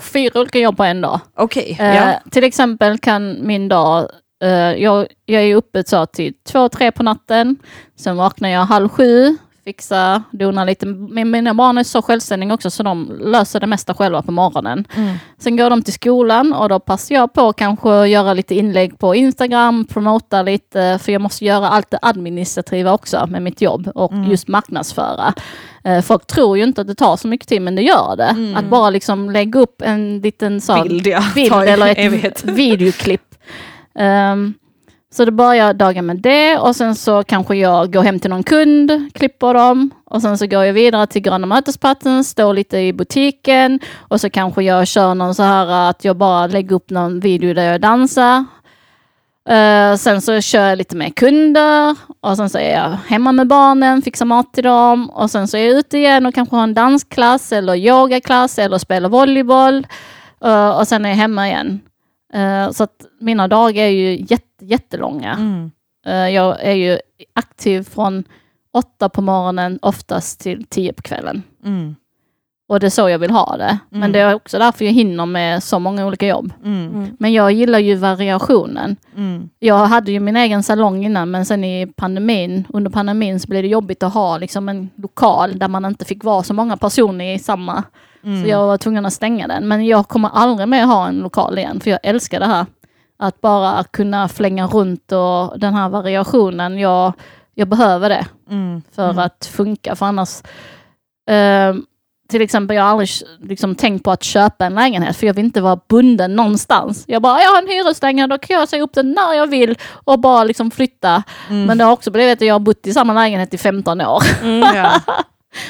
fyra 0.00 0.40
olika 0.40 0.58
jobb 0.58 0.76
på 0.76 0.84
en 0.84 1.00
dag. 1.00 1.20
Okej, 1.36 1.76
Eh, 1.80 1.96
ja. 1.96 2.20
Till 2.30 2.44
exempel 2.44 2.98
kan 2.98 3.46
min 3.46 3.68
dag, 3.68 3.98
eh, 4.02 4.06
jag, 4.78 5.06
jag 5.26 5.42
är 5.42 5.54
uppe 5.56 5.84
så 5.86 6.06
till 6.06 6.34
två, 6.52 6.68
tre 6.68 6.92
på 6.92 7.02
natten. 7.02 7.56
Sen 7.96 8.16
vaknar 8.16 8.48
jag 8.48 8.60
halv 8.64 8.88
sju, 8.88 9.36
fixar, 9.64 10.22
donar 10.30 10.66
lite. 10.66 10.86
Men 10.86 11.30
mina 11.30 11.54
barn 11.54 11.78
är 11.78 11.82
så 11.84 12.02
självständiga 12.02 12.54
också 12.54 12.70
så 12.70 12.82
de 12.82 13.18
löser 13.20 13.60
det 13.60 13.66
mesta 13.66 13.94
själva 13.94 14.22
på 14.22 14.32
morgonen. 14.32 14.84
Mm. 14.96 15.16
Sen 15.38 15.56
går 15.56 15.70
de 15.70 15.82
till 15.82 15.92
skolan 15.92 16.52
och 16.52 16.68
då 16.68 16.78
passar 16.80 17.14
jag 17.14 17.32
på 17.32 17.52
kanske 17.52 18.06
göra 18.06 18.34
lite 18.34 18.54
inlägg 18.54 18.98
på 18.98 19.14
Instagram, 19.14 19.84
promota 19.84 20.42
lite, 20.42 20.98
för 21.02 21.12
jag 21.12 21.22
måste 21.22 21.44
göra 21.44 21.68
allt 21.68 21.90
det 21.90 21.98
administrativa 22.02 22.92
också 22.92 23.26
med 23.26 23.42
mitt 23.42 23.60
jobb 23.60 23.88
och 23.94 24.12
Mm. 24.12 24.30
just 24.30 24.48
marknadsföra. 24.48 25.34
Eh, 25.84 26.00
Folk 26.02 26.26
tror 26.26 26.58
ju 26.58 26.64
inte 26.64 26.80
att 26.80 26.86
det 26.86 26.94
tar 26.94 27.16
så 27.16 27.28
mycket 27.28 27.48
tid, 27.48 27.62
men 27.62 27.74
det 27.74 27.82
gör 27.82 28.16
det. 28.16 28.56
Att 28.58 28.64
bara 28.70 28.90
liksom 28.90 29.30
lägga 29.30 29.60
upp 29.60 29.82
en 29.82 30.20
liten 30.20 30.60
så, 30.60 30.72
Mm. 30.72 30.88
Bild, 30.88 31.06
ja. 31.06 31.22
bild 31.34 31.52
eller 31.52 31.86
ett 31.90 31.98
evighet. 31.98 32.44
videoklipp. 32.44 33.22
Um, 33.98 34.54
så 35.10 35.24
då 35.24 35.30
börjar 35.30 35.74
dagen 35.74 36.06
med 36.06 36.16
det 36.16 36.58
och 36.58 36.76
sen 36.76 36.94
så 36.94 37.22
kanske 37.22 37.56
jag 37.56 37.92
går 37.92 38.02
hem 38.02 38.20
till 38.20 38.30
någon 38.30 38.42
kund, 38.42 39.10
klipper 39.14 39.54
dem 39.54 39.90
och 40.04 40.22
sen 40.22 40.38
så 40.38 40.46
går 40.46 40.64
jag 40.64 40.72
vidare 40.72 41.06
till 41.06 41.22
gröna 41.22 41.46
mötesplatsen, 41.46 42.24
står 42.24 42.54
lite 42.54 42.78
i 42.78 42.92
butiken 42.92 43.80
och 43.98 44.20
så 44.20 44.30
kanske 44.30 44.62
jag 44.62 44.86
kör 44.86 45.14
någon 45.14 45.34
så 45.34 45.42
här 45.42 45.90
att 45.90 46.04
jag 46.04 46.16
bara 46.16 46.46
lägger 46.46 46.76
upp 46.76 46.90
någon 46.90 47.20
video 47.20 47.54
där 47.54 47.72
jag 47.72 47.80
dansar. 47.80 48.44
Uh, 49.50 49.96
sen 49.96 50.22
så 50.22 50.40
kör 50.40 50.68
jag 50.68 50.78
lite 50.78 50.96
med 50.96 51.14
kunder 51.14 51.96
och 52.20 52.36
sen 52.36 52.50
så 52.50 52.58
är 52.58 52.72
jag 52.74 52.96
hemma 53.06 53.32
med 53.32 53.46
barnen, 53.46 54.02
fixar 54.02 54.26
mat 54.26 54.54
till 54.54 54.64
dem 54.64 55.10
och 55.10 55.30
sen 55.30 55.48
så 55.48 55.56
är 55.56 55.66
jag 55.66 55.78
ute 55.78 55.98
igen 55.98 56.26
och 56.26 56.34
kanske 56.34 56.56
har 56.56 56.62
en 56.62 56.74
dansklass 56.74 57.52
eller 57.52 57.74
yogaklass 57.74 58.58
eller 58.58 58.78
spelar 58.78 59.08
volleyboll 59.08 59.86
uh, 60.44 60.68
och 60.68 60.88
sen 60.88 61.04
är 61.04 61.08
jag 61.08 61.16
hemma 61.16 61.48
igen. 61.48 61.80
Eh, 62.36 62.70
så 62.70 62.84
att 62.84 63.06
mina 63.20 63.48
dagar 63.48 63.82
är 63.84 63.88
ju 63.88 64.24
jätte, 64.28 64.64
jättelånga. 64.64 65.32
Mm. 65.32 65.70
Eh, 66.06 66.28
jag 66.34 66.60
är 66.64 66.72
ju 66.74 66.98
aktiv 67.34 67.82
från 67.82 68.24
åtta 68.72 69.08
på 69.08 69.22
morgonen 69.22 69.78
oftast 69.82 70.40
till 70.40 70.64
tio 70.64 70.92
på 70.92 71.02
kvällen. 71.02 71.42
Mm. 71.64 71.94
Och 72.68 72.80
det 72.80 72.86
är 72.86 72.90
så 72.90 73.08
jag 73.08 73.18
vill 73.18 73.30
ha 73.30 73.56
det. 73.56 73.78
Men 73.90 74.02
Mm. 74.02 74.12
det 74.12 74.18
är 74.18 74.34
också 74.34 74.58
därför 74.58 74.84
jag 74.84 74.92
hinner 74.92 75.26
med 75.26 75.62
så 75.62 75.78
många 75.78 76.06
olika 76.06 76.26
jobb. 76.26 76.52
Mm. 76.64 77.16
Men 77.18 77.32
jag 77.32 77.52
gillar 77.52 77.78
ju 77.78 77.94
variationen. 77.94 78.96
Mm. 79.16 79.48
Jag 79.58 79.86
hade 79.86 80.12
ju 80.12 80.20
min 80.20 80.36
egen 80.36 80.62
salong 80.62 81.04
innan 81.04 81.30
men 81.30 81.46
sen 81.46 81.64
i 81.64 81.86
pandemin, 81.86 82.64
under 82.68 82.90
pandemin 82.90 83.40
så 83.40 83.48
blev 83.48 83.62
det 83.62 83.68
jobbigt 83.68 84.02
att 84.02 84.14
ha 84.14 84.38
liksom 84.38 84.68
en 84.68 84.90
lokal 84.96 85.58
där 85.58 85.68
man 85.68 85.84
inte 85.84 86.04
fick 86.04 86.24
vara 86.24 86.42
så 86.42 86.54
många 86.54 86.76
personer 86.76 87.34
i 87.34 87.38
samma. 87.38 87.82
Mm. 88.26 88.42
Så 88.42 88.48
jag 88.48 88.66
var 88.66 88.78
tvungen 88.78 89.06
att 89.06 89.12
stänga 89.12 89.46
den. 89.46 89.68
Men 89.68 89.86
jag 89.86 90.08
kommer 90.08 90.30
aldrig 90.34 90.68
mer 90.68 90.84
ha 90.84 91.08
en 91.08 91.18
lokal 91.18 91.58
igen 91.58 91.80
för 91.80 91.90
jag 91.90 92.00
älskar 92.02 92.40
det 92.40 92.46
här. 92.46 92.66
Att 93.18 93.40
bara 93.40 93.84
kunna 93.84 94.28
flänga 94.28 94.66
runt 94.66 95.12
och 95.12 95.58
den 95.60 95.74
här 95.74 95.88
variationen. 95.88 96.78
Jag, 96.78 97.12
jag 97.54 97.68
behöver 97.68 98.08
det 98.08 98.26
Mm. 98.50 98.82
för 98.94 99.04
Mm. 99.10 99.18
att 99.18 99.46
funka 99.52 99.96
för 99.96 100.06
annars 100.06 100.42
eh, 101.30 101.74
till 102.28 102.42
exempel, 102.42 102.76
jag 102.76 102.82
har 102.84 102.90
aldrig 102.90 103.08
liksom, 103.42 103.74
tänkt 103.74 104.04
på 104.04 104.10
att 104.10 104.22
köpa 104.24 104.66
en 104.66 104.74
lägenhet 104.74 105.16
för 105.16 105.26
jag 105.26 105.34
vill 105.34 105.44
inte 105.44 105.60
vara 105.60 105.80
bunden 105.88 106.36
någonstans. 106.36 107.04
Jag 107.06 107.22
bara, 107.22 107.40
jag 107.42 107.50
har 107.50 107.62
en 107.62 107.68
hyreslägenhet, 107.68 108.30
då 108.30 108.38
kan 108.38 108.56
jag 108.58 108.68
säga 108.68 108.82
upp 108.82 108.94
den 108.94 109.12
när 109.12 109.34
jag 109.34 109.46
vill 109.46 109.78
och 110.04 110.18
bara 110.20 110.44
liksom 110.44 110.70
flytta. 110.70 111.22
Mm. 111.50 111.64
Men 111.64 111.78
det 111.78 111.84
har 111.84 111.92
också 111.92 112.10
blivit 112.10 112.32
att 112.42 112.46
jag 112.46 112.54
har 112.54 112.58
bott 112.60 112.86
i 112.86 112.92
samma 112.92 113.12
lägenhet 113.14 113.54
i 113.54 113.58
15 113.58 114.00
år. 114.00 114.22
Ja. 114.74 114.90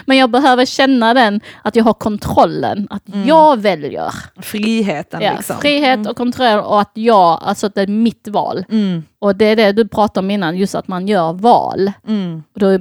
Men 0.06 0.16
jag 0.16 0.30
behöver 0.30 0.64
känna 0.64 1.14
den, 1.14 1.40
att 1.62 1.76
jag 1.76 1.84
har 1.84 1.94
kontrollen, 1.94 2.86
att 2.90 3.08
Mm. 3.08 3.28
jag 3.28 3.60
väljer. 3.60 4.12
Friheten 4.42 5.20
Ja, 5.22 5.32
liksom. 5.36 5.56
frihet 5.60 6.06
och 6.08 6.16
kontroll 6.16 6.58
och 6.58 6.80
att 6.80 6.90
jag, 6.94 7.38
alltså 7.42 7.66
att 7.66 7.74
det 7.74 7.82
är 7.82 7.86
mitt 7.86 8.28
val. 8.28 8.64
Mm. 8.70 9.02
Och 9.18 9.36
det 9.36 9.44
är 9.44 9.56
det 9.56 9.72
du 9.72 9.88
pratade 9.88 10.24
om 10.26 10.30
innan, 10.30 10.56
just 10.56 10.74
att 10.74 10.88
man 10.88 11.08
gör 11.08 11.32
val. 11.32 11.92
Mm. 12.08 12.42
Och 12.54 12.60
då 12.60 12.78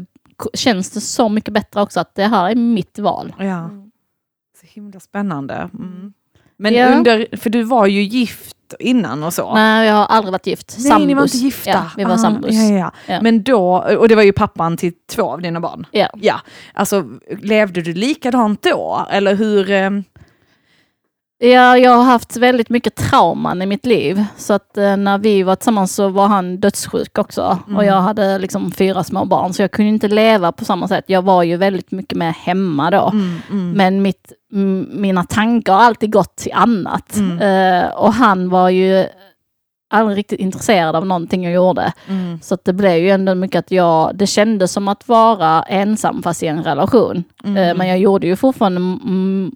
känns 0.54 0.92
det 0.92 1.02
så 1.02 1.30
mycket 1.30 1.54
bättre 1.54 1.82
också 1.82 2.00
att 2.00 2.16
det 2.16 2.24
här 2.26 2.50
är 2.50 2.56
mitt 2.56 3.00
val. 3.00 3.34
Ja. 3.40 3.70
Så 4.62 4.68
himla 4.68 5.00
spännande. 5.00 5.54
Mm. 5.74 6.14
Men 6.58 6.74
Ja. 6.74 6.96
under, 6.98 7.38
för 7.38 7.50
du 7.50 7.64
var 7.64 7.86
ju 7.86 8.02
gift 8.04 8.55
innan 8.80 9.24
och 9.24 9.34
så. 9.34 9.54
Nej, 9.54 9.88
jag 9.88 9.94
har 9.96 10.06
aldrig 10.06 10.32
varit 10.32 10.48
gift. 10.48 10.76
Nej, 10.80 11.06
ni 11.06 11.14
var 11.14 11.24
inte 11.24 11.38
gifta. 11.38 11.70
Ja, 11.70 11.84
vi 11.98 12.04
var 12.04 12.14
Ah, 12.14 12.18
sambos. 12.18 12.52
Ja, 12.54 12.64
ja. 12.78 12.92
Ja. 13.08 13.22
Men 13.22 13.44
då, 13.44 13.76
och 14.00 14.08
det 14.08 14.16
var 14.16 14.24
ju 14.24 14.32
pappan 14.34 14.78
till 14.78 14.94
två 15.10 15.32
av 15.32 15.42
dina 15.42 15.60
barn. 15.60 15.86
Ja. 15.92 16.08
Ja, 16.22 16.36
alltså 16.74 17.04
levde 17.42 17.82
du 17.82 17.94
likadant 17.94 18.62
då? 18.62 19.06
Eller 19.12 19.36
hur? 19.36 20.04
Ja, 21.38 21.78
jag 21.78 21.92
har 21.92 22.04
haft 22.04 22.38
väldigt 22.38 22.70
mycket 22.70 22.96
trauman 22.96 23.62
i 23.62 23.66
mitt 23.66 23.86
liv. 23.86 24.24
Så 24.38 24.54
att 24.54 24.78
eh, 24.78 24.98
när 24.98 25.18
vi 25.18 25.44
var 25.44 25.56
tillsammans 25.56 25.96
så 25.96 26.10
var 26.10 26.28
han 26.28 26.58
dödssjuk 26.58 27.18
också. 27.18 27.60
Mm. 27.68 27.78
Och 27.78 27.86
jag 27.86 28.02
hade 28.02 28.38
liksom 28.38 28.72
fyra 28.72 29.04
små 29.04 29.26
barn 29.26 29.54
så 29.54 29.62
jag 29.62 29.72
kunde 29.72 29.90
inte 29.90 30.08
leva 30.08 30.52
på 30.52 30.66
samma 30.66 30.88
sätt. 30.88 31.04
Jag 31.08 31.22
var 31.22 31.44
ju 31.44 31.58
väldigt 31.58 31.92
mycket 31.92 32.18
mer 32.18 32.32
hemma 32.32 32.92
då. 32.92 33.10
Mm, 33.14 33.42
mm, 33.52 33.72
Men 33.72 34.02
mitt, 34.02 34.32
mina 34.90 35.24
tankar 35.24 35.74
har 35.74 35.82
alltid 35.82 36.12
gått 36.12 36.36
till 36.36 36.54
annat. 36.54 37.16
Mm. 37.16 37.40
Eh, 37.40 37.90
och 37.90 38.14
han 38.14 38.50
var 38.50 38.70
ju 38.70 39.06
aldrig 39.90 40.18
riktigt 40.18 40.40
intresserad 40.40 40.96
av 40.96 41.06
någonting 41.06 41.44
jag 41.44 41.54
gjorde. 41.54 41.94
mm, 42.08 42.40
Så 42.42 42.58
det 42.64 42.74
blev 42.74 42.98
ju 42.98 43.10
ändå 43.10 43.36
mycket 43.36 43.60
att 43.60 43.72
jag, 43.72 44.16
det 44.16 44.28
kändes 44.28 44.72
som 44.72 44.88
att 44.88 45.08
vara 45.08 45.64
ensam 45.64 46.24
fast 46.24 46.44
i 46.44 46.48
en 46.48 46.64
relation. 46.64 47.24
mm. 47.44 47.58
Eh, 47.58 47.76
Men 47.78 47.88
jag 47.88 47.98
gjorde 48.00 48.28
ju 48.28 48.36
fortfarande 48.36 48.80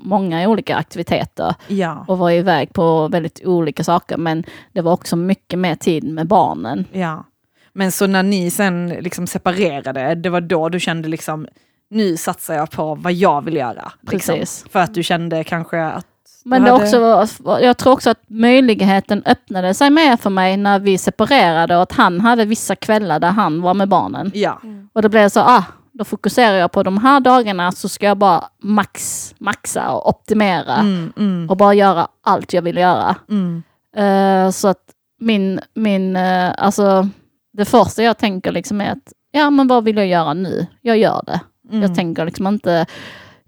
många 0.03 0.49
olika 0.49 0.75
aktiviteter 0.75 1.55
Ja, 1.67 2.05
och 2.07 2.17
var 2.17 2.31
iväg 2.31 2.73
på 2.73 3.07
väldigt 3.07 3.41
olika 3.45 3.83
saker. 3.83 4.17
Men 4.17 4.43
det 4.73 4.81
var 4.81 4.91
också 4.93 5.15
mycket 5.15 5.59
mer 5.59 5.75
tid 5.75 6.03
med 6.03 6.27
barnen. 6.27 6.85
ja. 6.91 7.25
Men 7.73 7.91
så 7.91 8.07
när 8.07 8.23
ni 8.23 8.51
sen 8.51 8.89
liksom 8.89 9.27
separerade, 9.27 10.15
det 10.15 10.29
var 10.29 10.41
då 10.41 10.69
du 10.69 10.79
kände 10.79 11.07
liksom, 11.07 11.47
nu 11.89 12.17
satsar 12.17 12.53
jag 12.53 12.71
på 12.71 12.95
vad 12.95 13.13
jag 13.13 13.45
vill 13.45 13.55
göra. 13.55 13.91
Liksom. 14.11 14.35
För 14.71 14.79
att 14.79 14.93
du 14.93 15.03
kände 15.03 15.43
kanske 15.43 15.83
att 15.85 16.05
Men 16.45 16.63
det 16.63 16.71
hade- 16.71 16.83
också, 16.83 16.99
var- 17.43 17.59
jag 17.59 17.77
tror 17.77 17.93
också 17.93 18.09
att 18.09 18.21
möjligheten 18.27 19.23
öppnade 19.25 19.73
sig 19.73 19.89
mer 19.89 20.17
för 20.17 20.29
mig 20.29 20.57
när 20.57 20.79
vi 20.79 20.97
separerade 20.97 21.75
och 21.75 21.81
att 21.83 21.91
han 21.91 22.21
hade 22.21 22.45
vissa 22.45 22.75
kvällar 22.75 23.19
där 23.19 23.31
han 23.31 23.61
var 23.61 23.73
med 23.73 23.87
barnen. 23.89 24.31
Ja, 24.33 24.61
Och 24.93 25.01
det 25.01 25.09
blev 25.09 25.29
så, 25.29 25.39
ah, 25.39 25.63
då 25.91 26.03
fokuserar 26.03 26.57
jag 26.57 26.71
på 26.71 26.83
de 26.83 26.97
här 26.97 27.19
dagarna 27.19 27.71
så 27.71 27.89
ska 27.89 28.05
jag 28.05 28.17
bara 28.17 28.43
max, 28.63 29.33
maxa 29.39 29.91
och 29.91 30.09
optimera 30.09 30.75
mm, 30.75 31.13
mm, 31.17 31.49
och 31.49 31.57
bara 31.57 31.73
göra 31.73 32.07
allt 32.23 32.53
jag 32.53 32.61
vill 32.61 32.77
göra. 32.77 33.15
mm, 33.29 33.63
Eh, 33.95 34.51
så 34.51 34.67
att 34.67 34.83
min, 35.21 35.59
min, 35.73 36.15
eh, 36.15 36.51
alltså 36.57 37.07
det 37.53 37.65
första 37.65 38.03
jag 38.03 38.17
tänker 38.17 38.51
liksom 38.51 38.81
är 38.81 38.91
att, 38.91 39.13
ja 39.31 39.49
men 39.49 39.67
vad 39.67 39.83
vill 39.83 39.97
jag 39.97 40.07
göra 40.07 40.33
nu? 40.33 40.67
Jag 40.81 40.97
gör 40.97 41.21
det. 41.25 41.39
mm. 41.69 41.81
Jag 41.81 41.95
tänker 41.95 42.25
liksom 42.25 42.47
inte, 42.47 42.85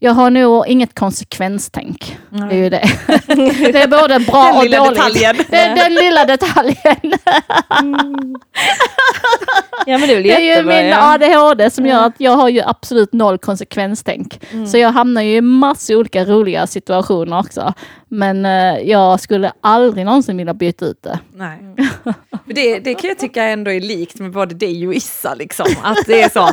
jag 0.03 0.11
har 0.11 0.29
nog 0.29 0.67
inget 0.67 0.99
konsekvenstänk. 0.99 2.17
Det 2.29 2.55
är 2.55 2.57
ju 2.57 2.69
det. 2.69 2.89
det 3.71 3.83
är 3.83 3.87
både 3.87 4.19
bra 4.19 4.43
Den 4.43 4.57
och 4.57 4.63
lilla 4.63 4.77
dåligt. 4.77 4.95
detaljen. 4.95 5.35
Det 5.49 5.57
är 5.57 5.75
den 5.75 5.93
lilla 5.93 6.25
detaljen. 6.25 7.13
Ja 9.85 9.97
men 9.97 10.07
det 10.07 10.13
är 10.13 10.23
Det 10.23 10.31
är 10.31 10.57
ju 10.57 10.63
min 10.63 10.85
ja. 10.85 11.13
ADHD 11.13 11.69
som 11.69 11.85
gör 11.85 12.05
att 12.05 12.13
jag 12.17 12.31
har 12.31 12.49
ju 12.49 12.61
absolut 12.61 13.13
noll 13.13 13.37
konsekvenstänk. 13.37 14.41
Så 14.67 14.77
jag 14.77 14.91
hamnar 14.91 15.21
ju 15.21 15.35
i 15.35 15.41
massor 15.41 15.95
olika 15.95 16.25
roliga 16.25 16.67
situationer 16.67 17.39
också. 17.39 17.73
Men 18.07 18.45
eh, 18.45 18.77
jag 18.89 19.19
skulle 19.19 19.51
aldrig 19.61 20.05
någonsin 20.05 20.37
vilja 20.37 20.53
byta 20.53 20.85
ut 20.85 21.03
det. 21.03 21.19
Nej. 21.35 21.59
Det, 22.45 22.79
det 22.79 22.93
kan 22.93 23.07
jag 23.07 23.19
tycka 23.19 23.43
ändå 23.43 23.71
är 23.71 23.79
likt 23.79 24.19
med 24.19 24.31
både 24.31 24.55
dig 24.55 24.87
och 24.87 24.93
Issa. 24.93 25.33
Liksom. 25.33 25.65
Att 25.83 25.97
det 26.07 26.21
är 26.21 26.29
så. 26.29 26.49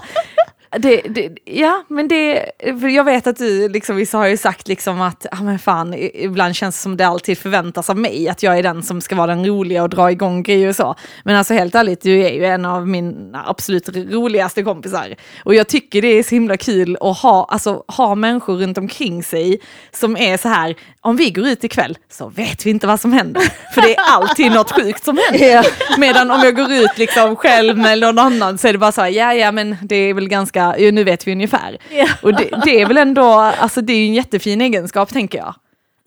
Det, 0.70 1.02
det, 1.08 1.30
ja, 1.44 1.84
men 1.88 2.08
det, 2.08 2.50
jag 2.94 3.04
vet 3.04 3.26
att 3.26 3.36
du, 3.36 3.68
liksom, 3.68 3.96
vissa 3.96 4.18
har 4.18 4.26
ju 4.26 4.36
sagt 4.36 4.68
liksom 4.68 5.00
att 5.00 5.26
ah, 5.32 5.42
men 5.42 5.58
fan, 5.58 5.94
ibland 6.14 6.56
känns 6.56 6.76
det 6.76 6.82
som 6.82 6.96
det 6.96 7.06
alltid 7.06 7.38
förväntas 7.38 7.90
av 7.90 7.96
mig, 7.96 8.28
att 8.28 8.42
jag 8.42 8.58
är 8.58 8.62
den 8.62 8.82
som 8.82 9.00
ska 9.00 9.16
vara 9.16 9.26
den 9.26 9.46
roliga 9.46 9.82
och 9.82 9.88
dra 9.88 10.10
igång 10.10 10.42
grejer 10.42 10.68
och 10.68 10.76
så. 10.76 10.94
Men 11.24 11.36
alltså 11.36 11.54
helt 11.54 11.74
ärligt, 11.74 12.02
du 12.02 12.24
är 12.24 12.30
ju 12.30 12.44
en 12.44 12.64
av 12.64 12.88
mina 12.88 13.44
absolut 13.46 13.88
roligaste 13.88 14.62
kompisar. 14.62 15.14
Och 15.44 15.54
jag 15.54 15.68
tycker 15.68 16.02
det 16.02 16.08
är 16.08 16.22
så 16.22 16.30
himla 16.34 16.56
kul 16.56 16.96
att 17.00 17.18
ha, 17.18 17.48
alltså, 17.50 17.84
ha 17.86 18.14
människor 18.14 18.56
runt 18.56 18.78
omkring 18.78 19.22
sig 19.22 19.60
som 19.92 20.16
är 20.16 20.36
så 20.36 20.48
här, 20.48 20.76
om 21.00 21.16
vi 21.16 21.30
går 21.30 21.46
ut 21.46 21.64
ikväll 21.64 21.98
så 22.10 22.28
vet 22.28 22.66
vi 22.66 22.70
inte 22.70 22.86
vad 22.86 23.00
som 23.00 23.12
händer. 23.12 23.42
För 23.74 23.82
det 23.82 23.96
är 23.96 24.00
alltid 24.12 24.52
något 24.52 24.70
sjukt 24.72 25.04
som 25.04 25.18
händer. 25.30 25.66
Medan 25.98 26.30
om 26.30 26.40
jag 26.44 26.56
går 26.56 26.72
ut 26.72 26.98
liksom 26.98 27.36
själv 27.36 27.78
med 27.78 27.98
någon 27.98 28.18
annan 28.18 28.58
så 28.58 28.68
är 28.68 28.72
det 28.72 28.78
bara 28.78 28.92
så 28.92 29.00
här, 29.00 29.08
ja 29.08 29.34
ja 29.34 29.52
men 29.52 29.76
det 29.82 29.96
är 29.96 30.14
väl 30.14 30.28
ganska, 30.28 30.57
ja, 30.58 30.90
nu 30.92 31.04
vet 31.04 31.26
vi 31.26 31.32
ungefär. 31.32 31.78
Och 32.22 32.32
det, 32.34 32.48
det 32.64 32.80
är 32.80 32.86
väl 32.86 32.96
ändå, 32.96 33.24
alltså 33.32 33.80
det 33.80 33.92
är 33.92 33.96
ju 33.98 34.06
en 34.06 34.14
jättefin 34.14 34.60
egenskap 34.60 35.12
tänker 35.12 35.38
jag. 35.38 35.54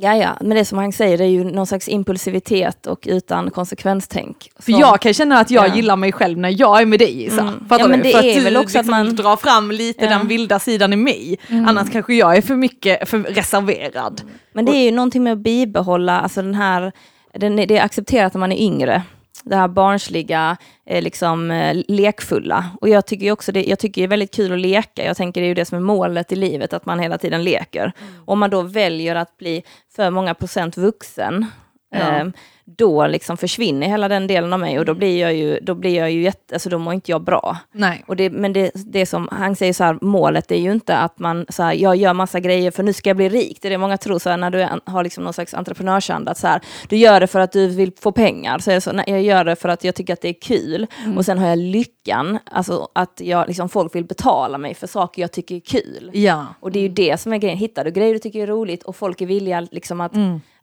Ja, 0.04 0.16
ja, 0.16 0.30
men 0.42 0.58
det 0.58 0.66
som 0.66 0.78
han 0.78 0.92
säger 0.92 1.18
det 1.18 1.24
är 1.24 1.28
ju 1.28 1.44
någon 1.44 1.68
slags 1.68 1.88
impulsivitet 1.90 2.88
och 2.88 3.00
utan 3.06 3.52
konsekvenstänk. 3.52 4.50
För 4.60 4.72
Så- 4.72 4.80
jag 4.80 5.02
kan 5.02 5.14
känna 5.14 5.40
att 5.40 5.52
jag 5.52 5.68
Ja. 5.68 5.76
gillar 5.76 5.96
mig 5.96 6.12
själv 6.12 6.38
när 6.38 6.62
jag 6.62 6.82
är 6.82 6.86
med 6.86 7.00
dig 7.00 7.24
Isa. 7.24 7.42
Mm. 7.42 7.54
Fattar 7.70 7.84
Ja, 7.84 7.88
men 7.88 8.00
du? 8.00 8.04
det 8.04 8.12
För 8.12 8.24
är 8.24 8.36
du 8.36 8.42
väl 8.42 8.58
också 8.58 8.80
att 8.80 8.86
liksom 8.86 9.06
man- 9.06 9.16
drar 9.16 9.36
fram 9.38 9.72
lite 9.72 10.00
Ja. 10.06 10.08
Mm. 10.08 10.20
den 10.20 10.28
vilda 10.28 10.60
sidan 10.60 10.94
i 10.94 10.96
mig. 10.96 11.38
Annars 11.50 11.92
kanske 11.92 12.14
jag 12.14 12.38
är 12.38 12.42
för 12.42 12.56
mycket 12.56 13.10
för 13.10 13.20
reserverad. 13.20 14.22
Men 14.54 14.66
det 14.66 14.72
är 14.72 14.84
ju 14.84 14.92
någonting 14.92 15.24
med 15.24 15.34
att 15.34 15.40
bibehålla, 15.40 16.20
alltså 16.22 16.42
den 16.42 16.56
här, 16.56 16.92
den, 17.34 17.56
det 17.56 17.78
är 17.78 17.84
accepterat 17.84 18.34
när 18.34 18.40
man 18.40 18.52
är 18.52 18.62
yngre. 18.62 19.02
Det 19.44 19.56
här 19.56 19.68
barnsliga, 19.68 20.58
eh, 20.86 21.02
liksom 21.02 21.52
eh, 21.52 21.84
lekfulla. 21.88 22.66
Och 22.82 22.90
jag 22.90 23.06
tycker 23.06 23.32
också 23.32 23.52
det, 23.52 23.64
jag 23.64 23.80
tycker 23.80 24.02
det 24.02 24.06
är 24.06 24.10
väldigt 24.10 24.36
kul 24.36 24.54
att 24.54 24.60
leka. 24.60 25.06
Jag 25.06 25.18
tänker 25.18 25.42
det 25.42 25.46
är 25.46 25.50
ju 25.50 25.54
det 25.54 25.66
som 25.66 25.78
är 25.78 25.82
målet 25.82 26.32
i 26.32 26.36
livet, 26.36 26.74
att 26.74 26.86
man 26.86 27.00
hela 27.00 27.18
tiden 27.18 27.44
leker. 27.44 27.92
Om 28.26 28.40
man 28.40 28.50
då 28.50 28.62
väljer 28.62 29.16
att 29.16 29.38
bli 29.38 29.64
för 29.96 30.10
många 30.10 30.34
procent 30.34 30.78
vuxen, 30.78 31.46
Ja. 31.94 32.32
Då 32.78 33.08
liksom 33.08 33.38
försvinner 33.38 33.88
hela 33.88 34.08
den 34.08 34.28
delen 34.28 34.54
av 34.54 34.60
mig 34.60 34.80
och 34.80 34.86
då 34.86 34.94
blir 34.94 35.22
jag 35.22 35.34
ju, 35.34 35.60
då 35.60 35.76
blir 35.76 35.96
jag 35.96 36.12
ju 36.12 36.22
jätte, 36.22 36.56
alltså 36.56 36.70
då 36.70 36.80
mår 36.80 36.94
inte 36.94 37.12
jag 37.12 37.24
bra. 37.24 37.58
Nej. 37.72 38.04
Och 38.08 38.16
det, 38.16 38.30
men 38.30 38.54
det, 38.54 38.72
det 38.74 39.06
som 39.06 39.30
han 39.32 39.56
säger 39.56 39.74
så 39.74 39.84
här, 39.84 39.98
målet 40.02 40.52
är 40.52 40.60
ju 40.60 40.72
inte 40.72 40.98
att 40.98 41.20
man 41.20 41.46
så 41.50 41.64
här, 41.64 41.74
jag 41.74 41.96
gör 41.96 42.14
massa 42.14 42.40
grejer 42.40 42.72
för 42.72 42.84
nu 42.84 42.94
ska 42.94 43.10
jag 43.10 43.18
bli 43.18 43.30
rik. 43.30 43.58
Det 43.62 43.68
är 43.68 43.70
det 43.70 43.78
många 43.78 43.98
tror 43.98 44.20
så 44.20 44.30
här, 44.30 44.38
när 44.38 44.52
du 44.52 44.68
har 44.86 45.04
liksom 45.04 45.24
någon 45.24 45.34
slags 45.34 45.54
entreprenörsanda, 45.54 46.32
att 46.32 46.38
så 46.38 46.48
här, 46.48 46.62
du 46.90 46.98
gör 46.98 47.20
det 47.20 47.28
för 47.28 47.40
att 47.40 47.52
du 47.52 47.68
vill 47.68 47.92
få 48.00 48.12
pengar. 48.12 48.60
Så 48.60 48.72
är 48.72 48.76
det 48.76 48.82
så, 48.82 48.92
nej, 48.92 49.06
jag 49.08 49.22
gör 49.22 49.46
det 49.46 49.56
för 49.56 49.70
att 49.70 49.84
jag 49.84 49.96
tycker 49.96 50.14
att 50.14 50.22
det 50.22 50.30
är 50.30 50.42
kul. 50.42 50.88
Och 51.18 51.26
sen 51.26 51.38
har 51.38 51.48
jag 51.48 51.60
lyckan, 51.60 52.40
alltså 52.46 52.88
att 52.96 53.22
jag, 53.24 53.48
liksom, 53.48 53.70
folk 53.70 53.96
vill 53.96 54.06
betala 54.06 54.58
mig 54.58 54.74
för 54.74 54.88
saker 54.88 55.22
jag 55.22 55.32
tycker 55.32 55.56
är 55.56 55.60
kul. 55.60 56.12
Ja. 56.14 56.46
Och 56.60 56.72
det 56.72 56.80
är 56.80 56.84
ju 56.84 56.90
det 56.90 57.20
som 57.20 57.34
är 57.34 57.38
grejen. 57.38 57.58
Hittar 57.58 57.86
du 57.86 57.92
grejer 57.92 58.14
du 58.14 58.20
tycker 58.20 58.44
är 58.44 58.48
roligt 58.48 58.84
och 58.84 58.96
folk 58.96 59.22
är 59.22 59.26
villiga 59.26 59.68
liksom 59.72 60.02
att, 60.02 60.12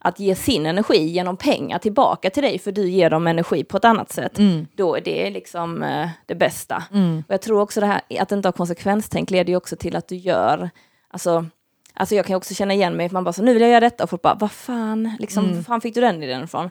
att 0.01 0.19
ge 0.19 0.35
sin 0.35 0.65
energi 0.65 1.05
genom 1.07 1.37
pengar 1.37 1.79
tillbaka 1.79 2.29
till 2.29 2.43
dig 2.43 2.59
för 2.59 2.71
du 2.71 2.89
ger 2.89 3.09
dem 3.09 3.27
energi 3.27 3.63
på 3.63 3.77
ett 3.77 3.85
annat 3.85 4.11
sätt. 4.11 4.37
Då 4.75 4.95
är 4.95 5.01
det 5.01 5.29
liksom 5.29 5.83
eh, 5.83 6.09
det 6.25 6.35
bästa. 6.35 6.83
Och 7.27 7.33
jag 7.33 7.41
tror 7.41 7.61
också 7.61 7.79
det 7.79 7.85
här 7.85 8.01
att 8.19 8.31
inte 8.31 8.47
ha 8.47 8.53
konsekvenstänk 8.53 9.29
leder 9.31 9.49
ju 9.53 9.57
också 9.57 9.75
till 9.75 9.95
att 9.95 10.07
du 10.07 10.15
gör, 10.15 10.69
alltså 11.09 11.45
Alltså 11.93 12.15
jag 12.15 12.25
kan 12.25 12.35
också 12.35 12.53
känna 12.53 12.73
igen 12.73 12.93
mig, 12.97 13.09
man 13.11 13.23
bara 13.23 13.33
så 13.33 13.43
nu 13.43 13.53
vill 13.53 13.61
jag 13.61 13.71
göra 13.71 13.79
detta 13.79 14.03
och 14.03 14.09
folk 14.09 14.21
bara 14.21 14.33
vad 14.39 14.51
fan, 14.51 15.15
liksom, 15.19 15.55
var 15.55 15.63
fan 15.63 15.81
fick 15.81 15.95
du 15.95 16.01
den 16.01 16.23
idén 16.23 16.43
ifrån? 16.43 16.69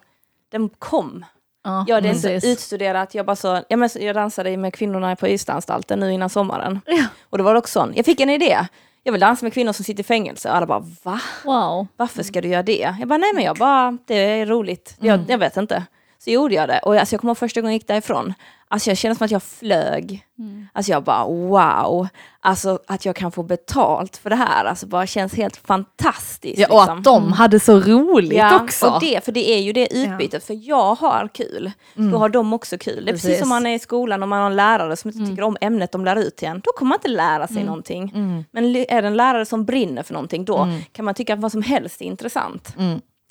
Den 0.50 0.68
kom. 0.68 1.24
Ja, 1.64 1.84
Ja, 1.88 2.00
det 2.00 2.08
är 2.08 2.14
så 2.14 2.28
precis. 2.28 2.52
utstuderat. 2.52 3.14
Jag, 3.14 3.26
bara 3.26 3.36
så, 3.36 3.62
ja, 3.68 3.76
men 3.76 3.88
jag 4.00 4.14
dansade 4.14 4.56
med 4.56 4.74
kvinnorna 4.74 5.16
på 5.16 5.28
Ystadanstalten 5.28 6.00
nu 6.00 6.12
innan 6.12 6.30
sommaren. 6.30 6.80
Och 7.22 7.38
då 7.38 7.44
var 7.44 7.52
det 7.52 7.58
också 7.58 7.80
sån, 7.80 7.92
jag 7.96 8.04
fick 8.04 8.20
en 8.20 8.30
idé. 8.30 8.58
Jag 9.02 9.12
vill 9.12 9.20
dansa 9.20 9.46
med 9.46 9.52
kvinnor 9.52 9.72
som 9.72 9.84
sitter 9.84 10.00
i 10.00 10.04
fängelse. 10.04 10.48
Och 10.50 10.56
alla 10.56 10.66
bara, 10.66 10.84
va? 11.02 11.20
Wow. 11.44 11.86
Varför 11.96 12.22
ska 12.22 12.40
du 12.40 12.48
göra 12.48 12.62
det? 12.62 12.94
Jag 12.98 13.08
bara, 13.08 13.16
nej 13.18 13.30
men 13.34 13.44
jag 13.44 13.56
bara, 13.56 13.98
det 14.06 14.14
är 14.14 14.46
roligt. 14.46 14.96
Jag, 15.00 15.20
jag 15.28 15.38
vet 15.38 15.56
inte. 15.56 15.86
Så 16.24 16.30
gjorde 16.30 16.54
jag 16.54 16.68
det. 16.68 16.78
Och 16.78 16.96
alltså, 16.96 17.14
jag 17.14 17.20
kommer 17.20 17.30
ihåg 17.30 17.38
första 17.38 17.60
gången 17.60 17.72
jag 17.72 17.78
gick 17.78 17.88
därifrån. 17.88 18.34
Alltså 18.70 18.90
jag 18.90 18.96
kände 18.98 19.16
som 19.18 19.24
att 19.24 19.30
jag 19.30 19.42
flög. 19.42 20.26
Alltså 20.72 20.92
jag 20.92 21.02
bara, 21.04 21.24
wow. 21.24 22.08
Alltså 22.40 22.78
att 22.86 23.04
jag 23.04 23.16
kan 23.16 23.32
få 23.32 23.42
betalt 23.42 24.16
för 24.16 24.30
det 24.30 24.36
här. 24.36 24.64
Alltså 24.64 24.86
bara 24.86 25.06
känns 25.06 25.34
helt 25.34 25.56
fantastiskt. 25.56 26.58
Ja, 26.58 26.66
och 26.68 26.80
liksom. 26.80 26.98
att 26.98 27.04
de 27.04 27.32
hade 27.32 27.60
så 27.60 27.80
roligt 27.80 28.38
Ja, 28.38 28.60
också. 28.62 28.86
och 28.86 29.00
det, 29.00 29.24
för 29.24 29.32
det 29.32 29.50
är 29.50 29.58
ju 29.58 29.72
det 29.72 29.94
utbytet, 29.94 30.44
för 30.44 30.68
jag 30.68 30.94
har 30.94 31.28
kul, 31.34 31.70
då 31.94 32.18
har 32.18 32.28
de 32.28 32.52
också 32.52 32.78
kul. 32.78 33.04
Det 33.04 33.10
är 33.10 33.12
precis 33.12 33.22
Precis. 33.26 33.40
som 33.40 33.48
man 33.48 33.66
är 33.66 33.74
i 33.74 33.78
skolan 33.78 34.22
och 34.22 34.28
man 34.28 34.38
har 34.40 34.46
en 34.50 34.56
lärare 34.56 34.96
som 34.96 35.10
inte 35.10 35.30
tycker 35.30 35.42
om 35.42 35.56
ämnet 35.60 35.92
de 35.92 36.04
lär 36.04 36.16
ut 36.16 36.36
till 36.36 36.48
en, 36.48 36.60
då 36.64 36.70
kommer 36.76 36.88
man 36.88 36.96
inte 36.98 37.08
lära 37.08 37.46
sig 37.46 37.64
någonting. 37.64 38.12
Men 38.50 38.72
li- 38.72 38.86
är 38.88 39.02
det 39.02 39.08
en 39.08 39.16
lärare 39.16 39.46
som 39.46 39.64
brinner 39.64 40.02
för 40.02 40.14
någonting, 40.14 40.44
då 40.44 40.68
kan 40.92 41.04
man 41.04 41.14
tycka 41.14 41.34
att 41.34 41.40
vad 41.40 41.52
som 41.52 41.62
helst 41.62 42.00
är 42.00 42.04
intressant. 42.04 42.74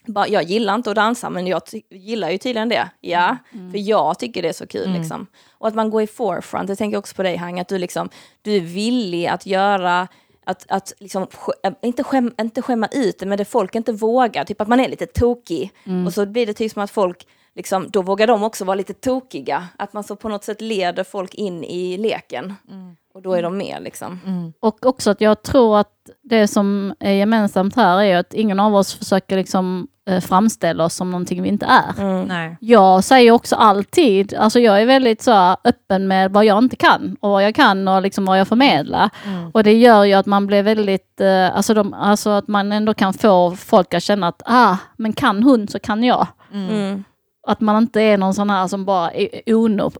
Bara, 0.07 0.27
jag 0.27 0.43
gillar 0.43 0.75
inte 0.75 0.89
att 0.89 0.95
dansa, 0.95 1.29
men 1.29 1.47
jag 1.47 1.61
gillar 1.89 2.29
ju 2.29 2.37
tydligen 2.37 2.69
det. 2.69 2.89
Ja, 3.01 3.37
för 3.71 3.77
jag 3.77 4.19
tycker 4.19 4.41
det 4.41 4.49
är 4.49 4.53
så 4.53 4.67
kul. 4.67 4.89
Liksom. 4.99 5.27
Och 5.51 5.67
att 5.67 5.75
man 5.75 5.89
går 5.89 6.01
i 6.01 6.07
forefront, 6.07 6.69
jag 6.69 6.77
tänker 6.77 6.97
också 6.97 7.15
på 7.15 7.23
dig 7.23 7.35
Hang, 7.35 7.59
att 7.59 7.67
du, 7.67 7.77
liksom, 7.77 8.09
du 8.41 8.55
är 8.55 8.61
villig 8.61 9.27
att 9.27 9.45
göra 9.45 10.07
att, 10.45 10.65
att 10.69 10.93
liksom, 10.99 11.27
äh, 11.63 11.71
inte, 11.81 12.03
skäm, 12.03 12.33
inte 12.41 12.61
skämma 12.61 12.87
ut 12.91 13.19
det, 13.19 13.25
men 13.25 13.37
det 13.37 13.45
folk 13.45 13.75
inte 13.75 13.91
vågar. 13.91 14.45
Typ 14.45 14.61
att 14.61 14.67
man 14.67 14.79
är 14.79 14.89
lite 14.89 15.05
tokig. 15.05 15.71
Och 16.05 16.13
så 16.13 16.25
blir 16.25 16.45
det 16.45 16.53
typ 16.53 16.71
som 16.71 16.81
att 16.81 16.91
folk, 16.91 17.27
liksom, 17.57 17.89
då 17.89 18.01
vågar 18.01 18.27
de 18.27 18.43
också 18.43 18.65
vara 18.65 18.75
lite 18.75 18.93
tokiga. 18.93 19.67
Att 19.77 19.93
man 19.93 20.03
så 20.03 20.15
på 20.15 20.29
något 20.29 20.43
sätt 20.43 20.61
leder 20.61 21.03
folk 21.03 21.33
in 21.33 21.63
i 21.63 21.97
leken. 21.97 22.55
Och 23.13 23.21
då 23.21 23.33
är 23.33 23.43
de 23.43 23.57
med 23.57 23.83
liksom. 23.83 24.19
Och 24.59 24.85
också 24.85 25.09
att 25.11 25.21
jag 25.21 25.43
tror 25.43 25.77
att 25.77 25.91
det 26.23 26.47
som 26.47 26.93
är 26.99 27.11
gemensamt 27.11 27.75
här 27.75 28.01
är 28.01 28.17
att 28.17 28.33
ingen 28.33 28.59
av 28.59 28.75
oss 28.75 28.93
försöker 28.93 29.37
liksom 29.37 29.87
eh, 30.09 30.19
framställa 30.21 30.85
oss 30.85 30.93
som 30.93 31.11
någonting 31.11 31.41
vi 31.41 31.49
inte 31.49 31.65
är. 31.65 32.25
Nej. 32.25 32.57
Jag 32.59 33.03
säger 33.03 33.31
också 33.31 33.55
alltid, 33.55 34.33
alltså 34.33 34.59
jag 34.59 34.81
är 34.81 34.85
väldigt 34.85 35.21
så 35.21 35.55
öppen 35.63 36.07
med 36.07 36.31
vad 36.31 36.45
jag 36.45 36.57
inte 36.57 36.75
kan 36.75 37.17
och 37.19 37.29
vad 37.29 37.43
jag 37.43 37.55
kan 37.55 37.87
och 37.87 38.01
liksom 38.01 38.25
vad 38.25 38.39
jag 38.39 38.47
förmedlar. 38.47 39.09
Och 39.53 39.63
det 39.63 39.73
gör 39.73 40.03
ju 40.03 40.13
att 40.13 40.25
man 40.25 40.47
blir 40.47 40.63
väldigt, 40.63 41.21
eh, 41.21 41.55
alltså, 41.55 41.73
de, 41.73 41.93
alltså 41.93 42.29
att 42.29 42.47
man 42.47 42.71
ändå 42.71 42.93
kan 42.93 43.13
få 43.13 43.55
folk 43.55 43.93
att 43.93 44.03
känna 44.03 44.27
att, 44.27 44.41
ah, 44.45 44.77
men 44.97 45.13
kan 45.13 45.43
hon 45.43 45.67
så 45.67 45.79
kan 45.79 46.03
jag. 46.03 46.27
Mm. 46.53 47.03
Att 47.47 47.61
man 47.61 47.77
inte 47.77 48.01
är 48.01 48.17
någon 48.17 48.33
sån 48.33 48.49
här 48.49 48.67
som 48.67 48.85
bara 48.85 49.11
är 49.11 49.29
oupp- 49.45 49.97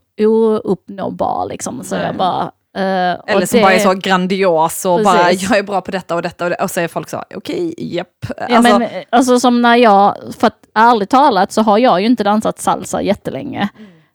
ouppnåbar 0.64 1.45
liksom. 1.50 1.84
Så 1.84 1.95
Nej. 1.95 2.06
jag 2.06 2.16
bara... 2.16 2.41
eh, 2.78 3.20
och 3.20 3.30
Eller 3.30 3.45
som 3.45 3.58
det- 3.58 3.64
bara 3.64 3.74
är 3.74 3.80
så 3.80 3.93
grandios 3.93 4.86
och 4.86 5.04
bara 5.04 5.18
Precis. 5.24 5.50
jag 5.50 5.60
är 5.60 5.64
bra 5.64 5.82
på 5.82 5.91
detta 5.91 6.16
och 6.16 6.22
detta 6.22 6.43
och, 6.43 6.50
det, 6.50 6.56
och 6.56 6.72
så 6.72 6.80
är 6.80 6.88
folk 6.88 7.10
så 7.10 7.24
okej, 7.36 7.74
japp. 7.78 8.08
Ja, 8.50 8.58
Alltså, 8.58 8.80
men, 8.80 8.89
alltså 9.10 9.39
som 9.39 9.62
när 9.62 9.76
jag, 9.76 10.16
för 10.39 10.48
att 10.48 10.58
ärligt 10.76 11.10
talat 11.10 11.52
så 11.52 11.62
har 11.62 11.78
jag 11.78 12.00
ju 12.02 12.06
inte 12.06 12.24
dansat 12.24 12.60
salsa 12.60 13.02
jättelänge. 13.02 13.70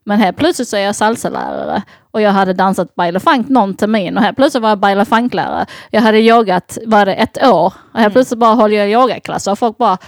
Men 0.04 0.18
helt 0.20 0.36
plötsligt 0.36 0.68
så 0.68 0.76
är 0.76 0.80
jag 0.80 0.96
salsalärare 0.96 1.82
och 2.10 2.20
jag 2.20 2.30
hade 2.30 2.52
dansat 2.52 2.94
baile 2.94 3.20
funk 3.20 3.48
någon 3.48 3.74
termin 3.74 4.16
och 4.16 4.22
helt 4.22 4.36
plötsligt 4.36 4.62
var 4.62 4.68
jag 4.68 4.78
baile 4.78 5.04
funk-lärare. 5.04 5.66
Jag 5.90 6.00
hade 6.00 6.18
yogat, 6.20 6.78
var 6.86 7.06
det 7.06 7.14
ett 7.14 7.46
år, 7.46 7.72
och 7.94 8.00
helt 8.00 8.12
plötsligt 8.14 8.38
bara 8.40 8.54
håller 8.54 8.76
jag 8.76 8.90
yogaklasser 8.90 9.52
och 9.52 9.58
folk 9.58 9.78
bara 9.78 9.98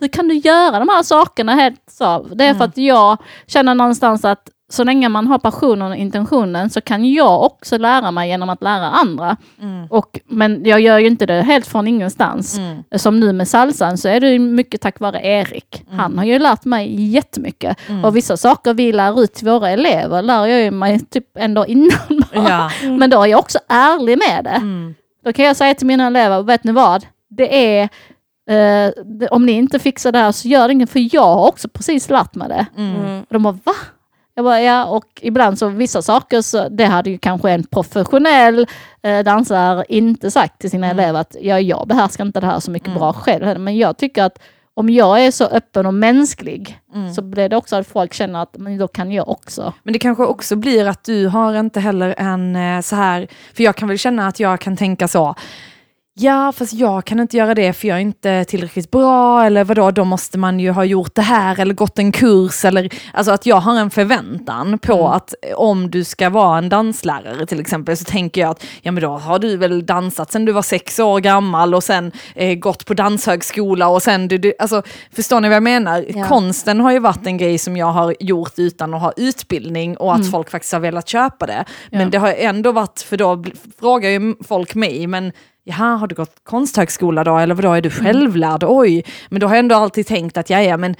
hur 0.00 0.08
kan 0.08 0.28
du 0.28 0.34
göra 0.34 0.78
de 0.78 0.88
här 0.88 1.02
sakerna 1.02 1.54
helt 1.54 1.82
så? 1.90 2.26
Det 2.34 2.44
är 2.44 2.54
för 2.54 2.64
att 2.64 2.76
jag 2.78 3.16
känner 3.46 3.74
någonstans 3.74 4.24
att 4.24 4.50
så 4.72 4.84
länge 4.84 5.08
man 5.08 5.26
har 5.26 5.38
passionen 5.38 5.90
och 5.92 5.96
intentionen 5.96 6.70
så 6.70 6.80
kan 6.80 7.12
jag 7.12 7.42
också 7.42 7.78
lära 7.78 8.10
mig 8.10 8.28
genom 8.28 8.48
att 8.48 8.62
lära 8.62 8.90
andra. 8.90 9.36
Och, 9.90 10.20
men 10.26 10.62
jag 10.64 10.80
gör 10.80 10.98
ju 10.98 11.06
inte 11.06 11.26
det 11.26 11.42
helt 11.42 11.66
från 11.66 11.88
ingenstans. 11.88 12.60
Som 12.96 13.20
nu 13.20 13.32
med 13.32 13.48
salsan 13.48 13.98
så 13.98 14.08
är 14.08 14.20
det 14.20 14.38
mycket 14.38 14.80
tack 14.80 15.00
vare 15.00 15.20
Erik. 15.26 15.84
Han 15.90 16.18
har 16.18 16.24
ju 16.24 16.38
lärt 16.38 16.64
mig 16.64 17.10
jättemycket. 17.10 17.76
Och 18.04 18.16
vissa 18.16 18.36
saker 18.36 18.74
vi 18.74 18.92
lär 18.92 19.22
ut 19.22 19.34
till 19.34 19.48
våra 19.48 19.70
elever 19.70 20.22
lär 20.22 20.46
jag 20.46 20.60
ju 20.62 20.70
mig 20.70 21.00
typ 21.00 21.36
ändå 21.38 21.66
innan. 21.66 22.24
Ja. 22.32 22.70
Men 22.98 23.10
då 23.10 23.22
är 23.22 23.26
jag 23.26 23.38
också 23.40 23.58
ärlig 23.68 24.18
med 24.18 24.44
det. 24.44 24.60
Då 25.24 25.32
kan 25.32 25.44
jag 25.44 25.56
säga 25.56 25.74
till 25.74 25.86
mina 25.86 26.06
elever, 26.06 26.42
vet 26.42 26.64
ni 26.64 26.72
vad? 26.72 27.06
Det 27.30 27.78
är, 27.78 27.88
eh, 28.50 28.92
om 29.30 29.46
ni 29.46 29.52
inte 29.52 29.78
fixar 29.78 30.12
det 30.12 30.18
här 30.18 30.32
så 30.32 30.48
gör 30.48 30.68
det 30.68 30.72
inget, 30.72 30.90
för 30.90 31.14
jag 31.14 31.34
har 31.34 31.48
också 31.48 31.68
precis 31.68 32.10
lärt 32.10 32.34
mig 32.34 32.48
det. 32.48 32.66
Mm. 32.76 33.20
Och 33.20 33.32
de 33.32 33.42
bara, 33.42 33.58
va? 33.64 33.74
Jag 34.34 34.44
bara, 34.44 34.60
ja, 34.60 34.84
och 34.84 35.04
ibland 35.20 35.58
så 35.58 35.68
vissa 35.68 36.02
saker, 36.02 36.42
så 36.42 36.68
det 36.68 36.84
hade 36.84 37.10
ju 37.10 37.18
kanske 37.18 37.50
en 37.50 37.64
professionell 37.64 38.66
eh, 39.02 39.24
dansare 39.24 39.84
inte 39.88 40.30
sagt 40.30 40.60
till 40.60 40.70
sina 40.70 40.90
elever 40.90 41.20
att 41.20 41.36
ja, 41.40 41.60
jag 41.60 41.88
behärskar 41.88 42.24
inte 42.24 42.40
det 42.40 42.46
här 42.46 42.60
så 42.60 42.70
mycket 42.70 42.94
bra 42.94 43.12
själv. 43.12 43.60
Men 43.60 43.76
jag 43.76 43.96
tycker 43.96 44.22
att 44.22 44.38
om 44.76 44.90
jag 44.90 45.26
är 45.26 45.30
så 45.30 45.44
öppen 45.44 45.86
och 45.86 45.94
mänsklig 45.94 46.80
så 47.14 47.22
blir 47.22 47.48
det 47.48 47.56
också 47.56 47.76
att 47.76 47.86
folk 47.86 48.14
känner 48.14 48.42
att 48.42 48.56
men 48.56 48.78
då 48.78 48.88
kan 48.88 49.12
jag 49.12 49.28
också. 49.28 49.72
Men 49.82 49.92
det 49.92 49.98
kanske 49.98 50.24
också 50.24 50.56
blir 50.56 50.86
att 50.86 51.04
du 51.04 51.26
har 51.26 51.60
inte 51.60 51.80
heller 51.80 52.14
en 52.18 52.56
eh, 52.56 52.80
så 52.80 52.96
här, 52.96 53.28
för 53.54 53.62
jag 53.62 53.76
kan 53.76 53.88
väl 53.88 53.98
känna 53.98 54.26
att 54.28 54.40
jag 54.40 54.60
kan 54.60 54.76
tänka 54.76 55.08
så, 55.08 55.34
ja 56.16 56.52
fast 56.52 56.72
jag 56.72 57.04
kan 57.04 57.20
inte 57.20 57.36
göra 57.36 57.54
det 57.54 57.72
för 57.72 57.88
jag 57.88 57.96
är 57.96 58.00
inte 58.00 58.44
tillräckligt 58.44 58.90
bra 58.90 59.44
eller 59.44 59.64
vadå, 59.64 59.90
då 59.90 60.04
måste 60.04 60.38
man 60.38 60.60
ju 60.60 60.70
ha 60.70 60.84
gjort 60.84 61.14
det 61.14 61.22
här 61.22 61.60
eller 61.60 61.74
gått 61.74 61.98
en 61.98 62.12
kurs 62.12 62.64
eller, 62.64 62.88
alltså 63.12 63.32
att 63.32 63.46
jag 63.46 63.56
har 63.56 63.76
en 63.78 63.90
förväntan 63.90 64.78
på 64.78 65.08
att 65.08 65.34
eh, 65.42 65.54
om 65.56 65.90
du 65.90 66.04
ska 66.04 66.30
vara 66.30 66.58
en 66.58 66.68
danslärare 66.68 67.46
till 67.46 67.60
exempel 67.60 67.96
så 67.96 68.04
tänker 68.04 68.40
jag 68.40 68.50
att 68.50 68.64
ja 68.82 68.92
men 68.92 69.02
då 69.02 69.08
har 69.08 69.38
du 69.38 69.56
väl 69.56 69.86
dansat 69.86 70.32
sedan 70.32 70.44
du 70.44 70.52
var 70.52 70.62
sex 70.62 70.98
år 70.98 71.20
gammal 71.20 71.74
och 71.74 71.84
sen 71.84 72.12
eh, 72.34 72.54
gått 72.58 72.86
på 72.86 72.94
danshögskola 72.94 73.88
och 73.88 74.02
sen 74.02 74.28
du, 74.28 74.38
du 74.38 74.52
alltså 74.58 74.82
förstår 75.12 75.40
ni 75.40 75.48
vad 75.48 75.56
jag 75.56 75.62
menar? 75.62 76.04
Ja. 76.08 76.24
konsten 76.28 76.80
har 76.80 76.92
ju 76.92 76.98
varit 76.98 77.26
en 77.26 77.36
grej 77.36 77.58
som 77.58 77.76
jag 77.76 77.92
har 77.92 78.14
gjort 78.20 78.52
utan 78.56 78.94
att 78.94 79.00
ha 79.00 79.12
utbildning 79.16 79.96
och 79.96 80.14
att 80.14 80.30
folk 80.30 80.50
faktiskt 80.50 80.72
har 80.72 80.80
velat 80.80 81.08
köpa 81.08 81.46
det. 81.46 81.64
Men 81.90 82.00
Ja. 82.00 82.06
det 82.08 82.18
har 82.18 82.32
ändå 82.32 82.72
varit, 82.72 83.00
för 83.00 83.16
då 83.16 83.44
frågar 83.80 84.10
ju 84.10 84.34
folk 84.48 84.74
mig, 84.74 85.06
men 85.06 85.32
jaha, 85.64 85.96
har 85.96 86.06
du 86.06 86.14
gått 86.14 86.36
konsthögskola 86.42 87.24
då? 87.24 87.38
Eller 87.38 87.54
vadå, 87.54 87.72
är 87.72 87.80
du 87.80 87.90
självlärd? 87.90 88.64
Oj, 88.66 89.04
men 89.28 89.40
då 89.40 89.46
har 89.46 89.54
jag 89.54 89.58
ändå 89.58 89.74
alltid 89.74 90.06
tänkt 90.06 90.36
att 90.36 90.50
ja, 90.50 90.62
ja, 90.62 90.76
men 90.76 90.96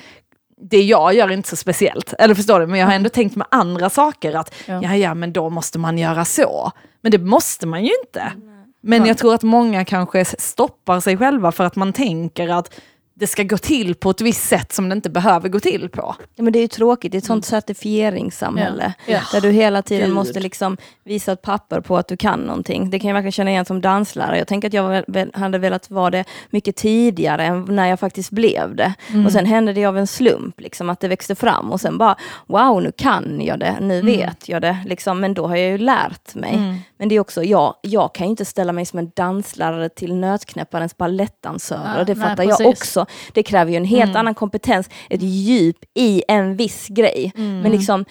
det 0.70 0.82
jag 0.82 1.14
gör 1.14 1.28
är 1.28 1.32
inte 1.32 1.48
så 1.48 1.56
speciellt. 1.56 2.12
Eller 2.18 2.34
förstår 2.34 2.60
du? 2.60 2.66
Men 2.66 2.80
jag 2.80 2.86
har 2.86 2.94
ändå 2.94 3.08
tänkt 3.08 3.36
med 3.36 3.46
andra 3.50 3.90
saker 3.90 4.34
att 4.34 4.54
Ja. 4.66 4.96
ja, 4.96 5.14
men 5.14 5.32
då 5.32 5.50
måste 5.50 5.78
man 5.78 5.98
göra 5.98 6.24
så. 6.24 6.72
Men 7.00 7.12
det 7.12 7.18
måste 7.18 7.66
man 7.66 7.84
ju 7.84 7.90
inte. 8.06 8.32
Men 8.80 9.06
jag 9.06 9.18
tror 9.18 9.34
att 9.34 9.42
många 9.42 9.84
kanske 9.84 10.24
stoppar 10.24 11.00
sig 11.00 11.16
själva 11.16 11.52
för 11.52 11.64
att 11.64 11.76
man 11.76 11.92
tänker 11.92 12.48
att 12.48 12.74
det 13.16 13.26
ska 13.26 13.42
gå 13.42 13.58
till 13.58 13.94
på 13.94 14.10
ett 14.10 14.20
visst 14.20 14.48
sätt 14.48 14.72
som 14.72 14.88
det 14.88 14.92
inte 14.92 15.10
behöver 15.10 15.48
gå 15.48 15.60
till 15.60 15.88
på. 15.88 16.14
Ja, 16.34 16.42
men 16.42 16.52
det 16.52 16.58
är 16.58 16.60
ju 16.60 16.68
tråkigt, 16.68 17.12
det 17.12 17.16
är 17.16 17.18
ett 17.18 17.24
sånt 17.24 17.44
certifieringssamhälle. 17.44 18.94
Ja. 19.06 19.20
Där 19.32 19.40
du 19.40 19.50
hela 19.50 19.82
tiden 19.82 20.06
Gud. 20.06 20.14
måste 20.14 20.40
liksom 20.40 20.76
visa 21.04 21.32
ett 21.32 21.42
papper 21.42 21.80
på 21.80 21.96
att 21.96 22.08
du 22.08 22.16
kan 22.16 22.40
någonting. 22.40 22.90
Det 22.90 22.98
kan 22.98 23.08
jag 23.08 23.14
verkligen 23.14 23.32
känna 23.32 23.50
igen 23.50 23.64
som 23.64 23.80
danslärare. 23.80 24.38
Jag 24.38 24.48
tänker 24.48 24.68
att 24.68 24.74
jag 24.74 25.04
hade 25.34 25.58
velat 25.58 25.90
vara 25.90 26.10
det 26.10 26.24
mycket 26.50 26.76
tidigare 26.76 27.44
än 27.44 27.64
när 27.64 27.88
jag 27.88 28.00
faktiskt 28.00 28.30
blev 28.30 28.76
det. 28.76 28.94
Och 29.26 29.32
sen 29.32 29.46
hände 29.46 29.72
det 29.72 29.84
av 29.84 29.98
en 29.98 30.06
slump, 30.06 30.60
liksom, 30.60 30.90
att 30.90 31.00
det 31.00 31.08
växte 31.08 31.34
fram. 31.34 31.72
Och 31.72 31.80
sen 31.80 31.98
bara, 31.98 32.16
wow, 32.46 32.82
nu 32.82 32.92
kan 32.96 33.40
jag 33.40 33.60
det, 33.60 33.76
nu 33.80 34.02
vet 34.02 34.48
jag 34.48 34.62
det. 34.62 34.78
Liksom. 34.86 35.20
Men 35.20 35.34
då 35.34 35.46
har 35.46 35.56
jag 35.56 35.70
ju 35.70 35.78
lärt 35.78 36.34
mig. 36.34 36.84
Men 36.96 37.08
det 37.08 37.14
är 37.14 37.20
också, 37.20 37.42
jag, 37.42 37.74
jag 37.82 38.14
kan 38.14 38.26
ju 38.26 38.30
inte 38.30 38.44
ställa 38.44 38.72
mig 38.72 38.86
som 38.86 38.98
en 38.98 39.10
danslärare 39.16 39.88
till 39.88 40.14
Nötknäpparens 40.14 40.96
balettdansörer. 40.96 41.94
Nej, 41.96 42.04
det 42.04 42.14
nej, 42.14 42.28
fattar 42.28 42.44
jag 42.44 42.58
precis. 42.58 42.96
Det 43.32 43.42
kräver 43.42 43.70
ju 43.70 43.76
en 43.76 43.84
helt 43.84 44.16
annan 44.16 44.34
kompetens, 44.34 44.90
ett 45.10 45.22
djup 45.22 45.76
i 45.94 46.22
en 46.28 46.56
viss 46.56 46.88
grej. 46.88 47.32
Men 47.36 47.72
liksom, 47.72 48.04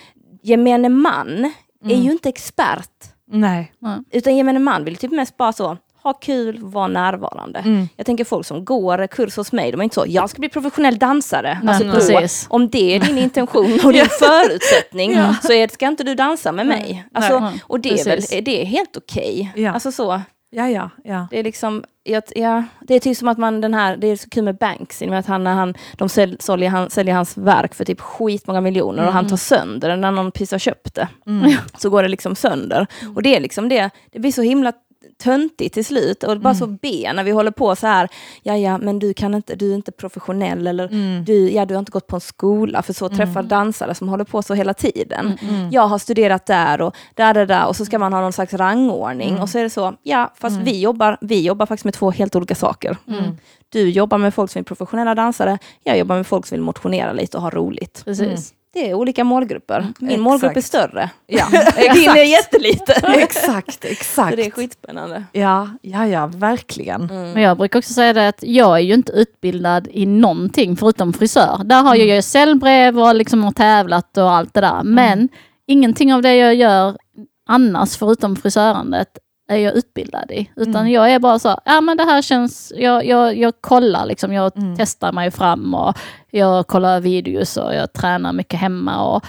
gemene 0.43 0.89
man 0.89 1.53
är 1.85 1.95
ju 1.95 2.11
inte 2.11 2.29
expert. 2.29 2.89
Nej. 3.31 3.73
Utan 4.11 4.37
gemene 4.37 4.59
man 4.59 4.85
vill 4.85 4.95
typ 4.95 5.11
mest 5.11 5.37
bara 5.37 5.53
så, 5.53 5.77
ha 6.03 6.13
kul, 6.13 6.59
vara 6.61 6.87
närvarande. 6.87 7.87
Jag 7.95 8.05
tänker 8.05 8.23
folk 8.23 8.47
som 8.47 8.65
går 8.65 9.07
kurs 9.07 9.37
hos 9.37 9.51
mig, 9.51 9.71
de 9.71 9.79
är 9.79 9.83
inte 9.83 9.93
så, 9.93 10.05
jag 10.07 10.29
ska 10.29 10.39
bli 10.39 10.49
professionell 10.49 10.97
dansare. 10.97 11.59
Nej, 11.63 11.89
alltså, 11.89 12.11
då, 12.11 12.27
om 12.49 12.69
det 12.69 12.95
är 12.95 12.99
din 12.99 13.17
intention 13.23 13.79
och 13.85 13.93
din 13.93 14.05
förutsättning 14.19 15.15
så 15.43 15.53
är, 15.53 15.67
ska 15.67 15.87
inte 15.87 16.03
du 16.03 16.15
dansa 16.15 16.51
med 16.51 16.67
mig. 16.67 17.05
Alltså, 17.13 17.39
Nej. 17.39 17.63
och 17.67 17.79
det 17.79 17.99
är, 17.99 18.05
väl, 18.05 18.43
det 18.45 18.61
är 18.61 18.65
helt 18.65 18.97
okej. 18.97 19.53
Ja. 19.55 19.71
Alltså 19.71 19.91
så. 19.91 20.21
Ja, 20.55 20.69
ja, 20.69 20.89
ja. 21.03 21.27
Det 21.29 21.39
är 21.39 21.43
liksom, 21.43 21.83
ja, 22.03 22.21
det 22.81 22.93
är 22.93 22.99
typ 22.99 23.17
som 23.17 23.27
att 23.27 23.37
man 23.37 23.61
den 23.61 23.73
här, 23.73 23.97
det 23.97 24.07
är 24.07 24.15
så 24.15 24.29
kul 24.29 24.43
med 24.43 24.57
Banksy, 24.57 25.07
med 25.07 25.19
att 25.19 25.25
han, 25.25 25.43
när 25.43 25.53
han, 25.53 25.73
de 25.97 26.09
säl, 26.09 26.37
säljer, 26.39 26.69
han, 26.69 26.89
säljer 26.89 27.15
hans 27.15 27.37
verk 27.37 27.73
för 27.73 27.85
typ 27.85 28.01
skitmånga 28.01 28.61
miljoner 28.61 29.07
och 29.07 29.13
han 29.13 29.27
tar 29.27 29.37
sönder 29.37 29.89
det 29.89 29.95
när 29.95 30.11
någon 30.11 30.31
precis 30.31 30.51
har 30.51 30.59
köpt 30.59 30.95
det. 30.95 31.07
Så 31.77 31.89
går 31.89 32.03
det 32.03 32.07
liksom 32.07 32.35
sönder. 32.35 32.87
Och 33.15 33.23
det 33.23 33.35
är 33.35 33.39
liksom 33.39 33.69
det, 33.69 33.89
det 34.11 34.19
blir 34.19 34.31
så 34.31 34.41
himla 34.41 34.73
töntigt 35.23 35.73
till 35.73 35.85
slut 35.85 36.23
och 36.23 36.39
bara 36.39 36.53
så 36.55 36.67
B 36.67 37.11
när 37.15 37.23
vi 37.23 37.31
håller 37.31 37.51
på 37.51 37.75
så 37.75 37.87
här, 37.87 38.09
ja 38.43 38.57
ja 38.57 38.77
men 38.77 38.99
du 38.99 39.13
kan 39.13 39.33
inte, 39.33 39.55
du 39.55 39.71
är 39.71 39.75
inte 39.75 39.91
professionell 39.91 40.67
eller 40.67 40.87
du, 41.25 41.51
ja, 41.51 41.65
du 41.65 41.73
har 41.73 41.79
inte 41.79 41.91
gått 41.91 42.07
på 42.07 42.15
en 42.15 42.21
skola 42.21 42.81
för 42.81 42.93
så 42.93 43.09
träffar 43.09 43.43
dansare 43.43 43.95
som 43.95 44.09
håller 44.09 44.23
på 44.23 44.41
så 44.41 44.53
hela 44.53 44.73
tiden. 44.73 45.37
Jag 45.71 45.87
har 45.87 45.97
studerat 45.97 46.45
där 46.45 46.81
och 46.81 46.95
där, 47.13 47.33
där, 47.33 47.45
där 47.45 47.67
och 47.67 47.75
så 47.75 47.85
ska 47.85 47.99
man 47.99 48.13
ha 48.13 48.21
någon 48.21 48.33
slags 48.33 48.53
rangordning 48.53 49.39
och 49.41 49.49
så 49.49 49.59
är 49.59 49.63
det 49.63 49.69
så, 49.69 49.93
ja 50.03 50.33
fast 50.35 50.57
vi, 50.57 50.79
jobbar, 50.81 51.17
vi 51.21 51.41
jobbar 51.41 51.65
faktiskt 51.65 51.85
med 51.85 51.93
två 51.93 52.11
helt 52.11 52.35
olika 52.35 52.55
saker. 52.55 52.97
Du 53.69 53.89
jobbar 53.89 54.17
med 54.17 54.33
folk 54.33 54.51
som 54.51 54.59
är 54.59 54.63
professionella 54.63 55.15
dansare, 55.15 55.57
jag 55.83 55.97
jobbar 55.97 56.15
med 56.15 56.27
folk 56.27 56.45
som 56.45 56.55
vill 56.55 56.63
motionera 56.63 57.13
lite 57.13 57.37
och 57.37 57.43
ha 57.43 57.49
roligt. 57.49 58.01
Precis. 58.05 58.53
Det 58.73 58.89
är 58.89 58.93
olika 58.93 59.23
målgrupper. 59.23 59.87
Min 59.99 60.09
exakt. 60.09 60.21
målgrupp 60.21 60.57
är 60.57 60.61
större. 60.61 61.09
Ja, 61.27 61.45
Din 61.93 62.09
är 62.09 62.31
jätteliten. 62.31 63.11
exakt, 63.13 63.85
exakt. 63.85 64.29
Så 64.29 64.35
det 64.35 64.45
är 64.45 64.51
skitspännande. 64.51 65.23
Ja, 65.31 65.69
ja, 65.81 66.07
ja, 66.07 66.27
verkligen. 66.27 67.05
Men 67.05 67.41
jag 67.41 67.57
brukar 67.57 67.79
också 67.79 67.93
säga 67.93 68.13
det 68.13 68.27
att 68.27 68.43
jag 68.43 68.75
är 68.75 68.81
ju 68.81 68.93
inte 68.93 69.11
utbildad 69.11 69.87
i 69.91 70.05
någonting 70.05 70.77
förutom 70.77 71.13
frisör. 71.13 71.61
Där 71.65 71.83
har 71.83 71.95
jag 71.95 72.07
ju 72.07 72.21
cellbrev 72.21 72.99
och 72.99 73.15
liksom 73.15 73.43
har 73.43 73.51
tävlat 73.51 74.17
och 74.17 74.31
allt 74.31 74.53
det 74.53 74.61
där. 74.61 74.83
Men 74.83 75.29
ingenting 75.67 76.13
av 76.13 76.21
det 76.21 76.35
jag 76.35 76.55
gör 76.55 76.97
annars 77.47 77.97
förutom 77.97 78.35
frisörandet 78.35 79.17
är 79.47 79.57
jag 79.57 79.73
utbildad 79.73 80.31
i. 80.31 80.51
Utan 80.55 80.91
jag 80.91 81.11
är 81.11 81.19
bara 81.19 81.39
så, 81.39 81.57
ja 81.65 81.81
men 81.81 81.97
det 81.97 82.03
här 82.03 82.21
känns, 82.21 82.73
jag, 82.75 83.05
jag, 83.05 83.37
jag 83.37 83.53
kollar 83.61 84.05
liksom, 84.05 84.33
jag 84.33 84.51
testar 84.77 85.11
mig 85.11 85.31
fram 85.31 85.73
och 85.73 85.97
jag 86.31 86.67
kollar 86.67 86.99
videos 86.99 87.57
och 87.57 87.75
jag 87.75 87.93
tränar 87.93 88.33
mycket 88.33 88.59
hemma. 88.59 89.05
Och, 89.05 89.25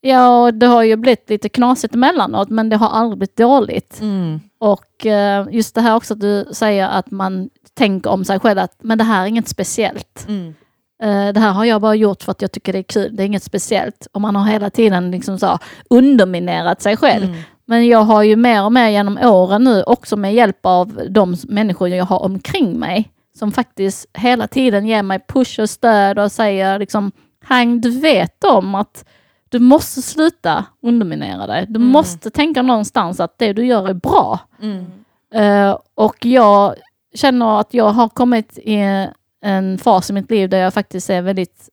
ja, 0.00 0.42
och 0.42 0.54
det 0.54 0.66
har 0.66 0.82
ju 0.82 0.96
blivit 0.96 1.30
lite 1.30 1.48
knasigt 1.48 1.94
emellanåt 1.94 2.48
men 2.48 2.68
det 2.68 2.76
har 2.76 2.88
aldrig 2.88 3.18
blivit 3.18 3.36
dåligt. 3.36 4.00
Mm. 4.00 4.40
Och 4.58 5.06
eh, 5.06 5.46
just 5.50 5.74
det 5.74 5.80
här 5.80 5.96
också 5.96 6.14
att 6.14 6.20
du 6.20 6.44
säger 6.52 6.88
att 6.88 7.10
man 7.10 7.50
tänker 7.74 8.10
om 8.10 8.24
sig 8.24 8.40
själv 8.40 8.58
att 8.58 8.76
men 8.82 8.98
det 8.98 9.04
här 9.04 9.22
är 9.22 9.26
inget 9.26 9.48
speciellt. 9.48 10.26
Mm. 10.28 10.54
Eh, 11.02 11.32
det 11.32 11.40
här 11.40 11.52
har 11.52 11.64
jag 11.64 11.80
bara 11.80 11.94
gjort 11.94 12.22
för 12.22 12.30
att 12.30 12.42
jag 12.42 12.52
tycker 12.52 12.72
det 12.72 12.78
är 12.78 12.82
kul, 12.82 13.16
det 13.16 13.22
är 13.22 13.26
inget 13.26 13.42
speciellt. 13.42 14.06
Och 14.12 14.20
man 14.20 14.36
har 14.36 14.46
hela 14.46 14.70
tiden 14.70 15.10
liksom 15.10 15.38
så 15.38 15.58
underminerat 15.90 16.82
sig 16.82 16.96
själv. 16.96 17.24
Mm. 17.24 17.40
Men 17.70 17.86
jag 17.86 18.04
har 18.04 18.22
ju 18.22 18.36
mer 18.36 18.64
och 18.64 18.72
mer 18.72 18.88
genom 18.88 19.18
åren 19.18 19.64
nu 19.64 19.82
också 19.82 20.16
med 20.16 20.34
hjälp 20.34 20.58
av 20.62 21.00
de 21.10 21.36
människor 21.48 21.88
jag 21.88 22.04
har 22.04 22.22
omkring 22.22 22.78
mig 22.78 23.10
som 23.38 23.52
faktiskt 23.52 24.06
hela 24.14 24.48
tiden 24.48 24.86
ger 24.86 25.02
mig 25.02 25.20
push 25.28 25.60
och 25.60 25.70
stöd 25.70 26.18
och 26.18 26.32
säger 26.32 26.78
liksom 26.78 27.12
Hang, 27.44 27.80
du 27.80 28.00
vet 28.00 28.44
om 28.44 28.74
att 28.74 29.04
du 29.48 29.58
måste 29.58 30.02
sluta 30.02 30.64
underminera 30.82 31.46
dig. 31.46 31.66
Du 31.68 31.78
måste 31.78 32.30
tänka 32.30 32.62
någonstans 32.62 33.20
att 33.20 33.38
det 33.38 33.52
du 33.52 33.66
gör 33.66 33.88
är 33.88 33.94
bra. 33.94 34.38
Mm. 34.62 34.86
Eh, 35.34 35.78
och 35.94 36.26
jag 36.26 36.74
känner 37.14 37.60
att 37.60 37.74
jag 37.74 37.90
har 37.90 38.08
kommit 38.08 38.58
i 38.58 39.06
en 39.42 39.78
fas 39.78 40.10
i 40.10 40.12
mitt 40.12 40.30
liv 40.30 40.48
där 40.48 40.58
jag 40.58 40.74
faktiskt 40.74 41.10
är 41.10 41.22
väldigt 41.22 41.68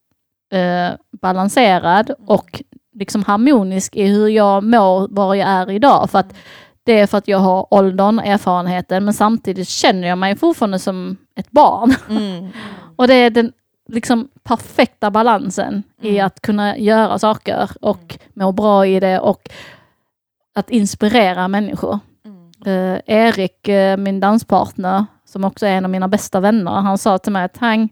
eh, 0.51 0.89
balanserad 1.21 2.11
och 2.27 2.61
liksom 2.99 3.23
harmonisk 3.23 3.95
i 3.95 4.07
hur 4.07 4.27
jag 4.27 4.63
mår, 4.63 5.07
var 5.09 5.35
jag 5.35 5.49
är 5.49 5.71
idag. 5.71 6.09
För 6.09 6.19
att 6.19 6.35
det 6.83 6.99
är 6.99 7.07
för 7.07 7.17
att 7.17 7.27
jag 7.27 7.37
har 7.37 7.73
åldern, 7.73 8.19
erfarenheten, 8.19 9.05
men 9.05 9.13
samtidigt 9.13 9.67
känner 9.67 10.07
jag 10.07 10.17
mig 10.17 10.35
fortfarande 10.35 10.79
som 10.79 11.17
ett 11.35 11.51
barn. 11.51 11.95
Mm. 12.09 12.49
Och 12.95 13.07
det 13.07 13.13
är 13.13 13.29
den 13.29 13.51
liksom 13.87 14.29
perfekta 14.43 15.11
balansen 15.11 15.83
i 16.01 16.19
att 16.19 16.41
kunna 16.41 16.77
göra 16.77 17.19
saker 17.19 17.69
och 17.81 18.17
må 18.33 18.51
bra 18.51 18.85
i 18.85 18.99
det 18.99 19.19
och 19.19 19.49
att 20.55 20.69
inspirera 20.69 21.47
människor. 21.47 21.99
Eh, 22.65 22.97
Erik, 23.05 23.67
eh, 23.67 23.97
min 23.97 24.19
danspartner, 24.19 25.05
som 25.25 25.43
också 25.43 25.65
är 25.65 25.71
en 25.71 25.85
av 25.85 25.91
mina 25.91 26.07
bästa 26.07 26.39
vänner, 26.39 26.71
han 26.71 26.97
sa 26.97 27.17
till 27.17 27.31
mig 27.31 27.43
att 27.43 27.57
han, 27.57 27.89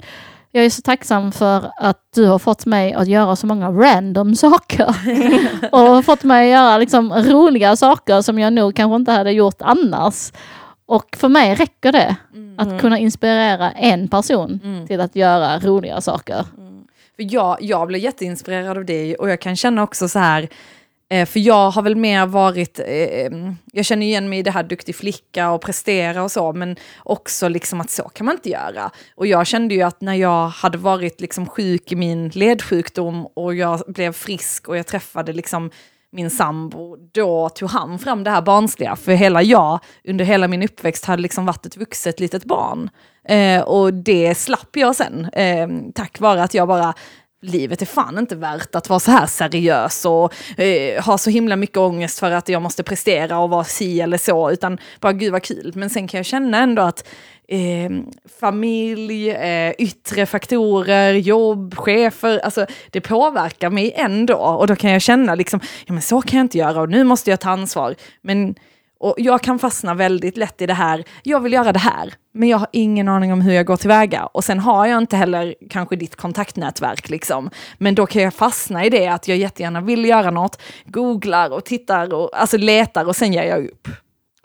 jag 0.56 0.66
är 0.66 0.70
så 0.70 0.82
tacksam 0.82 1.32
för 1.32 1.72
att 1.78 2.00
du 2.16 2.26
har 2.26 2.40
fått 2.40 2.66
mig 2.66 2.94
att 2.94 3.08
göra 3.08 3.36
så 3.36 3.48
många 3.48 3.70
random 3.70 4.36
saker. 4.36 4.96
och 5.72 6.06
fått 6.06 6.24
mig 6.24 6.54
att 6.54 6.60
göra 6.60 6.78
liksom 6.78 7.14
roliga 7.14 7.76
saker 7.76 8.22
som 8.22 8.40
jag 8.40 8.54
nog 8.54 8.76
kanske 8.76 8.96
inte 8.96 9.12
hade 9.12 9.32
gjort 9.32 9.56
annars. 9.60 10.32
Och 10.86 11.06
för 11.18 11.30
mig 11.30 11.56
räcker 11.56 11.92
det 11.92 12.16
att 12.58 12.82
kunna 12.82 13.00
inspirera 13.00 13.72
en 13.72 14.08
person 14.08 14.60
till 14.88 15.02
att 15.02 15.16
göra 15.16 15.60
roliga 15.60 16.02
saker. 16.02 16.46
För 17.16 17.34
jag, 17.34 17.58
jag 17.60 17.88
blev 17.88 18.02
jätteinspirerad 18.02 18.78
av 18.78 18.86
det 18.86 19.16
och 19.16 19.30
jag 19.30 19.42
kan 19.42 19.56
känna 19.56 19.84
också 19.84 20.08
så 20.08 20.20
här, 20.20 20.50
eh, 21.10 21.26
för 21.26 21.40
jag 21.40 21.70
har 21.72 21.82
väl 21.82 21.96
mer 21.96 22.26
varit, 22.26 22.80
eh, 22.80 23.32
jag 23.72 23.86
känner 23.86 24.06
igen 24.06 24.30
mig 24.30 24.40
i 24.40 24.44
det 24.44 24.52
här 24.52 24.64
duktig 24.64 24.96
flicka 24.96 25.52
och 25.52 25.62
prestera 25.62 26.24
och 26.24 26.32
så, 26.32 26.54
men 26.54 26.76
också 27.04 27.48
liksom 27.48 27.82
att 27.82 27.90
så 27.90 28.04
kan 28.10 28.26
man 28.26 28.36
inte 28.36 28.50
göra. 28.50 28.92
Och 29.16 29.28
jag 29.28 29.48
kände 29.48 29.76
ju 29.76 29.82
att 29.82 30.02
när 30.02 30.16
jag 30.16 30.48
hade 30.48 30.78
varit 30.78 31.22
liksom 31.22 31.46
sjuk 31.46 31.92
i 31.92 31.96
min 31.96 32.30
ledsjukdom 32.30 33.26
och 33.26 33.56
jag 33.56 33.82
blev 33.88 34.12
frisk 34.12 34.68
och 34.68 34.78
jag 34.78 34.88
träffade 34.88 35.34
liksom 35.34 35.72
min 36.16 36.30
sambo, 36.30 36.98
då 37.14 37.50
tog 37.50 37.70
han 37.70 38.00
fram 38.00 38.24
det 38.24 38.30
här 38.30 38.42
barnsliga. 38.42 38.96
För 38.96 39.12
hela 39.12 39.44
jag, 39.44 39.80
under 40.08 40.26
hela 40.26 40.48
min 40.48 40.64
uppväxt, 40.64 41.06
hade 41.06 41.22
liksom 41.22 41.46
varit 41.46 41.66
ett 41.66 41.78
vuxet 41.78 42.20
litet 42.20 42.44
barn. 42.44 42.90
Eh, 43.28 43.62
och 43.62 43.94
det 43.94 44.36
slapp 44.36 44.70
jag 44.78 44.96
sen, 44.96 45.30
eh, 45.34 45.68
tack 45.96 46.20
vare 46.20 46.44
att 46.44 46.54
jag 46.54 46.68
bara 46.68 46.94
livet 47.46 47.82
är 47.82 47.86
fan 47.86 48.18
inte 48.18 48.36
värt 48.36 48.76
att 48.76 48.90
vara 48.90 49.00
så 49.00 49.12
här 49.12 49.26
seriös 49.26 50.06
och 50.06 50.60
eh, 50.60 51.04
ha 51.04 51.18
så 51.18 51.30
himla 51.30 51.56
mycket 51.56 51.78
ångest 51.78 52.20
för 52.20 52.32
att 52.32 52.50
jag 52.50 52.62
måste 52.62 52.84
prestera 52.84 53.40
och 53.40 53.50
vara 53.50 53.64
si 53.64 54.02
eller 54.02 54.18
så, 54.18 54.52
utan 54.52 54.78
bara 55.00 55.14
gud 55.14 55.32
vad 55.32 55.44
kul. 55.44 55.72
Men 55.76 55.90
sen 55.90 56.08
kan 56.08 56.18
jag 56.18 56.26
känna 56.26 56.58
ändå 56.58 56.82
att 56.82 57.08
eh, 57.48 57.92
familj, 58.40 59.30
eh, 59.30 59.74
yttre 59.78 60.26
faktorer, 60.26 61.14
jobb, 61.14 61.76
chefer, 61.78 62.40
alltså 62.40 62.66
det 62.90 63.02
påverkar 63.02 63.70
mig 63.70 63.94
ändå. 63.96 64.36
Och 64.36 64.68
då 64.68 64.76
kan 64.76 64.92
jag 64.92 65.02
känna 65.02 65.36
liksom, 65.36 65.60
ja 65.86 65.94
men 65.94 66.02
så 66.02 66.22
kan 66.22 66.38
jag 66.38 66.44
inte 66.44 66.58
göra 66.58 66.82
och 66.82 66.90
nu 66.90 67.04
måste 67.04 67.30
jag 67.30 67.40
ta 67.40 67.50
ansvar. 67.50 67.96
Men 68.22 68.56
och 69.06 69.16
jag 69.18 69.42
kan 69.42 69.60
fastna 69.60 69.94
väldigt 69.94 70.38
lätt 70.38 70.62
i 70.62 70.66
det 70.66 70.74
här, 70.74 71.04
jag 71.24 71.40
vill 71.40 71.54
göra 71.54 71.72
det 71.72 71.80
här, 71.80 72.14
men 72.32 72.50
jag 72.50 72.58
har 72.58 72.68
ingen 72.72 73.08
aning 73.08 73.34
om 73.34 73.42
hur 73.42 73.54
jag 73.54 73.66
går 73.66 73.78
tillväga. 73.78 74.26
Och 74.26 74.44
sen 74.44 74.60
har 74.60 74.86
jag 74.86 74.98
inte 74.98 75.18
heller 75.18 75.56
kanske 75.70 75.96
ditt 75.96 76.16
kontaktnätverk, 76.16 77.10
liksom. 77.10 77.50
men 77.78 77.96
då 77.96 78.06
kan 78.06 78.22
jag 78.22 78.34
fastna 78.34 78.86
i 78.86 78.90
det 78.90 79.08
att 79.08 79.28
jag 79.28 79.38
jättegärna 79.38 79.82
vill 79.82 80.06
göra 80.06 80.32
något, 80.32 80.62
googlar 80.86 81.50
och 81.50 81.66
tittar 81.66 82.14
och 82.14 82.42
alltså 82.42 82.58
letar 82.58 83.06
och 83.06 83.16
sen 83.16 83.34
ger 83.34 83.44
jag 83.44 83.66
upp. 83.66 83.88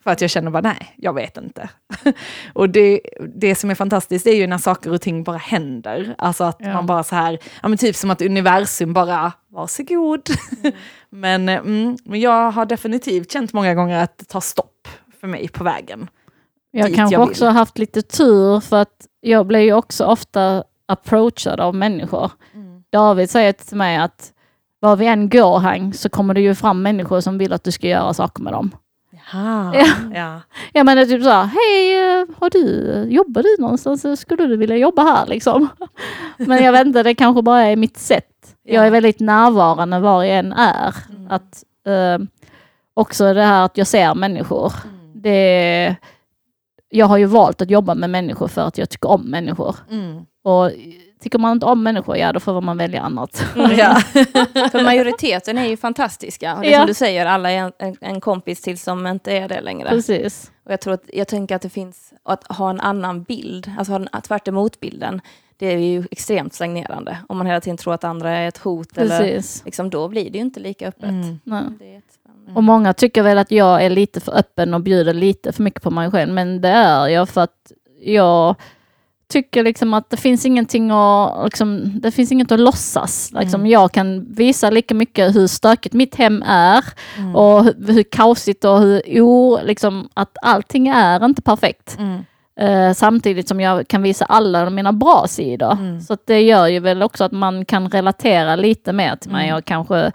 För 0.05 0.11
att 0.11 0.21
jag 0.21 0.31
känner 0.31 0.51
bara, 0.51 0.61
nej, 0.61 0.95
jag 0.97 1.13
vet 1.15 1.37
inte. 1.37 1.69
och 2.53 2.71
det, 2.71 3.01
det 3.35 3.55
som 3.55 3.71
är 3.71 3.75
fantastiskt 3.75 4.27
är 4.27 4.35
ju 4.35 4.47
när 4.47 4.59
saker 4.59 4.93
och 4.93 5.01
ting 5.01 5.25
bara 5.25 5.37
händer. 5.37 6.15
Alltså 6.19 6.45
att 6.45 6.57
Ja. 6.59 6.73
man 6.73 6.87
bara 6.87 7.03
så 7.03 7.15
här, 7.15 7.39
ja 7.63 7.69
men 7.69 7.79
typ 7.79 7.97
som 7.97 8.11
att 8.11 8.23
universum 8.23 8.93
bara, 8.93 9.33
varsågod. 9.49 10.23
men, 11.11 11.49
eh, 11.49 11.59
mm, 11.59 11.97
men 12.05 12.21
jag 12.21 12.51
har 12.51 12.67
definitivt 12.67 13.33
känt 13.33 13.53
många 13.53 13.75
gånger 13.75 14.03
att 14.05 14.19
det 14.19 14.25
tar 14.25 14.41
stopp 14.41 14.89
för 15.21 15.27
mig 15.27 15.49
på 15.49 15.65
vägen. 15.65 16.09
Jag 16.71 16.95
kanske 16.95 17.15
jag 17.15 17.29
också 17.29 17.47
haft 17.47 17.79
lite 17.79 18.03
tur 18.03 18.61
för 18.61 18.77
att 18.83 19.07
jag 19.21 19.47
blir 19.47 19.61
ju 19.61 19.73
också 19.73 20.05
ofta 20.05 20.65
approachad 20.87 21.61
av 21.61 21.75
människor. 21.75 22.33
David 22.93 23.31
säger 23.31 23.53
till 23.53 23.77
mig 23.77 23.97
att 23.97 24.33
var 24.81 24.97
vi 24.97 25.07
än 25.07 25.29
går 25.29 25.59
Hang 25.59 25.95
så 25.95 26.09
kommer 26.09 26.35
det 26.35 26.41
ju 26.41 26.55
fram 26.55 26.83
människor 26.83 27.21
som 27.21 27.39
vill 27.39 27.53
att 27.53 27.65
du 27.65 27.73
ska 27.73 27.89
göra 27.89 28.15
saker 28.15 28.43
med 28.43 28.53
dem. 28.53 28.71
Jaha, 29.33 29.73
Ja. 29.75 29.87
ja. 30.15 30.41
Ja 30.73 30.85
men 30.85 30.97
det 30.97 31.03
är 31.03 31.07
typ 31.07 31.23
så 31.23 31.31
här, 31.31 31.45
hej, 31.45 31.97
eh, 32.21 32.27
har 32.39 32.51
du, 32.51 33.07
jobbar 33.11 33.43
du 33.43 33.63
någonstans? 33.63 34.21
Skulle 34.21 34.47
du 34.47 34.57
vilja 34.57 34.77
jobba 34.77 35.03
här 35.03 35.27
liksom? 35.27 35.69
Men 36.37 36.65
jag 36.65 36.73
vet 36.73 36.87
inte, 36.87 37.03
det 37.03 37.15
kanske 37.15 37.43
bara 37.43 37.63
är 37.63 37.77
mitt 37.77 37.97
sätt. 37.99 38.57
Jag 38.63 38.87
är 38.87 38.91
väldigt 38.91 39.21
närvarande 39.21 39.99
var 40.01 40.25
jag 40.25 40.39
än 40.39 40.53
är. 40.53 40.95
Att, 41.29 41.65
eh, 41.87 42.19
också 42.95 43.35
det 43.35 43.43
här 43.43 43.65
att 43.65 43.77
jag 43.77 43.87
ser 43.87 44.15
människor. 44.15 44.73
Det, 45.15 45.97
jag 46.89 47.07
har 47.07 47.17
ju 47.17 47.25
valt 47.25 47.63
att 47.63 47.71
jobba 47.71 47.95
med 47.95 48.11
människor 48.11 48.49
för 48.49 48.63
att 48.63 48.79
jag 48.79 48.91
tycker 48.91 49.11
om 49.11 49.23
människor. 49.23 49.77
Mm. 49.91 50.17
Och 50.45 50.71
tycker 51.21 51.39
man 51.39 51.53
inte 51.53 51.67
om 51.67 51.83
människor, 51.83 52.17
ja 52.17 52.33
då 52.33 52.41
får 52.41 52.61
man 52.61 52.77
välja 52.77 53.01
annat. 53.03 53.45
Ja. 53.57 53.95
För 54.71 54.85
majoriteten 54.85 55.59
är 55.59 55.67
ju 55.67 55.77
fantastiska. 55.77 56.55
Och 56.57 56.61
det 56.63 56.69
är 56.69 56.73
Ja. 56.73 56.79
som 56.79 56.87
du 56.87 56.95
säger, 56.95 57.27
alla 57.27 57.51
är 57.51 57.57
en, 57.59 57.73
en, 57.79 57.97
en 58.01 58.21
kompis 58.21 58.61
till 58.61 58.79
som 58.79 59.07
inte 59.07 59.33
är 59.33 59.49
det 59.49 59.61
längre. 59.61 59.89
Precis. 59.89 60.51
Och 60.65 60.73
jag, 60.73 60.81
tror 60.81 60.95
att, 60.95 61.03
jag 61.13 61.29
tänker 61.29 61.57
att 61.57 61.63
det 61.63 61.71
finns, 61.71 62.13
att 62.23 62.47
ha 62.57 62.71
en 62.71 62.81
annan 62.81 63.23
bild, 63.23 63.71
alltså 63.79 63.93
ha 63.93 64.01
en, 64.13 64.23
tvärt 64.23 64.49
emot 64.49 64.81
bilden, 64.81 65.21
det 65.57 65.67
är 65.67 65.79
ju 65.79 66.05
extremt 66.11 66.55
stagnerande. 66.55 67.17
Om 67.29 67.39
man 67.39 67.47
hela 67.47 67.61
tiden 67.61 67.77
tror 67.77 67.95
att 67.95 68.05
andra 68.05 68.31
är 68.31 68.49
ett 68.49 68.59
hot, 68.59 68.99
eller, 68.99 69.19
Precis. 69.19 69.63
liksom, 69.65 69.91
då 69.91 70.09
blir 70.09 70.31
det 70.31 70.39
ju 70.39 70.45
inte 70.45 70.61
lika 70.61 70.89
öppet. 70.89 71.05
Mm. 71.11 71.41
Nej. 71.45 71.63
Det 71.79 71.85
är 71.85 71.93
jättespännande. 71.95 72.53
Och 72.55 72.63
många 72.63 72.93
tycker 72.93 73.23
väl 73.23 73.39
att 73.39 73.51
jag 73.51 73.85
är 73.85 73.91
lite 73.91 74.21
för 74.21 74.37
öppen 74.39 74.75
och 74.75 74.81
bjuder 74.81 75.15
lite 75.15 75.53
för 75.53 75.63
mycket 75.63 75.83
på 75.83 75.91
mig 75.91 76.11
själv. 76.11 76.33
Men 76.33 76.61
det 76.61 76.69
är 76.69 77.09
jag 77.09 77.29
för 77.29 77.41
att 77.41 77.73
jag 78.03 78.55
tycker 79.31 79.65
liksom 79.65 79.95
att 79.95 80.11
det 80.11 80.17
finns 80.17 80.47
ingenting 80.47 80.91
att, 80.91 81.45
liksom, 81.45 82.01
det 82.01 82.11
finns 82.11 82.33
inget 82.33 82.53
att 82.53 82.61
låtsas. 82.61 83.33
Liksom, 83.41 83.67
Jag 83.67 83.93
kan 83.93 84.33
visa 84.33 84.71
lika 84.71 84.95
mycket 84.95 85.37
hur 85.37 85.47
stökigt 85.47 85.95
mitt 85.95 86.15
hem 86.15 86.43
är 86.47 86.85
och 87.35 87.65
hur, 87.65 87.93
hur 87.93 88.03
kaosigt 88.03 88.65
och 88.65 88.81
hur 88.81 89.21
o, 89.21 89.59
liksom, 89.65 90.09
att 90.15 90.37
allting 90.43 90.89
är 90.89 91.25
inte 91.25 91.43
perfekt. 91.43 91.97
Mm. 91.99 92.25
Eh, 92.61 92.95
samtidigt 92.95 93.49
som 93.49 93.61
jag 93.61 93.89
kan 93.89 94.03
visa 94.03 94.25
alla 94.25 94.71
mina 94.71 94.93
bra 94.93 95.27
sidor. 95.29 96.01
Så 96.01 96.13
att 96.13 96.27
det 96.27 96.41
gör 96.41 96.67
ju 96.67 96.81
väl 96.81 97.03
också 97.03 97.25
att 97.25 97.33
man 97.33 97.65
kan 97.65 97.89
relatera 97.89 98.57
lite 98.57 98.93
mer 98.93 99.17
till 99.17 99.31
mig 99.31 99.55
och 99.55 99.65
kanske 99.65 100.13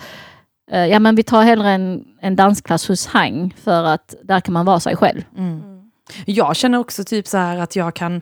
eh, 0.72 0.86
Ja 0.86 1.00
men 1.00 1.16
vi 1.16 1.24
tar 1.24 1.44
hellre 1.44 1.70
en, 1.70 2.04
en 2.22 2.36
dansklass 2.36 2.88
hos 2.88 3.08
Hang 3.08 3.56
för 3.64 3.84
att 3.84 4.16
där 4.24 4.40
kan 4.40 4.54
man 4.54 4.66
vara 4.66 4.80
sig 4.80 4.96
själv. 4.96 5.22
Jag 6.26 6.56
känner 6.56 6.78
också 6.78 7.04
typ 7.04 7.28
så 7.28 7.38
här 7.38 7.58
att 7.58 7.76
jag 7.76 7.94
kan 7.94 8.22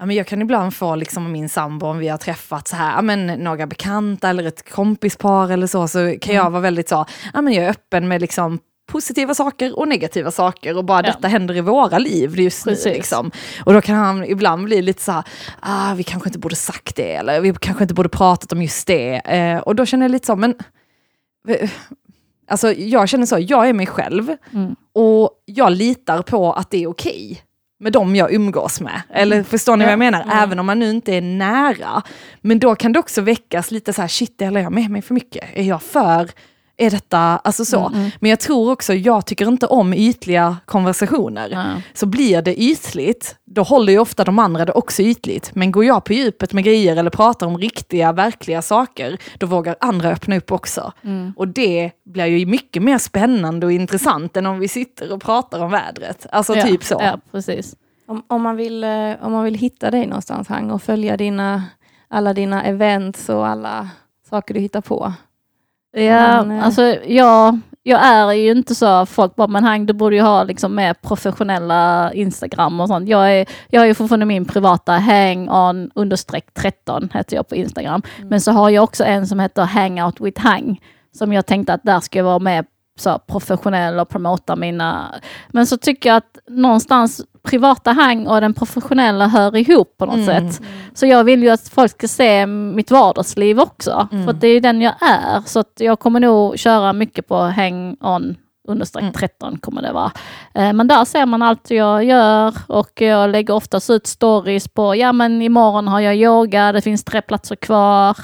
Ja, 0.00 0.06
men 0.06 0.16
jag 0.16 0.26
kan 0.26 0.42
ibland 0.42 0.74
få 0.74 0.94
liksom 0.94 1.32
min 1.32 1.48
sambo, 1.48 1.86
om 1.86 1.98
vi 1.98 2.08
har 2.08 2.18
träffat 2.18 2.68
så 2.68 2.76
här, 2.76 2.94
ja, 2.96 3.02
men 3.02 3.26
några 3.26 3.66
bekanta 3.66 4.28
eller 4.28 4.44
ett 4.44 4.70
kompispar 4.70 5.50
eller 5.52 5.66
så, 5.66 5.88
så 5.88 6.14
kan 6.20 6.34
jag 6.34 6.50
vara 6.50 6.60
väldigt 6.62 6.88
så, 6.88 7.04
ja, 7.34 7.40
men 7.42 7.52
jag 7.52 7.64
är 7.64 7.70
öppen 7.70 8.08
med 8.08 8.20
liksom 8.20 8.58
positiva 8.92 9.34
saker 9.34 9.78
och 9.78 9.88
negativa 9.88 10.30
saker 10.30 10.76
och 10.76 10.84
bara 10.84 10.98
Ja. 11.06 11.12
detta 11.12 11.28
händer 11.28 11.56
i 11.56 11.60
våra 11.60 11.98
liv 11.98 12.38
just 12.40 12.64
Precis. 12.64 12.86
nu. 12.86 12.92
Liksom. 12.92 13.30
Och 13.64 13.72
då 13.72 13.80
kan 13.80 13.96
han 13.96 14.24
ibland 14.24 14.64
bli 14.64 14.82
lite 14.82 15.02
så 15.02 15.12
här, 15.12 15.24
ah, 15.60 15.94
vi 15.94 16.02
kanske 16.02 16.28
inte 16.28 16.38
borde 16.38 16.56
sagt 16.56 16.96
det 16.96 17.14
eller 17.14 17.40
vi 17.40 17.54
kanske 17.60 17.84
inte 17.84 17.94
borde 17.94 18.08
pratat 18.08 18.52
om 18.52 18.62
just 18.62 18.86
det. 18.86 19.14
Eh, 19.14 19.58
och 19.58 19.74
då 19.76 19.86
känner 19.86 20.04
jag 20.04 20.10
lite 20.12 20.26
så, 20.26 20.36
men 20.36 20.54
Alltså 22.50 22.72
jag 22.72 23.08
känner 23.08 23.26
så, 23.26 23.36
jag 23.38 23.68
är 23.68 23.72
mig 23.72 23.86
själv 23.86 24.36
Mm. 24.52 24.76
och 24.94 25.30
jag 25.44 25.72
litar 25.72 26.22
på 26.22 26.52
att 26.52 26.70
det 26.70 26.82
är 26.82 26.86
okej 26.90 27.42
med 27.80 27.92
dem 27.92 28.16
jag 28.16 28.32
umgås 28.32 28.80
med. 28.80 29.02
Eller 29.10 29.42
förstår 29.42 29.76
ni 29.76 29.84
vad 29.84 29.92
jag 29.92 29.98
menar? 29.98 30.24
Även 30.32 30.58
om 30.58 30.66
man 30.66 30.78
nu 30.78 30.90
inte 30.90 31.14
är 31.14 31.20
nära. 31.20 32.02
Men 32.40 32.58
då 32.58 32.74
kan 32.74 32.92
det 32.92 32.98
också 32.98 33.20
väckas 33.20 33.70
lite 33.70 33.92
så 33.92 34.00
här, 34.00 34.08
shit, 34.08 34.38
delar 34.38 34.60
jag 34.60 34.72
med 34.72 34.90
mig 34.90 35.02
för 35.02 35.14
mycket? 35.14 35.44
Är 35.54 35.62
jag 35.62 35.82
för? 35.82 36.30
Är 36.80 36.90
detta, 36.90 37.18
alltså 37.18 37.64
så. 37.64 37.92
Men 38.20 38.30
jag 38.30 38.40
tror 38.40 38.72
också, 38.72 38.94
jag 38.94 39.26
tycker 39.26 39.48
inte 39.48 39.66
om 39.66 39.94
ytliga 39.94 40.56
konversationer. 40.64 41.48
Ja. 41.48 41.82
Så 41.94 42.06
blir 42.06 42.42
det 42.42 42.62
ytligt, 42.62 43.36
då 43.46 43.62
håller 43.62 43.92
ju 43.92 43.98
ofta 43.98 44.24
de 44.24 44.38
andra 44.38 44.64
det 44.64 44.72
också 44.72 45.02
ytligt. 45.02 45.54
Men 45.54 45.72
går 45.72 45.84
jag 45.84 46.04
på 46.04 46.12
djupet 46.12 46.52
med 46.52 46.64
grejer 46.64 46.96
eller 46.96 47.10
pratar 47.10 47.46
om 47.46 47.58
riktiga, 47.58 48.12
verkliga 48.12 48.62
saker, 48.62 49.18
då 49.38 49.46
vågar 49.46 49.76
andra 49.80 50.08
öppna 50.10 50.36
upp 50.36 50.52
också. 50.52 50.92
Och 51.36 51.48
det 51.48 51.90
blir 52.04 52.26
ju 52.26 52.46
mycket 52.46 52.82
mer 52.82 52.98
spännande 52.98 53.66
och 53.66 53.72
intressant 53.72 54.36
än 54.36 54.46
om 54.46 54.58
vi 54.58 54.68
sitter 54.68 55.12
och 55.12 55.22
pratar 55.22 55.60
om 55.60 55.70
vädret. 55.70 56.26
Alltså 56.32 56.56
ja, 56.56 56.66
typ 56.66 56.84
så. 56.84 57.00
Ja, 57.00 57.18
precis. 57.32 57.76
Om, 58.06 58.22
om, 58.26 58.42
man 58.42 58.56
vill, 58.56 58.84
eh, 58.84 59.12
om 59.20 59.32
man 59.32 59.44
vill 59.44 59.54
hitta 59.54 59.90
dig 59.90 60.06
någonstans 60.06 60.48
Hang 60.48 60.70
och 60.70 60.82
följa 60.82 61.16
dina, 61.16 61.64
alla 62.08 62.34
dina 62.34 62.64
events 62.64 63.28
och 63.28 63.46
alla 63.46 63.88
saker 64.30 64.54
du 64.54 64.60
hittar 64.60 64.80
på. 64.80 65.12
Ja, 65.92 66.44
Men, 66.44 66.58
eh, 66.58 66.64
alltså 66.64 66.82
jag, 67.06 67.60
jag 67.82 68.06
är 68.06 68.32
ju 68.32 68.50
inte 68.50 68.74
så, 68.74 69.06
folk 69.06 69.36
bara, 69.36 69.46
men 69.46 69.64
Hang 69.64 69.86
du 69.86 69.92
borde 69.92 70.16
ju 70.16 70.22
ha 70.22 70.42
liksom 70.44 70.74
mer 70.74 70.94
professionella 70.94 72.12
Instagram 72.12 72.80
och 72.80 72.88
sånt. 72.88 73.08
Jag 73.08 73.32
är, 73.40 73.46
jag 73.68 73.82
är 73.82 73.86
ju 73.86 73.94
fortfarande 73.94 74.26
min 74.26 74.44
privata 74.44 74.92
hang 74.92 75.50
on 75.50 75.90
understreck 75.94 76.54
13 76.54 77.08
heter 77.14 77.36
jag 77.36 77.48
på 77.48 77.56
Instagram. 77.56 78.02
Men 78.22 78.40
så 78.40 78.52
har 78.52 78.70
jag 78.70 78.84
också 78.84 79.04
en 79.04 79.26
som 79.26 79.40
heter 79.40 79.62
hangout 79.62 80.20
with 80.20 80.40
hang. 80.40 80.80
Som 81.12 81.32
jag 81.32 81.46
tänkte 81.46 81.74
att 81.74 81.82
där 81.82 82.00
ska 82.00 82.18
jag 82.18 82.24
vara 82.24 82.38
med 82.38 82.66
så 82.98 83.18
professionell 83.18 83.98
och 84.00 84.08
promota 84.08 84.56
mina... 84.56 85.14
Men 85.48 85.66
så 85.66 85.76
tycker 85.76 86.08
jag 86.08 86.16
att 86.16 86.38
någonstans 86.48 87.20
privata 87.42 87.92
hang 87.92 88.26
och 88.26 88.40
den 88.40 88.54
professionella 88.54 89.26
hör 89.26 89.56
ihop 89.56 89.94
på 89.98 90.06
något 90.06 90.26
sätt. 90.26 90.60
Så 90.94 91.06
jag 91.06 91.24
vill 91.24 91.42
ju 91.42 91.50
att 91.50 91.68
folk 91.68 91.90
ska 91.92 92.08
se 92.08 92.46
mitt 92.46 92.90
vardagsliv 92.90 93.60
också. 93.60 94.08
För 94.10 94.30
att 94.30 94.40
det 94.40 94.48
är 94.48 94.60
den 94.60 94.80
jag 94.80 94.94
är. 95.00 95.40
Så 95.46 95.60
att 95.60 95.72
jag 95.78 95.98
kommer 95.98 96.20
nog 96.20 96.58
köra 96.58 96.92
mycket 96.92 97.28
på 97.28 97.36
hang 97.36 97.96
on 98.00 98.36
understreck 98.68 99.04
13 99.14 99.58
kommer 99.58 99.82
det 99.82 99.92
vara. 99.92 100.12
Eh, 100.54 100.72
Men 100.72 100.88
där 100.88 101.04
ser 101.04 101.26
man 101.26 101.42
allt 101.42 101.70
jag 101.70 102.04
gör 102.04 102.54
och 102.66 103.00
jag 103.00 103.30
lägger 103.30 103.54
oftast 103.54 103.90
ut 103.90 104.06
stories 104.06 104.68
på, 104.68 104.96
ja 104.96 105.12
men 105.12 105.42
imorgon 105.42 105.88
har 105.88 106.00
jag 106.00 106.16
yoga, 106.16 106.72
det 106.72 106.82
finns 106.82 107.04
tre 107.04 107.22
platser 107.22 107.56
kvar. 107.56 108.10
Eh, 108.10 108.16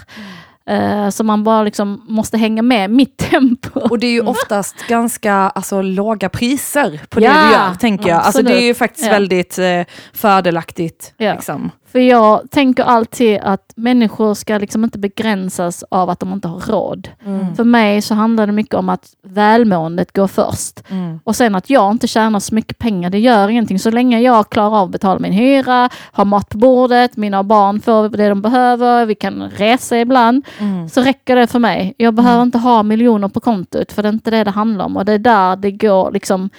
Så 1.12 1.24
man 1.24 1.44
bara 1.44 1.62
liksom 1.62 2.02
måste 2.08 2.38
hänga 2.38 2.62
med 2.62 2.90
mitt 2.90 3.16
tempo. 3.30 3.80
Och 3.80 3.98
det 3.98 4.06
är 4.06 4.10
ju 4.12 4.20
oftast 4.20 4.74
ganska 4.88 5.34
alltså, 5.34 5.82
låga 5.82 6.28
priser 6.28 7.00
på 7.08 7.20
det 7.20 7.26
Ja, 7.26 7.32
du 7.46 7.52
gör, 7.52 7.74
tänker 7.74 8.08
jag. 8.08 8.22
Alltså, 8.22 8.42
det 8.42 8.54
är 8.62 8.64
ju 8.64 8.74
faktiskt 8.74 9.06
Ja. 9.06 9.12
väldigt 9.12 9.58
eh, 9.58 9.82
fördelaktigt. 10.12 11.14
Ja. 11.16 11.32
Liksom. 11.32 11.70
För 11.96 12.00
jag 12.00 12.50
tänker 12.50 12.84
alltid 12.84 13.38
att 13.42 13.72
människor 13.76 14.34
ska 14.34 14.58
liksom 14.58 14.84
inte 14.84 14.98
begränsas 14.98 15.84
av 15.88 16.10
att 16.10 16.20
de 16.20 16.32
inte 16.32 16.48
har 16.48 16.60
råd. 16.60 17.08
För 17.56 17.64
mig 17.64 18.02
så 18.02 18.14
handlar 18.14 18.46
det 18.46 18.52
mycket 18.52 18.74
om 18.74 18.88
att 18.88 19.14
välmåendet 19.22 20.12
går 20.12 20.26
först. 20.26 20.82
Och 21.24 21.36
sen 21.36 21.54
att 21.54 21.70
jag 21.70 21.90
inte 21.90 22.06
tjänar 22.06 22.40
så 22.40 22.54
mycket 22.54 22.78
pengar, 22.78 23.10
det 23.10 23.18
gör 23.18 23.48
ingenting. 23.48 23.78
Så 23.78 23.90
länge 23.90 24.20
jag 24.20 24.50
klarar 24.50 24.76
av 24.78 24.84
att 24.84 24.90
betala 24.90 25.20
min 25.20 25.32
hyra, 25.32 25.88
har 26.12 26.24
mat 26.24 26.48
på 26.48 26.58
bordet, 26.58 27.16
mina 27.16 27.42
barn 27.42 27.80
får 27.80 28.08
det 28.08 28.28
de 28.28 28.42
behöver, 28.42 29.06
vi 29.06 29.14
kan 29.14 29.50
resa 29.50 29.98
ibland. 29.98 30.46
Så 30.92 31.00
räcker 31.00 31.36
det 31.36 31.46
för 31.46 31.58
mig. 31.58 31.94
Jag 31.96 32.14
behöver 32.14 32.42
inte 32.42 32.58
ha 32.58 32.82
miljoner 32.82 33.28
på 33.28 33.40
kontot, 33.40 33.92
för 33.92 34.02
det 34.02 34.08
är 34.08 34.12
inte 34.12 34.30
det 34.30 34.44
det 34.44 34.50
handlar 34.50 34.84
om. 34.84 34.96
Och 34.96 35.04
det 35.04 35.12
är 35.12 35.18
där 35.18 35.56
det 35.56 35.70
går 35.70 36.10
liksom 36.10 36.50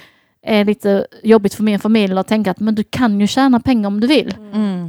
är 0.42 0.64
lite 0.64 1.06
jobbigt 1.22 1.54
för 1.54 1.62
min 1.62 1.78
familj 1.78 2.18
att 2.18 2.28
tänka 2.28 2.50
att 2.50 2.60
men 2.60 2.74
du 2.74 2.84
kan 2.84 3.20
ju 3.20 3.26
tjäna 3.26 3.60
pengar 3.60 3.86
om 3.86 4.00
du 4.00 4.06
vill. 4.06 4.34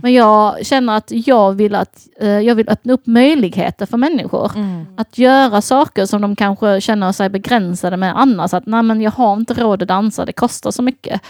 Men 0.04 0.14
jag 0.14 0.66
känner 0.66 0.98
att 0.98 1.12
jag 1.12 1.54
vill, 1.54 1.76
att, 1.76 2.08
eh, 2.22 2.30
jag 2.30 2.56
vill 2.56 2.70
öppna 2.70 2.94
upp 2.94 3.08
möjligheter 3.08 3.86
för 3.86 3.98
människor. 3.98 4.52
Att 4.98 5.18
göra 5.18 5.62
saker 5.62 6.06
som 6.06 6.22
de 6.22 6.36
kanske 6.36 6.82
känner 6.82 7.12
sig 7.12 7.30
begränsade 7.30 7.98
med 7.98 8.20
annars. 8.20 8.54
Att 8.54 8.66
nej 8.66 8.84
men 8.84 9.02
jag 9.02 9.12
har 9.12 9.34
inte 9.34 9.54
råd 9.54 9.82
att 9.82 9.88
dansa, 9.88 10.26
det 10.26 10.34
kostar 10.34 10.72
så 10.72 10.82
mycket. 10.82 11.22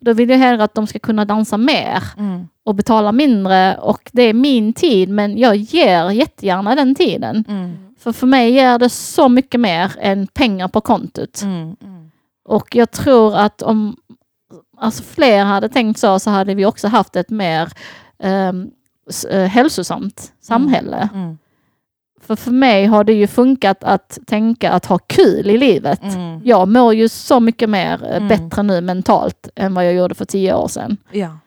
Då 0.00 0.12
vill 0.12 0.30
jag 0.30 0.38
hellre 0.38 0.64
att 0.64 0.74
de 0.74 0.86
ska 0.86 0.98
kunna 0.98 1.24
dansa 1.24 1.56
mer 1.56 2.02
och 2.64 2.74
betala 2.74 3.12
mindre. 3.12 3.76
Och 3.76 4.10
det 4.12 4.22
är 4.22 4.34
min 4.34 4.72
tid 4.72 5.08
men 5.08 5.38
jag 5.38 5.56
ger 5.56 6.10
jättegärna 6.10 6.74
den 6.74 6.94
tiden. 6.94 7.44
För 7.98 8.12
för 8.12 8.26
mig 8.26 8.50
ger 8.52 8.78
det 8.78 8.88
så 8.88 9.28
mycket 9.28 9.60
mer 9.60 9.92
än 10.00 10.26
pengar 10.26 10.68
på 10.68 10.80
kontot. 10.80 11.42
Och 12.46 12.76
jag 12.76 12.90
tror 12.90 13.36
att 13.36 13.62
om 13.62 13.96
alltså 14.78 15.02
fler 15.02 15.44
hade 15.44 15.68
tänkt 15.68 15.98
så, 15.98 16.18
så 16.18 16.30
hade 16.30 16.54
vi 16.54 16.66
också 16.66 16.88
haft 16.88 17.16
ett 17.16 17.30
mer 17.30 17.68
um, 18.18 18.70
hälsosamt 19.48 20.32
samhälle. 20.40 21.08
För 22.20 22.36
för 22.36 22.50
mig 22.50 22.86
har 22.86 23.04
det 23.04 23.12
ju 23.12 23.26
funkat 23.26 23.84
att 23.84 24.18
tänka 24.26 24.70
att 24.72 24.86
ha 24.86 24.98
kul 24.98 25.50
i 25.50 25.58
livet. 25.58 26.00
Jag 26.44 26.68
mår 26.68 26.94
ju 26.94 27.08
så 27.08 27.40
mycket 27.40 27.70
mer 27.70 28.04
eh, 28.04 28.16
Mm. 28.16 28.28
bättre 28.28 28.62
nu 28.62 28.80
mentalt 28.80 29.48
än 29.56 29.74
vad 29.74 29.86
jag 29.86 29.94
gjorde 29.94 30.14
för 30.14 30.24
tio 30.24 30.54
år 30.54 30.68
sedan. 30.68 30.96
Ja. 31.12 31.38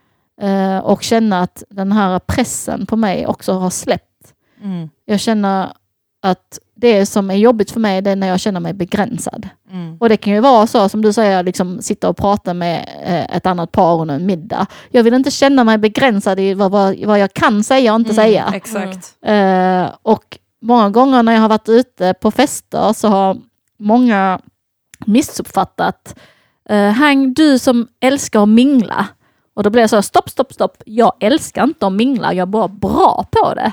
Eh, 0.41 0.77
och 0.77 1.03
känna 1.03 1.41
att 1.41 1.63
den 1.69 1.91
här 1.91 2.19
pressen 2.19 2.85
på 2.85 2.95
mig 2.95 3.27
också 3.27 3.53
har 3.53 3.69
släppt. 3.69 4.33
Mm. 4.63 4.89
Jag 5.05 5.19
känner 5.19 5.73
att 6.21 6.59
det 6.79 7.05
som 7.05 7.31
är 7.31 7.35
jobbigt 7.35 7.71
för 7.71 7.79
mig 7.79 8.01
det 8.01 8.11
är 8.11 8.15
när 8.15 8.27
jag 8.27 8.39
känner 8.39 8.59
mig 8.59 8.73
begränsad. 8.73 9.49
Mm. 9.71 9.97
Och 9.99 10.09
det 10.09 10.17
kan 10.17 10.33
ju 10.33 10.39
vara 10.39 10.67
så 10.67 10.89
som 10.89 11.01
du 11.01 11.13
säger, 11.13 11.43
liksom 11.43 11.81
sitta 11.81 12.09
och 12.09 12.17
prata 12.17 12.53
med 12.53 12.89
eh, 13.05 13.35
ett 13.35 13.45
annat 13.45 13.71
par 13.71 14.01
under 14.01 14.15
en 14.15 14.25
middag. 14.25 14.65
Jag 14.89 15.03
vill 15.03 15.13
inte 15.13 15.31
känna 15.31 15.63
mig 15.63 15.77
begränsad 15.77 16.39
i 16.39 16.53
vad, 16.53 16.71
vad, 16.71 17.05
vad 17.05 17.19
jag 17.19 17.33
kan 17.33 17.63
säga 17.63 17.93
och 17.93 17.99
inte 17.99 18.13
säga. 18.13 18.43
Mm, 18.43 18.53
Exakt. 18.53 19.15
Eh, 19.25 19.95
och 20.01 20.37
många 20.61 20.89
gånger 20.89 21.23
när 21.23 21.33
jag 21.33 21.41
har 21.41 21.49
varit 21.49 21.69
ute 21.69 22.13
på 22.13 22.31
fester 22.31 22.93
så 22.93 23.07
har 23.07 23.37
många 23.79 24.39
missuppfattat. 25.05 26.19
Uh, 26.71 26.89
Hang, 26.89 27.33
du 27.33 27.59
som 27.59 27.87
älskar 27.99 28.43
att 28.43 28.49
mingla. 28.49 29.07
Och 29.53 29.63
då 29.63 29.69
blir 29.69 29.83
jag 29.83 29.89
så, 29.89 30.01
stopp, 30.01 30.29
stopp, 30.29 30.53
stopp. 30.53 30.83
Jag 30.85 31.13
älskar 31.19 31.63
inte 31.63 31.87
att 31.87 31.93
mingla, 31.93 32.33
jag 32.33 32.41
är 32.41 32.51
bara 32.51 32.67
bra 32.67 33.25
på 33.31 33.53
det. 33.53 33.71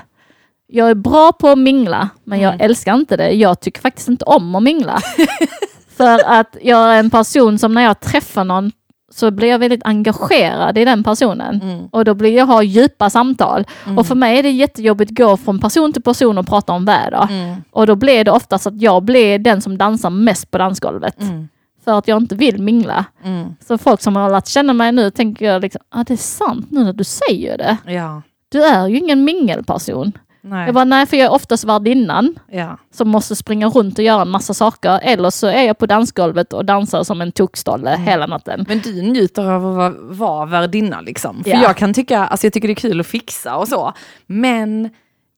Jag 0.67 0.91
är 0.91 0.95
bra 0.95 1.33
på 1.33 1.49
att 1.49 1.59
mingla, 1.59 2.09
men 2.25 2.41
jag 2.41 2.61
älskar 2.61 2.95
inte 2.95 3.17
det. 3.17 3.31
Jag 3.31 3.61
tycker 3.61 3.81
faktiskt 3.81 4.09
inte 4.09 4.25
om 4.25 4.55
att 4.55 4.63
mingla. 4.63 5.01
För 5.97 6.21
att 6.27 6.57
jag 6.63 6.95
är 6.95 6.99
en 6.99 7.11
person 7.11 7.59
som 7.59 7.75
när 7.75 7.83
jag 7.83 8.01
träffar 8.01 8.45
någon 8.45 8.73
så 9.11 9.31
blir 9.31 9.49
jag 9.49 9.59
väldigt 9.59 9.85
engagerad 9.85 10.79
i 10.79 10.85
den 10.85 11.05
personen. 11.05 11.61
Mm. 11.63 11.89
Och 11.91 12.05
då 12.05 12.15
blir 12.15 12.37
jag 12.37 12.47
ha 12.47 12.63
djupa 12.63 13.11
samtal. 13.11 13.65
Och 13.97 14.07
för 14.07 14.15
mig 14.15 14.39
är 14.39 14.43
det 14.43 14.51
jättejobbigt 14.51 15.11
att 15.11 15.17
gå 15.17 15.37
från 15.37 15.59
person 15.61 15.93
till 15.93 16.03
person 16.03 16.39
och 16.39 16.47
prata 16.47 16.73
om 16.73 16.85
väder. 16.85 17.27
Mm. 17.31 17.57
Och 17.71 17.87
då 17.87 17.95
blir 17.95 18.25
det 18.25 18.31
oftast 18.31 18.67
att 18.67 18.83
jag 18.83 19.03
blir 19.03 19.39
den 19.39 19.63
som 19.63 19.79
dansar 19.79 20.11
mest 20.11 20.51
på 20.51 20.59
dansgolvet. 20.59 21.21
Mm. 21.21 21.49
För 21.85 21.99
att 21.99 22.09
jag 22.09 22.23
inte 22.23 22.35
vill 22.35 22.63
mingla. 22.63 23.05
Mm. 23.25 23.57
Så 23.69 23.79
folk 23.79 24.03
som 24.03 24.17
har 24.17 24.31
lärt 24.31 24.47
känna 24.47 24.73
mig 24.73 24.93
nu 24.93 25.11
tänker 25.11 25.47
jag 25.47 25.63
liksom, 25.63 25.83
ah, 25.89 26.05
det 26.05 26.13
är 26.15 26.17
sant 26.17 26.67
nu 26.71 26.85
när 26.85 26.93
du 26.93 27.05
säger 27.05 27.59
det. 27.59 27.77
Ja. 27.93 28.23
Du 28.49 28.65
är 28.65 28.87
ju 28.87 28.99
ingen 28.99 29.25
mingelperson. 29.25 30.13
Nej. 30.49 30.67
Jag 30.67 30.75
bara, 30.75 30.85
nej 30.85 31.07
för 31.07 31.17
jag 31.17 31.27
är 31.27 31.33
oftast 31.33 31.65
värdinnan 31.65 32.39
Ja. 32.51 32.79
som 32.95 33.09
måste 33.09 33.37
springa 33.37 33.69
runt 33.69 33.99
och 33.99 34.05
göra 34.05 34.23
en 34.23 34.29
massa 34.29 34.55
saker. 34.55 35.01
Eller 35.03 35.31
så 35.31 35.47
är 35.47 35.63
jag 35.63 35.79
på 35.79 35.87
dansgolvet 35.87 36.53
och 36.53 36.65
dansar 36.65 37.05
som 37.05 37.21
en 37.21 37.33
tokstolle 37.33 37.91
Mm. 37.91 38.07
hela 38.07 38.27
natten. 38.27 38.65
Men 38.69 38.79
du 38.81 39.03
njuter 39.03 39.45
av 39.51 39.67
att 39.67 39.75
vara, 39.77 39.91
vara 40.01 40.47
värdinna 40.47 41.01
liksom. 41.01 41.43
För 41.45 41.51
Ja. 41.51 41.63
jag 41.63 41.77
kan 41.77 41.95
tycka, 41.95 42.27
alltså 42.27 42.47
jag 42.47 42.53
tycker 42.53 42.69
det 42.69 42.73
är 42.73 42.89
kul 42.91 43.01
att 43.01 43.07
fixa 43.07 43.57
och 43.57 43.69
så. 43.69 43.93
Men 44.27 44.91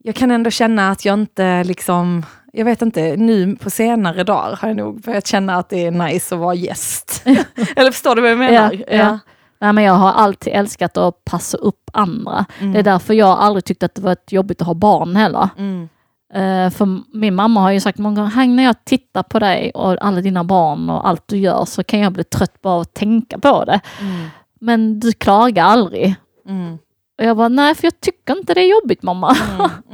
jag 0.04 0.14
kan 0.14 0.30
ändå 0.30 0.50
känna 0.50 0.90
att 0.90 1.04
jag 1.04 1.14
inte 1.14 1.64
liksom, 1.64 2.24
jag 2.52 2.64
vet 2.64 2.82
inte, 2.82 3.16
nu 3.16 3.56
på 3.56 3.70
senare 3.70 4.24
dagar 4.24 4.58
har 4.60 4.68
jag 4.68 4.76
nog 4.76 5.00
börjat 5.00 5.26
känna 5.26 5.56
att 5.56 5.68
det 5.68 5.86
är 5.86 5.90
nice 5.90 6.34
att 6.34 6.40
vara 6.40 6.54
gäst. 6.54 7.22
Eller 7.76 7.90
förstår 7.90 8.14
du 8.16 8.22
vad 8.22 8.30
jag 8.30 8.38
menar? 8.38 8.72
Ja, 8.88 8.96
ja. 8.96 9.18
Nej, 9.60 9.72
men 9.72 9.84
jag 9.84 9.92
har 9.94 10.12
alltid 10.12 10.52
älskat 10.52 10.96
att 10.96 11.24
passa 11.24 11.56
upp 11.58 11.90
andra. 11.92 12.44
Mm. 12.58 12.72
Det 12.72 12.78
är 12.78 12.82
därför 12.82 13.14
jag 13.14 13.28
aldrig 13.38 13.64
tyckte 13.64 13.86
att 13.86 13.94
det 13.94 14.02
var 14.02 14.12
ett 14.12 14.32
jobbigt 14.32 14.60
att 14.60 14.66
ha 14.66 14.74
barn 14.74 15.16
heller. 15.16 15.48
Mm. 15.58 15.88
Eh, 16.34 16.70
för 16.70 17.16
min 17.18 17.34
mamma 17.34 17.60
har 17.60 17.70
ju 17.70 17.80
sagt 17.80 17.98
många 17.98 18.16
gånger, 18.16 18.30
"Hang, 18.30 18.56
när 18.56 18.62
jag 18.62 18.84
tittar 18.84 19.22
på 19.22 19.38
dig 19.38 19.70
och 19.70 20.04
alla 20.04 20.20
dina 20.20 20.44
barn 20.44 20.90
och 20.90 21.08
allt 21.08 21.28
du 21.28 21.36
gör 21.36 21.64
så 21.64 21.84
kan 21.84 22.00
jag 22.00 22.12
bli 22.12 22.24
trött 22.24 22.62
bara 22.62 22.80
att 22.80 22.94
tänka 22.94 23.38
på 23.38 23.64
det. 23.64 23.80
Mm. 24.00 24.28
Men 24.60 25.00
du 25.00 25.12
klagar 25.12 25.64
aldrig. 25.64 26.14
Mm. 26.48 26.78
Och 27.18 27.24
jag 27.24 27.36
bara, 27.36 27.48
nej 27.48 27.74
för 27.74 27.84
jag 27.86 28.00
tycker 28.00 28.36
inte 28.36 28.54
det 28.54 28.60
är 28.60 28.70
jobbigt 28.80 29.02
mamma. 29.02 29.36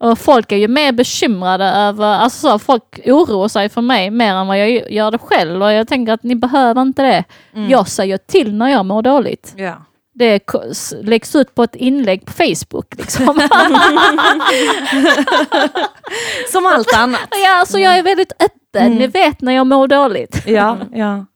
Och 0.00 0.18
folk 0.18 0.52
är 0.52 0.56
ju 0.56 0.68
mer 0.68 0.92
bekymrade 0.92 1.64
över, 1.64 2.04
alltså 2.04 2.48
så, 2.48 2.58
folk 2.58 3.00
oroar 3.06 3.48
sig 3.48 3.68
för 3.68 3.80
mig 3.80 4.10
mer 4.10 4.34
än 4.34 4.46
vad 4.46 4.58
jag 4.58 4.92
gör 4.92 5.10
det 5.10 5.18
själv. 5.18 5.62
Och 5.62 5.72
jag 5.72 5.88
tänker 5.88 6.12
att 6.12 6.22
ni 6.22 6.36
behöver 6.36 6.82
inte 6.82 7.02
det. 7.02 7.24
Mm. 7.54 7.70
Jag 7.70 7.88
säger 7.88 8.18
till 8.18 8.54
när 8.54 8.68
jag 8.68 8.86
mår 8.86 9.02
dåligt. 9.02 9.54
Ja. 9.56 9.74
Det 10.14 10.42
läggs 11.02 11.36
ut 11.36 11.54
på 11.54 11.62
ett 11.62 11.74
inlägg 11.74 12.26
på 12.26 12.32
Facebook. 12.32 12.94
Liksom. 12.98 13.26
Som 16.52 16.66
allt 16.66 16.94
annat. 16.96 17.28
ja, 17.44 17.60
alltså 17.60 17.78
jag 17.78 17.98
är 17.98 18.02
väldigt 18.02 18.32
öppen. 18.32 18.86
Mm. 18.86 18.98
Ni 18.98 19.06
vet 19.06 19.40
när 19.40 19.52
jag 19.52 19.66
mår 19.66 19.88
dåligt. 19.88 20.42
Ja, 20.46 20.78
ja. 20.92 21.26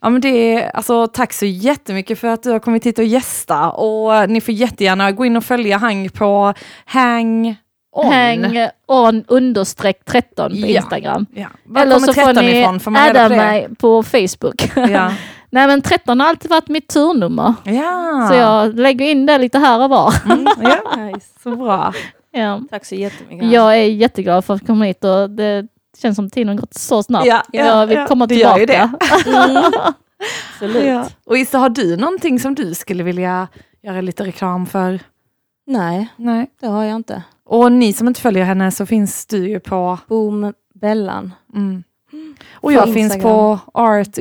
Ja 0.00 0.10
men 0.10 0.20
det 0.20 0.28
är, 0.28 0.76
alltså 0.76 1.06
tack 1.06 1.32
så 1.32 1.46
jättemycket 1.46 2.18
för 2.18 2.28
att 2.28 2.42
du 2.42 2.50
har 2.50 2.58
kommit 2.58 2.86
hit 2.86 2.98
och 2.98 3.04
gästa 3.04 3.70
och 3.70 4.30
ni 4.30 4.40
får 4.40 4.54
jättegärna 4.54 5.12
gå 5.12 5.24
in 5.24 5.36
och 5.36 5.44
följa 5.44 5.76
Hang 5.76 6.08
på 6.08 6.54
Hang 6.84 7.56
On. 7.94 8.12
Hang 8.12 8.68
on 8.86 9.24
understreck 9.28 10.04
13 10.04 10.50
på 10.50 10.56
Ja. 10.56 10.66
Instagram. 10.66 11.26
Ja. 11.34 11.46
Var 11.64 11.82
Eller 11.82 11.94
kommer 11.94 12.06
så 12.06 12.12
får 12.14 12.22
13 12.22 12.44
ni 12.44 12.60
ifrån? 12.60 12.80
Får 12.80 12.90
man 12.90 13.02
adda 13.10 13.28
på 13.28 13.34
mig 13.36 13.68
på 13.78 14.02
Facebook. 14.02 14.70
Ja. 14.76 15.12
Nej 15.50 15.66
men 15.66 15.82
13 15.82 16.20
har 16.20 16.28
alltid 16.28 16.50
varit 16.50 16.68
mitt 16.68 16.88
turnummer. 16.88 17.54
ja. 17.64 18.26
Så 18.30 18.34
jag 18.36 18.78
lägger 18.78 19.06
in 19.06 19.26
det 19.26 19.38
lite 19.38 19.58
här 19.58 19.82
och 19.84 19.90
var. 19.90 20.14
Mm, 20.24 20.46
ja. 20.60 20.96
Nice. 20.96 21.26
Så 21.42 21.56
bra. 21.56 21.92
Ja. 22.30 22.60
Tack 22.70 22.84
så 22.84 22.94
jättemycket. 22.94 23.50
Jag 23.52 23.72
är 23.78 23.82
jätteglad 23.84 24.44
för 24.44 24.54
att 24.54 24.66
komma 24.66 24.84
hit 24.84 25.04
och 25.04 25.30
det 25.30 25.66
känns 26.02 26.16
som 26.16 26.30
tiden 26.30 26.48
har 26.48 26.54
gått 26.56 26.74
så 26.74 27.02
snabbt. 27.02 27.26
Ja, 27.26 27.42
ja, 27.52 27.66
jag 27.66 27.86
vill 27.86 27.96
ja, 27.98 28.06
komma 28.06 28.26
det 28.26 28.34
gör 28.34 28.54
tillbaka. 28.54 28.60
ju 28.60 28.66
det. 28.66 28.90
Absolut. 30.54 30.84
Ja. 30.86 31.06
Och 31.26 31.38
Issa, 31.38 31.58
har 31.58 31.68
du 31.68 31.96
någonting 31.96 32.40
som 32.40 32.54
du 32.54 32.74
skulle 32.74 33.02
vilja 33.02 33.48
göra 33.82 34.00
lite 34.00 34.24
reklam 34.24 34.66
för? 34.66 35.00
Nej, 35.66 36.08
Nej. 36.16 36.50
det 36.60 36.66
har 36.66 36.84
jag 36.84 36.96
inte. 36.96 37.22
Och 37.44 37.72
ni 37.72 37.92
som 37.92 38.08
inte 38.08 38.20
följer 38.20 38.44
henne 38.44 38.70
så 38.70 38.86
finns 38.86 39.26
du 39.26 39.48
ju 39.48 39.60
på... 39.60 39.98
Boom 40.08 40.52
Bellan. 40.74 41.32
Mm. 41.54 41.84
Och 42.52 42.72
jag 42.72 42.86
På 42.86 42.92
finns 42.92 43.18
på 43.18 43.58
art 43.74 44.18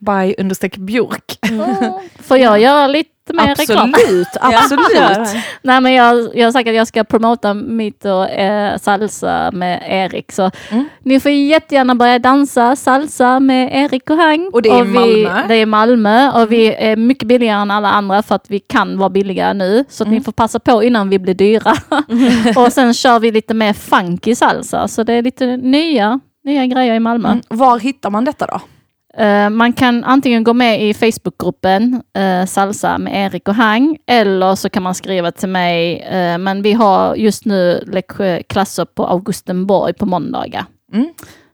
by 0.00 0.34
björk. 0.76 1.38
Får 2.18 2.38
jag 2.38 2.60
göra 2.60 2.86
lite 2.86 3.10
mer 3.32 3.54
reklam? 3.54 3.94
Absolut, 3.94 4.28
absolut. 4.40 5.28
Nej 5.62 5.80
men 5.80 5.92
jag, 5.92 6.36
jag 6.36 6.46
har 6.46 6.52
sagt 6.52 6.68
att 6.68 6.74
jag 6.74 6.86
ska 6.86 7.04
promota 7.04 7.54
mitt 7.54 8.04
och 8.04 8.30
eh, 8.30 8.76
salsa 8.78 9.50
med 9.52 9.82
Erik. 9.86 10.32
Så 10.32 10.50
Mm. 10.70 10.84
ni 11.04 11.20
får 11.20 11.30
jättegärna 11.32 11.94
börja 11.94 12.18
dansa 12.18 12.76
salsa 12.76 13.40
med 13.40 13.70
Erik 13.84 14.10
och 14.10 14.16
Hang. 14.16 14.50
Och 14.52 14.62
det 14.62 14.68
är 14.68 14.78
i 14.78 14.82
vi, 14.82 14.92
Malmö. 14.92 15.30
Mm. 15.30 15.48
Det 15.48 15.54
är 15.54 15.60
i 15.62 15.66
Malmö 15.66 16.30
och 16.30 16.52
vi 16.52 16.74
är 16.74 16.96
mycket 16.96 17.28
billigare 17.28 17.60
än 17.62 17.70
alla 17.70 17.90
andra 17.90 18.22
för 18.22 18.34
att 18.34 18.50
vi 18.50 18.58
kan 18.58 18.98
vara 18.98 19.10
billigare 19.10 19.54
nu. 19.54 19.84
Så 19.88 20.02
att 20.02 20.06
Mm. 20.06 20.18
ni 20.18 20.24
får 20.24 20.32
passa 20.32 20.58
på 20.60 20.82
innan 20.82 21.08
vi 21.08 21.18
blir 21.18 21.34
dyra. 21.34 21.72
och 22.66 22.72
sen 22.72 22.94
kör 22.94 23.18
vi 23.20 23.30
lite 23.32 23.54
mer 23.54 23.72
funky 23.72 24.34
salsa. 24.34 24.88
Så 24.88 25.02
det 25.02 25.12
är 25.14 25.22
lite 25.22 25.56
nya, 25.56 26.20
nya 26.44 26.66
grejer 26.66 26.94
i 26.94 27.00
Malmö. 27.00 27.28
Mm. 27.28 27.40
Var 27.48 27.78
hittar 27.78 28.10
man 28.10 28.24
detta 28.24 28.46
då? 28.46 28.60
Eh, 29.14 29.50
man 29.50 29.72
kan 29.72 30.04
antingen 30.04 30.44
gå 30.44 30.52
med 30.52 30.88
i 30.88 30.94
Facebookgruppen 30.94 32.02
eh, 32.14 32.46
Salsa 32.46 32.98
med 32.98 33.26
Erik 33.26 33.48
och 33.48 33.54
Hang 33.54 33.98
eller 34.06 34.54
så 34.54 34.70
kan 34.70 34.82
man 34.82 34.94
skriva 34.94 35.32
till 35.32 35.48
mig. 35.48 36.00
Eh, 36.00 36.38
men 36.38 36.62
vi 36.62 36.72
har 36.72 37.14
just 37.14 37.44
nu 37.44 37.84
klasser 38.48 38.84
på 38.84 39.06
Augustenborg 39.06 39.94
på 39.94 40.06
måndagar. 40.06 40.64
Mm. 40.92 41.08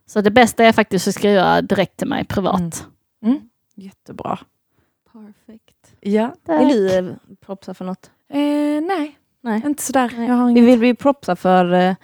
Så 0.05 0.21
det 0.21 0.31
bästa 0.31 0.65
är 0.65 0.71
faktiskt 0.71 1.07
att 1.07 1.15
skriva 1.15 1.61
direkt 1.61 1.97
till 1.97 2.07
mig 2.07 2.25
privat. 2.25 2.85
Mm. 3.25 3.39
Jättebra. 3.75 4.39
Perfekt. 5.13 5.95
Ja. 5.99 6.35
Vill 6.59 6.67
du 6.67 7.15
propsa 7.45 7.73
för 7.73 7.85
något? 7.85 8.11
Eh, 8.29 8.39
nej, 8.81 9.17
Nej. 9.41 9.61
inte 9.65 9.83
sådär. 9.83 10.13
Nej. 10.17 10.27
Jag 10.27 10.35
har 10.35 10.53
Vi 10.53 10.61
vill 10.61 10.79
vi 10.79 10.95
propsa 10.95 11.35
för 11.35 11.73
eh, 11.73 11.95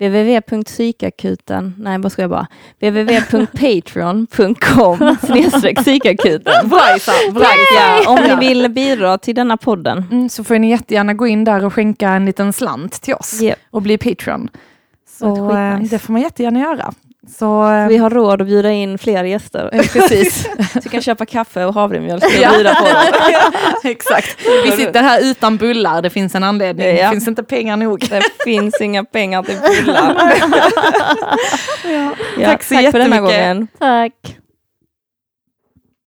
www.psykakuten, 0.00 1.74
nej 1.78 1.98
vad 1.98 2.12
ska 2.12 2.22
jag 2.22 2.30
bara, 2.30 2.46
www.patreon.com 2.80 5.16
snedstreck 5.26 5.76
psykakuten. 5.78 6.68
Bra 6.68 6.80
Isa, 6.96 7.12
bra 7.32 7.44
Ja, 7.76 8.00
Isa. 8.00 8.10
om 8.10 8.18
ni 8.40 8.48
vill 8.48 8.70
bidra 8.70 9.18
till 9.18 9.34
denna 9.34 9.56
podden. 9.56 10.04
Mm, 10.10 10.28
så 10.28 10.44
får 10.44 10.58
ni 10.58 10.70
jättegärna 10.70 11.14
gå 11.14 11.26
in 11.26 11.44
där 11.44 11.64
och 11.64 11.74
skänka 11.74 12.08
en 12.10 12.24
liten 12.24 12.52
slant 12.52 13.02
till 13.02 13.14
oss 13.14 13.42
Yep. 13.42 13.58
och 13.70 13.82
bli 13.82 13.98
Patreon. 13.98 14.48
Så 15.18 15.48
Det 15.48 15.58
eh, 15.58 15.78
det 15.80 15.98
får 15.98 16.12
man 16.12 16.22
jättegärna 16.22 16.60
göra. 16.60 16.92
Så, 17.28 17.72
eh, 17.72 17.88
Vi 17.88 17.96
har 17.96 18.10
råd 18.10 18.40
att 18.42 18.46
bjuda 18.46 18.70
in 18.70 18.98
fler 18.98 19.24
gäster. 19.24 19.70
eh, 19.72 19.80
precis. 19.92 20.42
Så 20.72 20.78
du 20.82 20.88
kan 20.88 21.02
köpa 21.02 21.26
kaffe 21.26 21.64
och 21.64 21.74
havremjölk 21.74 22.24
och 22.24 22.30
Ja. 22.40 22.50
bjuda 22.54 22.74
på 22.74 22.84
dem. 22.88 22.96
Exakt. 23.90 24.36
Vi 24.64 24.70
sitter 24.72 25.02
här 25.02 25.20
utan 25.24 25.56
bullar, 25.56 26.02
det 26.02 26.10
finns 26.10 26.34
en 26.34 26.44
anledning. 26.44 26.86
Ja. 26.86 26.92
Det 27.04 27.10
finns 27.10 27.28
inte 27.28 27.42
pengar 27.42 27.76
nog. 27.76 28.00
Det 28.10 28.22
finns 28.44 28.80
inga 28.80 29.04
pengar 29.04 29.42
till 29.42 29.56
bullar. 29.56 30.32
Ja, 32.38 32.46
Tack 32.46 32.62
så 32.62 32.74
tack 32.74 32.90
för 32.90 32.98
denna 32.98 33.16
jättemycket. 33.16 33.22
gången. 33.40 33.68
Tack! 33.78 34.12